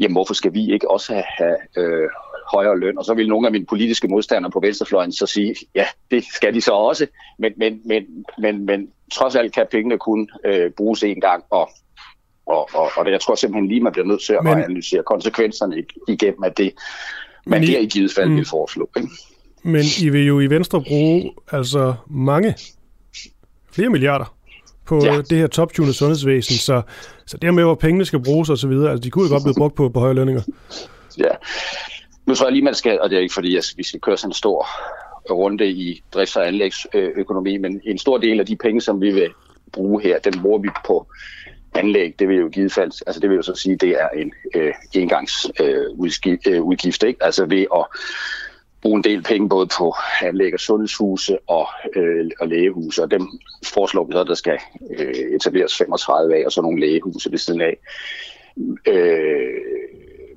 jamen 0.00 0.14
hvorfor 0.14 0.34
skal 0.34 0.54
vi 0.54 0.72
ikke 0.72 0.90
også 0.90 1.12
have, 1.12 1.24
have 1.28 1.56
øh, 1.76 2.08
højere 2.52 2.78
løn? 2.78 2.98
Og 2.98 3.04
så 3.04 3.14
vil 3.14 3.28
nogle 3.28 3.48
af 3.48 3.52
mine 3.52 3.66
politiske 3.66 4.08
modstandere 4.08 4.50
på 4.50 4.60
venstrefløjen 4.60 5.12
så 5.12 5.26
sige, 5.26 5.54
ja, 5.74 5.86
det 6.10 6.24
skal 6.24 6.54
de 6.54 6.60
så 6.60 6.72
også, 6.72 7.06
men, 7.38 7.52
men, 7.56 7.80
men, 7.84 8.24
men, 8.38 8.66
men 8.66 8.90
trods 9.12 9.36
alt 9.36 9.54
kan 9.54 9.66
pengene 9.70 9.98
kun 9.98 10.30
øh, 10.44 10.70
bruges 10.70 11.04
én 11.04 11.20
gang, 11.20 11.44
og 11.50 11.70
og, 12.46 12.68
og, 12.74 12.90
og 12.96 13.10
jeg 13.10 13.20
tror 13.20 13.34
simpelthen 13.34 13.68
lige, 13.68 13.80
man 13.80 13.92
bliver 13.92 14.06
nødt 14.06 14.22
til 14.22 14.32
at 14.32 14.44
men, 14.44 14.52
analysere 14.52 15.02
konsekvenserne 15.02 15.84
igennem 16.08 16.44
af 16.44 16.52
det, 16.52 16.72
man 17.46 17.62
der 17.62 17.78
i 17.78 17.86
givet 17.86 18.12
fald 18.14 18.28
mm, 18.28 18.36
vil 18.36 18.46
foreslå. 18.50 18.90
Ikke? 18.96 19.08
Men 19.66 19.82
I 20.02 20.08
vil 20.08 20.26
jo 20.26 20.40
i 20.40 20.46
Venstre 20.46 20.82
bruge 20.82 21.32
altså 21.52 21.94
mange, 22.10 22.54
flere 23.72 23.88
milliarder 23.88 24.36
på 24.86 25.04
ja. 25.04 25.20
det 25.20 25.38
her 25.38 25.46
toptunede 25.46 25.94
sundhedsvæsen, 25.94 26.56
så, 26.56 26.82
så 27.26 27.36
det 27.36 27.54
med, 27.54 27.64
hvor 27.64 27.74
pengene 27.74 28.04
skal 28.04 28.22
bruges 28.22 28.50
osv., 28.50 28.70
altså 28.70 28.98
de 29.04 29.10
kunne 29.10 29.24
jo 29.28 29.32
godt 29.32 29.42
blive 29.42 29.54
brugt 29.58 29.74
på, 29.74 29.88
på 29.88 30.00
høje 30.00 30.14
lønninger. 30.14 30.42
Ja, 31.18 31.30
nu 32.26 32.34
tror 32.34 32.46
jeg 32.46 32.52
lige, 32.52 32.64
man 32.64 32.74
skal, 32.74 33.00
og 33.00 33.10
det 33.10 33.16
er 33.16 33.22
ikke 33.22 33.34
fordi, 33.34 33.56
at 33.56 33.74
vi 33.76 33.82
skal 33.82 34.00
køre 34.00 34.16
sådan 34.16 34.30
en 34.30 34.34
stor 34.34 34.66
runde 35.30 35.70
i 35.70 36.02
drifts- 36.16 36.36
og 36.36 36.48
anlægsøkonomi, 36.48 37.56
men 37.56 37.80
en 37.84 37.98
stor 37.98 38.18
del 38.18 38.40
af 38.40 38.46
de 38.46 38.56
penge, 38.56 38.80
som 38.80 39.00
vi 39.00 39.10
vil 39.10 39.28
bruge 39.72 40.02
her, 40.02 40.18
den 40.18 40.40
bruger 40.42 40.58
vi 40.58 40.68
på 40.86 41.06
anlæg. 41.74 42.14
Det 42.18 42.28
vil 42.28 42.36
jo 42.36 42.48
givet 42.48 42.72
fald, 42.72 42.92
altså 43.06 43.20
det 43.20 43.30
vil 43.30 43.36
jo 43.36 43.42
så 43.42 43.54
sige, 43.54 43.76
det 43.76 43.90
er 43.90 44.08
en 44.08 44.32
øh, 44.54 44.72
engangs 44.94 45.46
øh, 45.60 45.84
udgift, 45.94 46.46
øh, 46.46 46.62
udgift, 46.62 47.02
ikke? 47.02 47.24
Altså 47.24 47.44
ved 47.44 47.66
at 47.74 47.86
bruge 48.86 48.96
en 48.96 49.04
del 49.04 49.22
penge 49.22 49.48
både 49.48 49.66
på 49.78 49.94
anlæg 50.22 50.52
af 50.52 50.58
sundhedshuse 50.58 51.38
og, 51.46 51.66
øh, 51.96 52.30
og 52.40 52.48
lægehuse, 52.48 53.02
og 53.02 53.10
dem 53.10 53.28
foreslår 53.64 54.04
vi 54.04 54.12
så, 54.12 54.20
at 54.20 54.26
der 54.26 54.34
skal 54.34 54.58
øh, 54.98 55.14
etableres 55.36 55.76
35 55.76 56.36
af, 56.36 56.42
og 56.46 56.52
så 56.52 56.62
nogle 56.62 56.80
lægehuse 56.80 57.30
ved 57.30 57.38
siden 57.38 57.60
af. 57.60 57.76
Øh, 58.86 59.48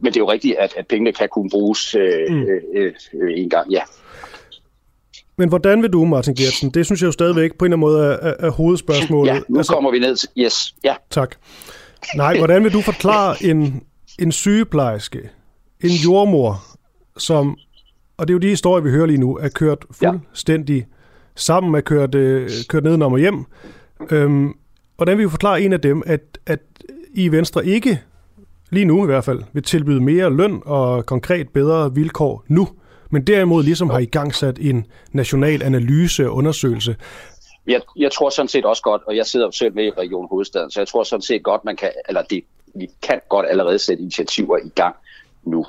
men 0.02 0.14
det 0.14 0.16
er 0.16 0.20
jo 0.20 0.32
rigtigt, 0.32 0.58
at, 0.58 0.74
at 0.78 0.88
pengene 0.88 1.14
kan 1.14 1.30
kunne 1.32 1.50
bruges 1.50 1.96
øh, 1.96 2.30
mm. 2.30 2.42
øh, 2.76 2.94
øh, 3.14 3.34
en 3.36 3.50
gang, 3.50 3.72
ja. 3.72 3.82
Men 5.38 5.50
hvordan 5.50 5.82
vil 5.82 5.94
du, 5.94 6.06
Martin 6.06 6.36
Gertsen? 6.36 6.70
Det 6.70 6.86
synes 6.86 7.02
jeg 7.02 7.08
jo 7.08 7.12
stadigvæk 7.12 7.58
på 7.58 7.66
en 7.66 7.74
eller 7.74 7.88
anden 7.88 7.94
måde 7.94 8.20
er, 8.22 8.34
er 8.48 8.50
hovedspørgsmålet. 8.50 9.32
Ja, 9.32 9.40
nu 9.50 9.58
altså, 9.58 9.74
kommer 9.74 9.92
vi 9.92 10.00
ned 10.00 10.16
til... 10.16 10.30
Yes, 10.38 10.76
ja. 10.84 10.96
Tak. 11.10 11.36
Nej, 12.16 12.38
hvordan 12.38 12.64
vil 12.64 12.74
du 12.74 12.82
forklare 12.82 13.36
en, 13.44 13.84
en 14.20 14.32
sygeplejerske, 14.32 15.30
en 15.84 15.90
jordmor, 15.90 16.62
som 17.18 17.58
og 18.20 18.28
det 18.28 18.34
er 18.34 18.36
jo 18.36 18.40
de 18.40 18.48
historier, 18.48 18.84
vi 18.84 18.90
hører 18.90 19.06
lige 19.06 19.18
nu, 19.18 19.38
er 19.38 19.50
kørt 19.50 19.86
fuldstændig 19.92 20.78
ja. 20.78 20.86
sammen, 21.36 21.76
er 21.76 21.82
kørt, 21.82 22.16
øh, 22.16 22.50
kørt 22.70 22.84
nedenom 22.84 23.14
og 23.14 23.20
hjem. 23.20 23.46
Øhm, 24.12 24.54
hvordan 24.96 25.18
vil 25.18 25.26
vi 25.26 25.30
forklare 25.30 25.62
en 25.62 25.74
af 25.74 25.82
dem, 25.82 26.04
at, 26.06 26.22
at 26.46 26.60
I 27.14 27.28
Venstre 27.28 27.66
ikke, 27.66 28.02
lige 28.70 28.86
nu 28.86 29.04
i 29.04 29.06
hvert 29.06 29.24
fald, 29.24 29.44
vil 29.54 29.64
tilbyde 29.64 30.02
mere 30.02 30.36
løn 30.36 30.62
og 30.66 31.06
konkret 31.06 31.50
bedre 31.50 31.96
vilkår 31.96 32.44
nu, 32.48 32.68
men 33.10 33.28
derimod 33.28 33.64
ligesom 33.64 33.90
har 33.90 34.00
i 34.00 34.06
gang 34.06 34.36
sat 34.36 34.60
en 34.60 34.86
national 35.12 35.64
analyse 35.64 36.30
og 36.30 36.36
undersøgelse. 36.36 36.96
Jeg, 37.68 37.82
jeg 37.96 38.12
tror 38.12 38.30
sådan 38.30 38.50
set 38.50 38.66
også 38.66 38.84
godt, 38.84 39.02
og 39.08 39.16
jeg 39.16 39.26
sidder 39.26 39.46
jo 39.46 39.52
selv 39.52 39.76
med 39.76 39.86
i 39.86 39.92
Region 39.92 40.28
Hovedstaden, 40.30 40.72
så 40.72 40.80
jeg 40.80 40.88
tror 40.88 41.04
sådan 41.04 41.22
set 41.22 41.44
godt, 41.44 41.66
man 41.66 41.76
kan, 41.76 41.92
eller 42.08 42.22
det, 42.22 42.44
vi 42.76 42.88
kan 43.02 43.22
godt 43.30 43.46
allerede 43.50 43.80
sætte 43.80 44.02
initiativer 44.02 44.58
i 44.58 44.70
gang 44.76 44.96
nu. 45.44 45.66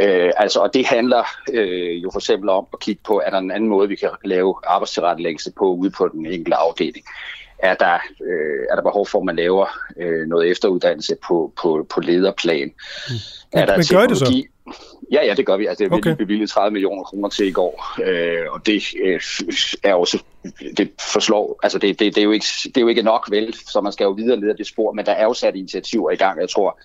Øh, 0.00 0.32
altså, 0.36 0.60
og 0.60 0.74
det 0.74 0.86
handler 0.86 1.24
øh, 1.52 2.02
jo 2.02 2.10
for 2.12 2.18
eksempel 2.18 2.48
om 2.48 2.66
at 2.72 2.80
kigge 2.80 3.02
på, 3.06 3.22
er 3.26 3.30
der 3.30 3.38
en 3.38 3.50
anden 3.50 3.70
måde, 3.70 3.88
vi 3.88 3.96
kan 3.96 4.10
lave 4.24 4.54
arbejdstilrettelæggelse 4.66 5.52
på 5.58 5.74
ude 5.74 5.90
på 5.90 6.08
den 6.08 6.26
enkelte 6.26 6.56
afdeling. 6.56 7.04
Er 7.58 7.74
der, 7.74 7.94
øh, 8.24 8.66
er 8.70 8.74
der 8.74 8.82
behov 8.82 9.06
for, 9.06 9.18
at 9.18 9.24
man 9.24 9.36
laver 9.36 9.66
øh, 9.96 10.26
noget 10.26 10.50
efteruddannelse 10.50 11.16
på, 11.28 11.52
på, 11.62 11.86
på 11.90 12.00
lederplan? 12.00 12.72
Mm. 13.08 13.14
Er 13.52 13.66
der 13.66 13.76
men 13.76 13.86
gør 13.90 14.06
det 14.06 14.18
så? 14.18 14.42
Ja, 15.12 15.26
ja, 15.26 15.34
det 15.34 15.46
gør 15.46 15.56
vi. 15.56 15.66
Altså, 15.66 15.88
okay. 15.90 16.16
bevilget 16.16 16.50
30 16.50 16.72
millioner 16.72 17.02
kroner 17.02 17.28
til 17.28 17.46
i 17.46 17.50
går, 17.50 18.00
øh, 18.04 18.46
og 18.50 18.66
det 18.66 18.82
øh, 19.04 19.20
er 19.82 19.94
også, 19.94 20.22
det 20.76 20.90
forslår, 21.12 21.58
altså 21.62 21.78
det, 21.78 21.98
det, 21.98 22.14
det, 22.14 22.20
er 22.20 22.24
jo 22.24 22.30
ikke, 22.30 22.46
det 22.64 22.76
er 22.76 22.80
jo 22.80 22.88
ikke 22.88 23.02
nok 23.02 23.28
vel, 23.30 23.54
så 23.66 23.80
man 23.80 23.92
skal 23.92 24.04
jo 24.04 24.10
videre 24.10 24.40
ned 24.40 24.50
ad 24.50 24.54
det 24.54 24.66
spor, 24.66 24.92
men 24.92 25.06
der 25.06 25.12
er 25.12 25.24
jo 25.24 25.34
sat 25.34 25.56
initiativer 25.56 26.10
i 26.10 26.16
gang. 26.16 26.40
Jeg 26.40 26.48
tror, 26.48 26.80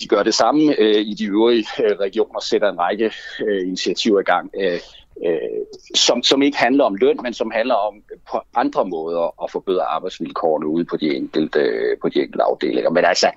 de 0.00 0.08
gør 0.08 0.22
det 0.22 0.34
samme 0.34 0.74
øh, 0.78 1.00
i 1.00 1.14
de 1.14 1.24
øvrige 1.24 1.66
øh, 1.84 1.96
regioner, 2.00 2.40
sætter 2.40 2.70
en 2.70 2.78
række 2.78 3.12
øh, 3.46 3.60
initiativer 3.60 4.20
i 4.20 4.22
gang. 4.22 4.50
Øh, 4.60 4.80
øh, 5.26 5.66
som, 5.94 6.22
som 6.22 6.42
ikke 6.42 6.58
handler 6.58 6.84
om 6.84 6.94
løn, 6.94 7.18
men 7.22 7.34
som 7.34 7.50
handler 7.50 7.74
om 7.74 7.96
øh, 8.12 8.18
på 8.30 8.40
andre 8.54 8.84
måder 8.84 9.44
at 9.44 9.50
forbedre 9.50 9.82
arbejdsvilkårene 9.82 10.66
ude 10.66 10.84
på 10.84 10.96
de 10.96 11.16
enkelte, 11.16 11.58
øh, 11.58 11.98
på 12.02 12.08
de 12.08 12.20
enkelte 12.20 12.42
afdelinger. 12.42 12.90
Men 12.90 13.04
altså, 13.04 13.30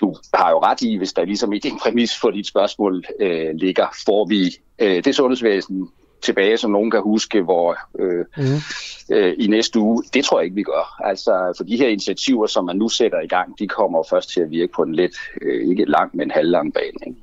du 0.00 0.16
har 0.34 0.50
jo 0.50 0.58
ret 0.58 0.82
i, 0.82 0.96
hvis 0.96 1.12
der 1.12 1.24
ligesom 1.24 1.52
i 1.52 1.58
din 1.58 1.78
præmis 1.78 2.20
for 2.20 2.30
dit 2.30 2.46
spørgsmål 2.46 3.04
øh, 3.20 3.54
ligger, 3.54 3.86
får 4.06 4.26
vi 4.28 4.56
øh, 4.78 5.04
det 5.04 5.14
sundhedsvæsen 5.14 5.90
tilbage, 6.22 6.56
som 6.56 6.70
nogen 6.70 6.90
kan 6.90 7.02
huske, 7.02 7.42
hvor 7.42 7.78
øh, 7.98 8.24
mm. 8.36 9.16
øh, 9.16 9.34
i 9.38 9.46
næste 9.46 9.78
uge, 9.78 10.02
det 10.14 10.24
tror 10.24 10.38
jeg 10.38 10.44
ikke, 10.44 10.54
vi 10.54 10.62
gør. 10.62 11.02
Altså, 11.04 11.54
for 11.56 11.64
de 11.64 11.76
her 11.76 11.88
initiativer, 11.88 12.46
som 12.46 12.64
man 12.64 12.76
nu 12.76 12.88
sætter 12.88 13.20
i 13.20 13.26
gang, 13.26 13.58
de 13.58 13.68
kommer 13.68 14.02
først 14.10 14.30
til 14.30 14.40
at 14.40 14.50
virke 14.50 14.72
på 14.76 14.82
en 14.82 14.94
lidt, 14.94 15.16
øh, 15.42 15.68
ikke 15.70 15.84
lang, 15.84 16.10
men 16.16 16.30
halvlang 16.30 16.74
bane. 16.74 17.06
Ikke? 17.06 17.20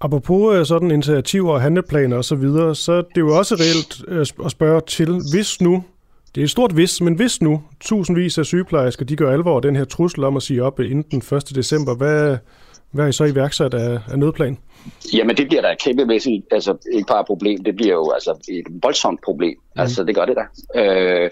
Apropos 0.00 0.56
øh, 0.56 0.66
sådan 0.66 0.90
initiativer 0.90 1.52
og 1.52 1.60
handleplaner 1.60 2.16
osv., 2.16 2.22
så, 2.22 2.34
videre, 2.34 2.74
så 2.74 2.96
det 2.96 3.16
er 3.16 3.20
jo 3.20 3.38
også 3.38 3.54
reelt 3.54 4.04
øh, 4.08 4.26
at 4.44 4.50
spørge 4.50 4.80
til, 4.80 5.20
hvis 5.32 5.60
nu, 5.60 5.84
det 6.34 6.40
er 6.40 6.44
et 6.44 6.50
stort 6.50 6.72
hvis, 6.72 7.00
men 7.00 7.14
hvis 7.14 7.42
nu 7.42 7.62
tusindvis 7.80 8.38
af 8.38 8.46
sygeplejersker, 8.46 9.04
de 9.04 9.16
gør 9.16 9.32
alvor 9.32 9.60
den 9.60 9.76
her 9.76 9.84
trussel 9.84 10.24
om 10.24 10.36
at 10.36 10.42
sige 10.42 10.62
op 10.62 10.80
inden 10.80 11.04
den 11.10 11.36
1. 11.36 11.54
december, 11.54 11.94
hvad, 11.94 12.36
hvad 12.90 13.04
er 13.04 13.08
I 13.08 13.12
så 13.12 13.24
iværksat 13.24 13.74
af, 13.74 14.00
af 14.10 14.18
nødplan? 14.18 14.58
Jamen 15.12 15.36
det 15.36 15.48
bliver 15.48 15.62
da 15.62 15.72
et 15.72 15.82
kæmpemæssigt, 15.82 16.46
altså 16.50 16.76
ikke 16.92 17.06
bare 17.08 17.20
et 17.20 17.26
problem, 17.26 17.64
det 17.64 17.76
bliver 17.76 17.94
jo 17.94 18.10
altså 18.10 18.48
et 18.48 18.82
voldsomt 18.82 19.20
problem. 19.24 19.56
Mm. 19.74 19.80
Altså 19.80 20.04
det 20.04 20.14
gør 20.14 20.24
det 20.24 20.36
da. 20.36 20.80
Øh, 20.80 21.30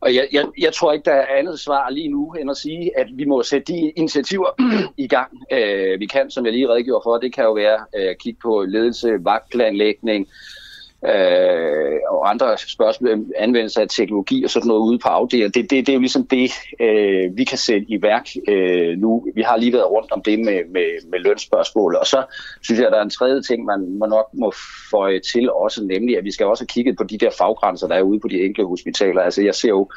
og 0.00 0.14
jeg, 0.14 0.28
jeg, 0.32 0.44
jeg 0.58 0.72
tror 0.72 0.92
ikke, 0.92 1.04
der 1.04 1.16
er 1.16 1.38
andet 1.38 1.60
svar 1.60 1.90
lige 1.90 2.08
nu, 2.08 2.32
end 2.32 2.50
at 2.50 2.56
sige, 2.56 2.98
at 2.98 3.06
vi 3.14 3.24
må 3.24 3.42
sætte 3.42 3.72
de 3.72 3.92
initiativer 3.96 4.48
i 4.96 5.08
gang, 5.08 5.30
øh, 5.52 6.00
vi 6.00 6.06
kan, 6.06 6.30
som 6.30 6.44
jeg 6.44 6.52
lige 6.52 6.68
redegjorde 6.68 7.02
for. 7.04 7.18
Det 7.18 7.34
kan 7.34 7.44
jo 7.44 7.52
være 7.52 7.78
øh, 7.96 8.10
at 8.10 8.18
kigge 8.18 8.40
på 8.42 8.64
ledelse, 8.68 9.16
vagtplanlægning, 9.20 10.28
øh, 10.28 10.57
Øh, 11.06 12.00
og 12.10 12.30
andre 12.30 12.58
spørgsmål, 12.58 13.26
anvendelse 13.36 13.80
af 13.80 13.88
teknologi 13.88 14.44
og 14.44 14.50
sådan 14.50 14.68
noget 14.68 14.80
ude 14.80 14.98
på 14.98 15.08
afdelingen. 15.08 15.52
Det, 15.52 15.70
det, 15.70 15.86
det 15.86 15.88
er 15.88 15.94
jo 15.94 16.00
ligesom 16.00 16.26
det, 16.26 16.52
øh, 16.80 17.36
vi 17.36 17.44
kan 17.44 17.58
sætte 17.58 17.86
i 17.88 18.02
værk 18.02 18.26
øh, 18.48 18.98
nu. 18.98 19.26
Vi 19.34 19.42
har 19.42 19.56
lige 19.56 19.72
været 19.72 19.90
rundt 19.90 20.12
om 20.12 20.22
det 20.22 20.38
med, 20.38 20.60
med, 20.70 21.08
med 21.10 21.18
lønspørgsmål, 21.18 21.96
og 21.96 22.06
så 22.06 22.24
synes 22.62 22.78
jeg, 22.78 22.86
at 22.86 22.92
der 22.92 22.98
er 22.98 23.02
en 23.02 23.10
tredje 23.10 23.42
ting, 23.42 23.64
man 23.64 23.98
må 23.98 24.06
nok 24.06 24.28
må 24.32 24.52
føje 24.90 25.20
til 25.20 25.52
også, 25.52 25.84
nemlig 25.84 26.18
at 26.18 26.24
vi 26.24 26.32
skal 26.32 26.46
også 26.46 26.62
have 26.62 26.68
kigget 26.68 26.96
på 26.96 27.04
de 27.04 27.18
der 27.18 27.30
faggrænser, 27.38 27.88
der 27.88 27.94
er 27.94 28.02
ude 28.02 28.20
på 28.20 28.28
de 28.28 28.42
enkelte 28.42 28.68
hospitaler. 28.68 29.22
Altså 29.22 29.42
jeg 29.42 29.54
ser 29.54 29.68
jo 29.68 29.88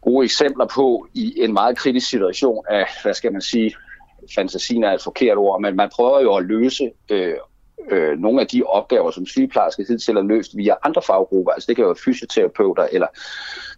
gode 0.00 0.24
eksempler 0.24 0.66
på 0.74 1.06
i 1.14 1.34
en 1.36 1.52
meget 1.52 1.76
kritisk 1.76 2.08
situation 2.10 2.64
af, 2.70 2.86
hvad 3.02 3.14
skal 3.14 3.32
man 3.32 3.40
sige, 3.40 3.74
fantasien 4.34 4.84
er 4.84 4.92
et 4.92 5.02
forkert 5.02 5.36
ord, 5.36 5.60
men 5.60 5.76
man 5.76 5.90
prøver 5.94 6.20
jo 6.20 6.34
at 6.36 6.44
løse 6.44 6.90
øh, 7.10 7.34
øh, 7.90 8.18
nogle 8.18 8.40
af 8.40 8.46
de 8.46 8.62
opgaver, 8.62 9.10
som 9.10 9.26
sygeplejersker 9.26 9.84
hidtil 9.88 10.14
har 10.14 10.22
løst 10.22 10.56
via 10.56 10.74
andre 10.82 11.02
faggrupper. 11.06 11.52
Altså 11.52 11.66
det 11.66 11.76
kan 11.76 11.84
være 11.84 11.94
fysioterapeuter 12.04 12.86
eller 12.92 13.06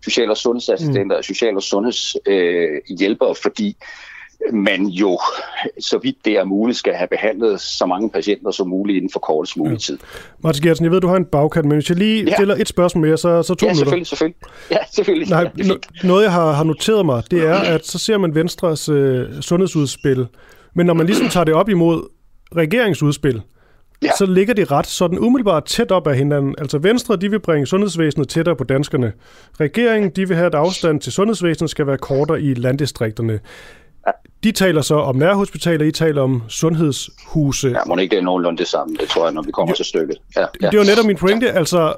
social- 0.04 0.30
og 0.30 0.36
sundhedsassistenter, 0.36 1.16
mm. 1.16 1.22
social- 1.22 1.56
og 1.56 1.62
sundhedshjælpere, 1.62 3.30
øh, 3.30 3.36
fordi 3.42 3.76
man 4.52 4.86
jo, 4.86 5.18
så 5.80 5.98
vidt 5.98 6.16
det 6.24 6.32
er 6.32 6.44
muligt, 6.44 6.78
skal 6.78 6.94
have 6.94 7.08
behandlet 7.08 7.60
så 7.60 7.86
mange 7.86 8.10
patienter 8.10 8.50
som 8.50 8.68
muligt 8.68 8.96
inden 8.96 9.10
for 9.12 9.20
kortest 9.20 9.56
mulig 9.56 9.80
tid. 9.80 9.98
Ja. 10.02 10.18
Martin 10.42 10.62
Gertsen, 10.62 10.84
jeg 10.84 10.92
ved, 10.92 11.00
du 11.00 11.06
har 11.06 11.16
en 11.16 11.24
bagkant, 11.24 11.66
men 11.66 11.76
hvis 11.76 11.88
jeg 11.88 11.98
lige 11.98 12.24
ja. 12.24 12.34
stiller 12.34 12.54
et 12.54 12.68
spørgsmål 12.68 13.06
mere, 13.06 13.16
så, 13.16 13.42
så 13.42 13.54
to 13.54 13.66
ja, 13.66 13.72
minutter. 13.72 13.76
selvfølgelig, 13.76 14.06
selvfølgelig. 14.06 14.36
Ja, 14.70 14.78
selvfølgelig. 14.90 15.28
Nej, 15.30 15.50
ja, 15.58 16.06
noget, 16.08 16.22
jeg 16.22 16.32
har, 16.32 16.52
har 16.52 16.64
noteret 16.64 17.06
mig, 17.06 17.22
det 17.30 17.46
er, 17.46 17.54
at 17.54 17.86
så 17.86 17.98
ser 17.98 18.18
man 18.18 18.34
Venstres 18.34 18.88
øh, 18.88 19.24
sundhedsudspil, 19.40 20.26
men 20.74 20.86
når 20.86 20.94
man 20.94 21.06
ligesom 21.06 21.28
tager 21.28 21.44
det 21.44 21.54
op 21.54 21.68
imod 21.68 22.08
regeringsudspil, 22.56 23.42
ja. 24.02 24.10
så 24.18 24.26
ligger 24.26 24.54
de 24.54 24.64
ret 24.64 24.86
sådan 24.86 25.18
umiddelbart 25.18 25.64
tæt 25.64 25.90
op 25.90 26.06
af 26.06 26.16
hinanden. 26.16 26.54
Altså 26.58 26.78
Venstre, 26.78 27.16
de 27.16 27.30
vil 27.30 27.40
bringe 27.40 27.66
sundhedsvæsenet 27.66 28.28
tættere 28.28 28.56
på 28.56 28.64
danskerne. 28.64 29.12
Regeringen, 29.60 30.10
de 30.10 30.28
vil 30.28 30.36
have, 30.36 30.46
at 30.46 30.54
afstand 30.54 31.00
til 31.00 31.12
sundhedsvæsenet 31.12 31.70
skal 31.70 31.86
være 31.86 31.98
kortere 31.98 32.42
i 32.42 32.54
landdistrikterne. 32.54 33.40
De 34.44 34.52
taler 34.52 34.82
så 34.82 34.94
om 34.94 35.16
nærhospitaler, 35.16 35.86
I 35.86 35.92
taler 35.92 36.22
om 36.22 36.42
sundhedshuse. 36.48 37.68
Ja, 37.68 37.78
må 37.86 37.96
ikke 37.96 38.10
det 38.10 38.18
er 38.18 38.24
nogenlunde 38.24 38.58
det 38.58 38.68
samme, 38.68 38.96
det 39.00 39.08
tror 39.08 39.24
jeg, 39.24 39.34
når 39.34 39.42
vi 39.42 39.50
kommer 39.50 39.72
jo. 39.72 39.76
til 39.76 39.84
stykket. 39.84 40.16
Ja, 40.36 40.40
ja. 40.40 40.46
Det 40.66 40.74
er 40.74 40.78
jo 40.78 40.84
netop 40.84 41.04
min 41.04 41.16
pointe, 41.16 41.52
altså 41.52 41.94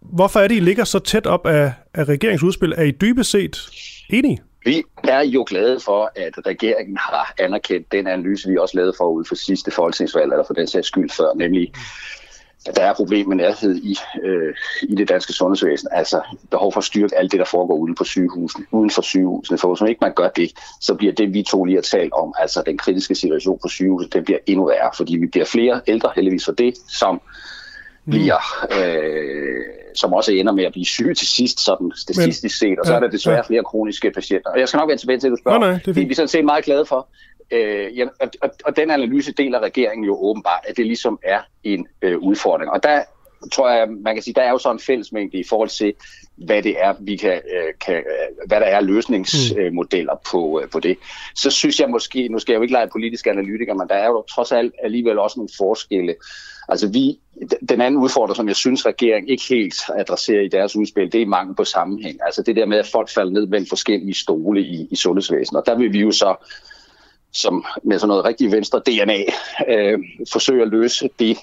hvorfor 0.00 0.40
er 0.40 0.48
det, 0.48 0.54
I 0.54 0.60
ligger 0.60 0.84
så 0.84 0.98
tæt 0.98 1.26
op 1.26 1.46
af, 1.46 1.72
af 1.94 2.04
regeringsudspil? 2.04 2.74
Er 2.76 2.82
I 2.82 2.90
dybest 2.90 3.30
set 3.30 3.70
enige? 4.10 4.42
Vi 4.64 4.82
er 5.04 5.20
jo 5.20 5.44
glade 5.48 5.80
for, 5.80 6.12
at 6.16 6.46
regeringen 6.46 6.96
har 6.96 7.34
anerkendt 7.38 7.92
den 7.92 8.06
analyse, 8.06 8.48
vi 8.48 8.56
også 8.56 8.76
lavede 8.76 8.92
forud 8.96 9.24
for 9.24 9.34
sidste 9.34 9.70
folketingsvalg, 9.70 10.32
eller 10.32 10.44
for 10.44 10.54
den 10.54 10.66
sags 10.66 10.86
skyld 10.86 11.10
før, 11.10 11.34
nemlig 11.34 11.72
at 12.66 12.76
der 12.76 12.82
er 12.82 12.94
problemer 12.94 13.28
med 13.28 13.36
nærhed 13.36 13.76
i, 13.76 13.96
øh, 14.22 14.54
i 14.82 14.94
det 14.94 15.08
danske 15.08 15.32
sundhedsvæsen. 15.32 15.88
Altså 15.92 16.22
behov 16.50 16.72
for 16.72 16.78
at 16.78 16.84
styrke 16.84 17.16
alt 17.16 17.32
det, 17.32 17.38
der 17.38 17.44
foregår 17.44 17.74
uden 17.74 17.94
på 17.94 18.04
sygehusene, 18.04 18.66
uden 18.70 18.90
for 18.90 19.02
sygehusene. 19.02 19.58
For 19.58 19.68
hvis 19.68 19.80
man 19.80 19.88
ikke 19.88 19.98
man 20.00 20.14
gør 20.14 20.28
det, 20.28 20.52
så 20.80 20.94
bliver 20.94 21.12
det, 21.12 21.34
vi 21.34 21.42
to 21.42 21.64
lige 21.64 21.76
har 21.76 21.82
talt 21.82 22.12
om, 22.12 22.34
altså 22.38 22.62
den 22.66 22.78
kritiske 22.78 23.14
situation 23.14 23.58
på 23.62 23.68
sygehuset, 23.68 24.12
den 24.12 24.24
bliver 24.24 24.38
endnu 24.46 24.66
værre, 24.66 24.90
fordi 24.96 25.16
vi 25.16 25.26
bliver 25.26 25.44
flere 25.44 25.80
ældre, 25.86 26.12
heldigvis 26.14 26.44
for 26.44 26.52
det, 26.52 26.74
som 26.88 27.20
bliver, 28.08 28.66
øh, 28.78 29.64
som 29.94 30.12
også 30.12 30.32
ender 30.32 30.52
med 30.52 30.64
at 30.64 30.72
blive 30.72 30.84
syge 30.84 31.14
til 31.14 31.26
sidst, 31.26 31.60
sådan 31.60 31.92
statistisk 31.96 32.58
set, 32.58 32.78
og 32.78 32.86
så 32.86 32.92
ja, 32.92 32.96
er 32.96 33.00
der 33.00 33.08
desværre 33.08 33.36
ja. 33.36 33.42
flere 33.42 33.64
kroniske 33.64 34.10
patienter. 34.10 34.50
Og 34.50 34.60
jeg 34.60 34.68
skal 34.68 34.78
nok 34.78 34.88
vende 34.88 35.02
tilbage 35.02 35.18
til, 35.18 35.26
at 35.26 35.30
du 35.30 35.36
spørger. 35.36 35.58
Nej, 35.58 35.68
nej, 35.68 35.78
det 35.78 35.88
er, 35.88 35.92
det 35.92 36.02
er 36.02 36.08
vi 36.08 36.14
sådan 36.14 36.28
set 36.28 36.44
meget 36.44 36.64
glade 36.64 36.86
for. 36.86 37.08
Øh, 37.50 37.98
ja, 37.98 38.06
og, 38.20 38.28
og, 38.42 38.50
og 38.64 38.76
den 38.76 38.90
analyse 38.90 39.32
deler 39.32 39.60
regeringen 39.60 40.04
jo 40.04 40.18
åbenbart, 40.20 40.60
at 40.64 40.76
det 40.76 40.86
ligesom 40.86 41.18
er 41.22 41.40
en 41.64 41.86
øh, 42.02 42.18
udfordring. 42.18 42.70
Og 42.70 42.82
der 42.82 43.02
tror 43.52 43.70
jeg, 43.70 43.88
man 43.88 44.14
kan 44.14 44.22
sige, 44.22 44.34
der 44.34 44.42
er 44.42 44.50
jo 44.50 44.58
sådan 44.58 44.76
en 44.76 44.80
fællesmængde 44.80 45.38
i 45.38 45.44
forhold 45.48 45.68
til, 45.68 45.94
hvad 46.36 46.62
det 46.62 46.82
er, 46.82 46.94
vi 47.00 47.16
kan, 47.16 47.32
øh, 47.32 47.74
kan 47.80 47.94
øh, 47.94 48.46
hvad 48.46 48.60
der 48.60 48.66
er 48.66 48.80
løsningsmodeller 48.80 50.14
mm. 50.14 50.20
på, 50.30 50.60
øh, 50.62 50.70
på 50.70 50.80
det. 50.80 50.96
Så 51.34 51.50
synes 51.50 51.80
jeg 51.80 51.90
måske, 51.90 52.28
nu 52.28 52.38
skal 52.38 52.52
jeg 52.52 52.58
jo 52.58 52.62
ikke 52.62 52.72
lege 52.72 52.88
politisk 52.92 53.26
analytiker, 53.26 53.74
men 53.74 53.88
der 53.88 53.94
er 53.94 54.06
jo 54.06 54.24
trods 54.30 54.52
alt 54.52 54.74
alligevel 54.82 55.18
også 55.18 55.38
nogle 55.38 55.50
forskelle. 55.58 56.14
Altså 56.68 56.88
vi, 56.88 57.18
den 57.68 57.80
anden 57.80 58.00
udfordring, 58.00 58.36
som 58.36 58.48
jeg 58.48 58.56
synes, 58.56 58.86
regeringen 58.86 59.28
ikke 59.28 59.44
helt 59.48 59.74
adresserer 59.96 60.42
i 60.42 60.48
deres 60.48 60.76
udspil, 60.76 61.12
det 61.12 61.22
er 61.22 61.26
mangel 61.26 61.56
på 61.56 61.64
sammenhæng. 61.64 62.18
Altså 62.26 62.42
det 62.42 62.56
der 62.56 62.66
med, 62.66 62.78
at 62.78 62.86
folk 62.86 63.10
falder 63.10 63.32
ned 63.32 63.46
mellem 63.46 63.66
forskellige 63.66 64.14
stole 64.14 64.60
i, 64.60 64.88
i 64.90 64.96
sundhedsvæsenet. 64.96 65.60
Og 65.60 65.66
der 65.66 65.78
vil 65.78 65.92
vi 65.92 66.00
jo 66.00 66.10
så 66.10 66.34
som 67.32 67.64
med 67.82 67.98
sådan 67.98 68.08
noget 68.08 68.24
rigtig 68.24 68.52
venstre 68.52 68.82
DNA 68.86 69.18
øh, 69.68 69.98
forsøge 70.32 70.62
at 70.62 70.68
løse 70.68 71.10
det, 71.18 71.38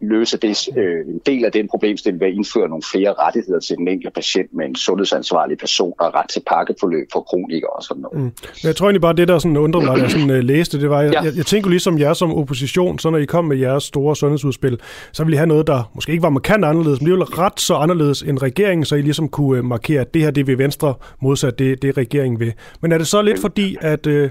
løse 0.00 0.38
det, 0.38 0.68
øh, 0.76 1.06
en 1.08 1.20
del 1.26 1.44
af 1.44 1.52
den 1.52 1.68
problemstilling 1.68 2.20
ved 2.20 2.28
at 2.28 2.34
indføre 2.34 2.68
nogle 2.68 2.82
flere 2.92 3.12
rettigheder 3.12 3.60
til 3.60 3.76
den 3.76 3.88
enkelte 3.88 4.14
patient 4.14 4.54
med 4.54 4.66
en 4.66 4.76
sundhedsansvarlig 4.76 5.58
person 5.58 5.92
og 5.98 6.14
ret 6.14 6.28
til 6.28 6.42
pakkeforløb 6.46 7.08
for 7.12 7.20
kronikere 7.20 7.70
og 7.70 7.82
sådan 7.82 8.02
noget. 8.02 8.20
Mm. 8.20 8.32
Jeg 8.64 8.76
tror 8.76 8.86
egentlig 8.86 9.00
bare, 9.00 9.12
det 9.12 9.28
der 9.28 9.38
sådan 9.38 9.56
undrede 9.56 9.84
mig, 9.84 9.96
da 9.96 10.02
jeg 10.02 10.10
sådan, 10.10 10.30
uh, 10.30 10.36
læste, 10.36 10.80
det 10.80 10.90
var, 10.90 11.02
jeg, 11.02 11.12
ja. 11.12 11.22
jeg, 11.22 11.36
jeg 11.36 11.46
tænker 11.46 11.70
ligesom 11.70 11.98
jer 11.98 12.12
som 12.12 12.34
opposition, 12.34 12.98
så 12.98 13.10
når 13.10 13.18
I 13.18 13.24
kom 13.24 13.44
med 13.44 13.56
jeres 13.56 13.84
store 13.84 14.16
sundhedsudspil, 14.16 14.80
så 15.12 15.24
ville 15.24 15.34
I 15.34 15.38
have 15.38 15.46
noget, 15.46 15.66
der 15.66 15.90
måske 15.94 16.12
ikke 16.12 16.22
var 16.22 16.30
markant 16.30 16.64
anderledes, 16.64 17.00
men 17.00 17.10
ville 17.10 17.24
ret 17.24 17.60
så 17.60 17.74
anderledes 17.74 18.22
end 18.22 18.42
regeringen, 18.42 18.84
så 18.84 18.96
I 18.96 19.02
ligesom 19.02 19.28
kunne 19.28 19.58
uh, 19.58 19.64
markere, 19.64 20.00
at 20.00 20.14
det 20.14 20.22
her 20.22 20.30
det 20.30 20.46
vil 20.46 20.58
Venstre 20.58 20.94
modsat 21.22 21.58
det, 21.58 21.82
det 21.82 21.96
regeringen 21.96 22.40
vil. 22.40 22.52
Men 22.80 22.92
er 22.92 22.98
det 22.98 23.06
så 23.06 23.22
lidt 23.22 23.40
fordi, 23.40 23.76
at, 23.80 24.06
uh, 24.06 24.28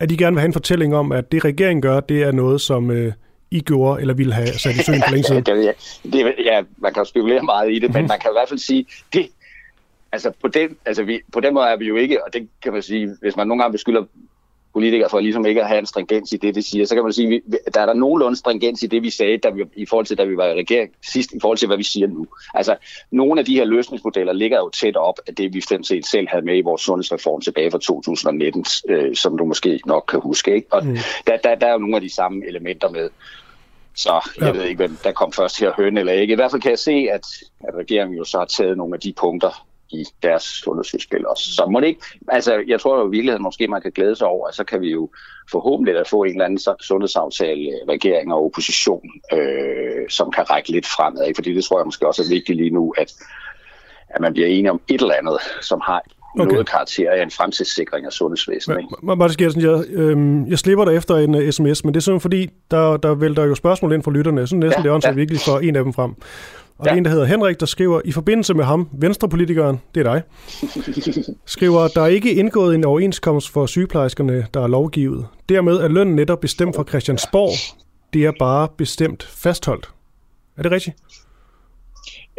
at 0.00 0.10
I 0.10 0.16
gerne 0.16 0.34
vil 0.34 0.40
have 0.40 0.46
en 0.46 0.52
fortælling 0.52 0.94
om, 0.94 1.12
at 1.12 1.32
det 1.32 1.44
regeringen 1.44 1.82
gør, 1.82 2.00
det 2.00 2.22
er 2.22 2.32
noget, 2.32 2.60
som... 2.60 2.90
Uh, 2.90 3.12
i 3.50 3.60
gjorde, 3.60 4.00
eller 4.00 4.14
ville 4.14 4.32
have 4.32 4.46
sat 4.46 4.74
i 4.76 4.82
søen 4.82 5.02
for 5.02 5.10
længe 5.10 5.24
siden? 5.24 5.44
det, 5.46 5.74
det, 6.02 6.34
ja, 6.44 6.62
man 6.76 6.92
kan 6.92 7.00
jo 7.00 7.04
spekulere 7.04 7.42
meget 7.42 7.72
i 7.72 7.78
det, 7.78 7.92
men 7.92 8.02
mhm. 8.02 8.08
man 8.08 8.20
kan 8.20 8.30
i 8.30 8.34
hvert 8.34 8.48
fald 8.48 8.58
sige, 8.58 8.86
det, 9.12 9.28
altså 10.12 10.32
på 10.42 10.48
den, 10.48 10.76
altså 10.86 11.02
vi, 11.02 11.20
på 11.32 11.40
den 11.40 11.54
måde 11.54 11.66
er 11.66 11.76
vi 11.76 11.84
jo 11.84 11.96
ikke, 11.96 12.24
og 12.24 12.32
det 12.32 12.48
kan 12.62 12.72
man 12.72 12.82
sige, 12.82 13.16
hvis 13.20 13.36
man 13.36 13.46
nogle 13.46 13.62
gange 13.62 13.72
beskylder 13.72 14.04
politikere 14.76 15.10
for 15.10 15.20
ligesom 15.20 15.46
ikke 15.46 15.62
at 15.62 15.68
have 15.68 15.78
en 15.78 15.86
stringens 15.86 16.32
i 16.32 16.36
det, 16.36 16.54
det 16.54 16.64
siger, 16.64 16.86
så 16.86 16.94
kan 16.94 17.04
man 17.04 17.12
sige, 17.12 17.42
at 17.66 17.74
der 17.74 17.80
er 17.80 17.86
der 17.86 17.94
nogenlunde 17.94 18.36
stringens 18.36 18.82
i 18.82 18.86
det, 18.86 19.02
vi 19.02 19.10
sagde, 19.10 19.38
da 19.38 19.50
vi, 19.50 19.64
i 19.76 19.86
forhold 19.86 20.06
til, 20.06 20.18
da 20.18 20.24
vi 20.24 20.36
var 20.36 20.46
i 20.46 20.54
regering 20.54 20.90
sidst, 21.12 21.32
i 21.32 21.40
forhold 21.40 21.58
til, 21.58 21.66
hvad 21.66 21.76
vi 21.76 21.82
siger 21.82 22.06
nu. 22.06 22.26
Altså, 22.54 22.76
nogle 23.10 23.40
af 23.40 23.44
de 23.44 23.54
her 23.54 23.64
løsningsmodeller 23.64 24.32
ligger 24.32 24.58
jo 24.58 24.70
tæt 24.70 24.96
op 24.96 25.18
af 25.28 25.34
det, 25.34 25.54
vi 25.54 25.60
set 25.60 26.06
selv 26.06 26.28
havde 26.28 26.44
med 26.44 26.58
i 26.58 26.60
vores 26.60 26.82
sundhedsreform 26.82 27.40
tilbage 27.40 27.70
fra 27.70 27.78
2019, 27.78 28.66
øh, 28.88 29.16
som 29.16 29.38
du 29.38 29.44
måske 29.44 29.80
nok 29.86 30.04
kan 30.08 30.20
huske. 30.20 30.54
Ikke? 30.54 30.68
Og 30.70 30.86
mm. 30.86 30.96
der, 31.26 31.36
der, 31.36 31.54
der 31.54 31.66
er 31.66 31.72
jo 31.72 31.78
nogle 31.78 31.96
af 31.96 32.02
de 32.02 32.14
samme 32.14 32.46
elementer 32.48 32.88
med. 32.88 33.08
Så 33.94 34.30
jeg 34.40 34.46
ja. 34.46 34.50
ved 34.52 34.64
ikke, 34.64 34.76
hvem 34.76 34.98
der 35.04 35.12
kom 35.12 35.32
først 35.32 35.60
her, 35.60 35.72
høn 35.76 35.96
eller 35.96 36.12
ikke. 36.12 36.32
I 36.32 36.34
hvert 36.34 36.50
fald 36.50 36.62
kan 36.62 36.70
jeg 36.70 36.78
se, 36.78 37.08
at, 37.12 37.26
at 37.60 37.74
regeringen 37.74 38.18
jo 38.18 38.24
så 38.24 38.38
har 38.38 38.44
taget 38.44 38.76
nogle 38.76 38.94
af 38.94 39.00
de 39.00 39.12
punkter, 39.12 39.65
i 39.90 40.04
deres 40.22 40.42
sundhedsudspil 40.42 41.26
også. 41.26 41.44
Så 41.54 41.66
må 41.70 41.80
det 41.80 41.86
ikke, 41.86 42.00
altså 42.28 42.64
jeg 42.66 42.80
tror 42.80 42.98
jo 42.98 43.06
i 43.06 43.10
virkeligheden 43.10 43.42
måske 43.42 43.68
man 43.68 43.82
kan 43.82 43.92
glæde 43.92 44.16
sig 44.16 44.26
over, 44.26 44.48
at 44.48 44.54
så 44.54 44.64
kan 44.64 44.80
vi 44.80 44.90
jo 44.90 45.10
forhåbentlig 45.50 45.96
at 45.96 46.08
få 46.08 46.22
en 46.22 46.30
eller 46.30 46.44
anden 46.44 46.58
sundhedsaftale, 46.80 47.70
regering 47.88 48.32
og 48.32 48.44
opposition, 48.44 49.10
øh, 49.32 50.08
som 50.08 50.30
kan 50.30 50.50
række 50.50 50.70
lidt 50.70 50.86
fremad. 50.86 51.26
Ikke? 51.26 51.38
Fordi 51.38 51.54
det 51.54 51.64
tror 51.64 51.78
jeg 51.78 51.86
måske 51.86 52.06
også 52.06 52.22
er 52.22 52.28
vigtigt 52.28 52.56
lige 52.56 52.70
nu, 52.70 52.94
at, 52.98 53.14
at 54.08 54.20
man 54.20 54.32
bliver 54.32 54.48
enige 54.48 54.70
om 54.70 54.80
et 54.88 55.00
eller 55.00 55.14
andet, 55.14 55.38
som 55.60 55.80
har 55.84 56.02
okay. 56.40 56.52
noget 56.52 56.68
karakter 56.68 57.10
af 57.10 57.22
en 57.22 57.30
fremtidssikring 57.30 58.06
af 58.06 58.12
sundhedsvæsenet. 58.12 58.84
Martin 59.02 59.44
Gersen, 59.44 59.62
jeg, 59.62 59.84
øh, 59.88 60.50
jeg 60.50 60.58
slipper 60.58 60.84
dig 60.84 60.96
efter 60.96 61.16
en 61.16 61.34
uh, 61.34 61.50
sms, 61.50 61.84
men 61.84 61.94
det 61.94 62.00
er 62.00 62.02
simpelthen 62.02 62.20
fordi, 62.20 62.50
der, 62.70 62.96
der 62.96 63.14
vælter 63.14 63.44
jo 63.44 63.54
spørgsmål 63.54 63.92
ind 63.92 64.02
fra 64.02 64.10
lytterne. 64.10 64.46
Så 64.46 64.56
næsten 64.56 64.84
ja, 64.84 64.92
det 64.92 65.04
er 65.04 65.08
ja. 65.08 65.14
virkelig 65.14 65.40
for 65.40 65.58
en 65.58 65.76
af 65.76 65.84
dem 65.84 65.92
frem. 65.92 66.14
Og 66.78 66.86
ja. 66.86 66.96
en, 66.96 67.04
der 67.04 67.10
hedder 67.10 67.24
Henrik, 67.24 67.60
der 67.60 67.66
skriver, 67.66 68.00
i 68.04 68.12
forbindelse 68.12 68.54
med 68.54 68.64
ham, 68.64 68.88
venstrepolitikeren, 68.92 69.80
det 69.94 70.06
er 70.06 70.12
dig, 70.12 70.22
skriver, 71.46 71.88
der 71.88 72.02
er 72.02 72.06
ikke 72.06 72.34
indgået 72.34 72.74
en 72.74 72.84
overenskomst 72.84 73.50
for 73.50 73.66
sygeplejerskerne, 73.66 74.46
der 74.54 74.62
er 74.62 74.66
lovgivet. 74.66 75.26
Dermed 75.48 75.76
er 75.76 75.88
lønnen 75.88 76.16
netop 76.16 76.40
bestemt 76.40 76.76
fra 76.76 76.84
Christiansborg. 76.88 77.82
Det 78.12 78.24
er 78.24 78.32
bare 78.38 78.68
bestemt 78.76 79.22
fastholdt. 79.22 79.90
Er 80.56 80.62
det 80.62 80.72
rigtigt? 80.72 80.96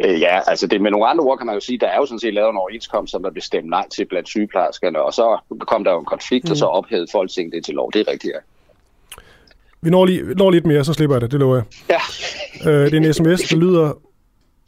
Øh, 0.04 0.20
ja, 0.20 0.40
altså 0.50 0.66
det 0.66 0.80
med 0.80 0.90
nogle 0.90 1.06
andre 1.06 1.24
ord 1.24 1.38
kan 1.38 1.46
man 1.46 1.54
jo 1.54 1.60
sige, 1.60 1.78
der 1.78 1.86
er 1.86 1.96
jo 1.96 2.06
sådan 2.06 2.20
set 2.20 2.34
lavet 2.34 2.50
en 2.50 2.56
overenskomst, 2.56 3.10
som 3.10 3.22
der 3.22 3.30
blev 3.30 3.42
stemt 3.42 3.68
nej 3.68 3.88
til 3.88 4.06
blandt 4.06 4.28
sygeplejerskerne, 4.28 5.02
og 5.02 5.14
så 5.14 5.38
kom 5.60 5.84
der 5.84 5.92
jo 5.92 5.98
en 5.98 6.04
konflikt, 6.04 6.44
mm. 6.44 6.50
og 6.50 6.56
så 6.56 6.64
mm. 6.64 6.70
ophævede 6.70 7.06
Folketinget 7.12 7.52
det 7.52 7.64
til 7.64 7.74
lov. 7.74 7.92
Det 7.92 8.00
er 8.00 8.12
rigtigt, 8.12 8.32
ja. 8.34 8.38
Vi 9.80 9.90
når, 9.90 10.04
lige, 10.04 10.22
når 10.34 10.50
lidt 10.50 10.66
mere, 10.66 10.84
så 10.84 10.92
slipper 10.92 11.16
jeg 11.16 11.20
det, 11.20 11.30
det 11.30 11.40
lover 11.40 11.54
jeg. 11.56 11.64
Ja. 12.64 12.70
øh, 12.70 12.90
det 12.90 12.94
er 12.94 13.08
en 13.08 13.14
sms, 13.14 13.48
der 13.48 13.56
lyder, 13.56 13.92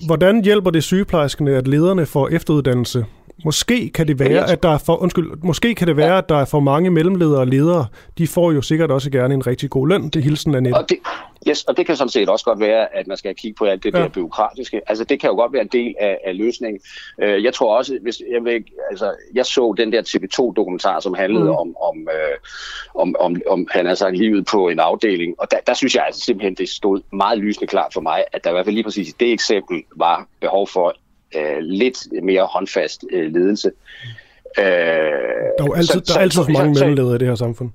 Hvordan 0.07 0.45
hjælper 0.45 0.71
det 0.71 0.85
sygeplejerskerne, 0.85 1.51
at 1.51 1.69
lederne 1.69 2.07
får 2.07 2.29
efteruddannelse? 2.29 3.05
Måske 3.45 3.91
kan 3.91 4.09
det 4.09 4.19
være, 4.19 4.51
at 4.51 4.63
der 4.63 4.69
er 4.69 4.79
for, 4.79 5.03
undskyld, 5.03 5.31
måske 5.43 5.75
kan 5.75 5.87
det 5.87 5.97
være, 5.97 6.19
at 6.19 6.29
der 6.29 6.37
er 6.37 6.45
for 6.45 6.61
mange 6.61 6.91
mellemledere 6.91 7.41
og 7.41 7.47
ledere. 7.47 7.87
De 8.19 8.27
får 8.27 8.53
jo 8.53 8.63
sikkert 8.63 8.91
også 8.91 9.11
gerne 9.11 9.35
en 9.35 9.47
rigtig 9.47 9.71
god 9.71 9.89
løn. 9.89 10.09
Det 10.09 10.23
hilsen 10.23 10.55
af 10.55 10.73
Og 10.73 10.89
det, 10.89 10.99
yes, 11.49 11.65
og 11.65 11.77
det 11.77 11.87
kan 11.87 11.97
sådan 11.97 12.11
set 12.11 12.29
også 12.29 12.45
godt 12.45 12.61
være, 12.61 12.97
at 12.97 13.07
man 13.07 13.17
skal 13.17 13.35
kigge 13.35 13.57
på 13.59 13.65
alt 13.65 13.85
det 13.85 13.95
ja. 13.95 13.99
der 13.99 14.09
byråkratiske. 14.09 14.81
Altså 14.87 15.05
det 15.05 15.21
kan 15.21 15.31
jo 15.31 15.37
godt 15.37 15.53
være 15.53 15.63
en 15.63 15.69
del 15.73 15.95
af, 16.01 16.19
af 16.25 16.37
løsningen. 16.37 16.81
Uh, 17.19 17.45
jeg 17.45 17.55
tror 17.55 17.77
også, 17.77 17.99
hvis 18.03 18.23
jeg, 18.31 18.45
vil, 18.45 18.65
altså, 18.91 19.15
jeg 19.35 19.47
så 19.47 19.75
den 19.77 19.93
der 19.93 20.03
TV2-dokumentar, 20.03 21.01
som 21.01 21.15
handlede 21.15 21.45
mm. 21.45 21.51
om, 21.51 21.77
om, 21.83 21.97
uh, 21.97 23.03
om, 23.03 23.17
om, 23.21 23.37
om, 23.51 23.67
han 23.71 23.87
har 23.87 23.95
sagt 23.95 24.17
livet 24.17 24.47
på 24.53 24.69
en 24.69 24.81
afdeling. 24.81 25.35
Og 25.39 25.51
der, 25.51 25.57
der 25.67 25.75
synes 25.75 25.95
jeg 25.95 26.05
altså 26.07 26.21
simpelthen, 26.21 26.55
det 26.55 26.69
stod 26.69 27.01
meget 27.13 27.39
lysende 27.39 27.67
klart 27.67 27.95
for 27.95 28.01
mig, 28.01 28.25
at 28.33 28.45
der 28.45 28.51
i 28.51 28.53
hvert 28.53 28.65
fald 28.65 28.75
lige 28.75 28.85
præcis 28.85 29.09
i 29.09 29.15
det 29.21 29.33
eksempel 29.33 29.83
var 29.97 30.27
behov 30.41 30.69
for 30.69 30.95
øh, 31.37 31.59
lidt 31.59 31.99
mere 32.23 32.43
håndfast 32.43 33.05
øh, 33.13 33.33
ledelse. 33.33 33.73
Øh, 34.59 34.65
der 34.65 35.65
er 35.65 35.75
altid, 35.77 35.87
så, 35.87 36.01
der 36.07 36.19
er 36.19 36.23
altid 36.23 36.45
for 36.45 36.53
mange 36.53 36.75
mellemledere 36.81 37.15
i 37.15 37.19
det 37.19 37.29
her 37.29 37.35
samfund. 37.35 37.71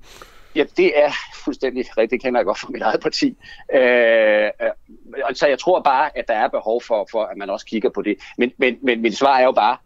Ja, 0.55 0.63
det 0.77 0.99
er 1.03 1.11
fuldstændig 1.43 1.85
rigtigt. 1.97 2.11
Det 2.11 2.21
kender 2.21 2.39
jeg 2.39 2.45
godt 2.45 2.59
fra 2.59 2.69
mit 2.71 2.81
eget 2.81 3.01
parti. 3.01 3.37
Øh, 3.73 3.81
øh, 3.81 5.35
så 5.35 5.47
jeg 5.47 5.59
tror 5.59 5.81
bare, 5.81 6.17
at 6.17 6.27
der 6.27 6.33
er 6.33 6.47
behov 6.47 6.81
for, 6.81 7.07
for 7.11 7.23
at 7.23 7.37
man 7.37 7.49
også 7.49 7.65
kigger 7.65 7.89
på 7.89 8.01
det. 8.01 8.17
Men, 8.37 8.51
men, 8.57 8.77
men 8.81 9.01
mit 9.01 9.17
svar 9.17 9.37
er 9.37 9.43
jo 9.43 9.51
bare, 9.51 9.77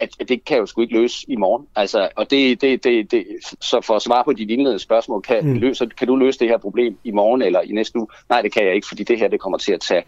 at, 0.00 0.08
at 0.20 0.28
det 0.28 0.44
kan 0.44 0.58
jo 0.58 0.66
sgu 0.66 0.80
ikke 0.80 0.94
løse 0.94 1.24
i 1.28 1.36
morgen. 1.36 1.66
Altså, 1.76 2.08
og 2.16 2.30
det, 2.30 2.60
det, 2.60 2.84
det, 2.84 3.10
det, 3.10 3.26
så 3.60 3.80
for 3.80 3.96
at 3.96 4.02
svare 4.02 4.24
på 4.24 4.32
dit 4.32 4.50
indledende 4.50 4.82
spørgsmål, 4.82 5.22
kan, 5.22 5.46
mm. 5.46 5.54
løse, 5.54 5.86
kan 5.98 6.06
du 6.06 6.16
løse 6.16 6.38
det 6.38 6.48
her 6.48 6.58
problem 6.58 6.98
i 7.04 7.10
morgen 7.10 7.42
eller 7.42 7.60
i 7.60 7.72
næste 7.72 7.98
uge? 7.98 8.08
Nej, 8.28 8.42
det 8.42 8.52
kan 8.52 8.66
jeg 8.66 8.74
ikke, 8.74 8.88
fordi 8.88 9.02
det 9.02 9.18
her 9.18 9.28
det 9.28 9.40
kommer 9.40 9.58
til 9.58 9.72
at 9.72 9.80
tage 9.80 10.02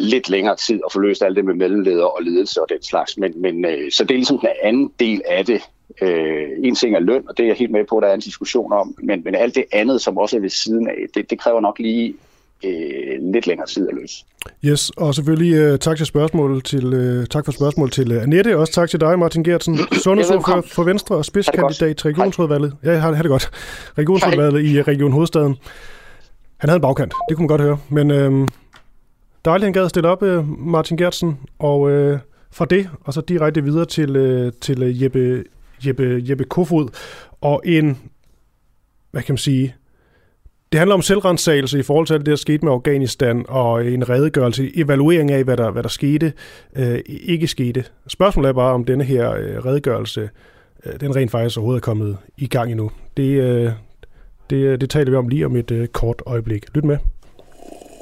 lidt 0.00 0.28
længere 0.28 0.56
tid 0.56 0.80
at 0.86 0.92
få 0.92 1.00
løst 1.00 1.22
alt 1.22 1.36
det 1.36 1.44
med 1.44 1.54
mellemleder 1.54 2.04
og 2.04 2.22
ledelse 2.22 2.62
og 2.62 2.66
den 2.68 2.82
slags. 2.82 3.18
Men, 3.18 3.42
men 3.42 3.64
øh, 3.64 3.92
så 3.92 4.04
det 4.04 4.10
er 4.10 4.18
ligesom 4.18 4.38
den 4.38 4.48
anden 4.62 4.90
del 5.00 5.22
af 5.28 5.46
det. 5.46 5.60
Øh, 6.02 6.48
en 6.62 6.74
ting 6.74 6.94
er 6.96 7.00
løn, 7.00 7.24
og 7.28 7.36
det 7.36 7.42
er 7.42 7.46
jeg 7.46 7.56
helt 7.56 7.70
med 7.70 7.84
på, 7.88 7.96
at 7.96 8.02
der 8.02 8.08
er 8.08 8.14
en 8.14 8.20
diskussion 8.20 8.72
om, 8.72 8.94
men, 9.02 9.22
men 9.24 9.34
alt 9.34 9.54
det 9.54 9.64
andet, 9.72 10.00
som 10.00 10.18
også 10.18 10.36
er 10.36 10.40
ved 10.40 10.50
siden 10.50 10.88
af, 10.88 10.94
det, 11.14 11.30
det 11.30 11.40
kræver 11.40 11.60
nok 11.60 11.78
lige 11.78 12.14
øh, 12.64 13.32
lidt 13.32 13.46
længere 13.46 13.66
tid 13.66 13.88
at 13.88 13.94
løse. 13.94 14.24
Yes, 14.64 14.90
og 14.90 15.14
selvfølgelig 15.14 15.72
uh, 15.72 15.78
tak, 15.78 15.96
til 15.96 16.06
spørgsmål 16.06 16.62
til, 16.62 17.18
uh, 17.18 17.24
tak 17.24 17.44
for 17.44 17.52
spørgsmål 17.52 17.90
til 17.90 18.16
uh, 18.16 18.22
Annette, 18.22 18.56
også 18.56 18.72
tak 18.72 18.90
til 18.90 19.00
dig, 19.00 19.18
Martin 19.18 19.44
Gertsen, 19.44 19.78
sundhedsordfører 19.92 20.62
for 20.62 20.82
Venstre 20.82 21.16
og 21.16 21.24
spidskandidat 21.24 21.96
til 21.96 22.10
regionsrådvalget. 22.10 22.72
Ja, 22.84 22.90
jeg 22.90 23.02
har, 23.02 23.12
har 23.12 23.22
det 23.22 23.30
godt. 23.30 23.50
Regionsrådvalget 23.98 24.64
i 24.64 24.82
Region 24.82 25.12
Hovedstaden. 25.12 25.56
Han 26.56 26.68
havde 26.68 26.76
en 26.76 26.82
bagkant, 26.82 27.14
det 27.28 27.36
kunne 27.36 27.44
man 27.44 27.48
godt 27.48 27.60
høre, 27.60 27.78
men... 27.88 28.10
Uh, 28.42 28.48
Dejligt, 29.46 29.64
han 29.64 29.72
gad 29.72 29.84
at 29.84 29.90
stille 29.90 30.08
op, 30.08 30.22
øh, 30.22 30.48
Martin 30.48 30.96
Gertsen, 30.96 31.38
og 31.58 31.90
øh, 31.90 32.18
fra 32.50 32.64
det, 32.64 32.90
og 33.00 33.14
så 33.14 33.20
direkte 33.20 33.64
videre 33.64 33.84
til, 33.84 34.16
øh, 34.16 34.52
til 34.60 34.82
øh, 34.82 35.02
Jeppe, 35.02 35.44
Jeppe, 35.86 36.22
Jeppe 36.28 36.44
Kofod, 36.44 36.88
og 37.40 37.62
en, 37.64 37.98
hvad 39.10 39.22
kan 39.22 39.32
man 39.32 39.38
sige, 39.38 39.74
det 40.72 40.78
handler 40.78 40.94
om 40.94 41.02
selvrensagelse 41.02 41.78
i 41.78 41.82
forhold 41.82 42.06
til 42.06 42.14
alt 42.14 42.26
det, 42.26 42.30
der 42.30 42.36
skete 42.36 42.64
med 42.64 42.72
Afghanistan, 42.72 43.44
og 43.48 43.86
en 43.86 44.08
redegørelse, 44.08 44.70
evaluering 44.74 45.30
af, 45.30 45.44
hvad 45.44 45.56
der, 45.56 45.70
hvad 45.70 45.82
der 45.82 45.88
skete, 45.88 46.32
øh, 46.76 46.98
ikke 47.06 47.46
skete. 47.46 47.84
Spørgsmålet 48.06 48.48
er 48.48 48.52
bare, 48.52 48.72
om 48.72 48.84
denne 48.84 49.04
her 49.04 49.32
øh, 49.32 49.64
redegørelse, 49.64 50.30
øh, 50.86 51.00
den 51.00 51.16
rent 51.16 51.30
faktisk 51.30 51.58
overhovedet 51.58 51.80
er 51.80 51.84
kommet 51.84 52.16
i 52.36 52.46
gang 52.46 52.70
endnu. 52.70 52.90
Det, 53.16 53.42
øh, 53.42 53.72
det, 54.50 54.80
det 54.80 54.90
taler 54.90 55.10
vi 55.10 55.16
om 55.16 55.28
lige 55.28 55.46
om 55.46 55.56
et 55.56 55.70
øh, 55.70 55.88
kort 55.88 56.22
øjeblik. 56.26 56.74
Lyt 56.74 56.84
med. 56.84 56.98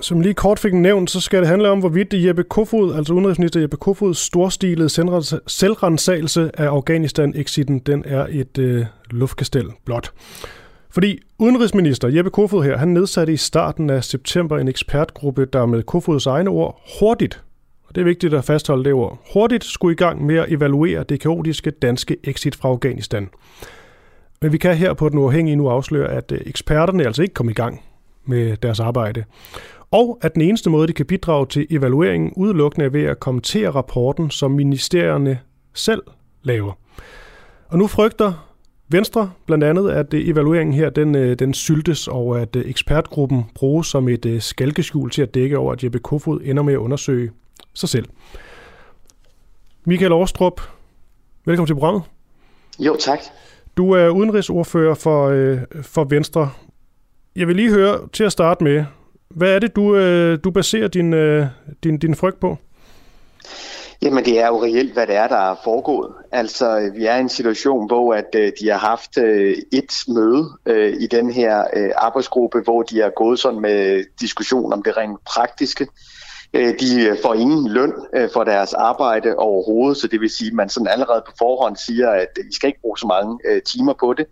Som 0.00 0.20
lige 0.20 0.34
kort 0.34 0.58
fik 0.58 0.74
nævnt, 0.74 1.10
så 1.10 1.20
skal 1.20 1.40
det 1.40 1.48
handle 1.48 1.70
om, 1.70 1.78
hvorvidt 1.78 2.14
Jeppe 2.14 2.42
Kofod, 2.42 2.94
altså 2.94 3.12
udenrigsminister 3.12 3.60
Jeppe 3.60 3.76
Kofods 3.76 4.18
storstilede 4.18 4.88
selvrensagelse 5.46 6.50
af 6.54 6.66
Afghanistan-exiten, 6.66 7.78
den 7.78 8.04
er 8.06 8.26
et 8.30 8.58
øh, 8.58 8.86
luftkastel 9.10 9.66
blot. 9.84 10.12
Fordi 10.90 11.18
udenrigsminister 11.38 12.08
Jeppe 12.08 12.30
Kofod 12.30 12.64
her, 12.64 12.76
han 12.76 12.88
nedsatte 12.88 13.32
i 13.32 13.36
starten 13.36 13.90
af 13.90 14.04
september 14.04 14.58
en 14.58 14.68
ekspertgruppe, 14.68 15.44
der 15.44 15.66
med 15.66 15.82
Kofods 15.82 16.26
egne 16.26 16.50
ord 16.50 16.80
hurtigt, 17.00 17.42
og 17.88 17.94
det 17.94 18.00
er 18.00 18.04
vigtigt 18.04 18.34
at 18.34 18.44
fastholde 18.44 18.84
det 18.84 18.92
ord, 18.92 19.18
hurtigt 19.32 19.64
skulle 19.64 19.92
i 19.92 19.96
gang 19.96 20.26
med 20.26 20.36
at 20.36 20.52
evaluere 20.52 21.04
det 21.04 21.20
kaotiske 21.20 21.70
danske 21.70 22.16
exit 22.24 22.56
fra 22.56 22.68
Afghanistan. 22.68 23.28
Men 24.42 24.52
vi 24.52 24.58
kan 24.58 24.76
her 24.76 24.94
på 24.94 25.08
den 25.08 25.18
uafhængige 25.18 25.56
nu 25.56 25.68
afsløre, 25.68 26.08
at 26.08 26.32
øh, 26.32 26.40
eksperterne 26.46 27.06
altså 27.06 27.22
ikke 27.22 27.34
kom 27.34 27.50
i 27.50 27.52
gang 27.52 27.82
med 28.24 28.56
deres 28.56 28.80
arbejde 28.80 29.24
og 29.90 30.18
at 30.22 30.34
den 30.34 30.42
eneste 30.42 30.70
måde, 30.70 30.88
de 30.88 30.92
kan 30.92 31.06
bidrage 31.06 31.46
til 31.46 31.66
evalueringen 31.70 32.32
udelukkende 32.36 32.86
er 32.86 32.90
ved 32.90 33.04
at 33.04 33.20
kommentere 33.20 33.70
rapporten, 33.70 34.30
som 34.30 34.50
ministerierne 34.50 35.40
selv 35.74 36.02
laver. 36.42 36.72
Og 37.68 37.78
nu 37.78 37.86
frygter 37.86 38.50
Venstre 38.88 39.30
blandt 39.46 39.64
andet, 39.64 39.90
at 39.90 40.14
øh, 40.14 40.28
evalueringen 40.28 40.74
her 40.74 40.90
den, 40.90 41.14
øh, 41.14 41.38
den 41.38 41.54
syltes, 41.54 42.08
og 42.08 42.40
at 42.40 42.56
øh, 42.56 42.70
ekspertgruppen 42.70 43.44
bruges 43.54 43.86
som 43.86 44.08
et 44.08 44.36
skalkeskjul 44.40 45.10
til 45.10 45.22
at 45.22 45.34
dække 45.34 45.58
over, 45.58 45.72
at 45.72 45.84
Jeppe 45.84 45.98
Kofod 45.98 46.40
ender 46.44 46.62
med 46.62 46.72
at 46.72 46.78
undersøge 46.78 47.30
sig 47.74 47.88
selv. 47.88 48.08
Michael 49.84 50.12
Årstrup, 50.12 50.60
velkommen 51.44 51.66
til 51.66 51.74
programmet. 51.74 52.02
Jo, 52.78 52.96
tak. 53.00 53.18
Du 53.76 53.92
er 53.92 54.08
udenrigsordfører 54.08 54.94
for, 54.94 55.30
for 55.82 56.04
Venstre. 56.04 56.50
Jeg 57.36 57.48
vil 57.48 57.56
lige 57.56 57.70
høre 57.70 58.08
til 58.12 58.24
at 58.24 58.32
starte 58.32 58.64
med, 58.64 58.84
hvad 59.34 59.54
er 59.54 59.58
det, 59.58 59.76
du, 59.76 59.96
øh, 59.96 60.38
du 60.44 60.50
baserer 60.50 60.88
din, 60.88 61.14
øh, 61.14 61.46
din, 61.84 61.98
din 61.98 62.14
frygt 62.14 62.40
på? 62.40 62.58
Jamen 64.02 64.24
det 64.24 64.40
er 64.40 64.46
jo 64.46 64.62
reelt, 64.62 64.92
hvad 64.92 65.06
det 65.06 65.16
er, 65.16 65.28
der 65.28 65.50
er 65.50 65.56
foregået. 65.64 66.12
Altså 66.32 66.78
øh, 66.78 66.96
vi 66.96 67.04
er 67.04 67.16
i 67.16 67.20
en 67.20 67.28
situation, 67.28 67.86
hvor 67.86 68.14
at 68.14 68.34
øh, 68.34 68.52
de 68.60 68.68
har 68.68 68.78
haft 68.78 69.18
øh, 69.18 69.56
et 69.72 69.92
møde 70.08 70.48
øh, 70.66 70.94
i 71.00 71.06
den 71.06 71.30
her 71.30 71.64
øh, 71.76 71.90
arbejdsgruppe, 71.96 72.60
hvor 72.60 72.82
de 72.82 73.00
har 73.00 73.10
gået 73.16 73.38
sådan 73.38 73.60
med 73.60 74.04
diskussion 74.20 74.72
om 74.72 74.82
det 74.82 74.96
rent 74.96 75.18
praktiske. 75.24 75.86
Øh, 76.54 76.74
de 76.80 77.08
øh, 77.08 77.16
får 77.22 77.34
ingen 77.34 77.68
løn 77.68 77.92
øh, 78.16 78.28
for 78.32 78.44
deres 78.44 78.74
arbejde 78.74 79.36
overhovedet, 79.36 79.96
så 79.96 80.06
det 80.08 80.20
vil 80.20 80.30
sige, 80.30 80.48
at 80.48 80.54
man 80.54 80.68
sådan 80.68 80.88
allerede 80.88 81.22
på 81.26 81.32
forhånd 81.38 81.76
siger, 81.76 82.10
at 82.10 82.28
øh, 82.38 82.44
I 82.50 82.54
skal 82.54 82.66
ikke 82.66 82.80
bruge 82.80 82.98
så 82.98 83.06
mange 83.06 83.38
øh, 83.48 83.62
timer 83.62 83.94
på 84.00 84.12
det. 84.12 84.26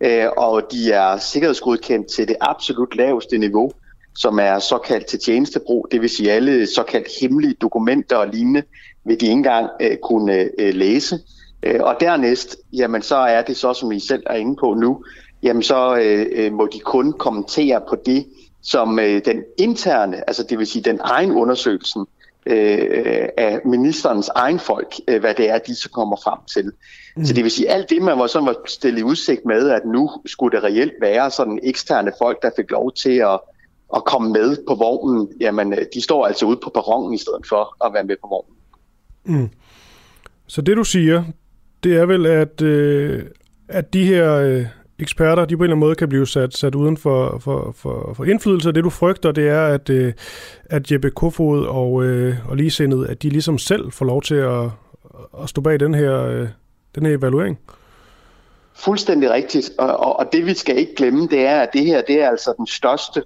Øh, 0.00 0.28
og 0.36 0.62
de 0.72 0.92
er 0.92 1.16
sikkerhedsgodkendt 1.16 2.06
til 2.06 2.28
det 2.28 2.36
absolut 2.40 2.96
laveste 2.96 3.38
niveau 3.38 3.72
som 4.18 4.38
er 4.38 4.58
såkaldt 4.58 5.06
til 5.06 5.18
tjenestebrug, 5.18 5.88
det 5.92 6.00
vil 6.00 6.10
sige 6.10 6.32
alle 6.32 6.66
såkaldt 6.66 7.08
hemmelige 7.20 7.54
dokumenter 7.54 8.16
og 8.16 8.28
lignende, 8.28 8.62
vil 9.04 9.20
de 9.20 9.26
ikke 9.26 9.32
engang 9.32 9.70
øh, 9.80 9.96
kunne 10.02 10.48
øh, 10.58 10.74
læse. 10.74 11.18
Øh, 11.62 11.80
og 11.80 11.96
dernæst, 12.00 12.56
jamen 12.72 13.02
så 13.02 13.16
er 13.16 13.42
det 13.42 13.56
så, 13.56 13.74
som 13.74 13.92
I 13.92 14.00
selv 14.00 14.22
er 14.26 14.34
inde 14.34 14.56
på 14.56 14.74
nu, 14.74 15.04
jamen 15.42 15.62
så 15.62 15.96
øh, 15.96 16.26
øh, 16.32 16.52
må 16.52 16.68
de 16.72 16.78
kun 16.78 17.12
kommentere 17.12 17.80
på 17.88 17.96
det, 18.06 18.26
som 18.62 18.98
øh, 18.98 19.24
den 19.24 19.42
interne, 19.58 20.28
altså 20.28 20.42
det 20.42 20.58
vil 20.58 20.66
sige 20.66 20.82
den 20.82 21.00
egen 21.02 21.32
undersøgelsen, 21.32 22.06
øh, 22.46 23.28
af 23.36 23.60
ministerens 23.64 24.30
egen 24.34 24.58
folk, 24.58 24.94
øh, 25.08 25.20
hvad 25.20 25.34
det 25.34 25.50
er, 25.50 25.58
de 25.58 25.74
så 25.74 25.90
kommer 25.90 26.16
frem 26.16 26.38
til. 26.54 26.72
Mm. 27.16 27.24
Så 27.24 27.34
det 27.34 27.44
vil 27.44 27.50
sige, 27.50 27.70
alt 27.70 27.90
det, 27.90 28.02
man 28.02 28.18
var, 28.18 28.26
sådan 28.26 28.46
var 28.46 28.56
stillet 28.66 29.00
i 29.00 29.02
udsigt 29.02 29.44
med, 29.44 29.70
at 29.70 29.84
nu 29.84 30.10
skulle 30.26 30.56
det 30.56 30.64
reelt 30.64 30.92
være 31.00 31.30
sådan 31.30 31.58
eksterne 31.62 32.12
folk, 32.18 32.42
der 32.42 32.50
fik 32.56 32.70
lov 32.70 32.92
til 32.92 33.16
at, 33.16 33.40
at 33.96 34.04
komme 34.04 34.32
med 34.32 34.56
på 34.68 34.74
vognen, 34.74 35.28
jamen 35.40 35.72
øh, 35.72 35.78
de 35.94 36.02
står 36.02 36.26
altså 36.26 36.46
ude 36.46 36.58
på 36.64 36.70
perronen 36.74 37.14
i 37.14 37.18
stedet 37.18 37.46
for 37.48 37.86
at 37.86 37.94
være 37.94 38.04
med 38.04 38.16
på 38.20 38.28
vognen. 38.28 38.56
Mm. 39.24 39.50
Så 40.46 40.62
det 40.62 40.76
du 40.76 40.84
siger, 40.84 41.24
det 41.84 41.96
er 41.96 42.06
vel, 42.06 42.26
at, 42.26 42.62
øh, 42.62 43.24
at 43.68 43.94
de 43.94 44.04
her 44.04 44.34
øh, 44.34 44.66
eksperter, 44.98 45.44
de 45.44 45.56
på 45.56 45.62
en 45.62 45.64
eller 45.64 45.74
anden 45.74 45.86
måde 45.86 45.94
kan 45.94 46.08
blive 46.08 46.26
sat, 46.26 46.56
sat 46.56 46.74
uden 46.74 46.96
for, 46.96 47.38
for, 47.38 47.72
for, 47.76 48.14
for 48.14 48.24
indflydelse. 48.24 48.72
Det 48.72 48.84
du 48.84 48.90
frygter, 48.90 49.32
det 49.32 49.48
er, 49.48 49.66
at, 49.66 49.90
øh, 49.90 50.12
at 50.64 50.92
Jeppe 50.92 51.10
Kofod 51.10 51.66
og, 51.66 52.04
øh, 52.04 52.36
og 52.48 52.56
ligesindet, 52.56 53.06
at 53.06 53.22
de 53.22 53.28
ligesom 53.28 53.58
selv 53.58 53.92
får 53.92 54.06
lov 54.06 54.22
til 54.22 54.34
at, 54.34 54.64
at 55.42 55.48
stå 55.48 55.60
bag 55.60 55.80
den 55.80 55.94
her, 55.94 56.24
øh, 56.24 56.48
den 56.94 57.06
her 57.06 57.18
evaluering. 57.18 57.58
Fuldstændig 58.74 59.30
rigtigt, 59.30 59.70
og, 59.78 59.96
og, 59.96 60.18
og 60.18 60.32
det 60.32 60.46
vi 60.46 60.54
skal 60.54 60.78
ikke 60.78 60.94
glemme, 60.94 61.26
det 61.26 61.40
er, 61.40 61.60
at 61.60 61.68
det 61.72 61.84
her 61.84 62.02
det 62.02 62.22
er 62.22 62.28
altså 62.28 62.54
den 62.58 62.66
største 62.66 63.22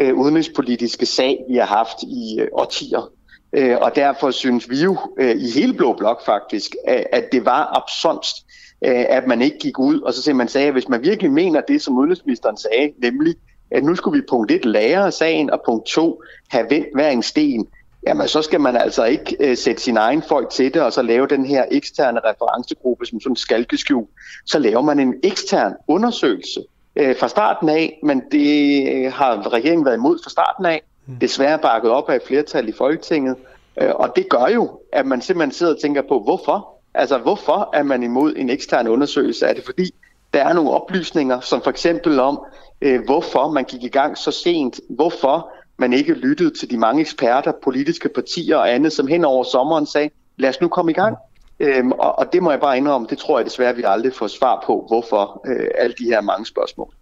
øh, 0.00 0.14
udenrigspolitiske 0.14 1.06
sag, 1.06 1.44
vi 1.48 1.56
har 1.56 1.66
haft 1.66 2.02
i 2.02 2.40
øh, 2.40 2.48
årtier. 2.52 3.10
Øh, 3.52 3.76
og 3.80 3.96
derfor 3.96 4.30
synes 4.30 4.70
vi 4.70 4.76
jo 4.82 4.96
øh, 5.18 5.36
i 5.36 5.50
hele 5.50 5.74
Blå 5.74 5.92
Blok 5.92 6.24
faktisk, 6.24 6.76
at, 6.86 7.06
at 7.12 7.24
det 7.32 7.44
var 7.44 7.82
absonst, 7.82 8.36
øh, 8.84 9.04
at 9.08 9.26
man 9.26 9.42
ikke 9.42 9.58
gik 9.58 9.78
ud, 9.78 10.00
og 10.00 10.14
så 10.14 10.22
sagde 10.22 10.36
man 10.36 10.48
sagde, 10.48 10.66
at 10.66 10.72
hvis 10.72 10.88
man 10.88 11.02
virkelig 11.02 11.32
mener 11.32 11.60
det, 11.60 11.82
som 11.82 11.98
udenrigsministeren 11.98 12.56
sagde, 12.56 12.92
nemlig 13.02 13.34
at 13.70 13.84
nu 13.84 13.94
skulle 13.94 14.20
vi 14.20 14.26
punkt 14.30 14.50
1 14.50 14.64
lære 14.64 15.06
af 15.06 15.12
sagen, 15.12 15.50
og 15.50 15.60
punkt 15.66 15.86
2 15.86 16.22
have 16.48 16.66
vendt 16.70 16.88
hver 16.94 17.10
en 17.10 17.22
sten, 17.22 17.66
jamen 18.06 18.28
så 18.28 18.42
skal 18.42 18.60
man 18.60 18.76
altså 18.76 19.04
ikke 19.04 19.36
øh, 19.40 19.56
sætte 19.56 19.82
sin 19.82 19.96
egen 19.96 20.22
folk 20.22 20.50
til 20.50 20.74
det, 20.74 20.82
og 20.82 20.92
så 20.92 21.02
lave 21.02 21.26
den 21.26 21.46
her 21.46 21.64
eksterne 21.70 22.20
referencegruppe 22.24 23.06
som 23.06 23.20
sådan 23.20 23.36
skalkeskjul. 23.36 24.06
Så 24.46 24.58
laver 24.58 24.82
man 24.82 24.98
en 24.98 25.14
ekstern 25.22 25.72
undersøgelse 25.88 26.60
øh, 26.98 27.16
fra 27.16 27.28
starten 27.28 27.68
af, 27.68 27.98
men 28.02 28.22
det 28.32 28.88
øh, 28.94 29.12
har 29.12 29.52
regeringen 29.52 29.84
været 29.84 29.96
imod 29.96 30.18
fra 30.24 30.30
starten 30.30 30.66
af. 30.66 30.82
Mm. 31.06 31.16
Desværre 31.16 31.58
bakket 31.58 31.90
op 31.90 32.10
af 32.10 32.16
et 32.16 32.22
flertal 32.26 32.68
i 32.68 32.72
Folketinget, 32.72 33.36
øh, 33.80 33.90
og 33.94 34.16
det 34.16 34.28
gør 34.28 34.46
jo, 34.54 34.80
at 34.92 35.06
man 35.06 35.20
simpelthen 35.20 35.52
sidder 35.52 35.74
og 35.74 35.80
tænker 35.80 36.02
på, 36.08 36.20
hvorfor? 36.20 36.68
Altså, 36.94 37.18
hvorfor 37.18 37.70
er 37.72 37.82
man 37.82 38.02
imod 38.02 38.34
en 38.36 38.50
ekstern 38.50 38.88
undersøgelse? 38.88 39.46
Er 39.46 39.52
det 39.52 39.64
fordi, 39.64 39.94
der 40.34 40.44
er 40.44 40.52
nogle 40.52 40.70
oplysninger, 40.70 41.40
som 41.40 41.62
for 41.62 41.70
eksempel 41.70 42.20
om, 42.20 42.44
øh, 42.80 43.04
hvorfor 43.04 43.50
man 43.50 43.64
gik 43.64 43.84
i 43.84 43.88
gang 43.88 44.18
så 44.18 44.30
sent, 44.30 44.80
hvorfor 44.90 45.50
man 45.76 45.92
ikke 45.92 46.12
lyttede 46.12 46.50
til 46.50 46.70
de 46.70 46.78
mange 46.78 47.00
eksperter, 47.00 47.52
politiske 47.62 48.08
partier 48.08 48.56
og 48.56 48.74
andet, 48.74 48.92
som 48.92 49.06
hen 49.06 49.24
over 49.24 49.44
sommeren 49.44 49.86
sagde, 49.86 50.10
lad 50.36 50.48
os 50.48 50.60
nu 50.60 50.68
komme 50.68 50.90
i 50.90 50.94
gang. 50.94 51.16
Øhm, 51.60 51.92
og, 51.92 52.18
og 52.18 52.32
det 52.32 52.42
må 52.42 52.50
jeg 52.50 52.60
bare 52.60 52.76
indrømme, 52.76 53.06
det 53.10 53.18
tror 53.18 53.38
jeg 53.38 53.46
desværre, 53.46 53.76
vi 53.76 53.82
aldrig 53.86 54.14
får 54.14 54.26
svar 54.26 54.62
på, 54.66 54.84
hvorfor 54.88 55.42
øh, 55.46 55.68
alle 55.78 55.94
de 55.98 56.04
her 56.04 56.20
mange 56.20 56.46
spørgsmål. 56.46 56.94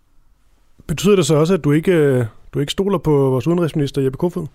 Betyder 0.86 1.16
det 1.16 1.26
så 1.26 1.34
også, 1.34 1.54
at 1.54 1.64
du 1.64 1.72
ikke, 1.72 1.92
øh, 1.92 2.24
du 2.54 2.60
ikke 2.60 2.72
stoler 2.72 2.98
på 2.98 3.10
vores 3.10 3.46
udenrigsminister 3.46 4.02
Jeppe 4.02 4.18
Kofod? 4.18 4.46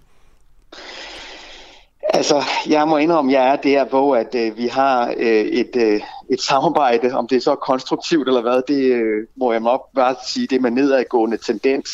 Altså, 2.13 2.43
jeg 2.69 2.87
må 2.87 2.97
indrømme, 2.97 3.31
jeg 3.31 3.51
er 3.51 3.55
der, 3.55 3.85
hvor 3.85 4.15
at, 4.15 4.35
øh, 4.35 4.57
vi 4.57 4.67
har 4.67 5.13
øh, 5.17 5.45
et, 5.45 5.75
øh, 5.75 6.01
et 6.29 6.41
samarbejde, 6.41 7.11
om 7.13 7.27
det 7.27 7.35
er 7.35 7.41
så 7.41 7.55
konstruktivt 7.55 8.27
eller 8.27 8.41
hvad, 8.41 8.61
det 8.67 8.83
øh, 8.83 9.27
må 9.35 9.51
jeg 9.51 9.61
nok 9.61 9.81
bare 9.95 10.15
sige, 10.27 10.47
det 10.47 10.55
er 10.55 10.59
med 10.59 10.71
nedadgående 10.71 11.37
tendens. 11.37 11.89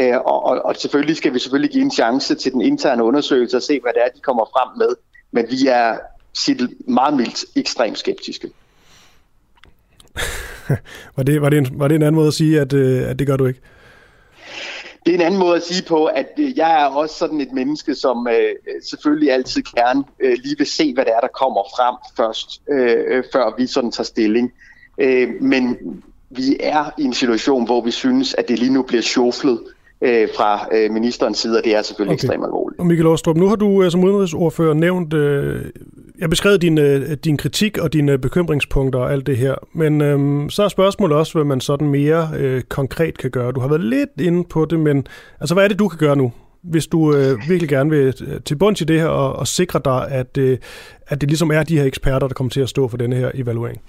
Øh, 0.00 0.16
og, 0.16 0.44
og, 0.44 0.64
og 0.64 0.76
selvfølgelig 0.76 1.16
skal 1.16 1.34
vi 1.34 1.38
selvfølgelig 1.38 1.70
give 1.70 1.84
en 1.84 1.90
chance 1.90 2.34
til 2.34 2.52
den 2.52 2.60
interne 2.60 3.04
undersøgelse 3.04 3.56
og 3.56 3.62
se, 3.62 3.80
hvad 3.80 3.92
det 3.92 4.02
er, 4.02 4.08
de 4.14 4.20
kommer 4.20 4.44
frem 4.44 4.78
med. 4.78 4.96
Men 5.32 5.46
vi 5.50 5.66
er 5.66 5.96
sit 6.34 6.88
meget 6.88 7.16
mildt 7.16 7.44
ekstremt 7.56 7.98
skeptiske. 7.98 8.50
var, 11.16 11.22
det, 11.22 11.42
var, 11.42 11.48
det 11.48 11.58
en, 11.58 11.68
var 11.72 11.88
det 11.88 11.94
en 11.94 12.02
anden 12.02 12.14
måde 12.14 12.28
at 12.28 12.34
sige, 12.34 12.60
at, 12.60 12.72
øh, 12.72 13.10
at 13.10 13.18
det 13.18 13.26
gør 13.26 13.36
du 13.36 13.46
ikke? 13.46 13.60
Det 15.06 15.10
er 15.10 15.14
en 15.14 15.24
anden 15.24 15.40
måde 15.40 15.56
at 15.56 15.62
sige 15.62 15.82
på, 15.88 16.04
at 16.04 16.26
øh, 16.38 16.58
jeg 16.58 16.82
er 16.82 16.86
også 16.86 17.14
sådan 17.18 17.40
et 17.40 17.52
menneske, 17.52 17.94
som 17.94 18.28
øh, 18.28 18.80
selvfølgelig 18.90 19.32
altid 19.32 19.62
gerne 19.62 20.04
øh, 20.20 20.36
lige 20.44 20.58
vil 20.58 20.66
se, 20.66 20.94
hvad 20.94 21.04
det 21.04 21.12
er, 21.12 21.20
der 21.20 21.28
kommer 21.28 21.62
frem 21.76 21.96
først, 22.16 22.62
øh, 22.70 23.24
før 23.32 23.54
vi 23.58 23.66
sådan 23.66 23.90
tager 23.90 24.04
stilling. 24.04 24.52
Øh, 24.98 25.28
men 25.40 25.78
vi 26.30 26.56
er 26.60 26.90
i 26.98 27.04
en 27.04 27.12
situation, 27.12 27.64
hvor 27.64 27.80
vi 27.80 27.90
synes, 27.90 28.34
at 28.34 28.48
det 28.48 28.58
lige 28.58 28.72
nu 28.72 28.82
bliver 28.82 29.02
sjoflet 29.02 29.60
øh, 30.02 30.28
fra 30.36 30.68
øh, 30.72 30.90
ministerens 30.90 31.38
side, 31.38 31.58
og 31.58 31.64
det 31.64 31.76
er 31.76 31.82
selvfølgelig 31.82 32.12
okay. 32.12 32.24
ekstremt 32.24 32.44
alvorligt. 32.44 32.80
Og 32.80 32.86
Michael 32.86 33.06
Åstrup, 33.06 33.36
nu 33.36 33.48
har 33.48 33.56
du 33.56 33.82
øh, 33.82 33.90
som 33.90 34.04
udenrigsordfører 34.04 34.74
nævnt, 34.74 35.14
øh, 35.14 35.64
jeg 36.18 36.30
beskrev 36.30 36.58
din, 36.58 36.78
øh, 36.78 37.16
din 37.24 37.36
kritik 37.36 37.78
og 37.78 37.92
dine 37.92 38.18
bekymringspunkter 38.18 38.98
og 38.98 39.12
alt 39.12 39.26
det 39.26 39.36
her, 39.36 39.54
men 39.72 40.00
øh, 40.00 40.50
så 40.50 40.62
er 40.62 40.68
spørgsmålet 40.68 41.16
også, 41.16 41.32
hvad 41.32 41.44
man 41.44 41.60
sådan 41.60 41.88
mere 41.88 42.28
øh, 42.36 42.62
konkret 42.62 43.18
kan 43.18 43.30
gøre. 43.30 43.52
Du 43.52 43.60
har 43.60 43.68
været 43.68 43.84
lidt 43.84 44.10
inde 44.20 44.44
på 44.44 44.64
det, 44.64 44.80
men 44.80 45.06
altså, 45.40 45.54
hvad 45.54 45.64
er 45.64 45.68
det, 45.68 45.78
du 45.78 45.88
kan 45.88 45.98
gøre 45.98 46.16
nu? 46.16 46.32
hvis 46.64 46.86
du 46.86 47.14
øh, 47.14 47.38
virkelig 47.48 47.68
gerne 47.68 47.90
vil 47.90 48.14
øh, 48.26 48.40
til 48.44 48.56
bunds 48.56 48.80
i 48.80 48.84
det 48.84 49.00
her 49.00 49.06
og, 49.06 49.36
og 49.36 49.46
sikre 49.46 49.80
dig, 49.84 50.08
at, 50.10 50.38
øh, 50.38 50.58
at 51.06 51.20
det 51.20 51.28
ligesom 51.28 51.50
er 51.50 51.62
de 51.62 51.78
her 51.78 51.84
eksperter, 51.84 52.26
der 52.26 52.34
kommer 52.34 52.50
til 52.50 52.60
at 52.60 52.68
stå 52.68 52.88
for 52.88 52.96
denne 52.96 53.16
her 53.16 53.30
evaluering? 53.34 53.80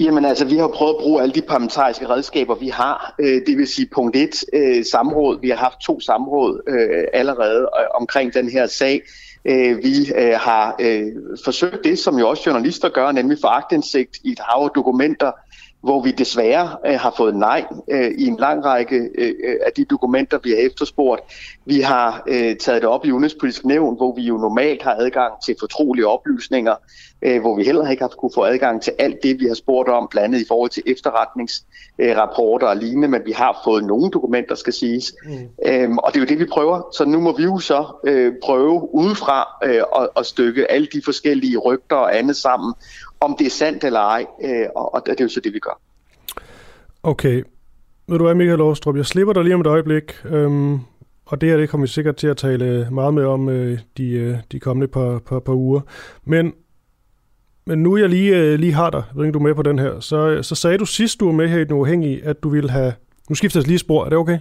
Jamen 0.00 0.24
altså, 0.24 0.44
vi 0.44 0.56
har 0.56 0.68
prøvet 0.68 0.94
at 0.94 1.00
bruge 1.00 1.22
alle 1.22 1.34
de 1.34 1.42
parlamentariske 1.42 2.08
redskaber, 2.08 2.54
vi 2.54 2.68
har. 2.68 3.14
Øh, 3.18 3.40
det 3.46 3.58
vil 3.58 3.66
sige 3.66 3.88
punkt 3.94 4.16
1, 4.16 4.44
øh, 4.52 4.84
samråd. 4.84 5.40
Vi 5.40 5.48
har 5.48 5.56
haft 5.56 5.80
to 5.80 6.00
samråd 6.00 6.62
øh, 6.68 7.04
allerede 7.12 7.68
omkring 7.94 8.34
den 8.34 8.48
her 8.48 8.66
sag. 8.66 9.02
Vi 9.82 10.12
har 10.34 10.74
forsøgt 11.44 11.84
det, 11.84 11.98
som 11.98 12.18
jo 12.18 12.28
også 12.28 12.42
journalister 12.46 12.88
gør, 12.88 13.12
nemlig 13.12 13.38
for 13.40 13.48
agtindsigt 13.48 14.16
i 14.24 14.32
et 14.32 14.38
hav 14.38 14.64
af 14.64 14.70
dokumenter, 14.70 15.32
hvor 15.86 16.02
vi 16.02 16.10
desværre 16.10 16.76
øh, 16.86 16.98
har 17.00 17.14
fået 17.16 17.36
nej 17.36 17.64
øh, 17.90 18.10
i 18.18 18.26
en 18.26 18.36
lang 18.36 18.64
række 18.64 18.96
øh, 19.18 19.34
af 19.66 19.72
de 19.76 19.84
dokumenter, 19.84 20.38
vi 20.42 20.50
har 20.50 20.56
efterspurgt. 20.56 21.22
Vi 21.64 21.80
har 21.80 22.22
øh, 22.26 22.56
taget 22.56 22.82
det 22.82 22.90
op 22.90 23.04
i 23.04 23.12
Udenrigspolitisk 23.12 23.64
Nævn, 23.64 23.96
hvor 23.96 24.14
vi 24.14 24.22
jo 24.22 24.36
normalt 24.36 24.82
har 24.82 24.94
adgang 24.98 25.32
til 25.46 25.56
fortrolige 25.60 26.06
oplysninger, 26.06 26.74
øh, 27.22 27.40
hvor 27.40 27.56
vi 27.56 27.64
heller 27.64 27.90
ikke 27.90 28.02
har 28.02 28.08
kunne 28.08 28.30
få 28.34 28.44
adgang 28.44 28.82
til 28.82 28.92
alt 28.98 29.22
det, 29.22 29.40
vi 29.40 29.46
har 29.46 29.54
spurgt 29.54 29.88
om, 29.88 30.08
blandt 30.10 30.24
andet 30.24 30.40
i 30.40 30.48
forhold 30.48 30.70
til 30.70 30.82
efterretningsrapporter 30.86 32.66
og 32.66 32.76
lignende, 32.76 33.08
men 33.08 33.22
vi 33.24 33.32
har 33.32 33.60
fået 33.64 33.84
nogle 33.84 34.10
dokumenter, 34.10 34.54
skal 34.54 34.72
siges. 34.72 35.14
Mm. 35.24 35.48
Øhm, 35.66 35.98
og 35.98 36.12
det 36.12 36.16
er 36.16 36.20
jo 36.20 36.26
det, 36.26 36.38
vi 36.38 36.44
prøver. 36.44 36.88
Så 36.92 37.04
nu 37.04 37.20
må 37.20 37.36
vi 37.36 37.42
jo 37.42 37.58
så 37.58 37.86
øh, 38.06 38.32
prøve 38.42 38.94
udefra 38.94 39.48
øh, 39.64 39.82
at, 40.00 40.08
at 40.16 40.26
stykke 40.26 40.70
alle 40.70 40.88
de 40.92 41.02
forskellige 41.04 41.58
rygter 41.58 41.96
og 41.96 42.18
andet 42.18 42.36
sammen, 42.36 42.74
om 43.26 43.36
det 43.38 43.46
er 43.46 43.50
sandt 43.50 43.84
eller 43.84 44.00
ej, 44.00 44.26
øh, 44.44 44.66
og, 44.76 44.94
og 44.94 45.02
det 45.06 45.20
er 45.20 45.24
jo 45.24 45.28
så 45.28 45.40
det, 45.40 45.52
vi 45.52 45.58
gør. 45.58 45.80
Okay. 47.02 47.42
Ved 48.08 48.18
du 48.18 48.24
hvad, 48.24 48.34
Michael 48.34 48.60
Åstrup, 48.60 48.96
jeg 48.96 49.06
slipper 49.06 49.32
dig 49.32 49.44
lige 49.44 49.54
om 49.54 49.60
et 49.60 49.66
øjeblik, 49.66 50.12
øhm, 50.24 50.80
og 51.26 51.40
det 51.40 51.48
her 51.48 51.56
det 51.56 51.68
kommer 51.68 51.86
vi 51.86 51.92
sikkert 51.92 52.16
til 52.16 52.26
at 52.26 52.36
tale 52.36 52.88
meget 52.90 53.14
mere 53.14 53.26
om 53.26 53.48
øh, 53.48 53.78
de, 53.96 54.10
øh, 54.10 54.36
de 54.52 54.60
kommende 54.60 54.88
par, 54.88 55.18
par, 55.18 55.40
par 55.40 55.52
uger. 55.52 55.80
Men, 56.24 56.52
men 57.66 57.82
nu 57.82 57.96
jeg 57.96 58.08
lige, 58.08 58.36
øh, 58.36 58.58
lige 58.58 58.72
har 58.72 58.90
dig, 58.90 59.02
jeg 59.08 59.16
ved 59.16 59.24
ikke, 59.24 59.32
du 59.32 59.38
er 59.38 59.42
med 59.42 59.54
på 59.54 59.62
den 59.62 59.78
her, 59.78 60.00
så, 60.00 60.42
så 60.42 60.54
sagde 60.54 60.78
du 60.78 60.84
sidst, 60.84 61.20
du 61.20 61.24
var 61.24 61.32
med 61.32 61.48
her 61.48 61.58
i 61.58 61.64
Den 61.64 61.72
Uafhængige, 61.72 62.24
at 62.24 62.42
du 62.42 62.48
ville 62.48 62.70
have... 62.70 62.92
Nu 63.28 63.34
skifter 63.34 63.60
jeg 63.60 63.66
lige 63.66 63.78
spor, 63.78 64.04
er 64.04 64.08
det 64.08 64.18
okay? 64.18 64.38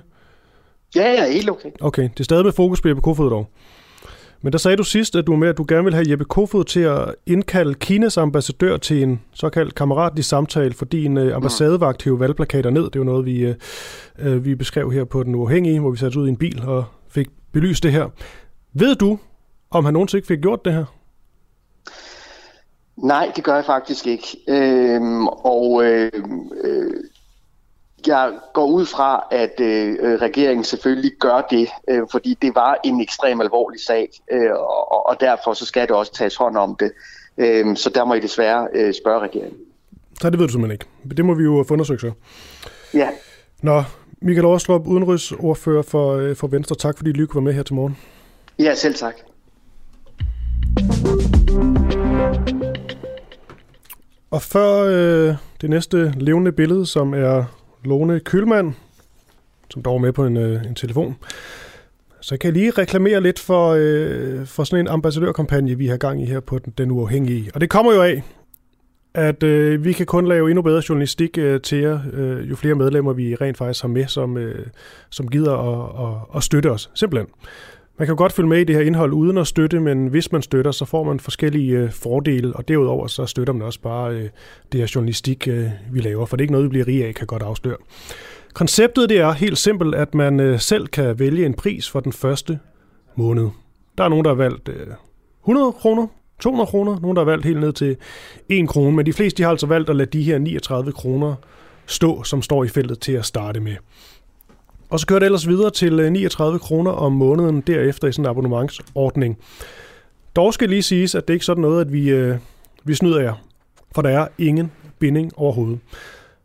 Ja, 0.95 1.11
ja, 1.11 1.31
helt 1.31 1.49
okay. 1.49 1.69
Okay, 1.81 2.03
det 2.03 2.19
er 2.19 2.23
stadig 2.23 2.45
med 2.45 2.51
fokus 2.51 2.81
på 2.81 2.87
Jeppe 2.87 3.01
Kofod 3.01 3.29
dog. 3.29 3.47
Men 4.41 4.51
der 4.51 4.57
sagde 4.57 4.77
du 4.77 4.83
sidst, 4.83 5.15
at 5.15 5.27
du 5.27 5.35
med, 5.35 5.47
at 5.47 5.57
du 5.57 5.65
gerne 5.67 5.83
vil 5.83 5.93
have 5.93 6.09
Jeppe 6.09 6.25
Kofod 6.25 6.63
til 6.63 6.79
at 6.79 7.15
indkalde 7.25 7.73
Kinas 7.73 8.17
ambassadør 8.17 8.77
til 8.77 9.03
en 9.03 9.21
såkaldt 9.33 9.75
kammeratlig 9.75 10.25
samtale, 10.25 10.73
fordi 10.73 11.05
en 11.05 11.17
øh, 11.17 11.35
ambassadevagt 11.35 12.03
hævde 12.03 12.19
valgplakater 12.19 12.69
ned. 12.69 12.83
Det 12.83 12.95
er 12.95 12.99
jo 12.99 13.03
noget, 13.03 13.25
vi, 13.25 13.39
øh, 13.39 13.55
øh, 14.19 14.45
vi 14.45 14.55
beskrev 14.55 14.91
her 14.91 15.03
på 15.03 15.23
Den 15.23 15.35
Uafhængige, 15.35 15.79
hvor 15.79 15.91
vi 15.91 15.97
satte 15.97 16.19
ud 16.19 16.27
i 16.27 16.29
en 16.29 16.37
bil 16.37 16.63
og 16.65 16.85
fik 17.09 17.27
belyst 17.51 17.83
det 17.83 17.91
her. 17.91 18.09
Ved 18.73 18.95
du, 18.95 19.19
om 19.71 19.85
han 19.85 19.93
nogensinde 19.93 20.25
fik 20.25 20.39
gjort 20.39 20.65
det 20.65 20.73
her? 20.73 20.85
Nej, 22.97 23.31
det 23.35 23.43
gør 23.43 23.55
jeg 23.55 23.65
faktisk 23.65 24.07
ikke. 24.07 24.37
Øhm, 24.47 25.27
og 25.27 25.83
øhm, 25.85 26.51
øh, 26.63 26.85
øh, 26.85 27.03
jeg 28.07 28.33
går 28.53 28.65
ud 28.65 28.85
fra, 28.85 29.27
at 29.31 29.59
øh, 29.59 29.95
øh, 29.99 30.21
regeringen 30.21 30.63
selvfølgelig 30.63 31.11
gør 31.19 31.41
det, 31.49 31.67
øh, 31.89 32.01
fordi 32.11 32.37
det 32.41 32.55
var 32.55 32.77
en 32.83 33.01
ekstrem 33.01 33.41
alvorlig 33.41 33.79
sag, 33.87 34.09
øh, 34.31 34.51
og, 34.51 35.05
og 35.05 35.19
derfor 35.19 35.53
så 35.53 35.65
skal 35.65 35.87
det 35.87 35.95
også 35.95 36.13
tages 36.13 36.35
hånd 36.35 36.57
om 36.57 36.75
det. 36.79 36.91
Øh, 37.37 37.77
så 37.77 37.89
der 37.89 38.05
må 38.05 38.13
I 38.13 38.19
desværre 38.19 38.67
øh, 38.73 38.93
spørge 38.93 39.19
regeringen. 39.19 39.59
Så 40.21 40.29
det 40.29 40.39
ved 40.39 40.47
du 40.47 40.51
simpelthen 40.51 40.71
ikke. 40.71 41.15
Det 41.17 41.25
må 41.25 41.33
vi 41.33 41.43
jo 41.43 41.65
få 41.67 41.73
undersøgt 41.73 42.01
så. 42.01 42.11
Ja. 42.93 43.09
Nå, 43.61 43.83
Michael 44.21 44.45
Åstrup, 44.45 44.87
udenrigsordfører 44.87 45.81
for, 45.81 46.13
øh, 46.13 46.35
for 46.35 46.47
Venstre. 46.47 46.75
Tak 46.75 46.97
fordi 46.97 47.11
du 47.11 47.27
være 47.33 47.41
med 47.41 47.53
her 47.53 47.63
til 47.63 47.75
morgen. 47.75 47.97
Ja, 48.59 48.75
selv 48.75 48.95
tak. 48.95 49.15
Og 54.31 54.41
før 54.41 54.81
øh, 54.81 55.35
det 55.61 55.69
næste 55.69 56.13
levende 56.19 56.51
billede, 56.51 56.85
som 56.85 57.13
er 57.13 57.43
Lone 57.85 58.19
Kølmand, 58.19 58.73
som 59.69 59.83
dog 59.83 59.95
er 59.95 59.99
med 59.99 60.11
på 60.13 60.25
en, 60.25 60.37
øh, 60.37 60.65
en 60.65 60.75
telefon, 60.75 61.15
Så 62.21 62.37
kan 62.37 62.47
jeg 62.47 62.53
lige 62.53 62.71
reklamere 62.71 63.21
lidt 63.21 63.39
for, 63.39 63.75
øh, 63.79 64.45
for 64.45 64.63
sådan 64.63 64.85
en 64.85 64.87
ambassadørkampagne, 64.87 65.77
vi 65.77 65.87
har 65.87 65.97
gang 65.97 66.21
i 66.21 66.25
her 66.25 66.39
på 66.39 66.59
Den, 66.59 66.73
den 66.77 66.91
Uafhængige. 66.91 67.51
Og 67.53 67.61
det 67.61 67.69
kommer 67.69 67.93
jo 67.93 68.01
af, 68.01 68.23
at 69.13 69.43
øh, 69.43 69.83
vi 69.83 69.93
kan 69.93 70.05
kun 70.05 70.27
lave 70.27 70.49
endnu 70.49 70.61
bedre 70.61 70.81
journalistik 70.89 71.37
øh, 71.37 71.61
til 71.61 71.77
jer, 71.77 71.99
øh, 72.13 72.49
jo 72.49 72.55
flere 72.55 72.75
medlemmer 72.75 73.13
vi 73.13 73.35
rent 73.35 73.57
faktisk 73.57 73.81
har 73.81 73.89
med, 73.89 74.07
som, 74.07 74.37
øh, 74.37 74.65
som 75.09 75.27
gider 75.27 75.53
at, 75.53 76.07
at, 76.07 76.37
at 76.37 76.43
støtte 76.43 76.71
os. 76.71 76.89
Simpelthen. 76.93 77.27
Man 77.97 78.07
kan 78.07 78.15
godt 78.15 78.31
følge 78.31 78.49
med 78.49 78.57
i 78.57 78.63
det 78.63 78.75
her 78.75 78.83
indhold 78.83 79.13
uden 79.13 79.37
at 79.37 79.47
støtte, 79.47 79.79
men 79.79 80.07
hvis 80.07 80.31
man 80.31 80.41
støtter, 80.41 80.71
så 80.71 80.85
får 80.85 81.03
man 81.03 81.19
forskellige 81.19 81.77
øh, 81.77 81.91
fordele, 81.91 82.55
og 82.55 82.67
derudover 82.67 83.07
så 83.07 83.25
støtter 83.25 83.53
man 83.53 83.61
også 83.61 83.81
bare 83.81 84.13
øh, 84.13 84.29
det 84.71 84.79
her 84.79 84.91
journalistik, 84.95 85.47
øh, 85.47 85.69
vi 85.91 85.99
laver, 85.99 86.25
for 86.25 86.37
det 86.37 86.41
er 86.41 86.43
ikke 86.43 86.51
noget, 86.51 86.63
vi 86.63 86.69
bliver 86.69 86.87
rige 86.87 87.05
af, 87.05 87.15
kan 87.15 87.27
godt 87.27 87.41
afsløre. 87.41 87.77
Konceptet 88.53 89.09
det 89.09 89.17
er 89.17 89.31
helt 89.31 89.57
simpelt, 89.57 89.95
at 89.95 90.15
man 90.15 90.39
øh, 90.39 90.59
selv 90.59 90.87
kan 90.87 91.19
vælge 91.19 91.45
en 91.45 91.53
pris 91.53 91.89
for 91.89 91.99
den 91.99 92.13
første 92.13 92.59
måned. 93.15 93.49
Der 93.97 94.03
er 94.03 94.09
nogen, 94.09 94.25
der 94.25 94.31
har 94.31 94.35
valgt 94.35 94.69
øh, 94.69 94.87
100 95.43 95.71
kroner, 95.71 96.07
200 96.39 96.67
kroner, 96.67 96.99
nogen, 96.99 97.15
der 97.15 97.23
har 97.23 97.31
valgt 97.31 97.45
helt 97.45 97.59
ned 97.59 97.73
til 97.73 97.97
1 98.49 98.67
krone, 98.67 98.95
men 98.95 99.05
de 99.05 99.13
fleste 99.13 99.37
de 99.37 99.43
har 99.43 99.51
altså 99.51 99.67
valgt 99.67 99.89
at 99.89 99.95
lade 99.95 100.09
de 100.17 100.23
her 100.23 100.37
39 100.37 100.91
kroner 100.91 101.35
stå, 101.85 102.23
som 102.23 102.41
står 102.41 102.63
i 102.63 102.67
feltet 102.67 102.99
til 102.99 103.11
at 103.11 103.25
starte 103.25 103.59
med. 103.59 103.75
Og 104.89 104.99
så 104.99 105.07
kører 105.07 105.19
det 105.19 105.25
ellers 105.25 105.47
videre 105.47 105.69
til 105.69 105.99
øh, 105.99 106.11
39 106.11 106.59
kroner 106.59 106.91
om 106.91 107.11
måneden 107.11 107.61
derefter 107.61 108.07
i 108.07 108.11
sådan 108.11 108.25
en 108.25 108.29
abonnementsordning. 108.29 109.37
Dog 110.35 110.53
skal 110.53 110.69
lige 110.69 110.83
siges, 110.83 111.15
at 111.15 111.27
det 111.27 111.33
ikke 111.33 111.43
er 111.43 111.45
sådan 111.45 111.61
noget, 111.61 111.81
at 111.81 111.93
vi, 111.93 112.09
øh, 112.09 112.37
vi 112.83 112.93
snyder 112.93 113.21
jer, 113.21 113.33
for 113.95 114.01
der 114.01 114.09
er 114.09 114.27
ingen 114.37 114.71
binding 114.99 115.31
overhovedet. 115.37 115.79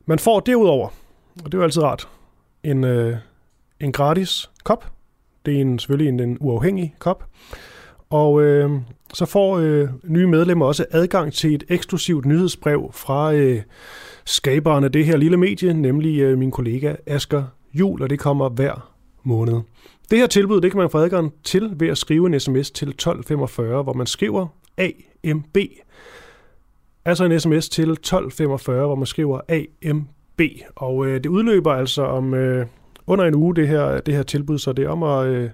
Man 0.06 0.18
får 0.18 0.40
derudover, 0.40 0.88
og 1.44 1.44
det 1.44 1.54
er 1.54 1.58
jo 1.58 1.64
altid 1.64 1.82
rart, 1.82 2.08
en, 2.62 2.84
øh, 2.84 3.16
en 3.80 3.92
gratis 3.92 4.50
kop. 4.64 4.92
Det 5.46 5.56
er 5.56 5.60
en, 5.60 5.78
selvfølgelig 5.78 6.08
en, 6.08 6.20
en 6.20 6.36
uafhængig 6.40 6.94
kop. 6.98 7.24
Og 8.10 8.42
øh, 8.42 8.70
så 9.14 9.26
får 9.26 9.58
øh, 9.58 9.88
nye 10.04 10.26
medlemmer 10.26 10.66
også 10.66 10.84
adgang 10.90 11.32
til 11.32 11.54
et 11.54 11.64
eksklusivt 11.68 12.26
nyhedsbrev 12.26 12.90
fra 12.92 13.32
øh, 13.32 13.62
skaberen 14.24 14.84
af 14.84 14.92
det 14.92 15.06
her 15.06 15.16
lille 15.16 15.36
medie, 15.36 15.74
nemlig 15.74 16.20
øh, 16.20 16.38
min 16.38 16.50
kollega 16.50 16.94
Asger 17.06 17.44
Jul, 17.74 18.02
og 18.02 18.10
det 18.10 18.18
kommer 18.18 18.48
hver 18.48 18.90
måned. 19.22 19.60
Det 20.10 20.18
her 20.18 20.26
tilbud, 20.26 20.60
det 20.60 20.70
kan 20.70 20.80
man 20.80 20.90
få 20.90 20.98
adgang 20.98 21.32
til 21.44 21.72
ved 21.76 21.88
at 21.88 21.98
skrive 21.98 22.26
en 22.26 22.40
sms 22.40 22.70
til 22.70 22.88
1245, 22.88 23.82
hvor 23.82 23.92
man 23.92 24.06
skriver 24.06 24.46
AMB. 24.78 25.56
Altså 27.04 27.24
en 27.24 27.40
sms 27.40 27.68
til 27.68 27.90
1245, 27.90 28.86
hvor 28.86 28.94
man 28.94 29.06
skriver 29.06 29.40
AMB. 29.48 30.40
Og 30.76 31.06
øh, 31.06 31.14
det 31.14 31.26
udløber 31.26 31.72
altså 31.72 32.02
om 32.02 32.34
øh, 32.34 32.66
under 33.06 33.24
en 33.24 33.34
uge, 33.34 33.56
det 33.56 33.68
her, 33.68 34.00
det 34.00 34.14
her 34.14 34.22
tilbud, 34.22 34.58
så 34.58 34.72
det 34.72 34.84
er 34.84 34.88
om 34.88 35.02
at, 35.02 35.26
øh, 35.26 35.50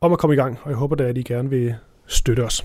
om 0.00 0.12
at 0.12 0.18
komme 0.18 0.34
i 0.34 0.36
gang. 0.36 0.58
Og 0.62 0.70
jeg 0.70 0.76
håber 0.76 0.96
da, 0.96 1.04
at 1.04 1.18
I 1.18 1.22
gerne 1.22 1.50
vil 1.50 1.74
støtte 2.06 2.44
os. 2.44 2.64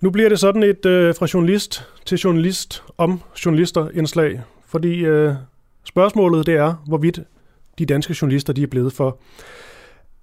Nu 0.00 0.10
bliver 0.10 0.28
det 0.28 0.38
sådan 0.38 0.62
et 0.62 0.86
øh, 0.86 1.14
fra 1.14 1.26
journalist 1.34 1.86
til 2.06 2.18
journalist 2.18 2.82
om 2.98 3.20
journalister 3.44 3.88
indslag, 3.94 4.40
fordi 4.66 5.04
øh, 5.04 5.34
spørgsmålet 5.84 6.46
det 6.46 6.54
er, 6.54 6.74
hvorvidt 6.86 7.20
de 7.78 7.86
danske 7.86 8.16
journalister 8.22 8.52
de 8.52 8.62
er 8.62 8.66
blevet 8.66 8.92
for 8.92 9.18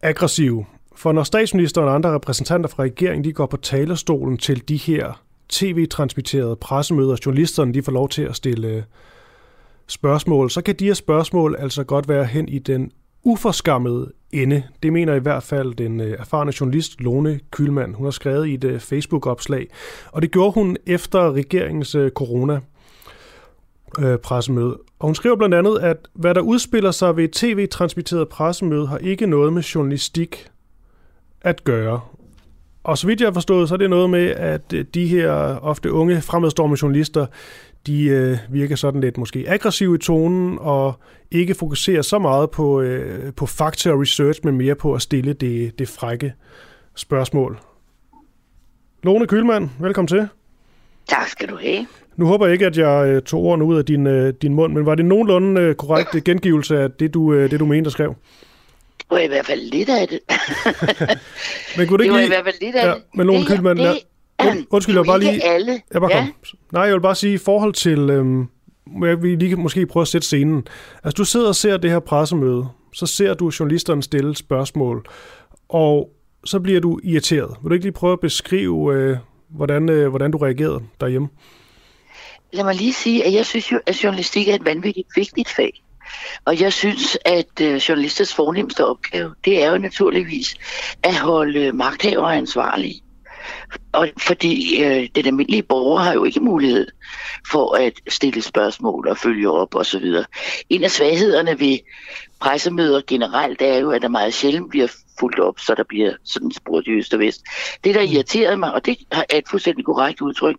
aggressive. 0.01 0.65
For 0.95 1.11
når 1.11 1.23
statsministeren 1.23 1.87
og 1.87 1.95
andre 1.95 2.13
repræsentanter 2.13 2.69
fra 2.69 2.83
regeringen 2.83 3.23
de 3.23 3.33
går 3.33 3.45
på 3.45 3.57
talerstolen 3.57 4.37
til 4.37 4.69
de 4.69 4.77
her 4.77 5.21
tv-transmitterede 5.49 6.55
pressemøder, 6.55 7.15
journalisterne 7.25 7.73
de 7.73 7.83
får 7.83 7.91
lov 7.91 8.09
til 8.09 8.21
at 8.21 8.35
stille 8.35 8.67
øh, 8.67 8.83
spørgsmål, 9.87 10.51
så 10.51 10.61
kan 10.61 10.75
de 10.75 10.85
her 10.85 10.93
spørgsmål 10.93 11.55
altså 11.59 11.83
godt 11.83 12.09
være 12.09 12.25
hen 12.25 12.49
i 12.49 12.59
den 12.59 12.91
uforskammede 13.23 14.11
ende. 14.43 14.63
Det 14.83 14.93
mener 14.93 15.13
i 15.13 15.19
hvert 15.19 15.43
fald 15.43 15.73
den 15.73 16.01
øh, 16.01 16.19
erfarne 16.19 16.53
journalist 16.59 17.01
Lone 17.01 17.39
Kylmand. 17.51 17.95
Hun 17.95 18.05
har 18.05 18.11
skrevet 18.11 18.47
i 18.47 18.53
et 18.53 18.63
øh, 18.63 18.79
Facebook-opslag, 18.79 19.67
og 20.11 20.21
det 20.21 20.31
gjorde 20.31 20.51
hun 20.51 20.77
efter 20.85 21.31
regeringens 21.31 21.95
øh, 21.95 22.11
corona 22.11 22.59
pressemøde. 24.23 24.77
Og 24.99 25.07
hun 25.07 25.15
skriver 25.15 25.35
blandt 25.35 25.55
andet, 25.55 25.79
at 25.79 25.97
hvad 26.13 26.35
der 26.35 26.41
udspiller 26.41 26.91
sig 26.91 27.17
ved 27.17 27.23
et 27.23 27.31
tv-transmitteret 27.31 28.29
pressemøde, 28.29 28.87
har 28.87 28.97
ikke 28.97 29.27
noget 29.27 29.53
med 29.53 29.61
journalistik 29.61 30.47
at 31.41 31.63
gøre. 31.63 32.01
Og 32.83 32.97
så 32.97 33.07
vidt 33.07 33.21
jeg 33.21 33.27
har 33.27 33.33
forstået, 33.33 33.69
så 33.69 33.75
er 33.75 33.77
det 33.77 33.89
noget 33.89 34.09
med, 34.09 34.25
at 34.29 34.73
de 34.93 35.07
her 35.07 35.31
ofte 35.61 35.91
unge 35.91 36.21
fremadstormende 36.21 36.79
journalister, 36.81 37.25
de 37.87 38.03
øh, 38.03 38.37
virker 38.49 38.75
sådan 38.75 39.01
lidt 39.01 39.17
måske 39.17 39.45
aggressive 39.47 39.95
i 39.95 39.97
tonen 39.97 40.57
og 40.61 40.93
ikke 41.31 41.55
fokuserer 41.55 42.01
så 42.01 42.19
meget 42.19 42.51
på, 42.51 42.81
øh, 42.81 43.33
på 43.33 43.45
fakta 43.45 43.91
og 43.91 44.01
research, 44.01 44.39
men 44.43 44.57
mere 44.57 44.75
på 44.75 44.93
at 44.93 45.01
stille 45.01 45.33
det, 45.33 45.79
det 45.79 45.89
frække 45.89 46.33
spørgsmål. 46.95 47.59
Lone 49.03 49.27
Kølmand, 49.27 49.69
velkommen 49.79 50.07
til. 50.07 50.27
Tak 51.07 51.27
skal 51.27 51.49
du 51.49 51.57
have. 51.61 51.87
Nu 52.15 52.25
håber 52.25 52.45
jeg 52.45 52.53
ikke, 52.53 52.65
at 52.65 52.77
jeg 52.77 53.07
øh, 53.07 53.21
tog 53.21 53.43
ordene 53.43 53.65
ud 53.65 53.77
af 53.77 53.85
din, 53.85 54.07
øh, 54.07 54.33
din 54.41 54.53
mund, 54.53 54.73
men 54.73 54.85
var 54.85 54.95
det 54.95 55.05
nogenlunde 55.05 55.61
øh, 55.61 55.75
korrekt 55.75 56.23
gengivelse 56.23 56.79
af 56.79 56.91
det, 56.91 57.13
du, 57.13 57.33
øh, 57.33 57.51
det, 57.51 57.59
du 57.59 57.65
mente 57.65 57.87
og 57.87 57.91
skrev? 57.91 58.15
Det 58.97 59.05
var 59.09 59.19
i 59.19 59.27
hvert 59.27 59.45
fald 59.45 59.61
lidt 59.61 59.89
af 59.89 60.07
det. 60.07 60.19
men 61.77 61.87
kunne 61.87 61.97
det, 61.97 62.05
det 62.05 62.11
var 62.11 62.17
lige... 62.17 62.25
i 62.25 62.29
hvert 62.29 62.43
fald 62.43 62.55
lidt 62.61 62.75
af 62.75 62.87
ja, 62.87 62.93
det. 62.93 63.01
Men 63.13 63.27
Lone 63.27 63.45
Kølmand, 63.45 63.79
det, 63.79 63.99
Und, 64.51 64.65
undskyld, 64.69 64.95
jeg 64.95 65.05
bare 65.05 65.19
lige... 65.19 65.43
alle. 65.43 65.81
Jeg 65.93 66.01
bare 66.01 66.15
ja. 66.15 66.19
kom. 66.19 66.33
Nej, 66.71 66.83
jeg 66.83 66.93
vil 66.93 67.01
bare 67.01 67.15
sige, 67.15 67.33
i 67.33 67.37
forhold 67.37 67.73
til... 67.73 68.09
Øhm, 68.09 68.47
jeg 69.01 69.21
vil 69.21 69.39
lige 69.39 69.55
måske 69.55 69.85
prøve 69.85 70.01
at 70.01 70.07
sætte 70.07 70.27
scenen. 70.27 70.67
Altså, 71.03 71.15
du 71.17 71.25
sidder 71.25 71.47
og 71.47 71.55
ser 71.55 71.77
det 71.77 71.91
her 71.91 71.99
pressemøde, 71.99 72.67
så 72.93 73.05
ser 73.05 73.33
du 73.33 73.51
journalisterne 73.59 74.03
stille 74.03 74.35
spørgsmål, 74.35 75.05
og 75.69 76.09
så 76.45 76.59
bliver 76.59 76.79
du 76.79 76.99
irriteret. 77.03 77.57
Vil 77.61 77.69
du 77.69 77.73
ikke 77.73 77.85
lige 77.85 77.93
prøve 77.93 78.13
at 78.13 78.19
beskrive, 78.19 78.95
øh, 78.95 79.17
hvordan, 79.49 79.89
øh, 79.89 80.09
hvordan 80.09 80.31
du 80.31 80.37
reagerede 80.37 80.83
derhjemme? 81.01 81.27
Lad 82.53 82.63
mig 82.63 82.75
lige 82.75 82.93
sige, 82.93 83.25
at 83.25 83.33
jeg 83.33 83.45
synes 83.45 83.71
jo, 83.71 83.79
at 83.85 84.03
journalistik 84.03 84.47
er 84.47 84.55
et 84.55 84.65
vanvittigt 84.65 85.07
vigtigt 85.15 85.49
fag. 85.49 85.81
Og 86.45 86.61
jeg 86.61 86.73
synes, 86.73 87.17
at 87.25 87.61
øh, 87.61 87.75
journalisters 87.75 88.33
fornemmeste 88.33 88.85
opgave, 88.85 89.35
det 89.45 89.63
er 89.63 89.71
jo 89.71 89.77
naturligvis 89.77 90.55
at 91.03 91.15
holde 91.15 91.71
magthavere 91.71 92.35
ansvarlige. 92.35 93.01
Og 93.91 94.09
fordi 94.17 94.83
øh, 94.83 95.09
den 95.15 95.25
almindelige 95.25 95.63
borger 95.63 95.99
har 95.99 96.13
jo 96.13 96.23
ikke 96.23 96.39
mulighed 96.39 96.87
for 97.51 97.75
at 97.75 97.93
stille 98.07 98.41
spørgsmål 98.41 99.07
og 99.07 99.17
følge 99.17 99.49
op 99.51 99.75
osv. 99.75 100.13
En 100.69 100.83
af 100.83 100.91
svaghederne 100.91 101.59
ved 101.59 101.77
pressemøder 102.39 103.01
generelt 103.07 103.61
er 103.61 103.77
jo, 103.77 103.91
at 103.91 104.01
der 104.01 104.07
meget 104.07 104.33
sjældent 104.33 104.69
bliver 104.69 104.87
fuldt 105.19 105.39
op, 105.39 105.59
så 105.59 105.75
der 105.75 105.83
bliver 105.83 106.13
sådan 106.23 106.51
spurgt 106.51 106.87
i 106.87 106.91
øst 106.91 107.13
og 107.13 107.19
vest. 107.19 107.41
Det, 107.83 107.95
der 107.95 108.01
irriterede 108.01 108.57
mig, 108.57 108.73
og 108.73 108.85
det 108.85 108.97
er 109.11 109.37
et 109.37 109.47
fuldstændig 109.49 109.85
korrekt 109.85 110.21
udtryk, 110.21 110.55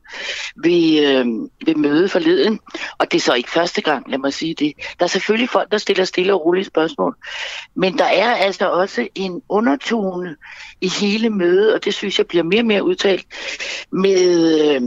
ved, 0.56 1.06
øh, 1.06 1.26
ved 1.66 1.74
møde 1.74 2.08
forleden, 2.08 2.60
og 2.98 3.12
det 3.12 3.18
er 3.18 3.22
så 3.22 3.34
ikke 3.34 3.50
første 3.50 3.80
gang, 3.80 4.10
lad 4.10 4.18
mig 4.18 4.32
sige 4.32 4.54
det. 4.54 4.72
Der 4.98 5.04
er 5.04 5.08
selvfølgelig 5.08 5.50
folk, 5.50 5.72
der 5.72 5.78
stiller 5.78 6.04
stille 6.04 6.34
og 6.34 6.44
rolige 6.44 6.64
spørgsmål, 6.64 7.16
men 7.74 7.98
der 7.98 8.04
er 8.04 8.34
altså 8.34 8.70
også 8.70 9.08
en 9.14 9.42
undertone 9.48 10.36
i 10.80 10.88
hele 10.88 11.30
mødet, 11.30 11.74
og 11.74 11.84
det 11.84 11.94
synes 11.94 12.18
jeg 12.18 12.26
bliver 12.26 12.44
mere 12.44 12.60
og 12.60 12.66
mere 12.66 12.84
udtalt, 12.84 13.26
med... 13.92 14.74
Øh, 14.74 14.82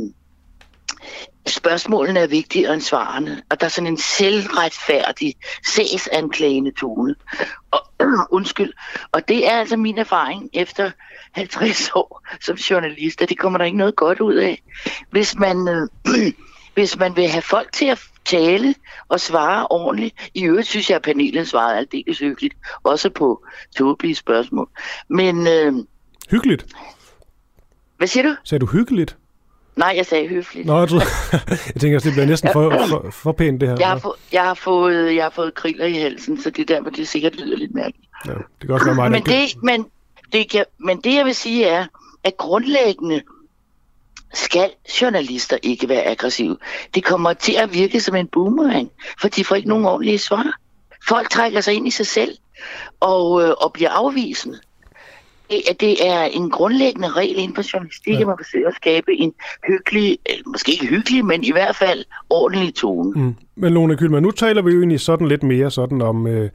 spørgsmålene 1.50 2.20
er 2.20 2.28
vigtigere 2.28 2.74
end 2.74 2.82
svarene, 2.82 3.42
og 3.50 3.60
der 3.60 3.66
er 3.66 3.70
sådan 3.70 3.88
en 3.88 3.98
selvretfærdig, 3.98 5.36
sagsanklagende 5.66 6.72
tone. 6.72 7.16
Og, 7.72 7.80
undskyld. 8.38 8.74
Og 9.12 9.28
det 9.28 9.48
er 9.48 9.60
altså 9.60 9.78
min 9.78 9.98
erfaring 9.98 10.50
efter 10.54 10.92
50 11.32 11.92
år 11.96 12.28
som 12.42 12.56
journalist, 12.56 13.22
at 13.22 13.30
det 13.30 13.38
kommer 13.38 13.58
der 13.58 13.66
ikke 13.66 13.78
noget 13.78 13.96
godt 13.96 14.20
ud 14.20 14.36
af. 14.36 14.64
Hvis 15.12 15.36
man, 15.36 15.68
øh, 15.68 16.34
hvis 16.74 16.98
man 16.98 17.16
vil 17.16 17.28
have 17.28 17.42
folk 17.42 17.72
til 17.74 17.86
at 17.86 18.00
tale 18.26 18.76
og 19.08 19.20
svare 19.20 19.68
ordentligt. 19.68 20.30
I 20.34 20.44
øvrigt 20.46 20.68
synes 20.68 20.90
jeg, 20.90 20.96
at 20.96 21.02
panelet 21.02 21.48
svarede 21.48 21.78
aldeles 21.78 22.20
hyggeligt, 22.20 22.56
også 22.84 23.10
på 23.10 23.46
tåbelige 23.78 24.16
spørgsmål. 24.16 24.70
Men... 25.08 25.48
Øh, 25.48 25.74
hyggeligt? 26.32 26.66
Hvad 27.98 28.08
siger 28.08 28.24
du? 28.24 28.36
Sagde 28.44 28.60
du 28.60 28.66
hyggeligt? 28.66 29.18
Nej, 29.80 29.94
jeg 29.98 30.06
sagde 30.06 30.28
høfligt. 30.28 30.66
Nå, 30.66 30.80
jeg, 30.80 30.90
tror, 30.90 31.02
jeg 31.74 31.82
tænker, 31.82 31.98
at 31.98 32.04
det 32.04 32.12
bliver 32.12 32.26
næsten 32.26 32.50
for, 32.54 32.86
for, 32.90 33.10
for 33.12 33.32
pænt, 33.32 33.62
det 33.62 33.70
her. 33.70 33.76
Jeg 33.80 33.88
har, 33.88 33.98
få, 33.98 34.16
jeg, 34.32 34.44
har 34.44 34.54
fået, 34.54 35.16
jeg 35.16 35.24
har 35.24 35.30
fået 35.30 35.54
kriller 35.54 35.86
i 35.86 35.94
halsen, 35.94 36.42
så 36.42 36.50
det 36.50 36.68
der, 36.68 36.82
men 36.82 36.94
det 36.94 37.08
sikkert 37.08 37.36
lyder 37.36 37.58
lidt 37.58 37.74
mærkeligt. 37.74 38.10
Ja, 38.28 38.32
det 38.32 38.62
kan 38.62 38.72
også 38.72 38.86
være 38.86 38.96
mig, 38.96 39.12
men, 39.12 39.24
det, 39.24 39.64
men, 39.64 39.86
det 40.34 40.52
kan, 40.52 40.66
men 40.80 41.02
det, 41.02 41.16
jeg 41.16 41.26
vil 41.26 41.36
sige, 41.36 41.66
er, 41.66 41.86
at 42.24 42.38
grundlæggende 42.38 43.22
skal 44.34 44.70
journalister 45.02 45.58
ikke 45.64 45.90
være 45.90 46.04
aggressive. 46.04 46.58
Det 46.96 47.04
kommer 47.04 47.34
til 47.34 47.54
at 47.54 47.74
virke 47.74 48.00
som 48.00 48.16
en 48.16 48.28
boomerang, 48.28 48.92
for 49.22 49.28
de 49.28 49.46
får 49.46 49.56
ikke 49.56 49.70
nogen 49.70 49.86
ordentlige 49.86 50.20
svar. 50.20 50.60
Folk 51.08 51.30
trækker 51.30 51.62
sig 51.62 51.74
ind 51.74 51.88
i 51.88 51.92
sig 51.92 52.08
selv 52.08 52.38
og, 53.00 53.44
øh, 53.44 53.54
og 53.62 53.74
bliver 53.74 53.90
afvisende. 53.90 54.60
At 55.70 55.82
det 55.82 56.08
er 56.08 56.24
en 56.24 56.50
grundlæggende 56.50 57.10
regel 57.10 57.40
inden 57.40 57.56
for 57.56 57.74
journalistik, 57.74 58.14
ja. 58.14 58.20
at 58.20 58.28
man 58.28 58.36
forsøger 58.40 58.68
at 58.68 58.76
skabe 58.76 59.12
en 59.14 59.34
hyggelig, 59.68 60.18
måske 60.46 60.72
ikke 60.72 60.88
hyggelig, 60.88 61.26
men 61.26 61.44
i 61.44 61.52
hvert 61.52 61.76
fald 61.76 62.06
ordentlig 62.30 62.76
tone. 62.76 63.12
Mm. 63.16 63.36
Men 63.56 63.74
Lone 63.74 63.98
Kylman, 63.98 64.24
nu 64.24 64.32
taler 64.32 64.62
vi 64.62 64.72
jo 64.72 64.80
egentlig 64.80 65.00
sådan 65.00 65.28
lidt 65.28 65.44
mere 65.44 65.72
sådan 65.72 66.02
om, 66.02 66.28
øh, 66.28 66.50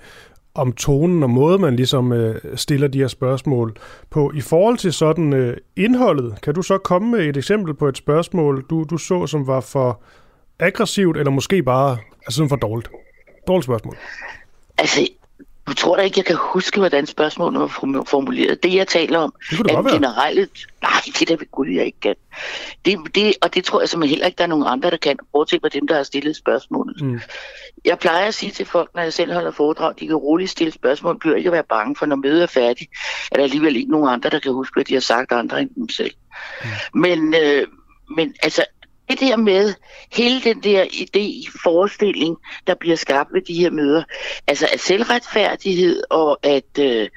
om 0.54 0.72
tonen 0.72 1.22
og 1.22 1.30
måde, 1.30 1.58
man 1.58 1.76
ligesom 1.76 2.12
øh, 2.12 2.40
stiller 2.56 2.88
de 2.88 2.98
her 2.98 3.08
spørgsmål 3.08 3.76
på. 4.10 4.32
I 4.34 4.40
forhold 4.40 4.78
til 4.78 4.92
sådan 4.92 5.32
øh, 5.32 5.56
indholdet, 5.76 6.40
kan 6.42 6.54
du 6.54 6.62
så 6.62 6.78
komme 6.78 7.10
med 7.10 7.20
et 7.20 7.36
eksempel 7.36 7.74
på 7.74 7.88
et 7.88 7.96
spørgsmål, 7.96 8.66
du, 8.70 8.84
du 8.90 8.96
så, 8.96 9.26
som 9.26 9.46
var 9.46 9.60
for 9.60 10.02
aggressivt, 10.58 11.16
eller 11.16 11.30
måske 11.30 11.62
bare 11.62 11.96
altså 12.26 12.48
for 12.48 12.56
dårligt? 12.56 12.88
Dårligt 13.46 13.64
spørgsmål. 13.64 13.96
Altså, 14.78 15.00
jeg 15.68 15.76
tror 15.76 15.96
da 15.96 16.02
ikke, 16.02 16.18
jeg 16.18 16.24
kan 16.24 16.36
huske, 16.36 16.78
hvordan 16.78 17.06
spørgsmålet 17.06 17.60
var 17.60 17.66
formuleret. 18.06 18.62
Det, 18.62 18.74
jeg 18.74 18.88
taler 18.88 19.18
om, 19.18 19.34
det 19.50 19.70
er 19.70 19.82
generelt... 19.92 20.66
Nej, 20.82 21.00
det 21.18 21.28
der 21.28 21.36
vil 21.36 21.48
Gud, 21.48 21.66
jeg 21.66 21.84
ikke 21.86 22.00
kan. 22.00 22.14
Det, 22.84 22.98
det, 23.14 23.34
og 23.42 23.54
det 23.54 23.64
tror 23.64 23.80
jeg 23.80 23.88
simpelthen 23.88 24.10
heller 24.10 24.26
ikke, 24.26 24.36
der 24.36 24.44
er 24.44 24.48
nogen 24.48 24.64
andre, 24.66 24.90
der 24.90 24.96
kan. 24.96 25.18
Bortset 25.32 25.60
fra 25.60 25.68
dem, 25.68 25.88
der 25.88 25.96
har 25.96 26.02
stillet 26.02 26.36
spørgsmålet. 26.36 27.02
Mm. 27.02 27.20
Jeg 27.84 27.98
plejer 27.98 28.28
at 28.28 28.34
sige 28.34 28.52
til 28.52 28.66
folk, 28.66 28.90
når 28.94 29.02
jeg 29.02 29.12
selv 29.12 29.32
holder 29.32 29.50
foredrag, 29.50 29.94
de 30.00 30.06
kan 30.06 30.16
roligt 30.16 30.50
stille 30.50 30.72
spørgsmål, 30.72 31.18
bliver 31.18 31.36
ikke 31.36 31.48
at 31.48 31.52
være 31.52 31.64
bange, 31.68 31.96
for 31.96 32.06
når 32.06 32.16
mødet 32.16 32.42
er 32.42 32.46
færdigt, 32.46 32.90
er 33.32 33.36
der 33.36 33.42
alligevel 33.42 33.76
ikke 33.76 33.90
nogen 33.90 34.08
andre, 34.08 34.30
der 34.30 34.38
kan 34.38 34.52
huske, 34.52 34.74
hvad 34.74 34.84
de 34.84 34.94
har 34.94 35.00
sagt 35.00 35.32
andre 35.32 35.60
end 35.60 35.70
dem 35.76 35.88
selv. 35.88 36.14
Mm. 36.94 37.00
Men, 37.00 37.34
øh, 37.34 37.66
men 38.16 38.34
altså, 38.42 38.64
det 39.10 39.20
der 39.20 39.36
med 39.36 39.74
hele 40.12 40.40
den 40.44 40.62
der 40.62 40.84
idé, 40.84 41.52
forestilling, 41.62 42.36
der 42.66 42.74
bliver 42.74 42.96
skabt 42.96 43.32
ved 43.32 43.42
de 43.42 43.54
her 43.54 43.70
møder, 43.70 44.02
altså 44.46 44.68
at 44.72 44.80
selvretfærdighed 44.80 46.02
og 46.10 46.38
at, 46.42 46.78
øh, 46.80 47.08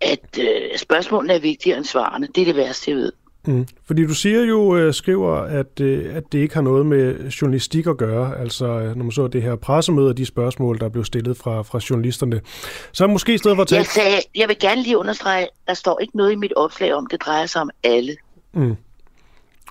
at 0.00 0.38
øh, 0.40 0.78
spørgsmålene 0.78 1.34
er 1.34 1.38
vigtigere 1.38 1.78
end 1.78 1.86
svarene, 1.86 2.28
det 2.34 2.40
er 2.40 2.44
det 2.44 2.56
værste, 2.56 2.90
jeg 2.90 2.98
ved. 2.98 3.12
Mm. 3.46 3.66
Fordi 3.86 4.06
du 4.06 4.14
siger 4.14 4.44
jo, 4.44 4.76
øh, 4.76 4.94
skriver, 4.94 5.34
at, 5.36 5.80
øh, 5.80 6.16
at 6.16 6.22
det 6.32 6.38
ikke 6.38 6.54
har 6.54 6.62
noget 6.62 6.86
med 6.86 7.30
journalistik 7.30 7.86
at 7.86 7.96
gøre, 7.96 8.38
altså 8.38 8.66
når 8.66 9.04
man 9.04 9.12
så 9.12 9.28
det 9.28 9.42
her 9.42 9.56
pressemøde 9.56 10.08
og 10.08 10.16
de 10.16 10.26
spørgsmål, 10.26 10.78
der 10.78 10.88
blev 10.88 11.04
stillet 11.04 11.36
fra, 11.36 11.62
fra 11.62 11.80
journalisterne. 11.90 12.40
Så 12.92 13.06
måske 13.06 13.34
i 13.34 13.38
stedet 13.38 13.56
for 13.56 13.62
at 13.62 13.68
tage... 13.68 13.78
Jeg, 13.78 13.86
sagde, 13.86 14.16
jeg 14.34 14.48
vil 14.48 14.58
gerne 14.58 14.82
lige 14.82 14.98
understrege, 14.98 15.46
der 15.66 15.74
står 15.74 15.98
ikke 16.00 16.16
noget 16.16 16.32
i 16.32 16.36
mit 16.36 16.52
opslag 16.56 16.94
om, 16.94 17.06
det 17.06 17.20
drejer 17.20 17.46
sig 17.46 17.62
om 17.62 17.70
alle. 17.84 18.16
Mm. 18.54 18.76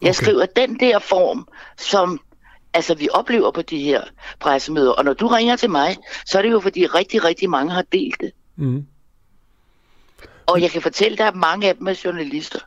Jeg 0.01 0.15
skriver 0.15 0.45
den 0.45 0.79
der 0.79 0.99
form, 0.99 1.47
som 1.77 2.19
altså, 2.73 2.95
vi 2.95 3.09
oplever 3.13 3.51
på 3.51 3.61
de 3.61 3.79
her 3.79 4.01
pressemøder. 4.39 4.91
Og 4.91 5.05
når 5.05 5.13
du 5.13 5.27
ringer 5.27 5.55
til 5.55 5.69
mig, 5.69 5.97
så 6.25 6.37
er 6.37 6.41
det 6.41 6.51
jo 6.51 6.59
fordi 6.59 6.85
rigtig, 6.85 7.23
rigtig 7.23 7.49
mange 7.49 7.71
har 7.71 7.83
delt 7.91 8.21
det. 8.21 8.31
Mm. 8.55 8.85
Og 10.47 10.61
jeg 10.61 10.69
kan 10.69 10.81
fortælle 10.81 11.17
dig, 11.17 11.27
at 11.27 11.35
mange 11.35 11.69
af 11.69 11.75
dem 11.75 11.87
er 11.87 12.01
journalister. 12.05 12.59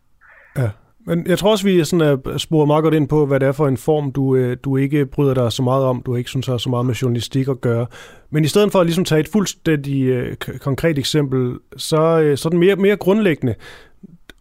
Ja. 0.56 0.68
Men 1.06 1.26
jeg 1.26 1.38
tror 1.38 1.50
også, 1.50 1.64
vi 1.64 1.84
sådan 1.84 2.00
er 2.00 2.38
sporet 2.38 2.66
meget 2.66 2.82
godt 2.82 2.94
ind 2.94 3.08
på, 3.08 3.26
hvad 3.26 3.40
det 3.40 3.48
er 3.48 3.52
for 3.52 3.68
en 3.68 3.76
form, 3.76 4.12
du, 4.12 4.36
øh, 4.36 4.56
du 4.64 4.76
ikke 4.76 5.06
bryder 5.06 5.34
dig 5.34 5.52
så 5.52 5.62
meget 5.62 5.84
om, 5.84 6.02
du 6.02 6.14
ikke 6.14 6.30
synes 6.30 6.46
har 6.46 6.58
så 6.58 6.70
meget 6.70 6.86
med 6.86 6.94
journalistik 6.94 7.48
at 7.48 7.60
gøre. 7.60 7.86
Men 8.30 8.44
i 8.44 8.48
stedet 8.48 8.72
for 8.72 8.80
at 8.80 8.86
ligesom 8.86 9.04
tage 9.04 9.20
et 9.20 9.28
fuldstændig 9.28 10.20
uh, 10.20 10.58
konkret 10.58 10.98
eksempel, 10.98 11.58
så, 11.76 12.32
så 12.36 12.48
er 12.48 12.50
den 12.50 12.58
mere, 12.58 12.76
mere 12.76 12.96
grundlæggende. 12.96 13.54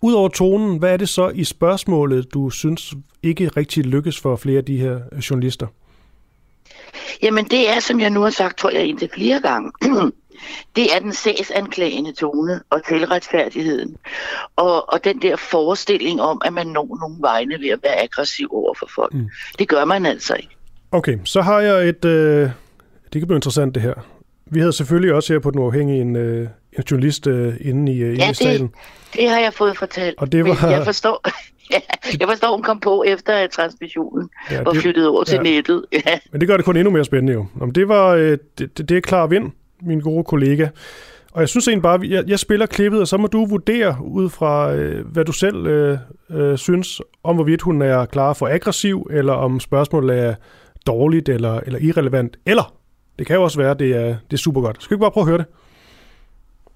Udover 0.01 0.29
tonen, 0.29 0.79
hvad 0.79 0.93
er 0.93 0.97
det 0.97 1.09
så 1.09 1.29
i 1.29 1.43
spørgsmålet, 1.43 2.33
du 2.33 2.49
synes 2.49 2.93
ikke 3.23 3.47
rigtig 3.47 3.85
lykkes 3.85 4.19
for 4.19 4.35
flere 4.35 4.57
af 4.57 4.65
de 4.65 4.77
her 4.77 4.99
journalister? 5.29 5.67
Jamen 7.23 7.45
det 7.45 7.69
er, 7.69 7.79
som 7.79 7.99
jeg 7.99 8.09
nu 8.09 8.21
har 8.21 8.29
sagt, 8.29 8.57
tror 8.57 8.69
jeg 8.69 8.85
indtil 8.85 9.09
flere 9.13 9.41
gange, 9.41 9.71
det 10.75 10.95
er 10.95 10.99
den 10.99 11.13
sagsanklagende 11.13 12.11
tone 12.11 12.61
og 12.69 12.85
tilretfærdigheden. 12.85 13.97
Og, 14.55 14.93
og 14.93 15.03
den 15.03 15.21
der 15.21 15.35
forestilling 15.35 16.21
om, 16.21 16.41
at 16.45 16.53
man 16.53 16.67
når 16.67 16.97
nogle 17.01 17.15
vegne 17.19 17.59
ved 17.59 17.69
at 17.69 17.79
være 17.83 18.01
aggressiv 18.03 18.49
over 18.51 18.73
for 18.79 18.89
folk. 18.95 19.13
Mm. 19.13 19.29
Det 19.59 19.67
gør 19.67 19.85
man 19.85 20.05
altså 20.05 20.35
ikke. 20.35 20.55
Okay, 20.91 21.17
så 21.25 21.41
har 21.41 21.59
jeg 21.59 21.89
et... 21.89 22.05
Øh, 22.05 22.49
det 23.13 23.21
kan 23.21 23.27
blive 23.27 23.37
interessant 23.37 23.75
det 23.75 23.83
her. 23.83 23.93
Vi 24.45 24.59
havde 24.59 24.73
selvfølgelig 24.73 25.13
også 25.13 25.33
her 25.33 25.39
på 25.39 25.51
Den 25.51 25.59
Uafhængige 25.59 26.01
en, 26.01 26.15
øh, 26.15 26.47
journalist 26.91 27.27
øh, 27.27 27.55
inde 27.61 27.93
i, 27.93 27.95
øh, 27.95 28.17
ja, 28.17 28.23
inde 28.23 28.31
i 28.31 28.33
salen. 28.33 28.67
Det, 28.67 29.19
det 29.19 29.29
har 29.29 29.39
jeg 29.39 29.53
fået 29.53 29.77
fortalt. 29.77 30.15
Og 30.17 30.31
det 30.31 30.45
var... 30.45 30.59
Men 30.61 30.71
jeg 30.71 30.85
forstår, 30.85 31.21
ja, 31.73 31.79
jeg 32.19 32.27
forstår, 32.27 32.51
hun 32.51 32.63
kom 32.63 32.79
på 32.79 33.03
efter 33.07 33.47
transmissionen 33.47 34.29
ja, 34.51 34.63
og 34.63 34.75
flyttede 34.75 35.09
over 35.09 35.23
ja. 35.27 35.31
til 35.31 35.39
nettet. 35.43 35.85
Ja. 36.05 36.19
Men 36.31 36.41
det 36.41 36.47
gør 36.47 36.57
det 36.57 36.65
kun 36.65 36.77
endnu 36.77 36.91
mere 36.91 37.05
spændende 37.05 37.33
jo. 37.33 37.45
Om 37.61 37.71
det, 37.71 37.87
var, 37.87 38.07
øh, 38.07 38.37
det, 38.57 38.77
det, 38.77 38.89
det 38.89 38.97
er 38.97 39.01
klar 39.01 39.27
vind, 39.27 39.51
min 39.81 39.99
gode 39.99 40.23
kollega. 40.23 40.67
Og 41.31 41.41
jeg 41.41 41.49
synes 41.49 41.67
egentlig 41.67 41.83
bare, 41.83 41.99
jeg, 42.03 42.23
jeg 42.27 42.39
spiller 42.39 42.65
klippet, 42.65 43.01
og 43.01 43.07
så 43.07 43.17
må 43.17 43.27
du 43.27 43.45
vurdere 43.45 43.97
ud 44.03 44.29
fra, 44.29 44.73
øh, 44.73 45.07
hvad 45.07 45.25
du 45.25 45.31
selv 45.31 45.67
øh, 45.67 45.97
øh, 46.29 46.57
synes, 46.57 47.01
om 47.23 47.35
hvorvidt 47.35 47.61
hun 47.61 47.81
er 47.81 48.05
klar 48.05 48.33
for 48.33 48.47
aggressiv, 48.47 49.07
eller 49.11 49.33
om 49.33 49.59
spørgsmålet 49.59 50.19
er 50.19 50.35
dårligt 50.87 51.29
eller, 51.29 51.59
eller 51.59 51.79
irrelevant. 51.79 52.37
Eller, 52.45 52.73
det 53.19 53.27
kan 53.27 53.35
jo 53.35 53.43
også 53.43 53.57
være, 53.57 53.73
det 53.73 53.95
er, 53.95 54.07
det 54.07 54.33
er 54.33 54.37
super 54.37 54.61
godt. 54.61 54.83
Skal 54.83 54.89
vi 54.89 54.95
ikke 54.95 55.03
bare 55.03 55.11
prøve 55.11 55.23
at 55.23 55.27
høre 55.27 55.37
det? 55.37 55.45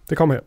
Det 0.10 0.18
kommer 0.18 0.36
her. 0.36 0.42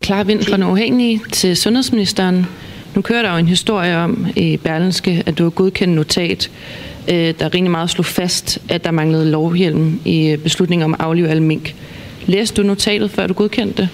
Klar 0.00 0.24
vind 0.24 0.42
fra 0.42 0.56
den 0.56 0.62
uafhængige 0.62 1.20
til 1.32 1.56
sundhedsministeren. 1.56 2.46
Nu 2.94 3.02
kører 3.02 3.22
der 3.22 3.32
jo 3.32 3.36
en 3.36 3.48
historie 3.48 3.96
om 3.96 4.26
i 4.36 4.56
Berlinske, 4.56 5.22
at 5.26 5.38
du 5.38 5.42
har 5.42 5.50
godkendt 5.50 5.94
notat, 5.94 6.50
øh, 7.08 7.34
der 7.38 7.54
rimelig 7.54 7.70
meget 7.70 7.90
slog 7.90 8.04
fast, 8.04 8.58
at 8.68 8.84
der 8.84 8.90
manglede 8.90 9.30
lovhjelm 9.30 10.00
i 10.04 10.30
øh, 10.30 10.38
beslutningen 10.38 10.84
om 10.84 10.94
at 10.94 11.00
aflive 11.00 11.28
alle 11.28 11.42
mink. 11.42 11.74
Læste 12.26 12.62
du 12.62 12.66
notatet, 12.66 13.10
før 13.10 13.26
du 13.26 13.34
godkendte 13.34 13.82
det? 13.82 13.88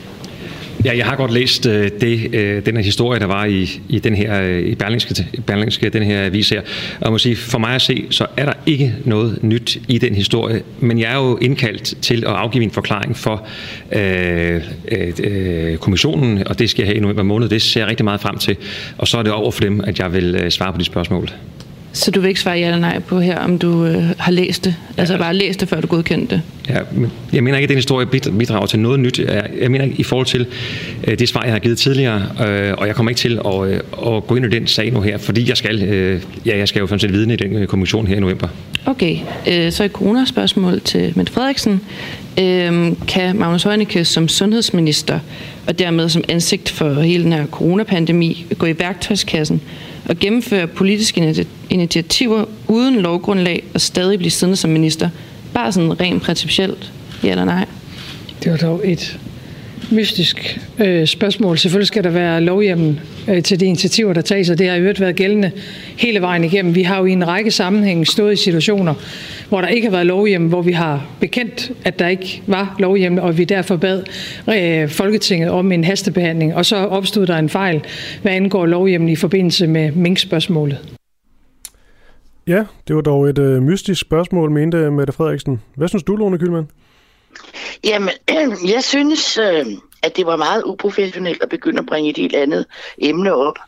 Ja, 0.85 0.97
jeg 0.97 1.07
har 1.07 1.17
godt 1.17 1.33
læst 1.33 1.67
øh, 1.67 1.91
det, 2.01 2.35
øh, 2.35 2.67
den 2.67 2.77
her 2.77 2.83
historie, 2.83 3.21
der 3.21 3.27
var 3.27 3.45
i, 3.45 3.81
i 3.89 3.99
den 3.99 4.15
her 4.15 4.43
øh, 4.43 4.63
i 4.63 4.75
Berlingske, 4.75 5.27
Berlingske, 5.47 5.89
den 5.89 6.03
her 6.03 6.25
avis 6.25 6.51
her. 6.51 6.61
Og 6.61 7.05
jeg 7.05 7.11
må 7.11 7.19
sige, 7.19 7.37
for 7.37 7.59
mig 7.59 7.75
at 7.75 7.83
se, 7.83 8.07
så 8.11 8.27
er 8.37 8.45
der 8.45 8.53
ikke 8.67 8.95
noget 9.05 9.39
nyt 9.43 9.79
i 9.89 9.99
den 9.99 10.15
historie, 10.15 10.63
men 10.81 10.99
jeg 10.99 11.13
er 11.13 11.17
jo 11.17 11.37
indkaldt 11.37 12.03
til 12.03 12.25
at 12.27 12.33
afgive 12.33 12.65
en 12.65 12.71
forklaring 12.71 13.17
for 13.17 13.47
øh, 13.93 14.63
øh, 14.93 15.13
øh, 15.25 15.77
kommissionen, 15.77 16.49
og 16.49 16.59
det 16.59 16.71
skal 16.71 16.83
jeg 16.83 16.89
have 16.89 16.97
i 16.97 17.01
november 17.01 17.23
måned. 17.23 17.49
Det 17.49 17.63
ser 17.63 17.81
jeg 17.81 17.89
rigtig 17.89 18.05
meget 18.05 18.21
frem 18.21 18.39
til, 18.39 18.57
og 18.99 19.09
så 19.09 19.19
er 19.19 19.23
det 19.23 19.33
over 19.33 19.51
for 19.51 19.61
dem, 19.61 19.81
at 19.81 19.99
jeg 19.99 20.13
vil 20.13 20.35
øh, 20.35 20.51
svare 20.51 20.73
på 20.73 20.79
de 20.79 20.85
spørgsmål. 20.85 21.31
Så 21.93 22.11
du 22.11 22.21
vil 22.21 22.29
ikke 22.29 22.41
svare 22.41 22.59
ja 22.59 22.67
eller 22.67 22.79
nej 22.79 22.99
på 22.99 23.21
her, 23.21 23.39
om 23.39 23.59
du 23.59 23.85
øh, 23.85 24.05
har 24.19 24.33
læst 24.33 24.65
det? 24.65 24.75
Ja. 24.97 25.01
Altså 25.01 25.19
bare 25.19 25.35
læst 25.35 25.61
det, 25.61 25.69
før 25.69 25.81
du 25.81 25.87
godkendte 25.87 26.35
det? 26.35 26.43
Ja, 26.69 26.79
jeg 27.33 27.45
mener 27.45 27.59
ikke, 27.59 27.65
at 27.65 27.69
den 27.69 27.77
historie 27.77 28.07
bidrager 28.39 28.67
til 28.67 28.79
noget 28.79 29.01
nyt. 29.01 29.19
Jeg 29.61 29.71
mener 29.71 29.85
ikke 29.85 29.97
i 29.99 30.03
forhold 30.03 30.27
til 30.27 30.47
øh, 31.05 31.19
det 31.19 31.29
svar, 31.29 31.43
jeg 31.45 31.53
har 31.53 31.59
givet 31.59 31.79
tidligere, 31.79 32.23
øh, 32.49 32.75
og 32.79 32.87
jeg 32.87 32.95
kommer 32.95 33.11
ikke 33.11 33.19
til 33.19 33.41
at, 33.47 33.69
øh, 33.69 33.81
at 34.17 34.27
gå 34.27 34.37
ind 34.37 34.45
i 34.45 34.49
den 34.49 34.67
sag 34.67 34.93
nu 34.93 35.01
her, 35.01 35.19
fordi 35.19 35.49
jeg 35.49 35.57
skal, 35.57 35.83
øh, 35.83 36.23
ja, 36.47 36.59
jeg 36.59 36.69
skal 36.69 36.81
jo 36.81 36.87
sådan 36.87 37.01
set 37.01 37.13
vidne 37.13 37.35
i 37.35 37.37
den 37.37 37.57
øh, 37.57 37.67
kommission 37.67 38.07
her 38.07 38.17
i 38.17 38.21
november. 38.21 38.49
Okay, 38.87 39.17
øh, 39.49 39.73
så 39.73 39.85
et 39.85 39.93
corona-spørgsmål 39.93 40.81
til 40.81 41.13
Mette 41.17 41.33
Frederiksen. 41.33 41.81
Øh, 42.41 42.93
kan 43.09 43.37
Magnus 43.37 43.63
Heunicke 43.63 44.05
som 44.05 44.29
sundhedsminister, 44.29 45.19
og 45.67 45.79
dermed 45.79 46.09
som 46.09 46.25
ansigt 46.29 46.71
for 46.71 47.01
hele 47.01 47.25
den 47.25 47.33
her 47.33 47.47
coronapandemi, 47.47 48.47
gå 48.59 48.67
i 48.67 48.79
værktøjskassen 48.79 49.61
og 50.09 50.17
gennemføre 50.17 50.67
politiske 50.67 51.21
initiativer 51.71 52.45
uden 52.69 53.01
lovgrundlag 53.01 53.65
og 53.75 53.81
stadig 53.81 54.19
blive 54.19 54.31
siddende 54.31 54.57
som 54.57 54.71
minister? 54.71 55.09
Bare 55.55 55.73
sådan 55.73 56.01
rent 56.01 56.23
principielt, 56.23 56.93
ja 57.25 57.31
eller 57.31 57.45
nej? 57.45 57.67
Det 58.45 58.53
var 58.53 58.59
dog 58.59 58.81
et 58.85 59.19
mystisk 59.91 60.61
øh, 60.79 61.07
spørgsmål. 61.07 61.59
Selvfølgelig 61.59 61.87
skal 61.87 62.05
der 62.05 62.11
være 62.11 62.41
lovhjemmen 62.41 63.01
øh, 63.29 63.43
til 63.43 63.61
de 63.61 63.67
initiativer, 63.67 64.13
der 64.13 64.21
tages, 64.21 64.51
og 64.51 64.59
det 64.59 64.69
har 64.69 64.77
i 64.77 64.81
øvrigt 64.81 65.01
været 65.01 65.17
gældende 65.17 65.51
hele 65.97 66.21
vejen 66.21 66.45
igennem. 66.45 66.75
Vi 66.75 66.83
har 66.83 66.99
jo 66.99 67.05
i 67.05 67.13
en 67.13 67.29
række 67.29 67.51
sammenhænge 67.51 68.07
stået 68.07 68.33
i 68.33 68.37
situationer, 68.37 68.95
hvor 69.49 69.61
der 69.61 69.69
ikke 69.69 69.87
har 69.87 69.93
været 69.93 70.07
lovhjemmen, 70.07 70.49
hvor 70.51 70.63
vi 70.63 70.73
har 70.73 71.07
bekendt, 71.21 71.73
at 71.85 71.99
der 71.99 72.09
ikke 72.09 72.43
var 72.47 72.77
lovhjemmen, 72.79 73.19
og 73.19 73.39
vi 73.39 73.45
derfor 73.45 73.77
bad 73.77 74.03
øh, 74.49 74.89
Folketinget 74.89 75.51
om 75.51 75.73
en 75.73 75.85
hastebehandling, 75.85 76.55
og 76.55 76.67
så 76.67 76.77
opstod 76.77 77.27
der 77.27 77.37
en 77.37 77.49
fejl, 77.49 77.81
hvad 78.23 78.33
angår 78.33 78.67
lovhjemmen 78.67 79.09
i 79.09 79.17
forbindelse 79.17 79.67
med 79.67 79.93
minkspørgsmålet. 79.93 80.98
Ja, 82.49 82.65
det 82.89 82.97
var 82.97 83.03
dog 83.03 83.29
et 83.29 83.39
øh, 83.39 83.63
mystisk 83.63 84.01
spørgsmål, 84.01 84.51
mente 84.51 84.91
Mette 84.91 85.13
Frederiksen. 85.13 85.63
Hvad 85.75 85.89
synes 85.89 86.03
du, 86.03 86.17
Lone 86.17 86.39
Kylman? 86.39 86.71
Jamen, 87.85 88.11
jeg 88.75 88.85
synes, 88.85 89.39
øh, 89.39 89.67
at 90.03 90.17
det 90.17 90.27
var 90.27 90.37
meget 90.37 90.63
uprofessionelt 90.63 91.43
at 91.43 91.49
begynde 91.49 91.79
at 91.79 91.87
bringe 91.87 92.11
et 92.11 92.17
helt 92.17 92.35
andet 92.35 92.67
emne 92.99 93.35
op 93.35 93.59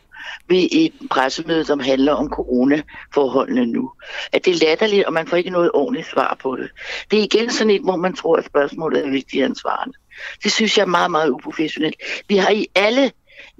ved 0.49 0.67
et 0.71 0.93
pressemøde, 1.09 1.65
som 1.65 1.79
handler 1.79 2.13
om 2.13 2.29
coronaforholdene 2.29 3.65
nu. 3.65 3.91
At 4.33 4.45
det 4.45 4.53
er 4.53 4.65
latterligt, 4.67 5.05
og 5.05 5.13
man 5.13 5.27
får 5.27 5.37
ikke 5.37 5.49
noget 5.49 5.71
ordentligt 5.73 6.07
svar 6.07 6.37
på 6.41 6.55
det. 6.55 6.69
Det 7.11 7.19
er 7.19 7.23
igen 7.23 7.49
sådan 7.49 7.71
et, 7.71 7.81
hvor 7.81 7.95
man 7.95 8.13
tror, 8.13 8.35
at 8.35 8.45
spørgsmålet 8.45 9.05
er 9.05 9.09
vigtigere 9.09 9.45
end 9.45 9.55
svarene. 9.55 9.93
Det 10.43 10.51
synes 10.51 10.77
jeg 10.77 10.83
er 10.83 10.87
meget, 10.87 11.11
meget 11.11 11.29
uprofessionelt. 11.29 11.95
Vi 12.27 12.37
har 12.37 12.49
i 12.49 12.67
alle 12.75 13.11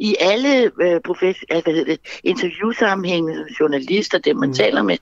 i 0.02 0.16
alle 0.20 0.72
øh, 0.82 1.00
profes- 1.08 1.46
altså, 1.50 1.64
hvad 1.64 1.74
hedder 1.74 1.92
det, 1.92 2.00
interviewsammenhænge, 2.24 3.34
journalister, 3.60 4.18
dem 4.18 4.38
man 4.38 4.50
mm. 4.50 4.56
taler 4.56 4.84
med, 4.84 4.98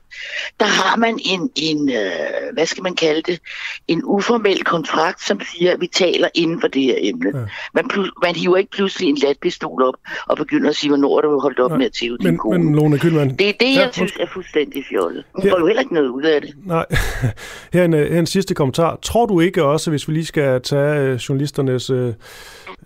der 0.60 0.66
har 0.66 0.96
man 0.96 1.18
en, 1.24 1.50
en 1.56 1.90
øh, 1.90 2.52
hvad 2.52 2.66
skal 2.66 2.82
man 2.82 2.94
kalde 2.94 3.22
det, 3.22 3.40
en 3.88 4.02
uformel 4.04 4.64
kontrakt, 4.64 5.22
som 5.22 5.40
siger, 5.40 5.72
at 5.72 5.80
vi 5.80 5.86
taler 5.86 6.28
inden 6.34 6.60
for 6.60 6.68
det 6.68 6.82
her 6.82 6.94
emne. 6.98 7.30
Ja. 7.34 7.44
Man, 7.74 7.88
plus, 7.88 8.10
man 8.22 8.34
hiver 8.34 8.56
ikke 8.56 8.70
pludselig 8.70 9.08
en 9.08 9.16
latpistol 9.16 9.82
op 9.82 9.94
og 10.26 10.36
begynder 10.36 10.70
at 10.70 10.76
sige, 10.76 10.90
hvornår 10.90 11.20
du 11.20 11.40
holdt 11.40 11.58
op 11.60 11.70
Nej. 11.70 11.78
med 11.78 11.86
at 11.86 11.92
tæve 11.92 12.18
din 12.18 12.36
kone. 12.36 12.64
Men 12.64 12.74
Lone 12.74 12.98
Kylman... 12.98 13.36
Det 13.36 13.48
er 13.48 13.52
det, 13.60 13.74
jeg 13.74 13.84
ja, 13.86 13.92
synes 13.92 14.12
er 14.20 14.26
fuldstændig 14.32 14.84
fjollet. 14.88 15.24
Hun 15.34 15.42
her... 15.42 15.50
får 15.50 15.58
jo 15.58 15.66
heller 15.66 15.80
ikke 15.80 15.94
noget 15.94 16.08
ud 16.08 16.22
af 16.22 16.40
det. 16.40 16.54
Nej. 16.64 16.86
Her 17.72 17.84
en, 17.84 17.92
her 17.92 18.18
en 18.18 18.26
sidste 18.26 18.54
kommentar. 18.54 18.98
Tror 19.02 19.26
du 19.26 19.40
ikke 19.40 19.64
også, 19.64 19.90
hvis 19.90 20.08
vi 20.08 20.12
lige 20.12 20.26
skal 20.26 20.62
tage 20.62 21.00
øh, 21.00 21.14
journalisternes 21.14 21.90
øh, 21.90 22.12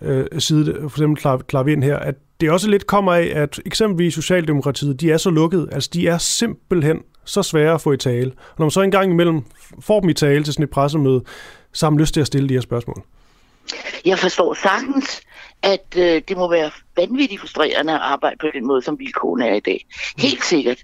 øh, 0.01 0.25
side, 0.39 0.75
for 0.79 0.97
eksempel 0.97 1.21
klar, 1.21 1.37
klar 1.37 1.65
ind 1.65 1.83
her, 1.83 1.97
det 2.41 2.51
også 2.51 2.69
lidt 2.69 2.87
kommer 2.87 3.13
af, 3.13 3.31
at 3.35 3.59
eksempelvis 3.65 4.13
Socialdemokratiet, 4.13 5.01
de 5.01 5.11
er 5.11 5.17
så 5.17 5.29
lukket, 5.29 5.69
altså 5.71 5.89
de 5.93 6.07
er 6.07 6.17
simpelthen 6.17 7.01
så 7.25 7.43
svære 7.43 7.73
at 7.73 7.81
få 7.81 7.91
i 7.91 7.97
tale. 7.97 8.31
Og 8.31 8.55
når 8.57 8.65
man 8.65 8.71
så 8.71 8.81
engang 8.81 9.11
imellem 9.11 9.41
får 9.79 9.99
dem 9.99 10.09
i 10.09 10.13
tale 10.13 10.43
til 10.43 10.53
sådan 10.53 10.63
et 10.63 10.69
pressemøde, 10.69 11.23
så 11.73 11.85
har 11.85 11.89
man 11.89 11.99
lyst 11.99 12.13
til 12.13 12.21
at 12.21 12.27
stille 12.27 12.49
de 12.49 12.53
her 12.53 12.61
spørgsmål. 12.61 13.03
Jeg 14.05 14.19
forstår 14.19 14.53
sagtens, 14.53 15.21
at 15.61 15.85
øh, 15.97 16.21
det 16.27 16.37
må 16.37 16.49
være 16.49 16.71
vanvittigt 16.97 17.41
frustrerende 17.41 17.93
at 17.93 17.99
arbejde 18.01 18.37
på 18.41 18.47
den 18.53 18.67
måde, 18.67 18.81
som 18.81 18.99
vilkårene 18.99 19.47
er 19.47 19.55
i 19.55 19.59
dag. 19.59 19.85
Helt 20.17 20.45
sikkert. 20.45 20.77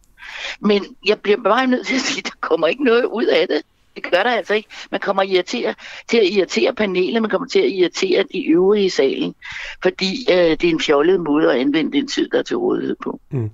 Men 0.60 0.86
jeg 1.08 1.20
bliver 1.20 1.38
bare 1.44 1.68
nødt 1.68 1.88
til 1.88 1.96
at 1.96 2.02
sige, 2.02 2.20
at 2.20 2.26
der 2.26 2.48
kommer 2.48 2.68
ikke 2.68 2.84
noget 2.84 3.06
ud 3.06 3.26
af 3.26 3.48
det. 3.48 3.62
Det 3.96 4.04
gør 4.04 4.24
der 4.24 4.30
altså 4.30 4.54
ikke. 4.54 4.70
Man 4.92 5.00
kommer 5.00 5.24
irritere, 5.24 5.74
til 6.10 6.18
at 6.18 6.24
irritere 6.32 6.74
panelet, 6.74 7.22
man 7.22 7.32
kommer 7.32 7.48
til 7.48 7.60
at 7.60 7.70
irritere 7.70 8.24
de 8.34 8.48
øvrige 8.48 8.86
i 8.86 8.90
salen, 8.90 9.36
fordi 9.84 10.26
øh, 10.32 10.36
det 10.36 10.64
er 10.64 10.70
en 10.70 10.80
fjollet 10.80 11.20
måde 11.20 11.54
at 11.54 11.60
anvende 11.60 11.92
den 11.92 12.08
tid, 12.08 12.30
der 12.32 12.40
er 12.40 12.44
til 12.44 12.58
rådighed 12.58 12.96
på. 13.04 13.20
Mm. 13.32 13.50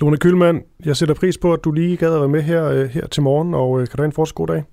Lone 0.00 0.16
Kølmann, 0.16 0.62
jeg 0.84 0.96
sætter 0.96 1.14
pris 1.14 1.38
på, 1.38 1.52
at 1.52 1.64
du 1.64 1.72
lige 1.72 1.96
gad 1.96 2.14
at 2.14 2.20
være 2.20 2.28
med 2.28 2.42
her, 2.42 2.64
øh, 2.64 2.88
her 2.88 3.06
til 3.06 3.22
morgen, 3.22 3.54
og 3.54 3.80
øh, 3.80 3.86
kan 3.88 3.96
du 3.96 4.02
have 4.02 4.06
en 4.06 4.12
fortsat 4.12 4.34
god 4.34 4.46
dag? 4.46 4.64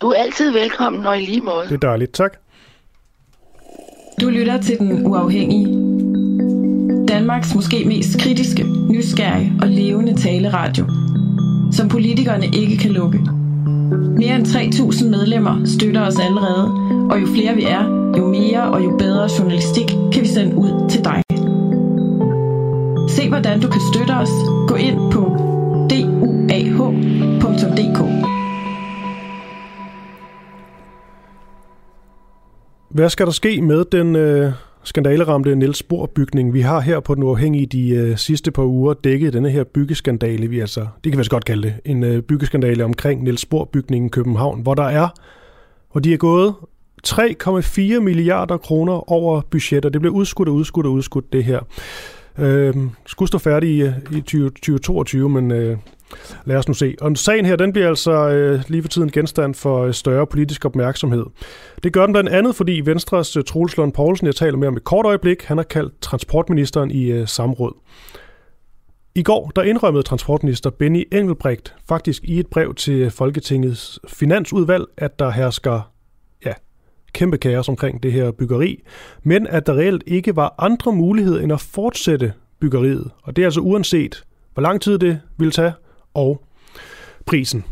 Du 0.00 0.08
er 0.08 0.14
altid 0.14 0.52
velkommen, 0.52 1.06
og 1.06 1.18
i 1.18 1.24
lige 1.24 1.40
måde. 1.40 1.64
Det 1.68 1.74
er 1.74 1.78
dejligt. 1.78 2.12
Tak. 2.14 2.36
Du 4.20 4.28
lytter 4.28 4.62
til 4.62 4.78
Den 4.78 5.06
Uafhængige. 5.06 5.66
Danmarks 7.08 7.54
måske 7.54 7.84
mest 7.84 8.20
kritiske, 8.20 8.64
nysgerrige 8.90 9.52
og 9.62 9.68
levende 9.68 10.16
taleradio, 10.16 10.84
som 11.72 11.88
politikerne 11.88 12.46
ikke 12.46 12.76
kan 12.76 12.90
lukke. 12.90 13.37
Mere 14.16 14.36
end 14.36 14.46
3.000 14.46 15.08
medlemmer 15.08 15.64
støtter 15.64 16.06
os 16.06 16.18
allerede, 16.18 16.64
og 17.10 17.20
jo 17.20 17.26
flere 17.26 17.54
vi 17.54 17.62
er, 17.62 18.12
jo 18.18 18.28
mere 18.28 18.62
og 18.62 18.84
jo 18.84 18.96
bedre 18.98 19.28
journalistik 19.38 19.86
kan 20.12 20.22
vi 20.22 20.26
sende 20.26 20.56
ud 20.56 20.88
til 20.90 21.04
dig. 21.04 21.22
Se 23.08 23.28
hvordan 23.28 23.60
du 23.60 23.68
kan 23.68 23.80
støtte 23.92 24.12
os. 24.12 24.30
Gå 24.68 24.74
ind 24.74 25.12
på 25.12 25.20
duah.dk. 25.90 27.08
Hvad 32.88 33.08
skal 33.08 33.26
der 33.26 33.32
ske 33.32 33.62
med 33.62 33.84
den 33.92 34.16
øh, 34.16 34.52
skandaleramte 34.88 35.56
Niels 35.56 35.82
Bohr 35.82 36.06
bygning. 36.06 36.54
Vi 36.54 36.60
har 36.60 36.80
her 36.80 37.00
på 37.00 37.14
den 37.14 37.22
uafhængige 37.22 37.66
de 37.66 37.88
øh, 37.88 38.16
sidste 38.16 38.50
par 38.50 38.62
uger 38.62 38.94
dækket 38.94 39.32
denne 39.32 39.50
her 39.50 39.64
byggeskandale, 39.64 40.46
vi 40.46 40.60
altså, 40.60 40.86
det 41.04 41.12
kan 41.12 41.18
vi 41.18 41.24
så 41.24 41.30
godt 41.30 41.44
kalde 41.44 41.62
det, 41.62 41.74
en 41.84 42.04
øh, 42.04 42.22
byggeskandale 42.22 42.84
omkring 42.84 43.22
Niels 43.22 43.46
Bohr 43.46 43.64
bygningen 43.64 44.06
i 44.06 44.10
København, 44.10 44.60
hvor 44.62 44.74
der 44.74 44.82
er, 44.82 45.08
hvor 45.92 46.00
de 46.00 46.12
er 46.12 46.16
gået 46.16 46.54
3,4 47.06 48.00
milliarder 48.00 48.56
kroner 48.56 49.12
over 49.12 49.40
budget, 49.50 49.82
det 49.82 50.00
blev 50.00 50.12
udskudt 50.12 50.48
og 50.48 50.54
udskudt 50.54 50.86
og 50.86 50.92
udskudt 50.92 51.32
det 51.32 51.44
her. 51.44 51.60
Øh, 52.38 52.74
skulle 53.06 53.28
stå 53.28 53.38
færdig 53.38 53.70
i, 53.70 53.82
øh, 53.82 53.92
i 54.12 54.20
2022, 54.20 55.28
men 55.28 55.50
øh, 55.50 55.76
Lad 56.44 56.56
os 56.56 56.68
nu 56.68 56.74
se. 56.74 56.94
Og 57.00 57.16
sagen 57.16 57.46
her, 57.46 57.56
den 57.56 57.72
bliver 57.72 57.88
altså 57.88 58.12
øh, 58.12 58.62
lige 58.68 58.82
for 58.82 58.88
tiden 58.88 59.10
genstand 59.10 59.54
for 59.54 59.84
øh, 59.84 59.94
større 59.94 60.26
politisk 60.26 60.64
opmærksomhed. 60.64 61.24
Det 61.82 61.92
gør 61.92 62.06
den 62.06 62.12
blandt 62.12 62.30
andet, 62.30 62.56
fordi 62.56 62.80
Venstres 62.84 63.36
øh, 63.36 63.44
Troels 63.44 63.76
Lund 63.76 63.92
Poulsen, 63.92 64.26
jeg 64.26 64.34
taler 64.34 64.56
med 64.56 64.68
om 64.68 64.76
et 64.76 64.84
kort 64.84 65.06
øjeblik, 65.06 65.44
han 65.44 65.56
har 65.56 65.64
kaldt 65.64 66.00
transportministeren 66.00 66.90
i 66.90 67.04
øh, 67.04 67.28
samråd. 67.28 67.72
I 69.14 69.22
går 69.22 69.52
der 69.56 69.62
indrømmede 69.62 70.02
transportminister 70.02 70.70
Benny 70.70 71.08
Engelbrecht 71.12 71.74
faktisk 71.88 72.24
i 72.24 72.38
et 72.40 72.46
brev 72.46 72.74
til 72.74 73.10
Folketingets 73.10 74.00
finansudvalg, 74.08 74.84
at 74.96 75.18
der 75.18 75.30
hersker 75.30 75.92
ja, 76.46 76.52
kæmpe 77.12 77.38
kaos 77.38 77.68
omkring 77.68 78.02
det 78.02 78.12
her 78.12 78.30
byggeri, 78.30 78.82
men 79.22 79.46
at 79.46 79.66
der 79.66 79.74
reelt 79.74 80.02
ikke 80.06 80.36
var 80.36 80.54
andre 80.58 80.92
muligheder 80.92 81.40
end 81.40 81.52
at 81.52 81.60
fortsætte 81.60 82.32
byggeriet. 82.60 83.10
Og 83.22 83.36
det 83.36 83.42
er 83.42 83.46
altså 83.46 83.60
uanset, 83.60 84.24
hvor 84.54 84.62
lang 84.62 84.80
tid 84.80 84.98
det 84.98 85.20
ville 85.38 85.52
tage, 85.52 85.72
og 86.18 86.44
prisen. 87.26 87.64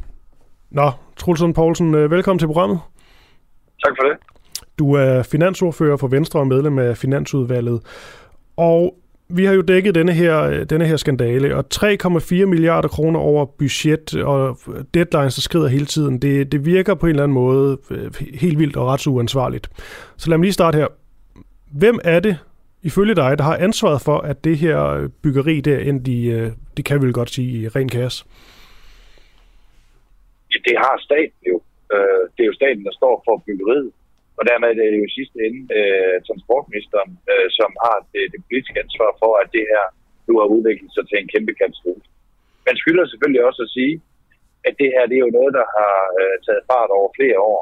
Nå, 0.70 0.90
Trulsund 1.16 1.54
Poulsen, 1.54 1.94
øh, 1.94 2.10
velkommen 2.10 2.38
til 2.38 2.46
programmet. 2.46 2.78
Tak 3.84 3.92
for 4.00 4.08
det. 4.08 4.18
Du 4.78 4.92
er 4.94 5.22
finansordfører 5.22 5.96
for 5.96 6.08
Venstre 6.08 6.40
og 6.40 6.46
medlem 6.46 6.78
af 6.78 6.96
Finansudvalget. 6.96 7.80
Og 8.56 8.94
vi 9.28 9.44
har 9.44 9.52
jo 9.52 9.60
dækket 9.60 9.94
denne 9.94 10.12
her, 10.12 10.64
denne 10.64 10.86
her 10.86 10.96
skandale, 10.96 11.56
og 11.56 11.64
3,4 11.74 12.44
milliarder 12.44 12.88
kroner 12.88 13.20
over 13.20 13.44
budget 13.44 14.14
og 14.14 14.58
deadlines, 14.94 15.34
der 15.34 15.40
skrider 15.40 15.68
hele 15.68 15.86
tiden, 15.86 16.18
det, 16.22 16.52
det 16.52 16.64
virker 16.64 16.94
på 16.94 17.06
en 17.06 17.10
eller 17.10 17.22
anden 17.22 17.34
måde 17.34 17.78
øh, 17.90 18.10
helt 18.34 18.58
vildt 18.58 18.76
og 18.76 18.86
ret 18.86 19.06
uansvarligt. 19.06 19.70
Så 20.16 20.30
lad 20.30 20.38
mig 20.38 20.44
lige 20.44 20.52
starte 20.52 20.78
her. 20.78 20.86
Hvem 21.72 21.98
er 22.04 22.20
det, 22.20 22.36
ifølge 22.90 23.14
dig, 23.22 23.30
der 23.38 23.44
har 23.50 23.56
ansvaret 23.68 24.00
for, 24.08 24.18
at 24.30 24.38
det 24.48 24.56
her 24.64 24.78
øh, 24.96 25.04
byggeri 25.22 25.56
der 25.68 25.78
endte 25.88 26.10
i, 26.18 26.20
øh, 26.36 26.48
det 26.76 26.82
kan 26.84 26.96
vi 26.96 27.06
vel 27.06 27.18
godt 27.20 27.30
sige, 27.36 27.50
i 27.58 27.68
ren 27.76 27.88
kaos? 27.96 28.16
Ja, 30.52 30.58
det 30.68 30.76
har 30.84 30.94
staten 31.08 31.40
jo. 31.52 31.56
Øh, 31.94 32.22
det 32.34 32.40
er 32.42 32.50
jo 32.50 32.60
staten, 32.60 32.82
der 32.88 32.94
står 33.00 33.14
for 33.26 33.34
byggeriet. 33.46 33.90
Og 34.38 34.42
dermed 34.50 34.68
er 34.68 34.90
det 34.94 35.00
jo 35.04 35.08
sidste 35.18 35.38
ende 35.46 35.60
øh, 35.78 36.16
transportministeren, 36.28 37.10
øh, 37.32 37.48
som 37.58 37.70
har 37.84 37.96
det, 38.12 38.22
det 38.32 38.40
politiske 38.46 38.80
ansvar 38.84 39.10
for, 39.22 39.32
at 39.42 39.48
det 39.56 39.64
her 39.72 39.84
nu 40.28 40.34
har 40.40 40.48
udviklet 40.56 40.90
sig 40.92 41.04
til 41.06 41.16
en 41.18 41.30
kæmpe 41.34 41.52
katastrofe. 41.60 42.06
Man 42.68 42.76
skylder 42.82 43.04
selvfølgelig 43.06 43.42
også 43.48 43.62
at 43.66 43.74
sige, 43.76 43.94
at 44.68 44.74
det 44.80 44.88
her 44.94 45.04
det 45.08 45.16
er 45.16 45.26
jo 45.26 45.36
noget, 45.38 45.52
der 45.58 45.66
har 45.78 45.96
øh, 46.20 46.36
taget 46.46 46.62
fart 46.70 46.90
over 46.98 47.08
flere 47.18 47.38
år. 47.52 47.60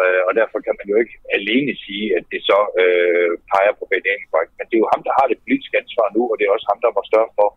Øh, 0.00 0.20
og 0.28 0.32
derfor 0.40 0.58
kan 0.66 0.74
man 0.78 0.86
jo 0.92 0.96
ikke 1.02 1.16
alene 1.38 1.72
sige, 1.84 2.06
at 2.18 2.24
det 2.32 2.40
så 2.50 2.58
øh, 2.82 3.30
peger 3.52 3.74
på 3.78 3.84
Ben 3.90 4.06
Engelbrecht. 4.12 4.52
Men 4.56 4.64
det 4.68 4.74
er 4.76 4.84
jo 4.84 4.92
ham, 4.94 5.02
der 5.06 5.14
har 5.18 5.26
det 5.28 5.42
politiske 5.44 5.78
ansvar 5.82 6.06
nu, 6.16 6.22
og 6.30 6.34
det 6.36 6.44
er 6.44 6.54
også 6.56 6.68
ham, 6.72 6.80
der 6.84 6.90
må 6.96 7.00
større 7.10 7.32
for 7.38 7.48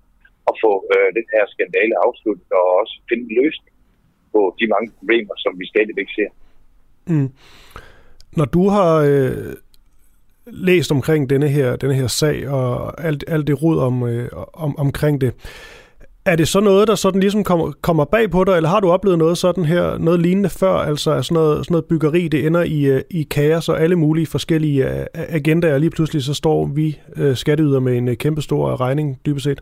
at 0.49 0.55
få 0.63 0.71
øh, 0.93 1.09
den 1.17 1.27
her 1.33 1.43
skandale 1.53 1.95
afsluttet 2.05 2.49
og 2.59 2.65
også 2.81 2.95
finde 3.09 3.25
en 3.29 3.35
løsning 3.41 3.75
på 4.33 4.39
de 4.59 4.65
mange 4.73 4.89
problemer, 4.99 5.35
som 5.43 5.51
vi 5.61 5.65
stadigvæk 5.73 6.09
ser. 6.17 6.29
Mm. 7.11 7.29
Når 8.39 8.47
du 8.55 8.63
har 8.75 8.91
øh, 9.09 9.53
læst 10.69 10.91
omkring 10.91 11.29
denne 11.29 11.47
her, 11.47 11.75
denne 11.75 11.95
her 12.01 12.07
sag 12.07 12.37
og 12.49 12.67
alt, 13.07 13.23
alt 13.27 13.47
det 13.47 13.63
rod 13.63 13.77
om, 13.79 13.95
øh, 14.09 14.29
om, 14.53 14.71
omkring 14.85 15.21
det, 15.21 15.31
er 16.31 16.35
det 16.35 16.47
så 16.47 16.59
noget, 16.59 16.87
der 16.87 16.95
sådan 16.95 17.21
ligesom 17.21 17.43
kommer, 17.43 17.67
kommer 17.87 18.05
bag 18.05 18.25
på 18.35 18.43
dig, 18.43 18.55
eller 18.55 18.69
har 18.69 18.79
du 18.79 18.89
oplevet 18.95 19.17
noget 19.17 19.37
sådan 19.37 19.65
her, 19.65 19.97
noget 19.97 20.19
lignende 20.25 20.51
før, 20.61 20.75
altså 20.91 21.09
sådan 21.21 21.35
noget, 21.41 21.65
sådan 21.65 21.73
noget 21.75 21.89
byggeri, 21.91 22.23
det 22.27 22.39
ender 22.47 22.63
i, 22.77 22.79
øh, 22.93 23.01
i 23.19 23.21
kaos 23.35 23.69
og 23.69 23.77
alle 23.83 23.95
mulige 23.95 24.27
forskellige 24.35 24.81
øh, 24.89 25.05
agendaer, 25.37 25.73
og 25.73 25.79
lige 25.79 25.95
pludselig 25.95 26.21
så 26.23 26.33
står 26.33 26.59
vi 26.79 26.87
øh, 27.19 27.35
skatteyder 27.35 27.79
med 27.87 27.93
en 27.97 28.07
kæmpe 28.23 28.41
stor 28.41 28.81
regning, 28.85 29.07
dybest 29.25 29.43
set? 29.43 29.61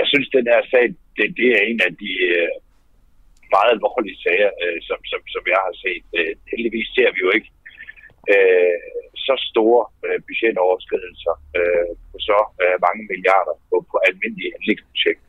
Jeg 0.00 0.06
synes, 0.12 0.28
den 0.38 0.46
her 0.52 0.62
sag, 0.72 0.84
det, 1.16 1.26
det 1.38 1.48
er 1.56 1.62
en 1.70 1.80
af 1.86 1.92
de 2.02 2.12
meget 3.54 3.70
alvorlige 3.76 4.18
sager, 4.24 4.50
som, 4.88 4.98
som, 5.10 5.20
som 5.34 5.42
jeg 5.52 5.60
har 5.66 5.74
set. 5.84 6.04
heldigvis 6.50 6.88
ser 6.96 7.08
vi 7.14 7.20
jo 7.26 7.30
ikke 7.36 7.50
så 9.30 9.36
store 9.52 9.82
øh, 10.06 10.18
budgetoverskridelser 10.26 11.34
øh, 11.58 11.90
på 12.10 12.16
så 12.28 12.38
øh, 12.62 12.76
mange 12.86 13.02
milliarder 13.10 13.54
på, 13.70 13.76
på 13.90 13.96
almindelige 14.06 14.54
anlægsprojekter. 14.56 15.28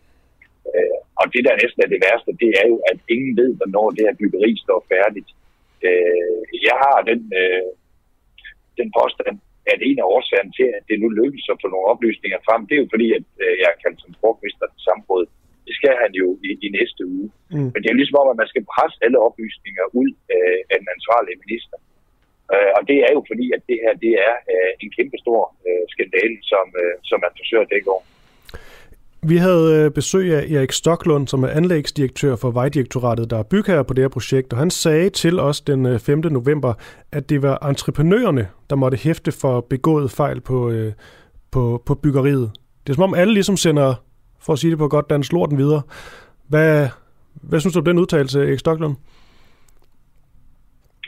Øh, 0.75 0.97
og 1.19 1.25
det, 1.33 1.41
der 1.47 1.61
næsten 1.63 1.79
er 1.81 1.89
det 1.93 2.03
værste, 2.05 2.31
det 2.43 2.51
er 2.61 2.65
jo, 2.71 2.77
at 2.91 2.97
ingen 3.15 3.33
ved, 3.41 3.49
hvornår 3.59 3.87
det 3.95 4.05
her 4.07 4.19
byggeri 4.21 4.51
står 4.65 4.79
færdigt. 4.93 5.29
Øh, 5.87 6.41
jeg 6.67 6.77
har 6.85 6.97
den, 7.09 7.21
øh, 7.41 7.69
den 8.79 8.87
påstand, 8.97 9.35
at 9.73 9.79
en 9.89 9.99
af 10.03 10.07
årsagerne 10.15 10.51
til, 10.57 10.67
at 10.77 10.83
det 10.89 10.97
nu 11.03 11.07
lykkes 11.21 11.45
at 11.51 11.61
få 11.61 11.67
nogle 11.69 11.89
oplysninger 11.93 12.39
frem, 12.47 12.61
det 12.67 12.75
er 12.75 12.83
jo 12.83 12.93
fordi, 12.93 13.07
at 13.19 13.25
øh, 13.43 13.55
jeg 13.65 13.71
kan 13.81 13.91
transportminister 14.03 14.65
til 14.69 14.81
samråd. 14.87 15.25
Det 15.67 15.73
skal 15.79 15.95
han 16.03 16.11
jo 16.21 16.27
i, 16.47 16.49
i 16.65 16.67
næste 16.77 17.01
uge. 17.15 17.27
Mm. 17.53 17.69
Men 17.71 17.77
det 17.79 17.87
er 17.87 17.95
jo 17.95 18.01
ligesom 18.01 18.21
om, 18.21 18.29
at 18.33 18.41
man 18.41 18.51
skal 18.51 18.69
presse 18.73 18.97
alle 19.05 19.19
oplysninger 19.27 19.85
ud 20.01 20.11
øh, 20.33 20.59
af 20.71 20.77
den 20.81 20.89
ansvarlige 20.95 21.41
minister. 21.45 21.77
Øh, 21.79 21.90
Øh, 22.53 22.71
og 22.77 22.81
det 22.89 22.97
er 23.05 23.11
jo 23.17 23.21
fordi, 23.31 23.45
at 23.55 23.61
det 23.69 23.77
her 23.83 23.93
det 24.05 24.13
er 24.27 24.35
øh, 24.53 24.71
en 24.83 24.91
kæmpe 24.97 25.17
stor 25.23 25.41
øh, 25.67 25.83
skandale, 25.93 26.37
som, 26.51 26.65
øh, 26.81 26.93
som 27.09 27.17
man 27.23 27.31
forsøger 27.39 27.63
at 27.63 27.71
dække 27.73 27.89
over. 27.95 28.05
Vi 29.31 29.37
havde 29.37 29.67
øh, 29.75 29.91
besøg 29.91 30.25
af 30.37 30.43
Erik 30.55 30.71
Stoklund, 30.71 31.27
som 31.27 31.43
er 31.43 31.47
anlægsdirektør 31.47 32.35
for 32.35 32.51
Vejdirektoratet, 32.51 33.29
der 33.29 33.37
er 33.39 33.43
bygherre 33.43 33.85
på 33.85 33.93
det 33.93 34.03
her 34.03 34.09
projekt, 34.09 34.53
og 34.53 34.59
han 34.59 34.69
sagde 34.69 35.09
til 35.09 35.39
os 35.39 35.61
den 35.61 35.85
øh, 35.85 35.99
5. 35.99 36.17
November, 36.19 36.73
at 37.11 37.29
det 37.29 37.41
var 37.41 37.67
entreprenørerne, 37.69 38.47
der 38.69 38.75
måtte 38.75 38.97
hæfte 38.97 39.31
for 39.41 39.61
begået 39.61 40.11
fejl 40.11 40.41
på, 40.41 40.71
på, 41.51 41.83
på 41.85 41.95
byggeriet. 41.95 42.51
Det 42.87 42.89
er 42.89 42.95
som 42.95 43.03
om 43.03 43.13
alle 43.13 43.33
ligesom 43.33 43.57
sender, 43.57 43.93
for 44.39 44.53
at 44.53 44.59
sige 44.59 44.71
det 44.71 44.77
på 44.77 44.87
godt 44.87 45.09
dansk, 45.09 45.33
lorten 45.33 45.57
videre. 45.57 45.81
Hvad, 46.47 46.87
hvad 47.33 47.59
synes 47.59 47.73
du 47.73 47.79
om 47.79 47.85
den 47.85 47.99
udtalelse, 47.99 48.39
Erik 48.41 48.59
Stoklund? 48.59 48.95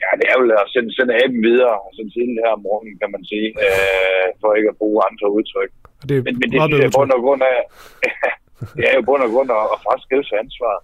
Ja, 0.04 0.10
det 0.20 0.26
er 0.32 0.38
vel 0.42 0.52
at 0.62 0.72
sende, 0.74 0.90
sende 0.98 1.14
aben 1.22 1.42
videre, 1.50 1.76
sådan 1.96 2.14
siden 2.16 2.36
her 2.44 2.52
om 2.58 2.62
morgenen, 2.68 2.96
kan 3.02 3.10
man 3.16 3.24
sige, 3.32 3.48
øh, 3.66 4.28
for 4.40 4.50
ikke 4.60 4.72
at 4.74 4.80
bruge 4.82 5.00
andre 5.10 5.28
udtryk. 5.38 5.72
Det 6.08 6.16
er 6.18 6.24
men, 6.28 6.36
men 6.42 6.48
det 6.52 6.58
synes 6.62 6.84
jeg 6.86 6.98
bund 6.98 7.12
og 7.18 7.22
grund 7.26 7.44
af, 7.54 7.58
det 8.78 8.84
er 8.90 8.94
jo 8.98 9.04
bund 9.10 9.24
og 9.26 9.32
grund 9.34 9.50
at, 9.60 9.66
at 9.74 9.80
fraskrive 9.86 10.26
sig 10.28 10.38
ansvar. 10.44 10.76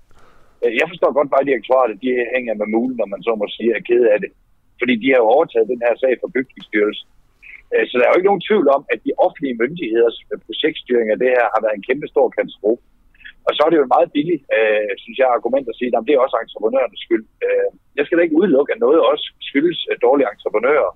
Øh, 0.64 0.72
jeg 0.80 0.86
forstår 0.92 1.12
godt, 1.18 1.30
at 1.40 1.50
direktoratet 1.50 1.96
de 2.04 2.10
hænger 2.36 2.54
med 2.62 2.68
mulen, 2.76 2.96
når 3.02 3.08
man 3.14 3.22
så 3.28 3.32
må 3.42 3.46
sige, 3.56 3.70
er 3.80 3.88
ked 3.90 4.04
af 4.14 4.20
det. 4.24 4.32
Fordi 4.82 4.94
de 5.02 5.08
har 5.12 5.20
jo 5.24 5.28
overtaget 5.36 5.72
den 5.74 5.82
her 5.86 5.94
sag 6.02 6.14
fra 6.22 6.34
Bygningsstyrelsen. 6.36 7.08
Øh, 7.74 7.84
så 7.88 7.94
der 7.96 8.04
er 8.06 8.12
jo 8.12 8.20
ikke 8.20 8.32
nogen 8.32 8.48
tvivl 8.50 8.68
om, 8.78 8.82
at 8.94 9.00
de 9.06 9.12
offentlige 9.26 9.60
myndigheders 9.62 10.18
projektstyring 10.48 11.08
af 11.14 11.18
det 11.24 11.30
her 11.36 11.46
har 11.54 11.62
været 11.64 11.76
en 11.78 11.88
kæmpe 11.90 12.08
stor 12.14 12.28
katastrofe. 12.38 12.84
Og 13.48 13.52
så 13.56 13.62
er 13.64 13.70
det 13.70 13.82
jo 13.82 13.96
meget 13.96 14.10
billigt, 14.16 14.44
øh, 14.58 14.92
synes 15.04 15.18
jeg, 15.20 15.28
argument 15.38 15.68
at 15.72 15.78
sige, 15.78 15.90
at 15.90 16.06
det 16.08 16.14
er 16.14 16.24
også 16.26 16.38
entreprenørernes 16.38 17.02
skyld. 17.06 17.26
Øh, 17.46 17.70
jeg 18.00 18.06
skal 18.06 18.18
da 18.18 18.24
ikke 18.24 18.40
udelukke, 18.42 18.74
at 18.74 18.84
noget 18.86 19.00
også 19.12 19.26
skyldes 19.50 19.80
øh, 19.92 19.96
dårlige 20.06 20.32
entreprenører. 20.34 20.92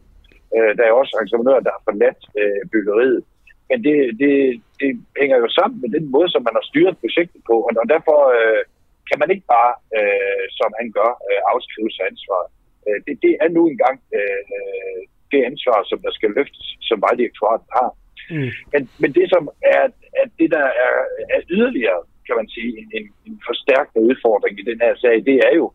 Øh, 0.56 0.72
der 0.78 0.84
er 0.86 1.00
også 1.02 1.14
entreprenører, 1.24 1.66
der 1.66 1.76
har 1.76 1.84
forladt 1.90 2.22
øh, 2.40 2.62
byggeriet. 2.74 3.22
Men 3.70 3.78
det, 3.88 3.98
det, 4.22 4.34
det 4.82 4.90
hænger 5.22 5.38
jo 5.44 5.48
sammen 5.58 5.78
med 5.84 5.90
den 5.98 6.06
måde, 6.16 6.30
som 6.32 6.42
man 6.48 6.58
har 6.58 6.66
styret 6.70 7.02
projektet 7.04 7.42
på, 7.50 7.56
og, 7.68 7.72
og 7.82 7.88
derfor 7.94 8.20
øh, 8.38 8.62
kan 9.10 9.18
man 9.22 9.32
ikke 9.34 9.48
bare, 9.56 9.74
øh, 9.98 10.46
som 10.60 10.70
han 10.80 10.88
gør, 10.98 11.12
øh, 11.28 11.40
afskrive 11.52 11.92
sig 11.94 12.06
ansvar. 12.12 12.42
Øh, 12.88 13.00
det, 13.06 13.16
det 13.26 13.34
er 13.44 13.50
nu 13.58 13.62
engang 13.68 13.98
øh, 14.18 15.02
det 15.32 15.42
ansvar, 15.52 15.78
som 15.90 16.00
der 16.06 16.12
skal 16.18 16.32
løftes, 16.38 16.68
som 16.90 16.98
vejdirektoratet 17.06 17.70
har. 17.80 17.90
Mm. 18.34 18.52
Men, 18.74 18.82
men 19.02 19.10
det, 19.18 19.26
som 19.34 19.44
er, 19.78 19.86
er 20.20 20.26
det, 20.40 20.50
der 20.58 20.68
er, 20.86 20.96
er 21.36 21.42
yderligere, 21.56 22.02
kan 22.28 22.36
man 22.40 22.48
sige, 22.56 22.72
en, 22.80 22.88
en, 22.98 23.06
en 23.28 23.36
forstærkende 23.50 24.02
udfordring 24.10 24.54
i 24.60 24.68
den 24.72 24.80
her 24.86 24.94
sag, 25.04 25.16
det 25.30 25.38
er 25.48 25.54
jo, 25.62 25.66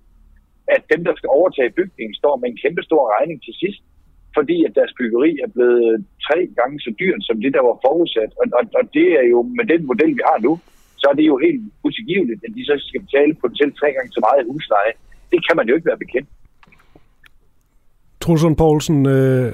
at 0.75 0.83
dem, 0.93 1.01
der 1.09 1.15
skal 1.17 1.31
overtage 1.39 1.77
bygningen, 1.79 2.15
står 2.15 2.35
med 2.37 2.49
en 2.49 2.61
kæmpe 2.63 2.83
stor 2.89 3.03
regning 3.15 3.39
til 3.47 3.55
sidst 3.63 3.83
fordi 4.39 4.57
at 4.67 4.73
deres 4.79 4.93
byggeri 4.99 5.31
er 5.45 5.51
blevet 5.55 6.05
tre 6.27 6.39
gange 6.59 6.77
så 6.85 6.91
dyrt 7.01 7.23
som 7.29 7.37
det, 7.45 7.53
der 7.57 7.63
var 7.69 7.77
forudsat. 7.87 8.31
Og, 8.41 8.47
og, 8.59 8.65
og 8.79 8.85
det 8.97 9.09
er 9.21 9.27
jo 9.35 9.39
med 9.59 9.67
den 9.73 9.83
model, 9.91 10.11
vi 10.19 10.23
har 10.31 10.39
nu, 10.47 10.53
så 11.01 11.07
er 11.11 11.17
det 11.19 11.27
jo 11.33 11.37
helt 11.47 11.63
utilgiveligt, 11.87 12.41
at 12.47 12.53
de 12.57 12.63
så 12.71 12.75
skal 12.89 13.01
betale 13.07 13.33
potentielt 13.43 13.75
tre 13.81 13.89
gange 13.97 14.11
så 14.17 14.21
meget 14.27 14.49
husleje. 14.51 14.93
Det 15.33 15.41
kan 15.47 15.57
man 15.57 15.69
jo 15.69 15.75
ikke 15.77 15.91
være 15.91 16.05
bekendt. 16.05 16.29
Trulsund 18.21 18.57
Poulsen, 18.57 19.07
øh, 19.07 19.53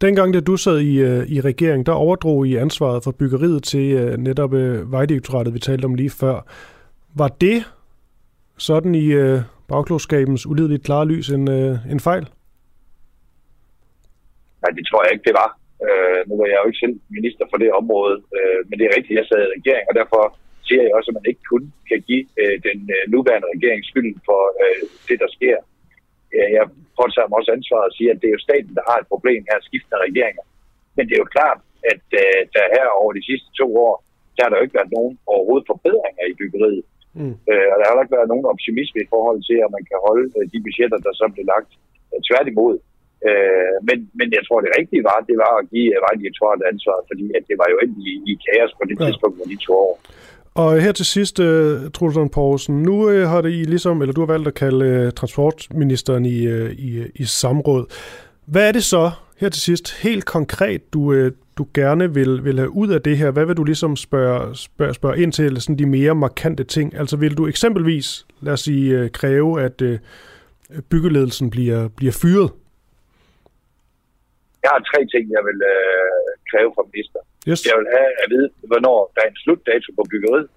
dengang 0.00 0.34
da 0.34 0.40
du 0.40 0.56
sad 0.56 0.78
i, 0.78 0.94
øh, 1.08 1.22
i 1.34 1.40
regeringen, 1.40 1.86
der 1.86 1.92
overdrog 1.92 2.46
I 2.46 2.56
ansvaret 2.56 3.04
for 3.04 3.10
byggeriet 3.10 3.62
til 3.62 3.86
øh, 3.92 4.16
netop 4.16 4.54
øh, 4.54 4.92
Vejdirektoratet, 4.92 5.54
vi 5.54 5.58
talte 5.58 5.84
om 5.84 5.94
lige 5.94 6.10
før. 6.10 6.36
Var 7.14 7.28
det 7.28 7.58
sådan 8.58 8.94
i 8.94 9.06
øh, 9.06 9.40
bagklodskabens 9.72 10.42
ulideligt 10.52 10.86
klare 10.88 11.06
lys 11.12 11.28
en, 11.36 11.44
øh, 11.58 11.92
en 11.92 12.00
fejl? 12.08 12.24
Nej, 14.62 14.70
det 14.76 14.84
tror 14.86 15.02
jeg 15.04 15.12
ikke, 15.12 15.28
det 15.28 15.36
var. 15.42 15.50
Øh, 15.86 16.20
nu 16.28 16.34
var 16.40 16.46
jeg 16.50 16.58
jo 16.60 16.68
ikke 16.68 16.82
selv 16.84 16.96
minister 17.18 17.44
for 17.50 17.58
det 17.62 17.70
område, 17.80 18.16
øh, 18.36 18.58
men 18.68 18.74
det 18.78 18.84
er 18.86 18.96
rigtigt, 18.96 19.18
jeg 19.20 19.26
sad 19.28 19.40
i 19.44 19.54
regering, 19.56 19.84
og 19.90 19.94
derfor 20.00 20.22
siger 20.66 20.82
jeg 20.82 20.94
også, 20.98 21.08
at 21.10 21.18
man 21.18 21.30
ikke 21.30 21.44
kun 21.52 21.64
kan 21.90 22.00
give 22.08 22.24
øh, 22.40 22.56
den 22.66 22.78
øh, 22.96 23.02
nuværende 23.14 23.48
regering 23.54 23.80
skylden 23.84 24.18
for 24.28 24.40
øh, 24.62 24.82
det, 25.08 25.16
der 25.22 25.30
sker. 25.36 25.58
Øh, 26.34 26.48
jeg 26.56 26.64
påtager 27.00 27.28
mig 27.28 27.38
også 27.40 27.52
ansvaret 27.58 27.88
at 27.90 27.96
sige, 27.96 28.10
at 28.10 28.20
det 28.20 28.28
er 28.28 28.36
jo 28.36 28.46
staten, 28.48 28.72
der 28.78 28.84
har 28.90 28.98
et 28.98 29.10
problem 29.12 29.40
her, 29.50 29.58
skiftende 29.68 30.04
regeringer. 30.06 30.44
Men 30.96 31.02
det 31.06 31.14
er 31.14 31.24
jo 31.24 31.34
klart, 31.36 31.60
at 31.92 32.06
øh, 32.22 32.38
der 32.54 32.74
her 32.76 32.86
over 33.00 33.12
de 33.18 33.26
sidste 33.30 33.48
to 33.60 33.66
år, 33.86 33.94
der 34.34 34.40
har 34.42 34.50
der 34.50 34.58
jo 34.58 34.66
ikke 34.66 34.78
været 34.80 34.94
nogen 34.96 35.14
overhovedet 35.32 35.70
forbedringer 35.72 36.24
i 36.30 36.38
byggeriet. 36.40 36.84
Mm. 37.18 37.34
Øh, 37.50 37.66
og 37.72 37.76
der 37.78 37.86
har 37.86 38.02
ikke 38.04 38.18
været 38.18 38.32
nogen 38.32 38.50
optimisme 38.52 38.98
i 39.02 39.10
forhold 39.14 39.40
til, 39.48 39.58
at 39.64 39.70
man 39.76 39.84
kan 39.90 39.98
holde 40.06 40.26
øh, 40.38 40.44
de 40.52 40.58
budgetter, 40.66 40.98
der 41.06 41.12
så 41.20 41.24
blev 41.34 41.44
lagt. 41.54 41.70
Øh, 42.12 42.20
tværtimod, 42.28 42.74
Øh, 43.28 43.74
men, 43.88 43.98
men 44.18 44.28
jeg 44.36 44.42
tror, 44.46 44.58
det 44.64 44.72
rigtige 44.78 45.02
var, 45.10 45.18
det 45.30 45.36
var 45.44 45.52
at 45.60 45.64
give 45.72 45.88
vejdirektoratet 46.06 46.64
ansvar, 46.72 46.96
fordi 47.10 47.26
at 47.36 47.42
det 47.48 47.56
var 47.62 47.68
jo 47.72 47.78
ikke 47.84 47.96
i, 48.10 48.12
i 48.30 48.32
kaos 48.46 48.72
på 48.78 48.84
det 48.88 48.96
ja. 49.00 49.04
tidspunkt, 49.04 49.36
hvor 49.36 49.46
de 49.52 49.56
to 49.66 49.72
år. 49.88 49.94
Og 50.54 50.80
her 50.84 50.92
til 50.92 51.06
sidst, 51.06 51.36
uh, 51.38 51.90
Trudson 51.94 52.28
Poulsen, 52.28 52.82
nu 52.82 52.96
uh, 53.10 53.22
har 53.32 53.40
det 53.40 53.50
I 53.50 53.62
ligesom, 53.74 54.02
eller 54.02 54.12
du 54.12 54.20
har 54.20 54.32
valgt 54.34 54.48
at 54.48 54.54
kalde 54.54 55.06
uh, 55.06 55.12
transportministeren 55.20 56.24
i, 56.26 56.38
uh, 56.54 56.70
i, 56.70 56.90
i 57.14 57.24
samråd. 57.24 57.84
Hvad 58.46 58.68
er 58.68 58.72
det 58.72 58.84
så, 58.84 59.10
her 59.40 59.48
til 59.48 59.62
sidst, 59.62 60.02
helt 60.02 60.24
konkret, 60.24 60.94
du, 60.94 61.00
uh, 61.00 61.30
du 61.58 61.66
gerne 61.74 62.14
vil, 62.14 62.44
vil 62.44 62.58
have 62.58 62.70
ud 62.70 62.88
af 62.88 63.02
det 63.02 63.18
her? 63.18 63.30
Hvad 63.30 63.46
vil 63.46 63.56
du 63.56 63.64
ligesom 63.64 63.96
spørge, 63.96 64.56
spørge, 64.56 64.94
spørge 64.94 65.22
ind 65.22 65.32
til, 65.32 65.60
sådan 65.60 65.78
de 65.78 65.86
mere 65.86 66.14
markante 66.14 66.64
ting? 66.64 66.94
Altså 66.94 67.16
vil 67.16 67.36
du 67.38 67.46
eksempelvis, 67.46 68.26
lad 68.40 68.52
os 68.52 68.60
sige, 68.60 69.04
uh, 69.04 69.10
kræve, 69.10 69.62
at 69.62 69.82
uh, 69.82 69.98
byggeledelsen 70.90 71.50
bliver, 71.50 71.88
bliver 71.88 72.14
fyret? 72.22 72.50
Jeg 74.64 74.70
har 74.74 74.82
tre 74.90 75.00
ting, 75.12 75.24
jeg 75.36 75.42
vil 75.48 75.60
øh, 75.74 76.30
kræve 76.50 76.70
fra 76.76 76.84
minister. 76.92 77.20
Yes. 77.50 77.60
Jeg 77.68 77.76
vil 77.80 77.88
have 77.96 78.10
at 78.22 78.28
vide, 78.34 78.48
hvornår 78.70 78.98
der 79.14 79.20
er 79.24 79.30
en 79.32 79.40
slutdato 79.42 79.88
på 79.98 80.02
byggeriet. 80.10 80.48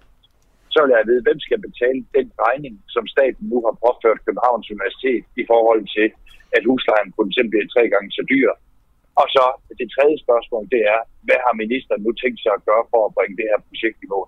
Så 0.71 0.77
vil 0.81 0.89
jeg 0.91 0.97
have 0.99 1.07
at 1.07 1.11
vide, 1.11 1.25
hvem 1.27 1.39
skal 1.45 1.59
betale 1.67 1.99
den 2.17 2.27
regning, 2.45 2.73
som 2.95 3.03
staten 3.15 3.43
nu 3.51 3.57
har 3.65 3.75
påført 3.85 4.19
Københavns 4.27 4.67
Universitet 4.73 5.23
i 5.41 5.43
forhold 5.51 5.83
til, 5.95 6.07
at 6.55 6.61
huslejen 6.69 7.09
potentielt 7.17 7.49
bliver 7.51 7.67
tre 7.75 7.83
gange 7.93 8.09
så 8.17 8.23
dyr. 8.31 8.49
Og 9.21 9.25
så 9.35 9.43
det 9.79 9.87
tredje 9.95 10.17
spørgsmål, 10.25 10.63
det 10.73 10.81
er, 10.93 10.99
hvad 11.27 11.39
har 11.45 11.53
ministeren 11.63 12.01
nu 12.05 12.11
tænkt 12.21 12.39
sig 12.43 12.51
at 12.57 12.65
gøre 12.69 12.83
for 12.91 13.01
at 13.07 13.13
bringe 13.17 13.35
det 13.39 13.45
her 13.51 13.59
projekt 13.69 13.97
i 14.05 14.07
mål? 14.13 14.27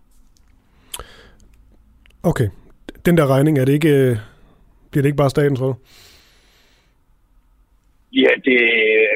Okay. 2.32 2.48
Den 3.06 3.18
der 3.18 3.28
regning, 3.34 3.54
er 3.58 3.66
det 3.66 3.74
ikke, 3.80 3.94
øh, 4.02 4.14
bliver 4.90 5.02
det 5.04 5.10
ikke 5.10 5.24
bare 5.24 5.36
staten, 5.36 5.56
tror 5.56 5.72
du? 5.74 5.78
Ja, 8.24 8.32
det 8.48 8.60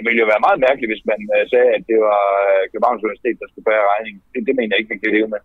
ville 0.05 0.19
jo 0.23 0.27
være 0.33 0.45
meget 0.47 0.59
mærkeligt, 0.67 0.91
hvis 0.93 1.05
man 1.11 1.19
uh, 1.35 1.43
sagde, 1.51 1.69
at 1.77 1.83
det 1.89 1.97
var 2.09 2.23
uh, 2.45 2.61
Københavns 2.71 3.03
Universitet, 3.05 3.35
der 3.41 3.47
skulle 3.49 3.67
bære 3.71 3.85
regningen. 3.93 4.21
Det, 4.33 4.39
det 4.47 4.53
mener 4.57 4.71
jeg 4.71 4.79
ikke, 4.79 4.93
man 4.93 5.01
kan 5.03 5.11
leve 5.17 5.29
med. 5.33 5.41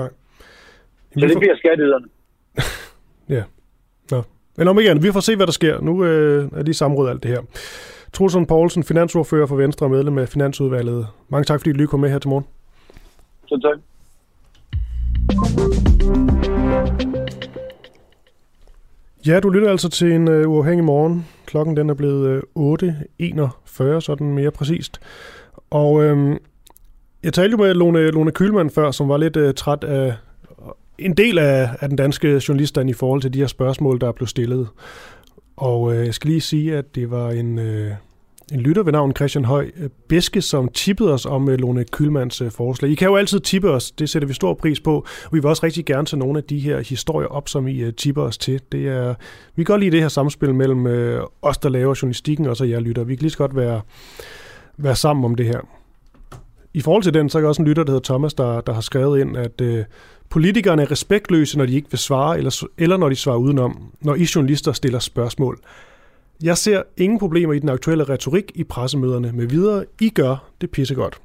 Nej. 0.00 0.10
Så 1.20 1.24
det 1.30 1.38
bliver 1.42 1.56
skatteyderne. 1.62 2.08
ja. 3.36 3.44
Nå. 4.12 4.20
Men 4.56 4.68
om 4.68 4.78
igen, 4.78 5.02
vi 5.02 5.12
får 5.16 5.20
se, 5.20 5.36
hvad 5.36 5.46
der 5.46 5.56
sker. 5.60 5.80
Nu 5.80 6.04
øh, 6.04 6.58
er 6.58 6.62
de 6.62 6.74
samråd 6.74 7.08
alt 7.10 7.22
det 7.22 7.30
her. 7.30 7.42
Trulsund 8.16 8.46
Poulsen, 8.46 8.84
finansordfører 8.84 9.46
for 9.46 9.56
Venstre 9.56 9.86
og 9.86 9.90
medlem 9.90 10.18
af 10.18 10.28
Finansudvalget. 10.28 11.06
Mange 11.28 11.44
tak, 11.44 11.60
fordi 11.60 11.72
du 11.72 11.86
kom 11.86 12.00
med 12.00 12.10
her 12.10 12.18
til 12.18 12.28
morgen. 12.28 12.44
Så 13.46 13.60
tak. 13.62 13.78
Ja, 19.26 19.40
du 19.40 19.50
lytter 19.50 19.70
altså 19.70 19.88
til 19.88 20.12
en 20.12 20.28
uh, 20.28 20.52
uafhængig 20.52 20.84
morgen. 20.84 21.26
Klokken 21.46 21.76
den 21.76 21.90
er 21.90 21.94
blevet 21.94 22.42
uh, 22.54 22.78
øh, 22.82 22.94
8.41, 23.22 24.00
sådan 24.00 24.34
mere 24.34 24.50
præcist. 24.50 25.00
Og 25.70 25.92
uh, 25.92 26.36
jeg 27.22 27.32
talte 27.32 27.50
jo 27.50 27.56
med 27.56 27.74
Lone, 27.74 28.10
Lone 28.10 28.32
Kylman 28.32 28.70
før, 28.70 28.90
som 28.90 29.08
var 29.08 29.16
lidt 29.16 29.36
uh, 29.36 29.54
træt 29.54 29.84
af 29.84 30.14
en 30.98 31.16
del 31.16 31.38
af, 31.38 31.70
af 31.80 31.88
den 31.88 31.98
danske 31.98 32.42
journaliststand 32.48 32.90
i 32.90 32.92
forhold 32.92 33.22
til 33.22 33.34
de 33.34 33.38
her 33.38 33.46
spørgsmål, 33.46 34.00
der 34.00 34.08
er 34.08 34.12
blevet 34.12 34.30
stillet. 34.30 34.68
Og 35.56 35.82
uh, 35.82 35.94
jeg 35.94 36.14
skal 36.14 36.30
lige 36.30 36.40
sige, 36.40 36.76
at 36.76 36.94
det 36.94 37.10
var 37.10 37.30
en, 37.30 37.58
uh, 37.58 37.92
en 38.52 38.60
lytter 38.60 38.82
ved 38.82 38.92
navn 38.92 39.16
Christian 39.16 39.44
Høj 39.44 39.70
øh, 39.76 39.88
Beske, 40.08 40.42
som 40.42 40.68
tippede 40.68 41.12
os 41.12 41.26
om 41.26 41.48
øh, 41.48 41.58
Lone 41.58 41.84
Kylmans 41.84 42.40
øh, 42.40 42.50
forslag. 42.50 42.90
I 42.90 42.94
kan 42.94 43.08
jo 43.08 43.16
altid 43.16 43.40
tippe 43.40 43.70
os, 43.70 43.90
det 43.90 44.10
sætter 44.10 44.28
vi 44.28 44.34
stor 44.34 44.54
pris 44.54 44.80
på, 44.80 44.96
og 45.24 45.32
vi 45.32 45.38
vil 45.38 45.46
også 45.46 45.66
rigtig 45.66 45.84
gerne 45.84 46.06
tage 46.06 46.18
nogle 46.18 46.38
af 46.38 46.44
de 46.44 46.58
her 46.58 46.80
historier 46.80 47.28
op, 47.28 47.48
som 47.48 47.68
I 47.68 47.92
tipper 47.92 48.22
os 48.22 48.38
til. 48.38 48.60
Det 48.72 48.88
er, 48.88 49.14
vi 49.56 49.64
kan 49.64 49.72
godt 49.72 49.80
lide 49.80 49.90
det 49.90 50.00
her 50.00 50.08
samspil 50.08 50.54
mellem 50.54 50.86
os, 51.42 51.58
der 51.58 51.68
laver 51.68 51.98
journalistikken, 52.02 52.46
og 52.46 52.56
så 52.56 52.64
jer 52.64 52.80
lytter. 52.80 53.04
Vi 53.04 53.14
kan 53.14 53.22
lige 53.22 53.30
så 53.30 53.38
godt 53.38 53.56
være, 53.56 53.80
være 54.76 54.96
sammen 54.96 55.24
om 55.24 55.34
det 55.34 55.46
her. 55.46 55.60
I 56.74 56.80
forhold 56.80 57.02
til 57.02 57.14
den, 57.14 57.28
så 57.28 57.38
er 57.38 57.42
der 57.42 57.48
også 57.48 57.62
en 57.62 57.68
lytter, 57.68 57.84
der 57.84 57.92
hedder 57.92 58.04
Thomas, 58.04 58.34
der, 58.34 58.60
der 58.60 58.72
har 58.72 58.80
skrevet 58.80 59.20
ind, 59.20 59.36
at 59.36 59.60
øh, 59.60 59.84
politikerne 60.30 60.82
er 60.82 60.90
respektløse, 60.90 61.58
når 61.58 61.66
de 61.66 61.74
ikke 61.74 61.90
vil 61.90 61.98
svare, 61.98 62.38
eller, 62.38 62.64
eller 62.78 62.96
når 62.96 63.08
de 63.08 63.14
svarer 63.14 63.36
udenom, 63.36 63.92
når 64.00 64.14
I 64.14 64.26
journalister 64.34 64.72
stiller 64.72 64.98
spørgsmål. 64.98 65.58
Jeg 66.42 66.58
ser 66.58 66.82
ingen 66.96 67.18
problemer 67.18 67.52
i 67.52 67.58
den 67.58 67.68
aktuelle 67.68 68.04
retorik 68.04 68.52
i 68.54 68.64
pressemøderne 68.64 69.32
med 69.32 69.46
videre. 69.46 69.84
I 70.00 70.08
gør 70.08 70.50
det 70.60 70.70
pissegodt. 70.70 71.20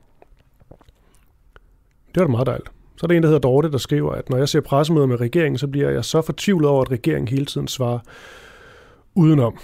Det 2.15 2.21
var 2.21 2.23
da 2.23 2.31
meget 2.31 2.47
dejligt. 2.47 2.69
Så 2.97 3.05
er 3.05 3.07
der 3.07 3.15
en, 3.15 3.23
der 3.23 3.29
hedder 3.29 3.39
Dorte, 3.39 3.71
der 3.71 3.77
skriver, 3.77 4.11
at 4.11 4.29
når 4.29 4.37
jeg 4.37 4.49
ser 4.49 4.61
pressemøder 4.61 5.05
med 5.05 5.21
regeringen, 5.21 5.57
så 5.57 5.67
bliver 5.67 5.89
jeg 5.89 6.05
så 6.05 6.21
fortvivlet 6.21 6.69
over, 6.69 6.81
at 6.81 6.91
regeringen 6.91 7.27
hele 7.27 7.45
tiden 7.45 7.67
svarer 7.67 7.99
udenom. 9.15 9.57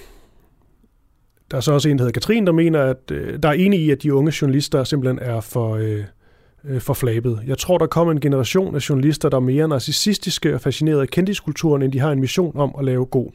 Der 1.52 1.57
er 1.57 1.61
så 1.61 1.74
også 1.74 1.90
en, 1.90 1.98
der 1.98 2.03
hedder 2.03 2.19
Katrin, 2.19 2.45
der 2.45 2.52
mener, 2.52 2.84
at 2.84 3.11
øh, 3.11 3.40
der 3.44 3.49
er 3.49 3.53
enig 3.53 3.80
i, 3.80 3.91
at 3.91 4.03
de 4.03 4.14
unge 4.14 4.34
journalister 4.41 4.84
simpelthen 4.84 5.19
er 5.19 5.41
for, 5.41 5.76
øh, 5.76 6.03
øh, 6.64 6.82
forflabet. 6.82 7.44
Jeg 7.48 7.57
tror, 7.57 7.78
der 7.78 7.88
kommer 7.88 8.11
en 8.11 8.19
generation 8.19 8.76
af 8.76 8.90
journalister, 8.90 9.30
der 9.30 9.38
er 9.38 9.41
mere 9.41 9.68
narcissistiske 9.68 10.53
og 10.56 10.61
fascineret 10.61 11.02
af 11.02 11.07
kendiskulturen, 11.07 11.82
end 11.82 11.91
de 11.91 11.99
har 11.99 12.11
en 12.11 12.19
mission 12.19 12.57
om 12.57 12.76
at 12.80 12.86
lave 12.86 13.06
god 13.06 13.32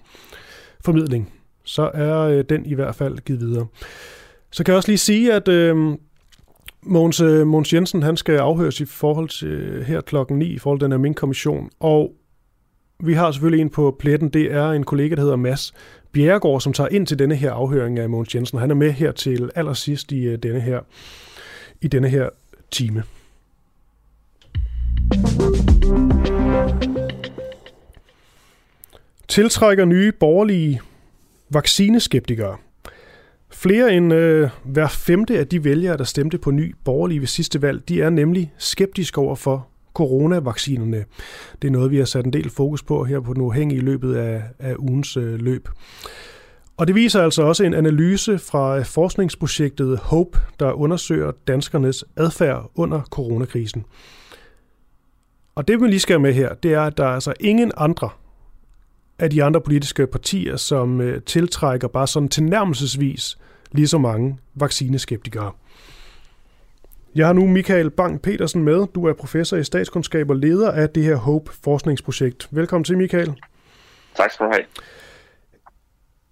formidling. 0.85 1.33
Så 1.65 1.91
er 1.95 2.19
øh, 2.19 2.45
den 2.49 2.67
i 2.67 2.75
hvert 2.75 2.95
fald 2.95 3.19
givet 3.19 3.41
videre. 3.41 3.67
Så 4.51 4.65
kan 4.65 4.73
jeg 4.73 4.77
også 4.77 4.89
lige 4.89 4.99
sige, 4.99 5.33
at 5.33 5.49
øh, 5.49 5.77
Mogens, 6.83 7.21
øh, 7.21 7.47
Mogens 7.47 7.73
Jensen 7.73 8.03
han 8.03 8.17
skal 8.17 8.37
afhøres 8.37 8.81
i 8.81 8.85
forhold 8.85 9.29
til 9.29 9.49
øh, 9.49 9.83
her 9.83 10.01
klokken 10.01 10.39
9 10.39 10.47
i 10.47 10.59
forhold 10.59 10.81
til 10.81 10.85
den 10.85 10.93
her 10.93 10.99
min 10.99 11.15
kommission 11.15 11.71
Og 11.81 12.13
vi 13.05 13.15
har 13.15 13.31
selvfølgelig 13.31 13.63
en 13.63 13.71
på 13.71 13.97
pletten. 13.99 14.29
Det 14.29 14.53
er 14.53 14.71
en 14.71 14.85
kollega, 14.85 15.15
der 15.15 15.21
hedder 15.21 15.37
Mads 15.37 15.75
Bjerregård, 16.13 16.61
som 16.61 16.73
tager 16.73 16.89
ind 16.89 17.07
til 17.07 17.19
denne 17.19 17.35
her 17.35 17.53
afhøring 17.53 17.99
af 17.99 18.11
Mogens 18.11 18.35
Jensen. 18.35 18.59
Han 18.59 18.71
er 18.71 18.75
med 18.75 18.91
her 18.91 19.13
til 19.13 19.51
allersidst 19.55 20.13
i 20.13 20.25
øh, 20.25 20.39
denne 20.39 20.61
her, 20.61 20.81
i 21.81 21.89
denne 21.89 22.09
her 22.09 22.29
time. 22.71 23.03
Tiltrækker 29.29 29.85
nye 29.85 30.13
borgerlige 30.13 30.81
vaccineskeptikere. 31.55 32.57
Flere 33.51 33.95
end 33.95 34.13
øh, 34.13 34.51
hver 34.65 34.89
femte 34.89 35.39
af 35.39 35.47
de 35.47 35.65
vælgere, 35.65 35.97
der 35.97 36.05
stemte 36.05 36.39
på 36.39 36.51
ny 36.51 36.75
borgerlige 36.85 37.21
ved 37.21 37.27
sidste 37.27 37.63
valg, 37.63 37.89
de 37.89 38.03
er 38.03 38.11
nemlig 38.11 38.53
skeptiske 38.59 39.21
over 39.21 39.35
for 39.35 39.69
coronavaccinerne. 39.95 41.05
Det 41.63 41.69
er 41.69 41.73
noget, 41.73 41.91
vi 41.91 41.99
har 41.99 42.05
sat 42.05 42.25
en 42.25 42.33
del 42.33 42.51
fokus 42.51 42.83
på 42.83 43.05
her 43.05 43.21
på 43.21 43.35
den 43.35 43.43
uafhængige 43.43 43.79
i 43.79 43.85
løbet 43.85 44.15
af, 44.15 44.43
af 44.59 44.75
ugens 44.79 45.17
øh, 45.17 45.41
løb. 45.41 45.69
Og 46.77 46.87
det 46.87 46.95
viser 46.95 47.23
altså 47.23 47.43
også 47.43 47.65
en 47.65 47.75
analyse 47.75 48.39
fra 48.39 48.79
øh, 48.79 48.85
forskningsprojektet 48.85 49.99
HOPE, 49.99 50.39
der 50.61 50.73
undersøger 50.73 51.33
danskernes 51.47 52.05
adfærd 52.17 52.71
under 52.75 53.01
coronakrisen. 53.01 53.85
Og 55.55 55.69
det, 55.69 55.81
vi 55.81 55.87
lige 55.87 56.01
skal 56.01 56.21
med 56.21 56.33
her, 56.33 56.55
det 56.55 56.73
er, 56.73 56.83
at 56.83 56.97
der 56.97 57.05
er 57.05 57.15
altså 57.15 57.35
ingen 57.41 57.73
andre 57.77 58.11
af 59.23 59.31
de 59.31 59.45
andre 59.45 59.61
politiske 59.61 60.07
partier, 60.07 60.57
som 60.57 61.01
øh, 61.01 61.23
tiltrækker 61.23 61.89
bare 61.89 62.07
sådan 62.07 62.29
tilnærmelsesvis 62.29 63.39
lige 63.73 63.89
så 63.89 63.99
mange 63.99 64.39
vaccineskeptikere. 64.55 65.53
Jeg 67.15 67.27
har 67.27 67.33
nu 67.33 67.47
Michael 67.47 67.91
Bang 67.91 68.23
Petersen 68.23 68.63
med. 68.63 68.87
Du 68.95 69.05
er 69.05 69.13
professor 69.13 69.57
i 69.57 69.65
statskundskab 69.65 70.31
og 70.31 70.37
leder 70.37 70.71
af 70.71 70.89
det 70.91 71.05
her 71.05 71.17
HOPE 71.17 71.53
forskningsprojekt. 71.65 72.49
Velkommen 72.51 72.85
til, 72.85 72.99
Michael. 72.99 73.33
Tak 74.17 74.31
skal 74.33 74.47
du 74.47 74.53
have. 74.53 74.65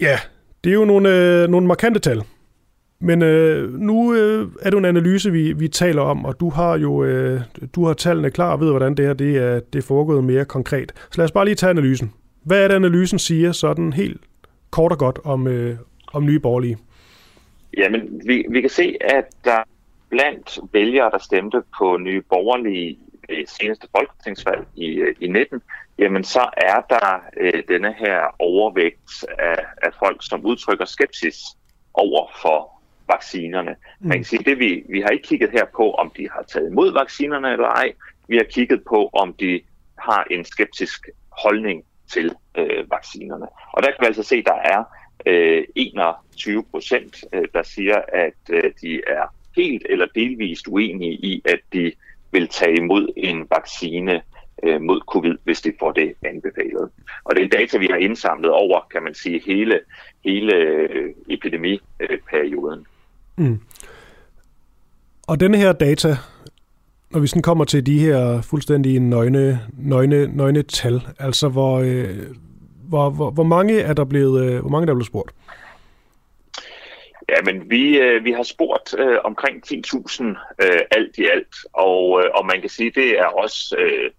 Ja, 0.01 0.19
det 0.65 0.71
er 0.71 0.75
jo 0.75 0.85
nogle, 0.85 1.43
øh, 1.43 1.49
nogle 1.49 1.67
markante 1.67 2.01
tal. 2.01 2.23
Men 3.01 3.23
øh, 3.23 3.73
nu 3.73 4.15
øh, 4.15 4.49
er 4.63 4.71
det 4.71 4.79
en 4.79 4.85
analyse, 4.85 5.33
vi, 5.33 5.53
vi 5.53 5.69
taler 5.69 6.03
om, 6.03 6.25
og 6.25 6.41
du 6.41 6.51
har 6.51 6.79
jo 6.79 7.05
øh, 7.05 7.41
du 7.75 7.87
har 7.87 7.95
tallene 7.95 8.31
klar 8.31 8.53
og 8.53 8.61
ved, 8.61 8.71
hvordan 8.71 8.95
det 8.95 9.07
her 9.07 9.13
det 9.13 9.37
er, 9.37 9.61
det 9.61 9.79
er 9.79 9.87
foregået 9.87 10.25
mere 10.25 10.45
konkret. 10.45 10.93
Så 10.97 11.15
lad 11.17 11.25
os 11.25 11.33
bare 11.33 11.45
lige 11.45 11.55
tage 11.55 11.71
analysen. 11.71 12.13
Hvad 12.43 12.65
er 12.65 12.69
det, 12.69 12.75
analysen 12.75 13.19
siger 13.19 13.53
sådan 13.53 13.93
helt 13.93 14.21
kort 14.71 14.93
og 14.93 14.99
godt 14.99 15.19
om, 15.25 15.47
øh, 15.47 15.79
om 16.13 16.25
nye 16.25 16.39
borgerlige? 16.39 16.79
Jamen, 17.77 18.23
vi, 18.27 18.45
vi 18.51 18.61
kan 18.61 18.71
se, 18.71 18.97
at 19.01 19.25
der 19.45 19.63
blandt 20.09 20.59
vælgere, 20.73 21.11
der 21.11 21.19
stemte 21.19 21.63
på 21.79 21.97
nye 21.97 22.23
borgerlige 22.23 22.99
ved 23.29 23.47
seneste 23.47 23.89
folketingsvalg 23.97 24.67
i, 24.77 24.87
øh, 24.87 25.15
i 25.21 25.27
19, 25.27 25.63
jamen 25.99 26.25
så 26.25 26.51
er 26.57 26.81
der 26.91 27.21
øh, 27.41 27.63
denne 27.69 27.93
her 27.93 28.35
overvægt 28.39 29.25
af, 29.39 29.65
af 29.83 29.91
folk, 29.99 30.19
som 30.21 30.45
udtrykker 30.45 30.85
skepsis 30.85 31.37
over 31.95 32.31
for 32.43 32.81
vaccinerne. 33.09 33.71
Mm. 34.01 34.09
Man 34.09 34.19
kan 34.19 34.25
sige, 34.25 34.45
det 34.45 34.59
vi, 34.59 34.85
vi 34.89 35.01
har 35.01 35.09
ikke 35.09 35.29
kigget 35.29 35.51
her 35.51 35.65
på, 35.77 35.93
om 35.93 36.13
de 36.17 36.29
har 36.33 36.43
taget 36.43 36.71
imod 36.71 36.93
vaccinerne 36.93 37.53
eller 37.53 37.69
ej. 37.69 37.93
Vi 38.29 38.37
har 38.37 38.45
kigget 38.45 38.83
på, 38.89 39.11
om 39.13 39.33
de 39.33 39.61
har 39.99 40.27
en 40.31 40.45
skeptisk 40.45 41.09
holdning 41.31 41.85
til 42.13 42.35
øh, 42.59 42.91
vaccinerne. 42.91 43.47
Og 43.73 43.83
der 43.83 43.89
kan 43.89 43.97
vi 44.01 44.07
altså 44.07 44.23
se, 44.23 44.37
at 44.37 44.45
der 44.45 44.61
er 44.65 44.85
øh, 45.27 45.65
21 45.75 46.65
procent, 46.71 47.25
øh, 47.33 47.45
der 47.55 47.63
siger, 47.63 47.99
at 48.13 48.41
øh, 48.51 48.73
de 48.83 49.03
er 49.07 49.35
helt 49.57 49.87
eller 49.91 50.07
delvist 50.15 50.69
uenige 50.69 51.13
i, 51.13 51.43
at 51.45 51.61
de 51.73 51.93
vil 52.33 52.49
tage 52.49 52.77
imod 52.77 53.09
en 53.17 53.47
vaccine 53.51 54.23
øh, 54.63 54.81
mod 54.81 55.01
covid, 55.01 55.35
hvis 55.45 55.61
de 55.61 55.73
får 55.79 55.93
det 55.93 56.15
anbefalet. 56.23 56.91
Og 57.25 57.37
det 57.37 57.45
er 57.45 57.49
data, 57.49 57.79
vi 57.79 57.87
har 57.91 57.97
indsamlet 57.97 58.51
over, 58.51 58.81
kan 58.93 59.03
man 59.03 59.15
sige, 59.15 59.43
hele, 59.47 59.81
hele 60.25 60.55
øh, 60.55 61.15
epidemiperioden. 61.29 62.87
Mm. 63.37 63.61
Og 65.29 65.41
denne 65.41 65.59
her 65.59 65.73
data, 65.73 66.17
når 67.11 67.21
vi 67.21 67.27
sådan 67.27 67.43
kommer 67.43 67.65
til 67.65 67.87
de 67.87 67.99
her 67.99 68.43
fuldstændig 68.43 69.01
nøgne, 69.01 69.61
nøgne, 69.79 70.37
nøgne 70.37 70.63
tal, 70.63 71.01
altså 71.19 71.49
hvor, 71.49 71.79
øh, 71.79 72.19
hvor, 72.89 73.11
hvor, 73.11 73.31
hvor 73.31 73.45
mange 73.45 73.81
er 73.81 73.93
der 73.93 74.05
blevet, 74.05 74.45
øh, 74.45 74.61
hvor 74.61 74.71
mange 74.71 74.87
der 74.87 74.93
er 74.93 74.97
blevet 74.97 75.07
spurgt? 75.07 75.35
Ja, 77.29 77.43
men 77.45 77.71
vi, 77.71 77.99
øh, 77.99 78.25
vi 78.25 78.33
har 78.33 78.43
spurgt 78.43 78.95
øh, 78.99 79.19
omkring 79.25 79.63
10.000 79.67 80.25
øh, 80.25 80.81
alt 80.91 81.19
i 81.19 81.25
alt, 81.35 81.57
og, 81.73 82.23
øh, 82.25 82.31
og 82.35 82.47
man 82.47 82.61
kan 82.61 82.71
sige, 82.71 82.91
det 82.91 83.19
er 83.19 83.27
også 83.27 83.77
øh, 83.79 84.11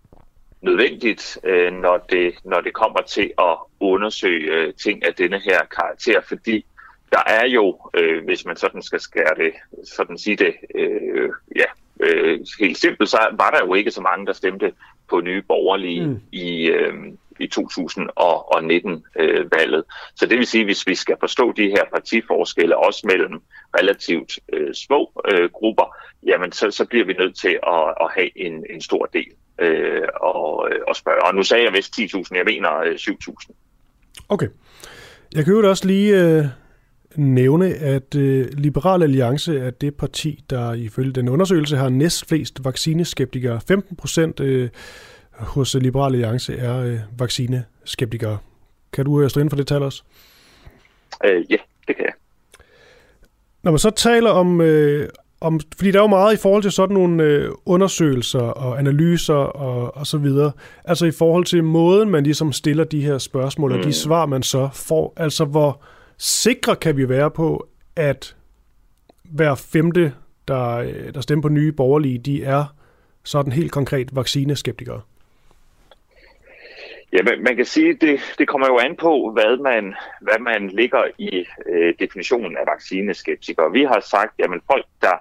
nødvendigt, 0.62 1.40
øh, 1.44 1.74
når, 1.74 1.98
det, 2.10 2.34
når 2.46 2.62
det 2.62 2.74
kommer 2.74 3.02
til 3.02 3.32
at 3.40 3.58
undersøge 3.80 4.52
øh, 4.52 4.74
ting 4.74 5.06
af 5.06 5.14
denne 5.14 5.40
her 5.40 5.60
karakter, 5.76 6.22
fordi 6.22 6.66
der 7.12 7.24
er 7.28 7.48
jo, 7.48 7.80
øh, 7.94 8.26
hvis 8.26 8.46
man 8.46 8.56
sådan 8.56 8.82
skal 8.82 9.00
skære 9.00 9.36
det, 9.38 9.54
sådan 9.86 10.18
sige 10.18 10.36
det, 10.36 10.54
øh, 10.76 11.30
ja, 11.56 11.66
øh, 12.00 12.40
helt 12.60 12.78
simpelt, 12.78 13.10
så 13.10 13.20
var 13.32 13.50
der 13.50 13.66
jo 13.66 13.74
ikke 13.74 13.92
så 13.92 14.02
mange, 14.02 14.26
der 14.26 14.34
stemte 14.34 14.74
på 15.10 15.22
nye 15.22 15.42
borgerlige 15.42 16.08
mm. 16.08 16.20
i, 16.32 16.66
øh, 16.66 16.94
i 17.40 17.50
2019-valget. 17.56 19.78
Øh, 19.78 19.84
så 20.16 20.26
det 20.26 20.38
vil 20.38 20.48
sige, 20.48 20.66
hvis 20.66 20.88
vi 20.88 20.96
skal 20.96 21.16
forstå 21.20 21.52
de 21.52 21.70
her 21.70 21.84
partiforskelle, 21.94 22.78
også 22.78 23.08
mellem 23.08 23.42
relativt 23.78 24.40
øh, 24.54 24.74
små 24.74 25.12
øh, 25.32 25.50
grupper, 25.50 25.96
jamen 26.26 26.52
så, 26.52 26.72
så 26.72 26.86
bliver 26.86 27.06
vi 27.06 27.14
nødt 27.14 27.40
til 27.40 27.60
at, 27.68 27.94
at 28.02 28.12
have 28.16 28.46
en, 28.46 28.66
en 28.70 28.82
stor 28.82 29.06
del 29.06 29.32
øh, 29.60 30.08
og, 30.22 30.70
øh, 30.72 30.80
og 30.88 30.96
spørge. 30.96 31.26
Og 31.26 31.36
nu 31.36 31.44
sagde 31.44 31.64
jeg 31.64 31.74
vist 31.74 32.00
10.000, 32.00 32.36
jeg 32.36 32.46
mener 32.46 32.78
øh, 32.78 32.96
7.000. 32.96 33.52
Okay. 34.30 34.48
Jeg 35.36 35.46
kan 35.46 35.54
jo 35.54 35.70
også 35.70 35.88
lige 35.88 36.24
øh, 36.24 36.46
nævne, 37.16 37.74
at 37.74 38.16
øh, 38.16 38.48
Liberal 38.54 39.04
Alliance 39.04 39.60
er 39.60 39.70
det 39.70 39.96
parti, 39.96 40.44
der 40.50 40.74
ifølge 40.74 41.12
den 41.12 41.30
undersøgelse 41.30 41.78
har 41.78 41.90
næst 41.90 42.30
flest 42.30 42.66
vaccineskeptikere. 42.66 43.62
15 43.68 43.96
procent 43.96 44.40
øh, 44.40 44.70
hos 45.32 45.74
Liberal 45.74 46.14
Alliance 46.14 46.58
er 46.58 46.78
øh, 46.78 47.00
vaccineskeptikere. 47.18 48.38
Kan 48.94 49.06
du 49.06 49.22
øh, 49.22 49.30
stå 49.30 49.40
ind 49.40 49.50
for 49.50 49.58
det 49.58 49.68
tal 49.68 49.84
også? 49.84 50.04
Øh, 51.26 51.52
ja, 51.52 51.58
det 51.88 51.96
kan 51.96 52.06
jeg. 52.06 52.14
Når 53.64 53.72
man 53.72 53.80
så 53.80 53.90
taler 53.90 54.30
om, 54.30 54.62
øh, 54.62 55.10
om, 55.42 55.60
fordi 55.78 55.92
der 55.92 56.00
er 56.00 56.04
jo 56.04 56.08
meget 56.08 56.34
i 56.34 56.38
forhold 56.38 56.64
til 56.64 56.72
sådan 56.72 56.94
nogle 56.94 57.24
øh, 57.24 57.52
undersøgelser 57.66 58.40
og 58.40 58.80
analyser 58.80 59.34
og, 59.34 59.98
og 59.98 60.08
så 60.08 60.18
videre, 60.18 60.52
altså 60.86 61.06
i 61.06 61.12
forhold 61.12 61.46
til 61.46 61.64
måden, 61.64 62.10
man 62.10 62.24
ligesom 62.24 62.54
stiller 62.54 62.84
de 62.84 63.06
her 63.06 63.18
spørgsmål, 63.18 63.72
mm. 63.72 63.78
og 63.78 63.84
de 63.84 63.88
mm. 63.88 63.94
svar, 63.94 64.26
man 64.26 64.44
så 64.44 64.70
får, 64.74 65.14
altså 65.18 65.46
hvor 65.46 65.82
sikre 66.22 66.76
kan 66.76 66.98
vi 66.98 67.10
være 67.10 67.32
på, 67.32 67.68
at 67.96 68.36
hver 69.24 69.56
femte, 69.56 70.14
der, 70.48 70.78
øh, 70.78 71.14
der 71.14 71.22
stemmer 71.22 71.42
på 71.42 71.50
nye 71.50 71.72
borgerlige, 71.72 72.18
de 72.18 72.44
er 72.44 72.76
sådan 73.24 73.52
helt 73.52 73.72
konkret 73.72 74.16
vaccineskeptikere? 74.16 75.02
Ja, 77.14 77.24
man, 77.24 77.44
man 77.44 77.56
kan 77.56 77.66
sige, 77.66 77.94
det, 77.94 78.20
det 78.38 78.48
kommer 78.48 78.68
jo 78.68 78.78
an 78.78 78.96
på, 78.96 79.32
hvad 79.34 79.58
man, 79.58 79.96
hvad 80.22 80.40
man 80.40 80.70
ligger 80.70 81.04
i 81.18 81.46
øh, 81.66 81.94
definitionen 82.00 82.58
af 82.58 82.64
vaccineskeptikere. 82.68 83.72
Vi 83.72 83.84
har 83.84 84.00
sagt, 84.00 84.34
at 84.40 84.50
folk, 84.72 84.86
der 85.02 85.18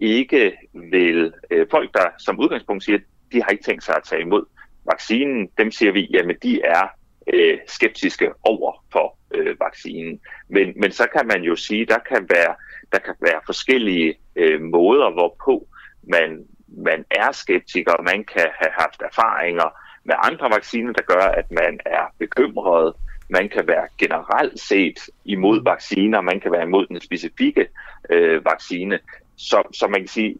ikke 0.00 0.52
vil, 0.72 1.32
øh, 1.50 1.66
folk, 1.70 1.94
der 1.94 2.06
som 2.18 2.40
udgangspunkt 2.40 2.84
siger, 2.84 2.98
de 3.32 3.42
har 3.42 3.50
ikke 3.50 3.64
tænkt 3.64 3.84
sig 3.84 3.96
at 3.96 4.04
tage 4.04 4.22
imod 4.22 4.44
vaccinen, 4.84 5.48
dem 5.58 5.70
siger 5.70 5.92
vi, 5.92 6.08
jamen 6.12 6.36
de 6.42 6.62
er 6.62 6.86
øh, 7.26 7.58
skeptiske 7.66 8.30
over 8.42 8.84
for 8.92 9.16
øh, 9.34 9.60
vaccinen. 9.60 10.20
Men, 10.52 10.72
men 10.76 10.92
så 10.92 11.06
kan 11.16 11.26
man 11.26 11.42
jo 11.42 11.56
sige, 11.56 11.86
der 11.86 11.98
kan 11.98 12.26
være, 12.30 12.54
der 12.92 12.98
kan 12.98 13.14
være 13.20 13.40
forskellige 13.46 14.14
øh, 14.36 14.60
måder, 14.60 15.10
hvorpå 15.10 15.66
man, 16.02 16.44
man 16.68 17.04
er 17.10 17.32
skeptiker. 17.32 18.02
Man 18.02 18.24
kan 18.24 18.46
have 18.60 18.72
haft 18.78 19.02
erfaringer 19.02 19.68
med 20.04 20.14
andre 20.18 20.50
vacciner, 20.50 20.92
der 20.92 21.02
gør, 21.02 21.26
at 21.40 21.50
man 21.50 21.80
er 21.86 22.14
bekymret. 22.18 22.94
Man 23.28 23.48
kan 23.48 23.66
være 23.66 23.86
generelt 23.98 24.60
set 24.60 24.98
imod 25.24 25.64
vacciner, 25.64 26.20
man 26.20 26.40
kan 26.40 26.52
være 26.52 26.62
imod 26.62 26.86
den 26.86 27.00
specifikke 27.00 27.68
øh, 28.10 28.44
vaccine. 28.44 28.98
Så, 29.36 29.62
så 29.72 29.86
man 29.88 30.00
kan 30.00 30.08
sige, 30.08 30.36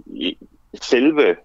selve, 0.83 1.37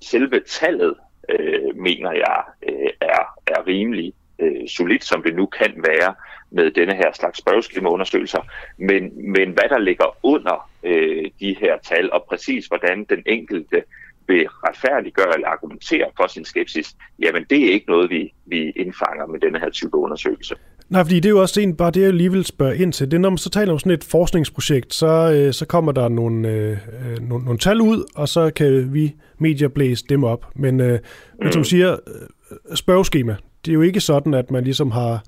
selve 0.00 0.40
tallet, 0.40 0.94
øh, 1.28 1.76
mener 1.76 2.12
jeg, 2.12 2.42
øh, 2.68 2.90
er, 3.00 3.24
er 3.46 3.66
rimelig 3.66 4.12
øh, 4.38 4.68
solidt, 4.68 5.04
som 5.04 5.22
det 5.22 5.34
nu 5.34 5.46
kan 5.46 5.72
være. 5.76 6.14
Med 6.52 6.70
denne 6.70 6.94
her 6.94 7.12
slags 7.14 7.38
spørgeskemaundersøgelser, 7.38 8.42
men, 8.78 9.32
men 9.32 9.50
hvad 9.50 9.68
der 9.68 9.78
ligger 9.78 10.16
under 10.22 10.70
øh, 10.84 11.24
de 11.40 11.56
her 11.60 11.78
tal, 11.88 12.12
og 12.12 12.24
præcis 12.28 12.66
hvordan 12.66 13.04
den 13.04 13.22
enkelte 13.26 13.82
vil 14.26 14.46
retfærdiggøre 14.48 15.34
eller 15.34 15.48
argumentere 15.48 16.06
for 16.16 16.26
sin 16.26 16.44
skepsis, 16.44 16.96
jamen 17.18 17.44
det 17.50 17.64
er 17.64 17.72
ikke 17.72 17.86
noget, 17.88 18.10
vi, 18.10 18.32
vi 18.46 18.70
indfanger 18.70 19.26
med 19.26 19.40
denne 19.40 19.58
her 19.58 19.70
type 19.70 19.96
undersøgelse. 19.96 20.54
Nej, 20.88 21.04
fordi 21.04 21.16
det 21.16 21.24
er 21.24 21.30
jo 21.30 21.40
også 21.40 21.60
en, 21.60 21.76
bare 21.76 21.90
det, 21.90 22.02
jeg 22.02 22.14
lige 22.14 22.32
vil 22.32 22.44
spørge 22.44 22.76
ind 22.76 22.92
til. 22.92 23.10
Det 23.10 23.16
er, 23.16 23.20
når 23.20 23.30
man 23.30 23.38
så 23.38 23.50
taler 23.50 23.72
om 23.72 23.78
sådan 23.78 23.92
et 23.92 24.04
forskningsprojekt, 24.04 24.94
så, 24.94 25.32
øh, 25.34 25.52
så 25.52 25.66
kommer 25.66 25.92
der 25.92 26.08
nogle, 26.08 26.48
øh, 26.48 26.70
øh 26.70 27.28
nogle, 27.28 27.44
nogle 27.44 27.58
tal 27.58 27.80
ud, 27.80 28.04
og 28.14 28.28
så 28.28 28.50
kan 28.56 28.94
vi 28.94 29.14
medier 29.38 29.68
blæse 29.68 30.04
dem 30.08 30.24
op. 30.24 30.46
Men, 30.56 30.80
øh, 30.80 30.92
mm. 30.92 31.44
men 31.44 31.52
som 31.52 31.64
siger, 31.64 31.92
øh, 31.92 32.76
spørgeskema, 32.76 33.36
det 33.64 33.70
er 33.70 33.74
jo 33.74 33.82
ikke 33.82 34.00
sådan, 34.00 34.34
at 34.34 34.50
man 34.50 34.64
ligesom 34.64 34.90
har, 34.90 35.24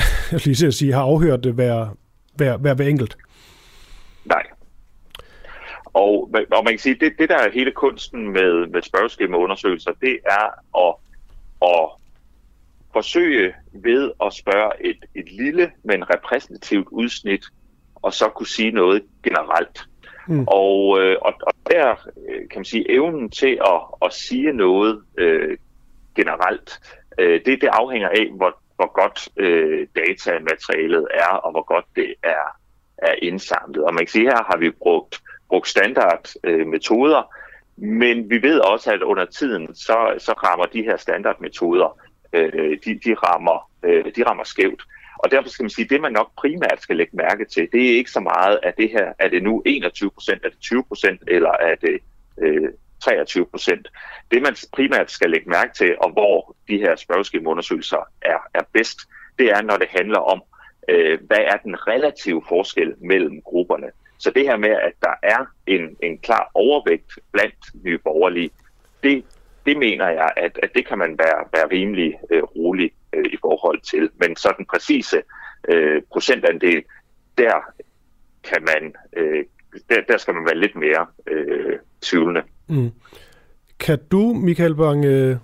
jeg 0.32 0.46
lige 0.46 0.66
at 0.66 0.74
sige, 0.74 0.92
har 0.92 1.02
afhørt 1.02 1.44
det 1.44 1.54
hver, 1.54 1.96
hver, 2.34 2.56
hver, 2.56 2.74
hver 2.74 2.86
enkelt. 2.86 3.16
Nej. 4.24 4.42
Og, 5.84 6.30
og 6.52 6.64
man 6.64 6.72
kan 6.72 6.78
sige, 6.78 6.94
det, 6.94 7.12
det 7.18 7.28
der 7.28 7.36
er 7.36 7.50
hele 7.50 7.72
kunsten 7.72 8.32
med, 8.32 8.66
med 8.66 8.82
spørgeskemaundersøgelser, 8.82 9.92
det 10.00 10.18
er 10.24 10.46
at, 10.88 10.94
at 11.62 11.88
forsøge 12.92 13.52
ved 13.72 14.12
at 14.24 14.32
spørge 14.34 14.72
et, 14.80 15.04
et 15.14 15.32
lille, 15.32 15.70
men 15.84 16.10
repræsentativt 16.10 16.88
udsnit, 16.90 17.44
og 17.94 18.12
så 18.12 18.28
kunne 18.28 18.46
sige 18.46 18.70
noget 18.70 19.02
generelt. 19.22 19.80
Mm. 20.28 20.44
Og, 20.48 21.00
øh, 21.00 21.16
og, 21.22 21.34
og 21.42 21.52
der 21.70 21.90
øh, 22.28 22.48
kan 22.50 22.58
man 22.58 22.64
sige, 22.64 22.90
evnen 22.90 23.30
til 23.30 23.58
at, 23.66 23.80
at 24.04 24.12
sige 24.12 24.52
noget 24.52 25.02
øh, 25.18 25.58
generelt, 26.16 26.80
øh, 27.18 27.40
det, 27.46 27.60
det 27.60 27.68
afhænger 27.72 28.08
af, 28.08 28.26
hvor, 28.36 28.59
hvor 28.80 28.92
godt 29.00 29.28
øh, 29.36 29.86
datamaterialet 29.96 31.06
er, 31.14 31.32
og 31.44 31.50
hvor 31.50 31.66
godt 31.74 31.84
det 31.96 32.14
er, 32.22 32.44
er 32.98 33.14
indsamlet. 33.22 33.84
Og 33.84 33.94
man 33.94 34.04
kan 34.04 34.12
sige, 34.12 34.30
her 34.32 34.42
har 34.50 34.56
vi 34.56 34.70
brugt, 34.70 35.20
brugt 35.48 35.68
standardmetoder, 35.68 36.60
øh, 36.60 36.66
metoder, 36.66 37.22
men 37.76 38.30
vi 38.30 38.42
ved 38.42 38.58
også, 38.58 38.92
at 38.92 39.02
under 39.02 39.24
tiden, 39.24 39.74
så, 39.74 40.14
så 40.18 40.32
rammer 40.32 40.66
de 40.66 40.82
her 40.82 40.96
standardmetoder 40.96 41.98
øh, 42.32 42.78
de, 42.84 43.00
de, 43.04 43.14
rammer, 43.14 43.70
øh, 43.82 44.04
de 44.16 44.22
rammer 44.28 44.44
skævt. 44.44 44.82
Og 45.18 45.30
derfor 45.30 45.48
skal 45.48 45.62
man 45.62 45.70
sige, 45.70 45.84
at 45.84 45.90
det 45.90 46.00
man 46.00 46.12
nok 46.12 46.30
primært 46.36 46.82
skal 46.82 46.96
lægge 46.96 47.16
mærke 47.16 47.44
til, 47.44 47.68
det 47.72 47.90
er 47.90 47.96
ikke 47.96 48.10
så 48.10 48.20
meget, 48.20 48.58
at 48.62 48.74
det 48.76 48.90
her, 48.90 49.12
er 49.18 49.28
det 49.28 49.42
nu 49.42 49.62
21 49.66 50.10
procent, 50.10 50.44
er 50.44 50.48
det 50.48 50.58
20 50.58 50.84
procent, 50.84 51.20
eller 51.28 51.50
er 51.50 51.74
det 51.74 51.98
øh, 52.38 52.68
23 53.04 53.46
procent. 53.46 53.88
Det 54.30 54.42
man 54.42 54.56
primært 54.72 55.10
skal 55.10 55.30
lægge 55.30 55.50
mærke 55.50 55.74
til, 55.74 55.96
og 56.00 56.10
hvor 56.12 56.56
de 56.68 56.78
her 56.78 56.96
spørgeskemaundersøgelser 56.96 58.08
er, 58.22 58.38
er 58.54 58.62
bedst, 58.72 58.98
det 59.38 59.50
er, 59.50 59.62
når 59.62 59.76
det 59.76 59.88
handler 59.88 60.18
om, 60.18 60.42
øh, 60.88 61.18
hvad 61.26 61.38
er 61.38 61.56
den 61.56 61.86
relative 61.86 62.42
forskel 62.48 62.94
mellem 63.00 63.42
grupperne. 63.42 63.90
Så 64.18 64.30
det 64.30 64.46
her 64.46 64.56
med, 64.56 64.70
at 64.70 64.92
der 65.02 65.14
er 65.22 65.46
en, 65.66 65.96
en 66.02 66.18
klar 66.18 66.50
overvægt 66.54 67.18
blandt 67.32 67.84
nye 67.84 67.98
borgerlige, 67.98 68.50
det 69.02 69.24
det 69.66 69.78
mener 69.78 70.08
jeg, 70.08 70.32
at, 70.36 70.58
at 70.62 70.70
det 70.74 70.86
kan 70.86 70.98
man 70.98 71.18
være, 71.18 71.44
være 71.52 71.68
rimelig 71.70 72.18
øh, 72.30 72.42
rolig 72.42 72.90
øh, 73.12 73.24
i 73.24 73.36
forhold 73.40 73.80
til. 73.80 74.10
Men 74.20 74.36
så 74.36 74.54
den 74.58 74.66
præcise 74.66 75.22
øh, 75.68 76.02
procentandel, 76.12 76.84
der 77.38 77.54
kan 78.44 78.62
man, 78.62 78.94
øh, 79.16 79.44
der, 79.88 80.00
der 80.08 80.18
skal 80.18 80.34
man 80.34 80.44
være 80.44 80.58
lidt 80.58 80.76
mere 80.76 81.06
øh, 81.26 81.78
tvivlende. 82.02 82.42
Mm. 82.68 82.90
Kan 83.80 83.98
du, 84.10 84.32
Michael 84.32 84.74
Bang 84.74 85.04
øh, 85.04 85.36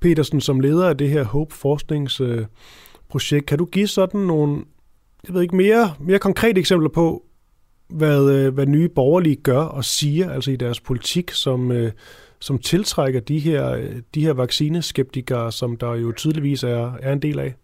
Petersen, 0.00 0.40
som 0.40 0.60
leder 0.60 0.88
af 0.88 0.96
det 0.96 1.10
her 1.10 1.24
Hope 1.24 1.54
Forskningsprojekt, 1.54 3.42
øh, 3.42 3.46
kan 3.46 3.58
du 3.58 3.64
give 3.64 3.86
sådan 3.86 4.20
nogle, 4.20 4.64
jeg 5.26 5.34
ved 5.34 5.42
ikke, 5.42 5.56
mere, 5.56 5.94
mere 6.00 6.18
konkrete 6.18 6.60
eksempler 6.60 6.88
på, 6.88 7.24
hvad, 7.88 8.30
øh, 8.30 8.54
hvad 8.54 8.66
nye 8.66 8.88
borgerlige 8.88 9.36
gør 9.36 9.60
og 9.60 9.84
siger, 9.84 10.30
altså 10.30 10.50
i 10.50 10.56
deres 10.56 10.80
politik, 10.80 11.30
som, 11.30 11.72
øh, 11.72 11.92
som 12.40 12.58
tiltrækker 12.58 13.20
de 13.20 13.38
her, 13.38 13.70
øh, 13.70 13.96
de 14.14 14.20
her 14.20 14.32
vaccineskeptikere, 14.32 15.52
som 15.52 15.76
der 15.76 15.94
jo 15.94 16.12
tydeligvis 16.12 16.62
er, 16.62 16.92
er 17.02 17.12
en 17.12 17.22
del 17.22 17.38
af? 17.38 17.54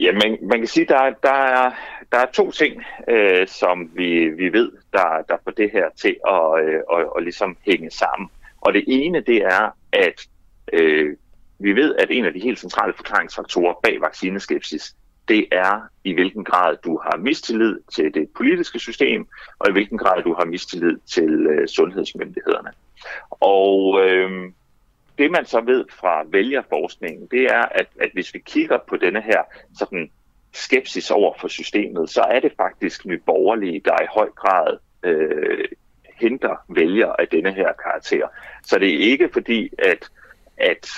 Ja, 0.00 0.12
man, 0.12 0.38
man 0.42 0.58
kan 0.58 0.66
sige, 0.66 0.82
at 0.82 0.88
der, 0.88 1.28
der, 1.28 1.34
er, 1.34 1.70
der 2.12 2.18
er 2.18 2.30
to 2.32 2.50
ting, 2.50 2.82
øh, 3.08 3.46
som 3.46 3.90
vi, 3.94 4.28
vi 4.28 4.52
ved, 4.52 4.72
der, 4.92 5.22
der 5.28 5.36
får 5.44 5.50
det 5.50 5.70
her 5.70 5.88
til 5.96 6.16
at, 6.28 6.64
øh, 6.64 6.80
at, 6.92 7.06
at 7.16 7.22
ligesom 7.22 7.56
hænge 7.66 7.90
sammen. 7.90 8.28
Og 8.60 8.74
det 8.74 8.84
ene, 8.86 9.20
det 9.20 9.36
er, 9.36 9.70
at 9.92 10.26
øh, 10.72 11.16
vi 11.58 11.72
ved, 11.72 11.94
at 11.94 12.10
en 12.10 12.24
af 12.24 12.32
de 12.32 12.40
helt 12.40 12.58
centrale 12.58 12.92
forklaringsfaktorer 12.92 13.74
bag 13.82 14.00
vaccineskepsis, 14.00 14.94
det 15.28 15.46
er 15.52 15.80
i 16.04 16.12
hvilken 16.12 16.44
grad 16.44 16.76
du 16.84 17.00
har 17.02 17.16
mistillid 17.16 17.78
til 17.94 18.14
det 18.14 18.28
politiske 18.36 18.78
system, 18.78 19.26
og 19.58 19.68
i 19.68 19.72
hvilken 19.72 19.98
grad 19.98 20.22
du 20.22 20.34
har 20.34 20.44
mistillid 20.44 20.96
til 21.06 21.46
øh, 21.46 21.68
sundhedsmyndighederne. 21.68 22.70
Og 23.30 24.00
øh, 24.06 24.52
det 25.18 25.30
man 25.30 25.44
så 25.44 25.60
ved 25.60 25.84
fra 25.90 26.24
vælgerforskningen, 26.28 27.28
det 27.30 27.42
er, 27.42 27.62
at, 27.62 27.86
at 28.00 28.10
hvis 28.12 28.34
vi 28.34 28.38
kigger 28.38 28.78
på 28.88 28.96
denne 28.96 29.22
her 29.22 29.42
sådan 29.78 30.10
skepsis 30.52 31.10
over 31.10 31.34
for 31.40 31.48
systemet, 31.48 32.10
så 32.10 32.20
er 32.20 32.40
det 32.40 32.52
faktisk 32.56 33.06
nye 33.06 33.20
borgerlige, 33.26 33.80
der 33.84 34.02
i 34.02 34.06
høj 34.14 34.30
grad 34.30 34.78
øh, 35.02 35.68
henter 36.14 36.64
vælger 36.68 37.12
af 37.12 37.28
denne 37.28 37.52
her 37.52 37.72
karakter. 37.72 38.28
Så 38.62 38.78
det 38.78 38.94
er 38.94 38.98
ikke 38.98 39.30
fordi, 39.32 39.70
at, 39.78 40.10
at 40.56 40.88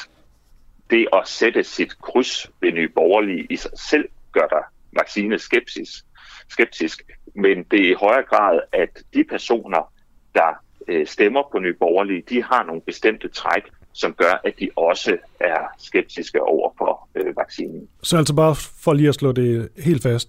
det 0.90 1.06
at 1.12 1.28
sætte 1.28 1.64
sit 1.64 2.00
kryds 2.00 2.50
ved 2.60 2.72
nye 2.72 2.88
borgerlige 2.88 3.46
i 3.50 3.56
sig 3.56 3.70
selv 3.90 4.08
gør 4.32 4.46
dig 4.46 4.62
vaccineskepsis, 4.92 6.04
skeptisk, 6.48 7.02
men 7.34 7.62
det 7.62 7.80
er 7.80 7.90
i 7.90 7.94
højere 8.00 8.22
grad, 8.22 8.60
at 8.72 9.02
de 9.14 9.24
personer, 9.24 9.92
der 10.34 10.64
øh, 10.88 11.06
stemmer 11.06 11.42
på 11.52 11.58
Nye 11.58 11.74
Borgerlige, 11.74 12.22
de 12.28 12.42
har 12.42 12.64
nogle 12.64 12.82
bestemte 12.82 13.28
træk, 13.28 13.62
som 13.92 14.12
gør, 14.12 14.40
at 14.44 14.52
de 14.60 14.68
også 14.76 15.16
er 15.40 15.58
skeptiske 15.78 16.42
over 16.42 16.70
for 16.78 17.08
øh, 17.14 17.36
vaccinen. 17.36 17.88
Så 18.02 18.16
altså 18.16 18.34
bare 18.34 18.54
for 18.54 18.92
lige 18.92 19.08
at 19.08 19.14
slå 19.14 19.32
det 19.32 19.68
helt 19.78 20.02
fast. 20.02 20.28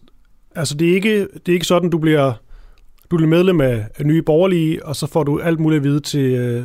Altså 0.55 0.77
det 0.77 0.89
er 0.89 0.95
ikke, 0.95 1.19
det 1.19 1.49
er 1.49 1.53
ikke 1.53 1.65
sådan, 1.65 1.89
du 1.89 1.97
bliver, 1.97 2.33
du 3.11 3.17
bliver 3.17 3.29
medlem 3.29 3.61
af, 3.61 3.85
af 3.97 4.05
Nye 4.05 4.21
Borgerlige, 4.21 4.85
og 4.85 4.95
så 4.95 5.07
får 5.07 5.23
du 5.23 5.39
alt 5.39 5.59
muligt 5.59 5.77
at 5.79 5.83
vide 5.83 5.99
til, 5.99 6.31
øh, 6.31 6.63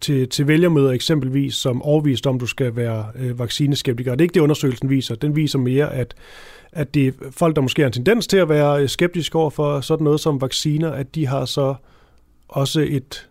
til, 0.00 0.28
til 0.28 0.48
vælgermøder 0.48 0.90
eksempelvis, 0.90 1.54
som 1.54 1.82
overvist 1.82 2.26
om, 2.26 2.38
du 2.38 2.46
skal 2.46 2.76
være 2.76 3.06
øh, 3.14 3.38
vaccineskeptiker. 3.38 4.10
Det 4.10 4.20
er 4.20 4.24
ikke 4.24 4.34
det, 4.34 4.40
undersøgelsen 4.40 4.90
viser. 4.90 5.14
Den 5.14 5.36
viser 5.36 5.58
mere, 5.58 5.94
at, 5.94 6.14
at 6.72 6.94
det 6.94 7.06
er 7.06 7.12
folk, 7.30 7.56
der 7.56 7.62
måske 7.62 7.82
har 7.82 7.86
en 7.86 7.92
tendens 7.92 8.26
til 8.26 8.36
at 8.36 8.48
være 8.48 8.88
skeptiske 8.88 9.38
over 9.38 9.50
for 9.50 9.80
sådan 9.80 10.04
noget 10.04 10.20
som 10.20 10.40
vacciner, 10.40 10.90
at 10.90 11.14
de 11.14 11.26
har 11.26 11.44
så 11.44 11.74
også 12.48 12.86
et 12.88 13.28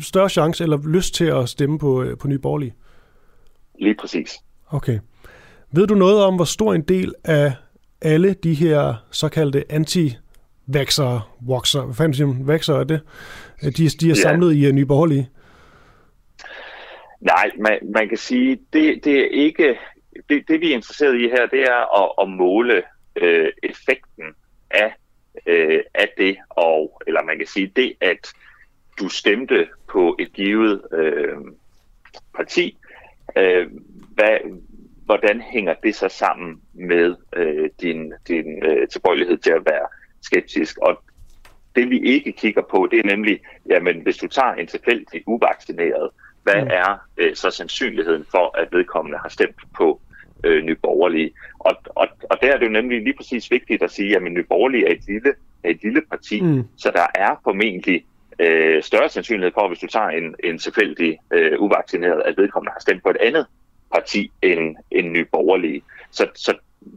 større 0.00 0.28
chance 0.28 0.64
eller 0.64 0.78
lyst 0.88 1.14
til 1.14 1.24
at 1.24 1.48
stemme 1.48 1.78
på, 1.78 2.02
øh, 2.02 2.18
på 2.18 2.28
Nye 2.28 2.38
Borgerlige? 2.38 2.74
Lige 3.78 3.94
præcis. 3.94 4.36
Okay. 4.70 4.98
Ved 5.72 5.86
du 5.86 5.94
noget 5.94 6.24
om, 6.24 6.34
hvor 6.34 6.44
stor 6.44 6.74
en 6.74 6.82
del 6.82 7.14
af 7.24 7.52
alle 8.02 8.34
de 8.34 8.54
her 8.54 8.94
såkaldte 9.10 9.64
anti 9.72 10.16
vaxer 10.66 11.36
voxer, 11.40 11.84
hvad 11.84 11.94
fanden 11.94 12.14
siger 12.14 12.26
man, 12.26 12.46
vaxer 12.46 12.74
er 12.74 12.84
det? 12.84 13.00
De, 13.62 13.88
de 13.88 14.10
er 14.10 14.14
samlet 14.14 14.60
ja. 14.60 14.66
i 14.66 14.68
uh, 14.68 14.74
Nye 14.74 14.86
Borgerlige? 14.86 15.30
Nej, 17.20 17.50
man, 17.60 17.78
man 17.94 18.08
kan 18.08 18.18
sige, 18.18 18.58
det, 18.72 19.04
det 19.04 19.20
er 19.20 19.28
ikke, 19.30 19.78
det, 20.28 20.48
det 20.48 20.60
vi 20.60 20.70
er 20.70 20.74
interesseret 20.74 21.20
i 21.20 21.28
her, 21.28 21.46
det 21.46 21.62
er 21.62 22.02
at, 22.02 22.12
at 22.22 22.28
måle 22.28 22.82
øh, 23.16 23.52
effekten 23.62 24.24
af, 24.70 24.94
øh, 25.46 25.80
af 25.94 26.08
det, 26.18 26.36
og, 26.50 27.02
eller 27.06 27.22
man 27.22 27.38
kan 27.38 27.46
sige 27.46 27.72
det, 27.76 27.92
at 28.00 28.32
du 28.98 29.08
stemte 29.08 29.68
på 29.92 30.16
et 30.18 30.32
givet 30.32 30.82
øh, 30.92 31.36
parti, 32.36 32.78
øh, 33.36 33.66
hvad, 34.14 34.38
hvordan 35.04 35.40
hænger 35.40 35.74
det 35.82 35.94
så 35.94 36.08
sammen 36.08 36.60
med 36.74 37.14
øh, 37.36 37.70
din, 37.80 38.12
din 38.28 38.64
øh, 38.64 38.88
tilbøjelighed 38.88 39.38
til 39.38 39.50
at 39.50 39.62
være 39.66 39.86
skeptisk? 40.22 40.78
Og 40.78 41.02
det 41.76 41.90
vi 41.90 42.00
ikke 42.00 42.32
kigger 42.32 42.62
på, 42.70 42.88
det 42.90 42.98
er 42.98 43.16
nemlig, 43.16 43.40
jamen 43.70 44.00
hvis 44.00 44.16
du 44.16 44.26
tager 44.26 44.52
en 44.52 44.66
tilfældig 44.66 45.22
uvaccineret, 45.26 46.10
hvad 46.42 46.62
mm. 46.62 46.70
er 46.70 47.08
øh, 47.16 47.34
så 47.34 47.50
sandsynligheden 47.50 48.24
for, 48.30 48.58
at 48.58 48.68
vedkommende 48.72 49.18
har 49.18 49.28
stemt 49.28 49.56
på 49.76 50.00
øh, 50.44 50.64
Nye 50.64 50.74
Borgerlige? 50.74 51.32
Og, 51.58 51.76
og, 51.84 52.08
og 52.30 52.38
der 52.42 52.52
er 52.52 52.58
det 52.58 52.66
jo 52.66 52.70
nemlig 52.70 53.02
lige 53.02 53.16
præcis 53.16 53.50
vigtigt 53.50 53.82
at 53.82 53.90
sige, 53.90 54.16
at 54.16 54.22
Nye 54.22 54.42
Borgerlige 54.42 54.86
er 54.86 54.92
et 54.92 55.06
lille, 55.06 55.34
er 55.64 55.70
et 55.70 55.82
lille 55.82 56.02
parti, 56.10 56.40
mm. 56.40 56.64
så 56.76 56.90
der 56.94 57.06
er 57.14 57.40
formentlig 57.44 58.04
øh, 58.38 58.82
større 58.82 59.08
sandsynlighed 59.08 59.52
for, 59.54 59.68
hvis 59.68 59.78
du 59.78 59.86
tager 59.86 60.08
en, 60.08 60.34
en 60.44 60.58
tilfældig 60.58 61.18
øh, 61.32 61.52
uvaccineret, 61.60 62.22
at 62.24 62.34
vedkommende 62.36 62.72
har 62.72 62.80
stemt 62.80 63.02
på 63.02 63.10
et 63.10 63.16
andet 63.20 63.46
parti 63.94 64.30
end 64.42 64.76
en 64.90 65.12
ny 65.12 65.26
borgerlige. 65.32 65.82
Så, 66.10 66.26
så 66.34 66.54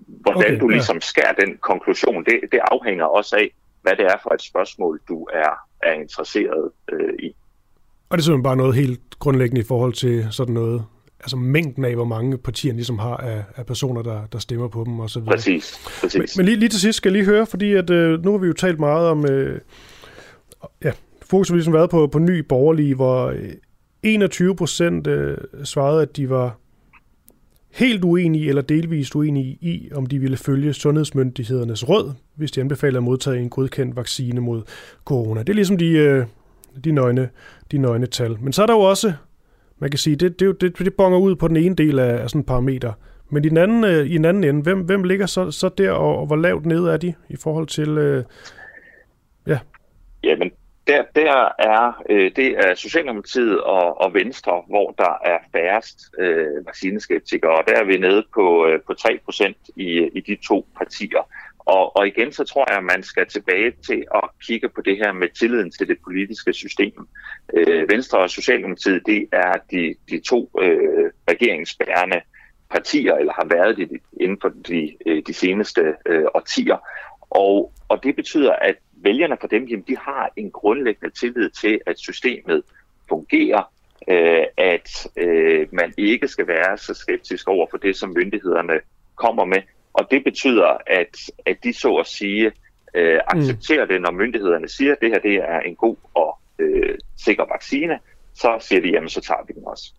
hvordan 0.07 0.53
okay, 0.53 0.59
du 0.59 0.67
ligesom 0.67 0.95
ja. 0.95 0.99
skærer 0.99 1.33
den 1.33 1.57
konklusion, 1.57 2.25
det, 2.25 2.39
det 2.51 2.59
afhænger 2.71 3.05
også 3.05 3.35
af, 3.35 3.51
hvad 3.81 3.95
det 3.95 4.05
er 4.05 4.17
for 4.23 4.33
et 4.33 4.41
spørgsmål, 4.41 4.99
du 5.07 5.23
er, 5.23 5.51
er 5.83 5.93
interesseret 5.93 6.71
øh, 6.91 7.13
i. 7.19 7.35
Og 8.09 8.17
det 8.17 8.21
er 8.21 8.25
simpelthen 8.25 8.43
bare 8.43 8.55
noget 8.55 8.75
helt 8.75 9.19
grundlæggende 9.19 9.61
i 9.61 9.65
forhold 9.67 9.93
til 9.93 10.27
sådan 10.31 10.53
noget 10.53 10.85
altså 11.19 11.35
mængden 11.37 11.85
af, 11.85 11.95
hvor 11.95 12.05
mange 12.05 12.37
partier 12.37 12.73
ligesom 12.73 12.99
har 12.99 13.17
af, 13.17 13.43
af 13.55 13.65
personer, 13.65 14.01
der, 14.01 14.25
der 14.25 14.39
stemmer 14.39 14.67
på 14.67 14.83
dem 14.83 14.99
osv. 14.99 15.21
Præcis, 15.21 15.89
præcis. 16.01 16.17
Men, 16.17 16.27
men 16.37 16.45
lige, 16.45 16.55
lige 16.59 16.69
til 16.69 16.79
sidst 16.79 16.97
skal 16.97 17.09
jeg 17.09 17.13
lige 17.13 17.31
høre, 17.31 17.45
fordi 17.45 17.73
at, 17.73 17.89
øh, 17.89 18.23
nu 18.23 18.31
har 18.31 18.37
vi 18.37 18.47
jo 18.47 18.53
talt 18.53 18.79
meget 18.79 19.07
om, 19.07 19.25
øh, 19.25 19.59
ja, 20.83 20.91
fokus 21.29 21.49
har 21.49 21.55
ligesom 21.55 21.73
været 21.73 21.89
på, 21.89 22.07
på 22.07 22.19
ny 22.19 22.39
borgerlige, 22.39 22.95
hvor 22.95 23.25
øh, 23.25 23.53
21 24.03 24.55
procent 24.55 25.07
øh, 25.07 25.37
svarede, 25.63 26.01
at 26.01 26.17
de 26.17 26.29
var 26.29 26.57
helt 27.71 28.03
uenige 28.03 28.49
eller 28.49 28.61
delvist 28.61 29.15
uenige 29.15 29.57
i, 29.61 29.89
om 29.95 30.05
de 30.05 30.19
ville 30.19 30.37
følge 30.37 30.73
sundhedsmyndighedernes 30.73 31.89
råd, 31.89 32.13
hvis 32.35 32.51
de 32.51 32.61
anbefaler 32.61 32.99
at 32.99 33.03
modtage 33.03 33.41
en 33.41 33.49
godkendt 33.49 33.95
vaccine 33.95 34.41
mod 34.41 34.61
corona. 35.05 35.39
Det 35.39 35.49
er 35.49 35.53
ligesom 35.53 35.77
de, 35.77 35.89
øh, 35.89 36.25
de, 36.83 36.91
nøgne, 36.91 37.29
de 37.71 37.77
nøgne 37.77 38.05
tal. 38.05 38.37
Men 38.41 38.53
så 38.53 38.61
er 38.61 38.65
der 38.65 38.73
jo 38.73 38.79
også, 38.79 39.13
man 39.79 39.89
kan 39.89 39.97
sige, 39.97 40.15
det, 40.15 40.39
det, 40.39 40.61
det, 40.61 40.79
det 40.79 40.93
bonger 40.93 41.19
ud 41.19 41.35
på 41.35 41.47
den 41.47 41.57
ene 41.57 41.75
del 41.75 41.99
af, 41.99 42.21
af 42.21 42.29
sådan 42.29 42.41
en 42.41 42.45
parameter. 42.45 42.93
Men 43.29 43.45
i 43.45 43.49
den 43.49 43.57
anden, 43.57 43.83
øh, 43.83 44.05
i 44.05 44.13
den 44.13 44.25
anden 44.25 44.43
ende, 44.43 44.61
hvem, 44.61 44.79
hvem 44.79 45.03
ligger 45.03 45.25
så, 45.25 45.51
så 45.51 45.69
der, 45.69 45.91
og, 45.91 46.17
og 46.17 46.25
hvor 46.25 46.35
lavt 46.35 46.65
nede 46.65 46.93
er 46.93 46.97
de 46.97 47.13
i 47.29 47.35
forhold 47.35 47.67
til... 47.67 47.89
Øh, 47.89 48.23
ja. 49.47 49.59
Jamen, 50.23 50.51
der, 50.89 51.03
der 51.15 51.49
er 51.59 52.03
øh, 52.09 52.31
det 52.35 52.49
er 52.57 52.75
Socialdemokratiet 52.75 53.61
og, 53.61 54.01
og 54.01 54.13
Venstre, 54.13 54.63
hvor 54.67 54.91
der 54.97 55.13
er 55.25 55.37
færrest 55.51 55.99
øh, 56.19 56.65
vaccineskeptikere, 56.65 57.51
og 57.51 57.63
der 57.67 57.73
er 57.73 57.83
vi 57.83 57.97
nede 57.97 58.23
på, 58.33 58.67
øh, 58.67 58.79
på 58.87 58.93
3% 58.99 59.53
i, 59.75 60.09
i 60.13 60.19
de 60.19 60.37
to 60.47 60.67
partier. 60.77 61.23
Og, 61.59 61.97
og 61.97 62.07
igen 62.07 62.31
så 62.31 62.43
tror 62.43 62.65
jeg, 62.69 62.77
at 62.77 62.83
man 62.83 63.03
skal 63.03 63.27
tilbage 63.27 63.71
til 63.87 64.05
at 64.15 64.23
kigge 64.47 64.69
på 64.69 64.81
det 64.81 64.97
her 64.97 65.11
med 65.11 65.29
tilliden 65.39 65.71
til 65.71 65.87
det 65.87 65.97
politiske 66.03 66.53
system. 66.53 67.07
Øh, 67.53 67.89
Venstre 67.89 68.19
og 68.19 68.29
Socialdemokratiet, 68.29 69.01
det 69.05 69.27
er 69.31 69.53
de, 69.71 69.95
de 70.09 70.19
to 70.19 70.51
øh, 70.61 71.11
regeringsbærende 71.29 72.21
partier, 72.69 73.15
eller 73.15 73.33
har 73.33 73.47
været 73.55 73.77
det 73.77 73.89
inden 74.21 74.37
for 74.41 74.49
de, 74.67 74.97
øh, 75.05 75.21
de 75.27 75.33
seneste 75.33 75.81
øh, 76.05 76.25
årtier. 76.33 76.77
Og, 77.29 77.73
og 77.87 78.03
det 78.03 78.15
betyder, 78.15 78.51
at 78.51 78.75
vælgerne 78.93 79.37
for 79.41 79.47
dem, 79.47 79.65
jamen, 79.65 79.85
de 79.87 79.97
har 79.97 80.31
en 80.35 80.51
grundlæggende 80.51 81.15
tillid 81.15 81.49
til, 81.49 81.81
at 81.87 81.99
systemet 81.99 82.63
fungerer, 83.09 83.73
øh, 84.07 84.45
at 84.57 85.07
øh, 85.17 85.67
man 85.71 85.93
ikke 85.97 86.27
skal 86.27 86.47
være 86.47 86.77
så 86.77 86.93
skeptisk 86.93 87.47
over 87.47 87.67
for 87.69 87.77
det, 87.77 87.95
som 87.95 88.09
myndighederne 88.09 88.79
kommer 89.15 89.45
med. 89.45 89.61
Og 89.93 90.11
det 90.11 90.23
betyder, 90.23 90.77
at, 90.87 91.17
at 91.45 91.63
de 91.63 91.73
så 91.73 91.95
at 91.95 92.07
sige 92.07 92.51
øh, 92.93 93.19
accepterer 93.27 93.85
mm. 93.85 93.89
det, 93.89 94.01
når 94.01 94.11
myndighederne 94.11 94.69
siger, 94.69 94.91
at 94.91 94.97
det 95.01 95.09
her 95.09 95.19
det 95.19 95.35
er 95.35 95.59
en 95.59 95.75
god 95.75 95.95
og 96.13 96.37
øh, 96.59 96.97
sikker 97.17 97.45
vaccine, 97.51 97.99
så 98.33 98.57
siger 98.59 98.81
de, 98.81 98.89
jamen 98.89 99.09
så 99.09 99.21
tager 99.21 99.45
vi 99.47 99.53
den 99.53 99.63
også. 99.65 99.93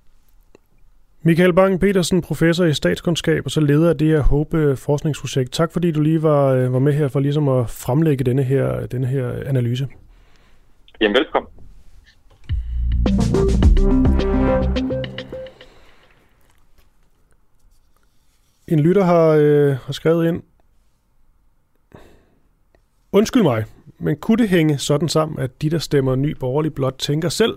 Michael 1.22 1.52
Bang 1.52 1.80
Petersen, 1.80 2.22
professor 2.22 2.64
i 2.64 2.74
statskundskab 2.74 3.44
og 3.44 3.51
så 3.51 3.60
leder 3.60 3.88
af 3.88 3.98
det 3.98 4.09
her 4.09 4.20
HOPE 4.20 4.76
forskningsprojekt. 4.76 5.52
Tak 5.52 5.72
fordi 5.72 5.90
du 5.90 6.01
lige 6.01 6.22
var, 6.22 6.47
øh, 6.47 6.72
var 6.72 6.78
med 6.78 6.92
her 6.92 7.09
for 7.09 7.20
ligesom 7.20 7.48
at 7.48 7.70
fremlægge 7.70 8.24
denne 8.24 8.42
her, 8.42 8.86
denne 8.86 9.06
her 9.06 9.32
analyse. 9.47 9.88
Jamen 11.01 11.16
velkommen. 11.16 11.51
En 18.68 18.80
lytter 18.80 19.05
har, 19.05 19.28
øh, 19.40 19.76
har 19.76 19.92
skrevet 19.92 20.28
ind. 20.28 20.42
Undskyld 23.12 23.42
mig, 23.42 23.64
men 23.98 24.16
kunne 24.16 24.38
det 24.38 24.48
hænge 24.48 24.78
sådan 24.78 25.09
sammen, 25.09 25.38
at 25.38 25.62
de, 25.62 25.70
der 25.70 25.78
stemmer 25.78 26.14
ny 26.16 26.36
borgerlig 26.36 26.74
blot, 26.74 26.94
tænker 26.98 27.28
selv, 27.28 27.55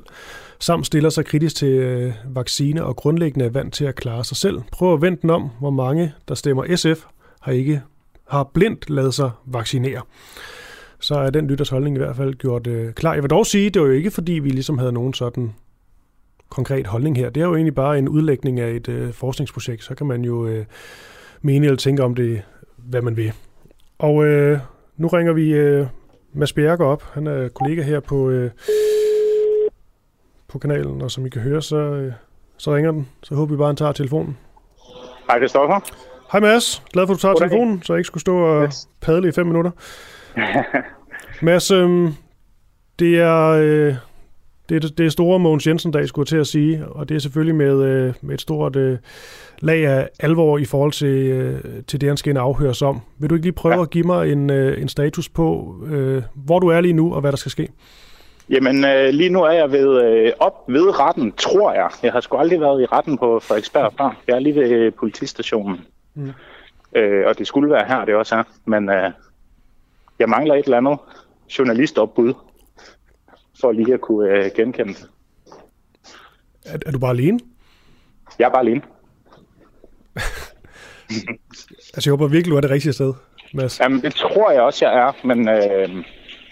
samt 0.64 0.86
stiller 0.86 1.10
sig 1.10 1.26
kritisk 1.26 1.56
til 1.56 1.68
øh, 1.68 2.14
vaccine 2.36 2.84
og 2.84 2.96
grundlæggende 2.96 3.46
er 3.46 3.50
vant 3.50 3.74
til 3.74 3.86
at 3.86 3.96
klare 3.96 4.24
sig 4.24 4.38
selv. 4.38 4.62
Prøv 4.72 4.94
at 4.94 5.02
vente 5.02 5.22
den 5.22 5.30
om, 5.30 5.50
hvor 5.60 5.70
mange, 5.70 6.14
der 6.28 6.36
stemmer 6.36 6.76
SF, 6.76 7.06
har 7.42 7.52
ikke 7.52 7.82
har 8.28 8.44
blindt 8.54 8.90
lavet 8.90 9.14
sig 9.14 9.32
vaccinere. 9.46 10.02
Så 11.00 11.16
er 11.16 11.30
den 11.30 11.48
lytters 11.48 11.70
holdning 11.70 11.96
i 11.96 12.00
hvert 12.00 12.16
fald 12.16 12.34
gjort 12.34 12.68
øh, 12.68 12.94
klar. 12.94 13.14
Jeg 13.14 13.24
vil 13.24 13.30
dog 13.30 13.46
sige, 13.46 13.70
det 13.70 13.82
var 13.82 13.88
jo 13.88 13.94
ikke 13.94 14.12
fordi, 14.12 14.32
vi 14.32 14.50
ligesom 14.50 14.78
havde 14.78 14.92
nogen 14.92 15.14
sådan 15.14 15.54
konkret 16.50 16.88
holdning 16.88 17.18
her. 17.18 17.30
Det 17.30 17.42
er 17.42 17.48
jo 17.48 17.56
egentlig 17.56 17.76
bare 17.76 18.00
en 18.00 18.10
udlægning 18.10 18.60
af 18.60 18.72
et 18.72 18.90
øh, 18.90 19.14
forskningsprojekt. 19.14 19.84
Så 19.84 19.96
kan 19.96 20.08
man 20.08 20.26
jo 20.26 20.48
øh, 20.48 20.66
mene 21.42 21.66
eller 21.66 21.78
tænke 21.78 22.04
om 22.04 22.16
det, 22.16 22.42
hvad 22.78 23.02
man 23.02 23.18
vil. 23.18 23.34
Og 24.00 24.26
øh, 24.26 24.60
nu 24.98 25.08
ringer 25.08 25.34
vi 25.34 25.50
øh, 25.50 25.88
Mads 26.34 26.54
Bjerger 26.54 26.86
op. 26.86 27.04
Han 27.14 27.28
er 27.28 27.48
kollega 27.48 27.82
her 27.82 28.00
på, 28.00 28.30
øh, 28.30 28.52
på 30.54 30.60
kanalen, 30.60 31.02
og 31.02 31.12
som 31.12 31.26
I 31.26 31.30
kan 31.30 31.42
høre, 31.42 31.62
så, 31.62 31.78
øh, 31.78 32.14
så 32.58 32.76
ringer 32.76 32.92
den. 32.92 33.10
Så 33.24 33.36
håber 33.36 33.54
vi 33.54 33.58
bare, 33.58 33.68
han 33.68 33.76
tager 33.76 33.92
telefonen. 33.92 34.38
Hej, 35.28 35.40
Kristoffer. 35.40 35.80
Hej 36.32 36.42
Mads. 36.42 36.84
Glad 36.94 37.08
for, 37.08 37.14
at 37.14 37.18
du 37.18 37.22
tager 37.22 37.36
telefonen, 37.36 37.82
så 37.84 37.94
jeg 37.94 38.00
ikke 38.00 38.08
skulle 38.08 38.22
stå 38.22 38.38
og 38.38 38.64
yes. 38.64 38.90
padle 39.02 39.28
i 39.28 39.32
fem 39.32 39.48
minutter. 39.48 39.72
Mads, 41.46 41.72
øh, 41.72 42.10
det 43.00 43.20
er... 43.20 43.48
Øh, 43.48 43.96
det, 44.70 44.84
er, 44.84 44.90
det 44.98 45.06
er 45.06 45.10
store 45.10 45.40
Mogens 45.40 45.68
Jensen-dag, 45.68 46.08
skulle 46.08 46.24
jeg 46.24 46.28
til 46.28 46.38
at 46.38 46.48
sige, 46.48 46.88
og 46.88 47.10
det 47.10 47.16
er 47.16 47.20
selvfølgelig 47.20 47.56
med, 47.56 47.84
øh, 47.84 48.14
med 48.22 48.34
et 48.34 48.42
stort 48.42 48.76
øh, 48.76 48.98
lag 49.60 49.88
af 49.88 50.10
alvor 50.20 50.58
i 50.58 50.66
forhold 50.66 50.92
til, 50.92 51.08
øh, 51.08 51.62
til 51.88 52.02
det, 52.02 52.10
han 52.10 52.18
skal 52.18 52.38
afhøres 52.38 52.82
om. 52.82 53.02
Vil 53.18 53.30
du 53.30 53.36
ikke 53.36 53.46
lige 53.46 53.54
prøve 53.54 53.76
ja. 53.76 53.82
at 53.82 53.90
give 53.90 54.04
mig 54.04 54.32
en, 54.32 54.50
øh, 54.50 54.82
en 54.82 54.88
status 54.88 55.30
på, 55.30 55.76
øh, 55.88 56.24
hvor 56.36 56.60
du 56.60 56.68
er 56.68 56.82
lige 56.82 56.94
nu, 56.94 57.14
og 57.14 57.22
hvad 57.22 57.32
der 57.32 57.38
skal 57.38 57.52
ske? 57.52 57.68
Jamen, 58.50 58.86
øh, 58.86 59.10
lige 59.10 59.30
nu 59.30 59.44
er 59.44 59.52
jeg 59.52 59.72
ved, 59.72 60.04
øh, 60.04 60.32
op 60.40 60.64
ved 60.68 61.00
retten, 61.00 61.32
tror 61.32 61.74
jeg. 61.74 61.90
Jeg 62.04 62.12
har 62.12 62.22
sgu 62.22 62.38
aldrig 62.38 62.62
været 62.62 62.82
i 62.82 62.86
retten 62.86 63.18
på 63.18 63.40
Frederiksberg 63.40 63.94
før. 63.98 64.22
Jeg 64.28 64.36
er 64.36 64.40
lige 64.40 64.56
ved 64.56 64.70
øh, 64.70 64.94
politistationen. 64.94 65.82
Mm. 66.14 66.32
Øh, 66.96 67.28
og 67.28 67.38
det 67.38 67.48
skulle 67.48 67.70
være 67.70 67.86
her, 67.88 68.06
det 68.06 68.16
også 68.16 68.36
er. 68.36 68.44
Men 68.66 68.90
øh, 68.90 69.12
jeg 70.20 70.30
mangler 70.30 70.56
et 70.56 70.66
eller 70.66 70.78
andet 70.78 70.98
journalistopbud 71.60 72.34
for 73.62 73.72
lige 73.72 73.94
at 73.94 74.02
kunne 74.02 74.30
øh, 74.30 74.52
genkende 74.56 74.94
det. 74.94 75.10
Er, 76.66 76.78
er 76.86 76.92
du 76.92 77.00
bare 77.00 77.12
alene? 77.12 77.40
Jeg 78.40 78.46
er 78.46 78.50
bare 78.50 78.62
alene. 78.62 78.82
altså, 81.96 82.10
jeg 82.10 82.12
håber 82.12 82.28
virkelig, 82.28 82.52
du 82.52 82.58
er 82.58 82.62
det 82.62 82.70
rigtige 82.70 82.94
sted, 82.94 83.14
Mads. 83.54 83.80
Jamen, 83.80 84.02
det 84.02 84.16
tror 84.16 84.52
jeg 84.52 84.62
også, 84.62 84.86
jeg 84.86 85.00
er, 85.00 85.12
men, 85.28 85.50
øh, 85.50 86.06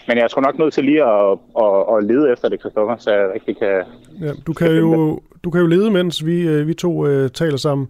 men 0.08 0.18
jeg 0.18 0.30
tror 0.30 0.42
nok 0.42 0.58
nødt 0.58 0.74
til 0.74 0.84
lige 0.84 1.04
at, 1.04 1.38
at, 1.62 1.96
at 1.96 2.04
lede 2.04 2.32
efter 2.32 2.48
det, 2.48 2.60
Kristoffer, 2.60 2.96
så 2.96 3.10
jeg 3.10 3.30
rigtig 3.34 3.58
kan... 3.58 3.82
Ja, 4.20 4.32
du, 4.46 4.52
kan 4.52 4.70
jo, 4.76 5.20
du 5.44 5.50
kan 5.50 5.60
jo 5.60 5.66
lede, 5.66 5.90
mens 5.90 6.26
vi, 6.26 6.48
øh, 6.48 6.66
vi 6.68 6.74
to 6.74 7.06
uh, 7.06 7.28
taler 7.28 7.56
sammen. 7.56 7.88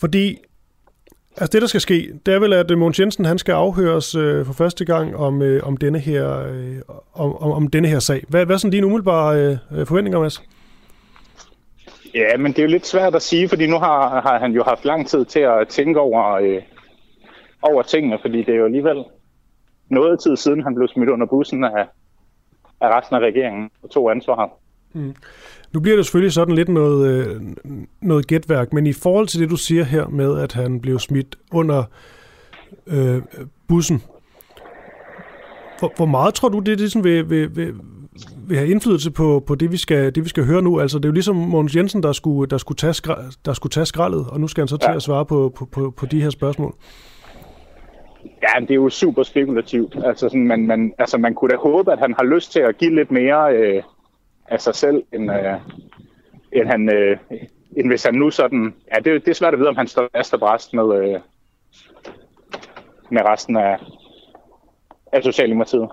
Fordi 0.00 0.38
Altså 1.36 1.52
det, 1.52 1.62
der 1.62 1.68
skal 1.68 1.80
ske, 1.80 2.08
det 2.26 2.34
er 2.34 2.38
vel, 2.38 2.52
at 2.52 2.78
Mogens 2.78 3.00
Jensen 3.00 3.24
han 3.24 3.38
skal 3.38 3.52
afhøres 3.52 4.14
øh, 4.14 4.46
for 4.46 4.52
første 4.52 4.84
gang 4.84 5.16
om, 5.16 5.42
øh, 5.42 5.66
om, 5.66 5.76
denne 5.76 5.98
her, 5.98 6.46
øh, 6.46 6.76
om, 7.14 7.36
om, 7.36 7.52
om 7.52 7.68
denne 7.68 7.88
her 7.88 7.98
sag. 7.98 8.22
Hvad, 8.28 8.46
hvad 8.46 8.54
er 8.54 8.58
sådan 8.58 8.70
dine 8.70 8.86
umiddelbare 8.86 9.58
øh, 9.72 9.86
forventninger, 9.86 10.20
Mads? 10.20 10.42
Ja, 12.14 12.36
men 12.36 12.52
det 12.52 12.58
er 12.58 12.62
jo 12.62 12.68
lidt 12.68 12.86
svært 12.86 13.14
at 13.14 13.22
sige, 13.22 13.48
fordi 13.48 13.66
nu 13.66 13.78
har, 13.78 14.20
har 14.20 14.38
han 14.38 14.52
jo 14.52 14.62
haft 14.62 14.84
lang 14.84 15.08
tid 15.08 15.24
til 15.24 15.40
at 15.40 15.68
tænke 15.68 16.00
over, 16.00 16.32
øh, 16.32 16.62
over 17.62 17.82
tingene, 17.82 18.18
fordi 18.22 18.38
det 18.38 18.48
er 18.48 18.58
jo 18.58 18.64
alligevel 18.64 19.04
noget 19.94 20.20
tid 20.20 20.36
siden, 20.36 20.62
han 20.62 20.74
blev 20.74 20.88
smidt 20.88 21.08
under 21.08 21.26
bussen 21.26 21.64
af, 21.64 21.86
af 22.80 22.98
resten 22.98 23.16
af 23.16 23.20
regeringen 23.20 23.70
og 23.82 23.90
tog 23.90 24.10
ansvar. 24.10 24.50
Mm. 24.92 25.14
Nu 25.72 25.80
bliver 25.80 25.96
det 25.96 26.06
selvfølgelig 26.06 26.32
sådan 26.32 26.54
lidt 26.54 26.68
noget, 26.68 27.08
øh, 27.08 27.42
noget 28.00 28.26
gætværk, 28.26 28.72
men 28.72 28.86
i 28.86 28.92
forhold 28.92 29.26
til 29.26 29.40
det, 29.40 29.50
du 29.50 29.56
siger 29.56 29.84
her 29.84 30.08
med, 30.08 30.38
at 30.38 30.52
han 30.52 30.80
blev 30.80 30.98
smidt 30.98 31.38
under 31.52 31.84
øh, 32.86 33.22
bussen, 33.68 34.02
hvor, 35.78 35.92
hvor 35.96 36.06
meget 36.06 36.34
tror 36.34 36.48
du, 36.48 36.58
det 36.58 36.78
ligesom 36.78 37.04
vil, 37.04 37.30
vil, 37.30 37.56
vil, 37.56 37.74
vil 38.48 38.58
have 38.58 38.70
indflydelse 38.70 39.10
på, 39.10 39.44
på 39.46 39.54
det, 39.54 39.72
vi 39.72 39.76
skal, 39.76 40.14
det, 40.14 40.24
vi 40.24 40.28
skal 40.28 40.44
høre 40.44 40.62
nu? 40.62 40.80
Altså, 40.80 40.98
det 40.98 41.04
er 41.04 41.08
jo 41.08 41.12
ligesom 41.12 41.36
Mogens 41.36 41.76
Jensen, 41.76 42.02
der 42.02 42.12
skulle, 42.12 42.50
der 42.50 42.58
skulle, 42.58 42.76
tage, 42.76 42.94
skra, 42.94 43.18
der 43.44 43.52
skulle 43.52 43.70
tage 43.70 43.86
skraldet, 43.86 44.26
og 44.28 44.40
nu 44.40 44.48
skal 44.48 44.60
han 44.60 44.68
så 44.68 44.76
til 44.76 44.88
ja. 44.90 44.96
at 44.96 45.02
svare 45.02 45.26
på, 45.26 45.52
på, 45.56 45.64
på, 45.64 45.90
på 45.96 46.06
de 46.06 46.22
her 46.22 46.30
spørgsmål. 46.30 46.74
Ja, 48.24 48.60
det 48.60 48.70
er 48.70 48.74
jo 48.74 48.88
super 48.88 49.22
spekulativt. 49.22 49.96
Altså, 50.04 50.28
sådan, 50.28 50.46
man, 50.46 50.66
man, 50.66 50.94
altså, 50.98 51.18
man 51.18 51.34
kunne 51.34 51.50
da 51.50 51.56
håbe, 51.56 51.92
at 51.92 51.98
han 51.98 52.14
har 52.18 52.24
lyst 52.24 52.52
til 52.52 52.60
at 52.60 52.78
give 52.78 52.94
lidt 52.94 53.10
mere... 53.10 53.56
Øh 53.56 53.82
af 54.48 54.60
sig 54.60 54.74
selv, 54.74 55.02
end, 55.12 55.30
øh, 55.30 55.54
end, 56.52 56.68
han, 56.68 56.88
øh, 56.94 57.16
end 57.76 57.88
hvis 57.88 58.04
han 58.04 58.14
nu 58.14 58.30
sådan... 58.30 58.74
Ja, 58.94 58.98
det, 59.00 59.24
det 59.24 59.30
er 59.30 59.34
svært 59.34 59.52
at 59.52 59.58
vide, 59.58 59.68
om 59.68 59.76
han 59.76 59.86
står 59.86 60.08
fast 60.16 60.34
og 60.34 60.40
bræst 60.40 60.74
med, 60.74 60.98
øh, 60.98 61.20
med 63.10 63.22
resten 63.24 63.56
af, 63.56 63.76
af 65.12 65.22
Socialdemokratiet. 65.22 65.88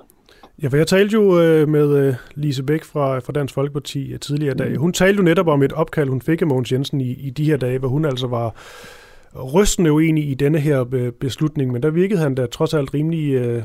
Ja, 0.64 0.68
for 0.68 0.78
jeg 0.78 0.88
talte 0.88 1.14
jo 1.14 1.42
øh, 1.42 1.68
med 1.68 1.98
øh, 1.98 2.14
Lise 2.36 2.64
Bæk 2.64 2.84
fra, 2.84 3.20
fra 3.20 3.34
Dansk 3.34 3.54
Folkeparti 3.54 4.00
øh, 4.14 4.20
tidligere 4.20 4.20
tidligere 4.20 4.56
dag. 4.56 4.78
Hun 4.78 4.94
talte 4.94 5.18
jo 5.18 5.24
netop 5.24 5.48
om 5.48 5.64
et 5.64 5.74
opkald, 5.74 6.10
hun 6.10 6.22
fik 6.22 6.42
af 6.42 6.48
Mogens 6.48 6.72
Jensen 6.72 7.02
i, 7.02 7.12
i 7.12 7.30
de 7.30 7.44
her 7.44 7.58
dage, 7.58 7.80
hvor 7.80 7.88
hun 7.88 8.06
altså 8.06 8.28
var 8.28 8.56
rystende 9.36 9.92
uenig 9.92 10.30
i 10.30 10.34
denne 10.34 10.60
her 10.60 11.12
beslutning, 11.20 11.72
men 11.72 11.84
der 11.84 11.90
virkede 11.90 12.20
han 12.20 12.36
da 12.36 12.46
trods 12.46 12.74
alt 12.74 12.94
rimelig 12.94 13.34
øh, 13.34 13.64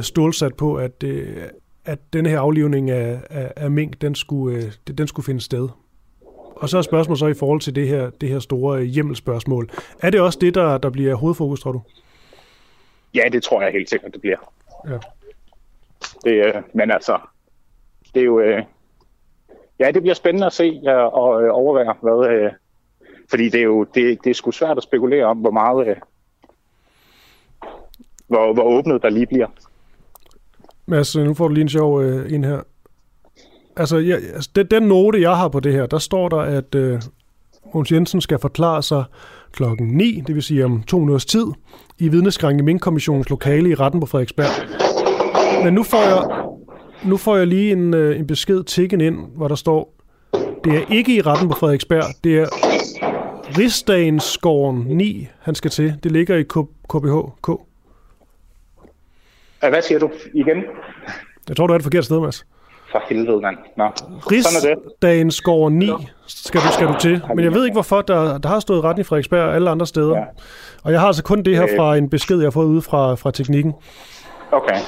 stålsat 0.00 0.54
på, 0.54 0.74
at, 0.74 1.02
øh, 1.04 1.36
at 1.84 1.98
denne 2.12 2.28
her 2.28 2.40
aflivning 2.40 2.90
af, 2.90 3.20
af, 3.30 3.52
af 3.56 3.70
mink, 3.70 4.00
den 4.00 4.14
skulle, 4.14 4.56
øh, 4.56 4.94
den 4.98 5.06
skulle 5.06 5.26
finde 5.26 5.40
sted. 5.40 5.68
Og 6.56 6.68
så 6.68 6.78
er 6.78 6.82
spørgsmålet 6.82 7.18
så 7.18 7.26
i 7.26 7.34
forhold 7.34 7.60
til 7.60 7.74
det 7.74 7.88
her, 7.88 8.10
det 8.10 8.28
her 8.28 8.38
store 8.38 8.82
hjemmelspørgsmål. 8.82 9.70
Er 10.02 10.10
det 10.10 10.20
også 10.20 10.38
det, 10.40 10.54
der, 10.54 10.78
der 10.78 10.90
bliver 10.90 11.14
hovedfokus, 11.14 11.60
tror 11.60 11.72
du? 11.72 11.82
Ja, 13.14 13.22
det 13.32 13.42
tror 13.42 13.62
jeg 13.62 13.72
helt 13.72 13.90
sikkert, 13.90 14.12
det 14.12 14.20
bliver. 14.20 14.52
Ja. 14.88 14.98
Det, 16.24 16.46
øh, 16.46 16.62
men 16.74 16.90
altså, 16.90 17.18
det 18.14 18.20
er 18.20 18.24
jo... 18.24 18.40
Øh, 18.40 18.62
ja, 19.78 19.90
det 19.90 20.02
bliver 20.02 20.14
spændende 20.14 20.46
at 20.46 20.52
se 20.52 20.80
og 21.12 21.42
øh, 21.42 21.48
overvære, 21.52 21.94
hvad... 22.02 22.30
Øh, 22.30 22.50
fordi 23.30 23.48
det 23.48 23.60
er 23.60 23.64
jo 23.64 23.84
det, 23.94 24.18
det 24.24 24.30
er 24.30 24.34
sgu 24.34 24.50
svært 24.50 24.76
at 24.76 24.82
spekulere 24.82 25.24
om, 25.24 25.38
hvor 25.38 25.50
meget... 25.50 25.88
Øh, 25.88 25.96
hvor, 28.26 28.52
hvor 28.54 28.62
åbnet 28.62 29.02
der 29.02 29.10
lige 29.10 29.26
bliver. 29.26 29.46
Mads, 30.86 31.16
øh, 31.16 31.24
nu 31.24 31.34
får 31.34 31.48
du 31.48 31.54
lige 31.54 31.62
en 31.62 31.68
sjov 31.68 32.02
øh, 32.02 32.32
ind 32.32 32.44
her. 32.44 32.60
Altså, 33.76 33.96
ja, 33.96 34.14
altså 34.14 34.50
den, 34.56 34.66
den 34.66 34.82
note, 34.82 35.20
jeg 35.20 35.36
har 35.36 35.48
på 35.48 35.60
det 35.60 35.72
her, 35.72 35.86
der 35.86 35.98
står 35.98 36.28
der, 36.28 36.38
at 36.38 36.74
øh, 36.74 37.00
Måns 37.74 37.92
Jensen 37.92 38.20
skal 38.20 38.38
forklare 38.38 38.82
sig 38.82 39.04
klokken 39.52 39.86
9, 39.88 40.22
det 40.26 40.34
vil 40.34 40.42
sige 40.42 40.64
om 40.64 40.82
to 40.82 40.98
minutters 40.98 41.24
tid, 41.24 41.46
i 41.98 42.08
vidneskranke 42.08 42.62
Mink-kommissionens 42.64 43.30
lokale 43.30 43.70
i 43.70 43.74
retten 43.74 44.00
på 44.00 44.06
Frederiksberg. 44.06 44.50
Men 45.64 45.74
nu 45.74 45.82
får 45.82 46.02
jeg, 46.02 46.46
nu 47.04 47.16
får 47.16 47.36
jeg 47.36 47.46
lige 47.46 47.72
en, 47.72 47.94
øh, 47.94 48.18
en 48.18 48.26
besked 48.26 48.64
tikken 48.64 49.00
ind, 49.00 49.18
hvor 49.36 49.48
der 49.48 49.54
står, 49.54 49.94
det 50.64 50.76
er 50.76 50.94
ikke 50.94 51.16
i 51.16 51.20
retten 51.20 51.48
på 51.48 51.54
Frederiksberg, 51.54 52.04
det 52.24 52.38
er 52.38 52.46
Rigsdagensgården 53.58 54.84
9, 54.88 55.28
han 55.40 55.54
skal 55.54 55.70
til. 55.70 55.94
Det 56.02 56.12
ligger 56.12 56.36
i 56.36 56.42
KBH 56.42 57.30
K. 57.42 57.48
Hvad 59.68 59.82
siger 59.82 59.98
du 59.98 60.10
igen? 60.34 60.64
Jeg 61.48 61.56
tror, 61.56 61.66
du 61.66 61.72
er 61.72 61.76
et 61.76 61.82
forkert 61.82 62.04
sted, 62.04 62.20
Mads. 62.20 62.46
For 62.92 63.02
helvede, 63.08 63.40
mand. 63.40 63.56
Nå, 63.76 63.84
Rigsdagensgården 64.30 65.78
9 65.78 65.90
skal 66.26 66.60
du, 66.60 66.66
skal 66.72 66.86
du 66.86 66.94
til. 67.00 67.22
Men 67.34 67.44
jeg 67.44 67.52
ved 67.52 67.64
ikke, 67.64 67.74
hvorfor. 67.74 68.02
Der, 68.02 68.38
der 68.38 68.48
har 68.48 68.60
stået 68.60 68.84
retten 68.84 69.00
i 69.00 69.04
Frederiksberg 69.04 69.42
og 69.42 69.54
alle 69.54 69.70
andre 69.70 69.86
steder. 69.86 70.16
Ja. 70.16 70.24
Og 70.82 70.92
jeg 70.92 71.00
har 71.00 71.06
altså 71.06 71.22
kun 71.22 71.42
det 71.42 71.56
her 71.56 71.64
øh. 71.64 71.76
fra 71.76 71.96
en 71.96 72.10
besked, 72.10 72.36
jeg 72.36 72.46
har 72.46 72.50
fået 72.50 72.66
ude 72.66 72.82
fra, 72.82 73.14
fra 73.14 73.30
teknikken. 73.30 73.74
Okay. 74.52 74.80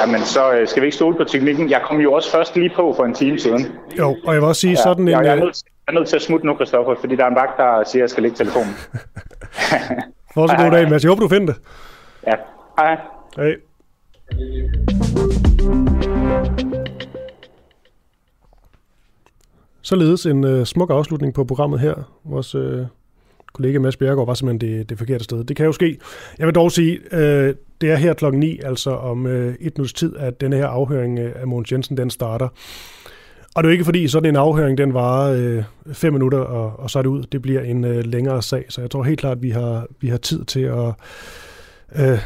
Jamen, 0.00 0.20
så 0.20 0.52
øh, 0.52 0.68
skal 0.68 0.82
vi 0.82 0.86
ikke 0.86 0.96
stole 0.96 1.16
på 1.16 1.24
teknikken. 1.24 1.70
Jeg 1.70 1.82
kom 1.82 2.00
jo 2.00 2.12
også 2.12 2.30
først 2.30 2.56
lige 2.56 2.70
på 2.76 2.94
for 2.96 3.04
en 3.04 3.14
time 3.14 3.38
siden. 3.38 3.66
Jo, 3.98 4.16
og 4.24 4.34
jeg 4.34 4.42
vil 4.42 4.48
også 4.48 4.60
sige 4.60 4.70
ja, 4.70 4.82
sådan 4.82 5.02
en... 5.02 5.08
Jeg, 5.08 5.26
er 5.26 5.34
nødt, 5.34 5.62
jeg 5.86 5.94
er 5.94 5.98
nødt 5.98 6.08
til 6.08 6.16
at 6.16 6.22
smutte 6.22 6.46
nu, 6.46 6.54
Christoffer, 6.54 6.94
fordi 7.00 7.16
der 7.16 7.24
er 7.24 7.28
en 7.28 7.34
vagt, 7.34 7.56
der 7.56 7.84
siger, 7.84 8.00
at 8.00 8.02
jeg 8.02 8.10
skal 8.10 8.22
lægge 8.22 8.36
telefonen. 8.36 8.74
Fortsæt 10.34 10.58
god 10.58 10.70
dag, 10.70 10.90
Mads. 10.90 11.02
Jeg 11.04 11.08
håber, 11.08 11.22
du 11.22 11.28
finder 11.28 11.52
det. 11.52 11.62
Ja. 12.26 12.34
Hej. 12.78 12.96
Hej. 13.36 13.54
Således 19.82 20.26
en 20.26 20.44
øh, 20.44 20.66
smuk 20.66 20.90
afslutning 20.90 21.34
på 21.34 21.44
programmet 21.44 21.80
her. 21.80 21.94
Vores 22.24 22.54
øh, 22.54 22.86
kollega 23.56 23.78
Mads 23.78 23.96
Bjergaard 23.96 24.26
var 24.26 24.34
simpelthen 24.34 24.78
det, 24.78 24.90
det 24.90 24.98
forkerte 24.98 25.24
sted. 25.24 25.44
Det 25.44 25.56
kan 25.56 25.66
jo 25.66 25.72
ske. 25.72 25.98
Jeg 26.38 26.46
vil 26.46 26.54
dog 26.54 26.72
sige, 26.72 26.98
øh, 27.12 27.54
det 27.80 27.90
er 27.90 27.96
her 27.96 28.14
klokken 28.14 28.40
9, 28.40 28.60
altså 28.64 28.90
om 28.90 29.26
øh, 29.26 29.54
et 29.60 29.78
minuts 29.78 29.92
tid, 29.92 30.16
at 30.16 30.40
denne 30.40 30.56
her 30.56 30.66
afhøring 30.66 31.18
øh, 31.18 31.32
af 31.36 31.46
Mogens 31.46 31.72
Jensen, 31.72 31.96
den 31.96 32.10
starter. 32.10 32.48
Og 33.54 33.62
det 33.62 33.68
er 33.68 33.70
jo 33.70 33.72
ikke 33.72 33.84
fordi 33.84 34.08
sådan 34.08 34.28
en 34.28 34.36
afhøring, 34.36 34.78
den 34.78 34.94
varer 34.94 35.32
øh, 35.32 35.64
fem 35.92 36.12
minutter, 36.12 36.38
og, 36.38 36.80
og 36.80 36.90
så 36.90 36.98
er 36.98 37.02
det 37.02 37.10
ud. 37.10 37.22
Det 37.22 37.42
bliver 37.42 37.60
en 37.60 37.84
øh, 37.84 38.04
længere 38.04 38.42
sag, 38.42 38.64
så 38.68 38.80
jeg 38.80 38.90
tror 38.90 39.02
helt 39.02 39.20
klart, 39.20 39.36
at 39.36 39.42
vi 39.42 39.50
har, 39.50 39.86
vi 40.00 40.08
har 40.08 40.16
tid 40.16 40.44
til 40.44 40.60
at 40.60 40.94
øh, 41.96 42.18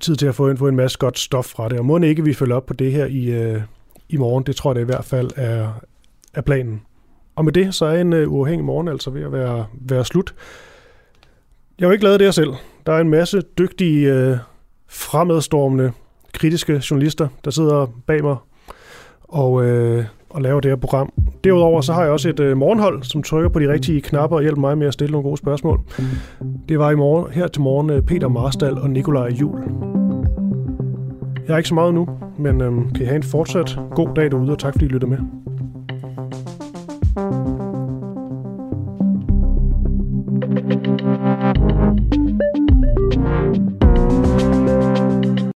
tid 0.00 0.16
til 0.16 0.26
at 0.26 0.34
få 0.34 0.48
en, 0.48 0.56
få 0.56 0.68
en 0.68 0.76
masse 0.76 0.98
godt 0.98 1.18
stof 1.18 1.44
fra 1.44 1.68
det. 1.68 1.78
Og 1.78 1.86
må 1.86 1.98
ikke 1.98 2.24
vi 2.24 2.34
følger 2.34 2.56
op 2.56 2.66
på 2.66 2.74
det 2.74 2.92
her 2.92 3.06
i, 3.06 3.24
øh, 3.24 3.62
i 4.08 4.16
morgen, 4.16 4.44
det 4.44 4.56
tror 4.56 4.70
jeg 4.70 4.74
det 4.74 4.80
i 4.80 4.84
hvert 4.84 5.04
fald 5.04 5.30
er, 5.36 5.68
er 6.34 6.40
planen. 6.40 6.82
Og 7.36 7.44
med 7.44 7.52
det, 7.52 7.74
så 7.74 7.84
er 7.84 8.00
en 8.00 8.12
øh, 8.12 8.32
uafhængig 8.32 8.64
morgen 8.64 8.88
altså 8.88 9.10
ved 9.10 9.22
at 9.22 9.32
være, 9.32 9.66
være 9.80 10.04
slut. 10.04 10.34
Jeg 11.80 11.86
har 11.86 11.90
jo 11.90 11.92
ikke 11.92 12.04
lavet 12.04 12.20
det 12.20 12.26
her 12.26 12.32
selv. 12.32 12.52
Der 12.86 12.92
er 12.92 12.98
en 12.98 13.08
masse 13.08 13.42
dygtige, 13.58 14.14
øh, 14.14 14.36
fremadstormende, 14.88 15.92
kritiske 16.34 16.82
journalister, 16.90 17.28
der 17.44 17.50
sidder 17.50 17.86
bag 18.06 18.22
mig 18.22 18.36
og, 19.22 19.64
øh, 19.64 20.04
og 20.30 20.42
laver 20.42 20.60
det 20.60 20.70
her 20.70 20.76
program. 20.76 21.12
Derudover 21.44 21.80
så 21.80 21.92
har 21.92 22.02
jeg 22.02 22.10
også 22.10 22.28
et 22.28 22.40
øh, 22.40 22.56
morgenhold, 22.56 23.02
som 23.02 23.22
trykker 23.22 23.50
på 23.50 23.58
de 23.58 23.72
rigtige 23.72 24.00
knapper 24.00 24.36
og 24.36 24.42
hjælper 24.42 24.60
mig 24.60 24.78
med 24.78 24.86
at 24.86 24.92
stille 24.92 25.12
nogle 25.12 25.22
gode 25.22 25.36
spørgsmål. 25.36 25.80
Det 26.68 26.78
var 26.78 26.90
i 26.90 26.94
morgen, 26.94 27.32
her 27.32 27.48
til 27.48 27.62
morgen 27.62 27.90
øh, 27.90 28.02
Peter 28.02 28.28
Marstal 28.28 28.78
og 28.78 28.90
Nikolaj 28.90 29.28
Jul. 29.28 29.60
Jeg 31.46 31.52
er 31.52 31.56
ikke 31.56 31.68
så 31.68 31.74
meget 31.74 31.94
nu, 31.94 32.08
men 32.38 32.60
øh, 32.60 32.72
kan 32.94 33.02
I 33.02 33.04
have 33.04 33.16
en 33.16 33.22
fortsat 33.22 33.78
god 33.94 34.14
dag 34.16 34.30
derude, 34.30 34.52
og 34.52 34.58
tak 34.58 34.74
fordi 34.74 34.84
I 34.84 34.88
lytter 34.88 35.08
med. 35.08 35.18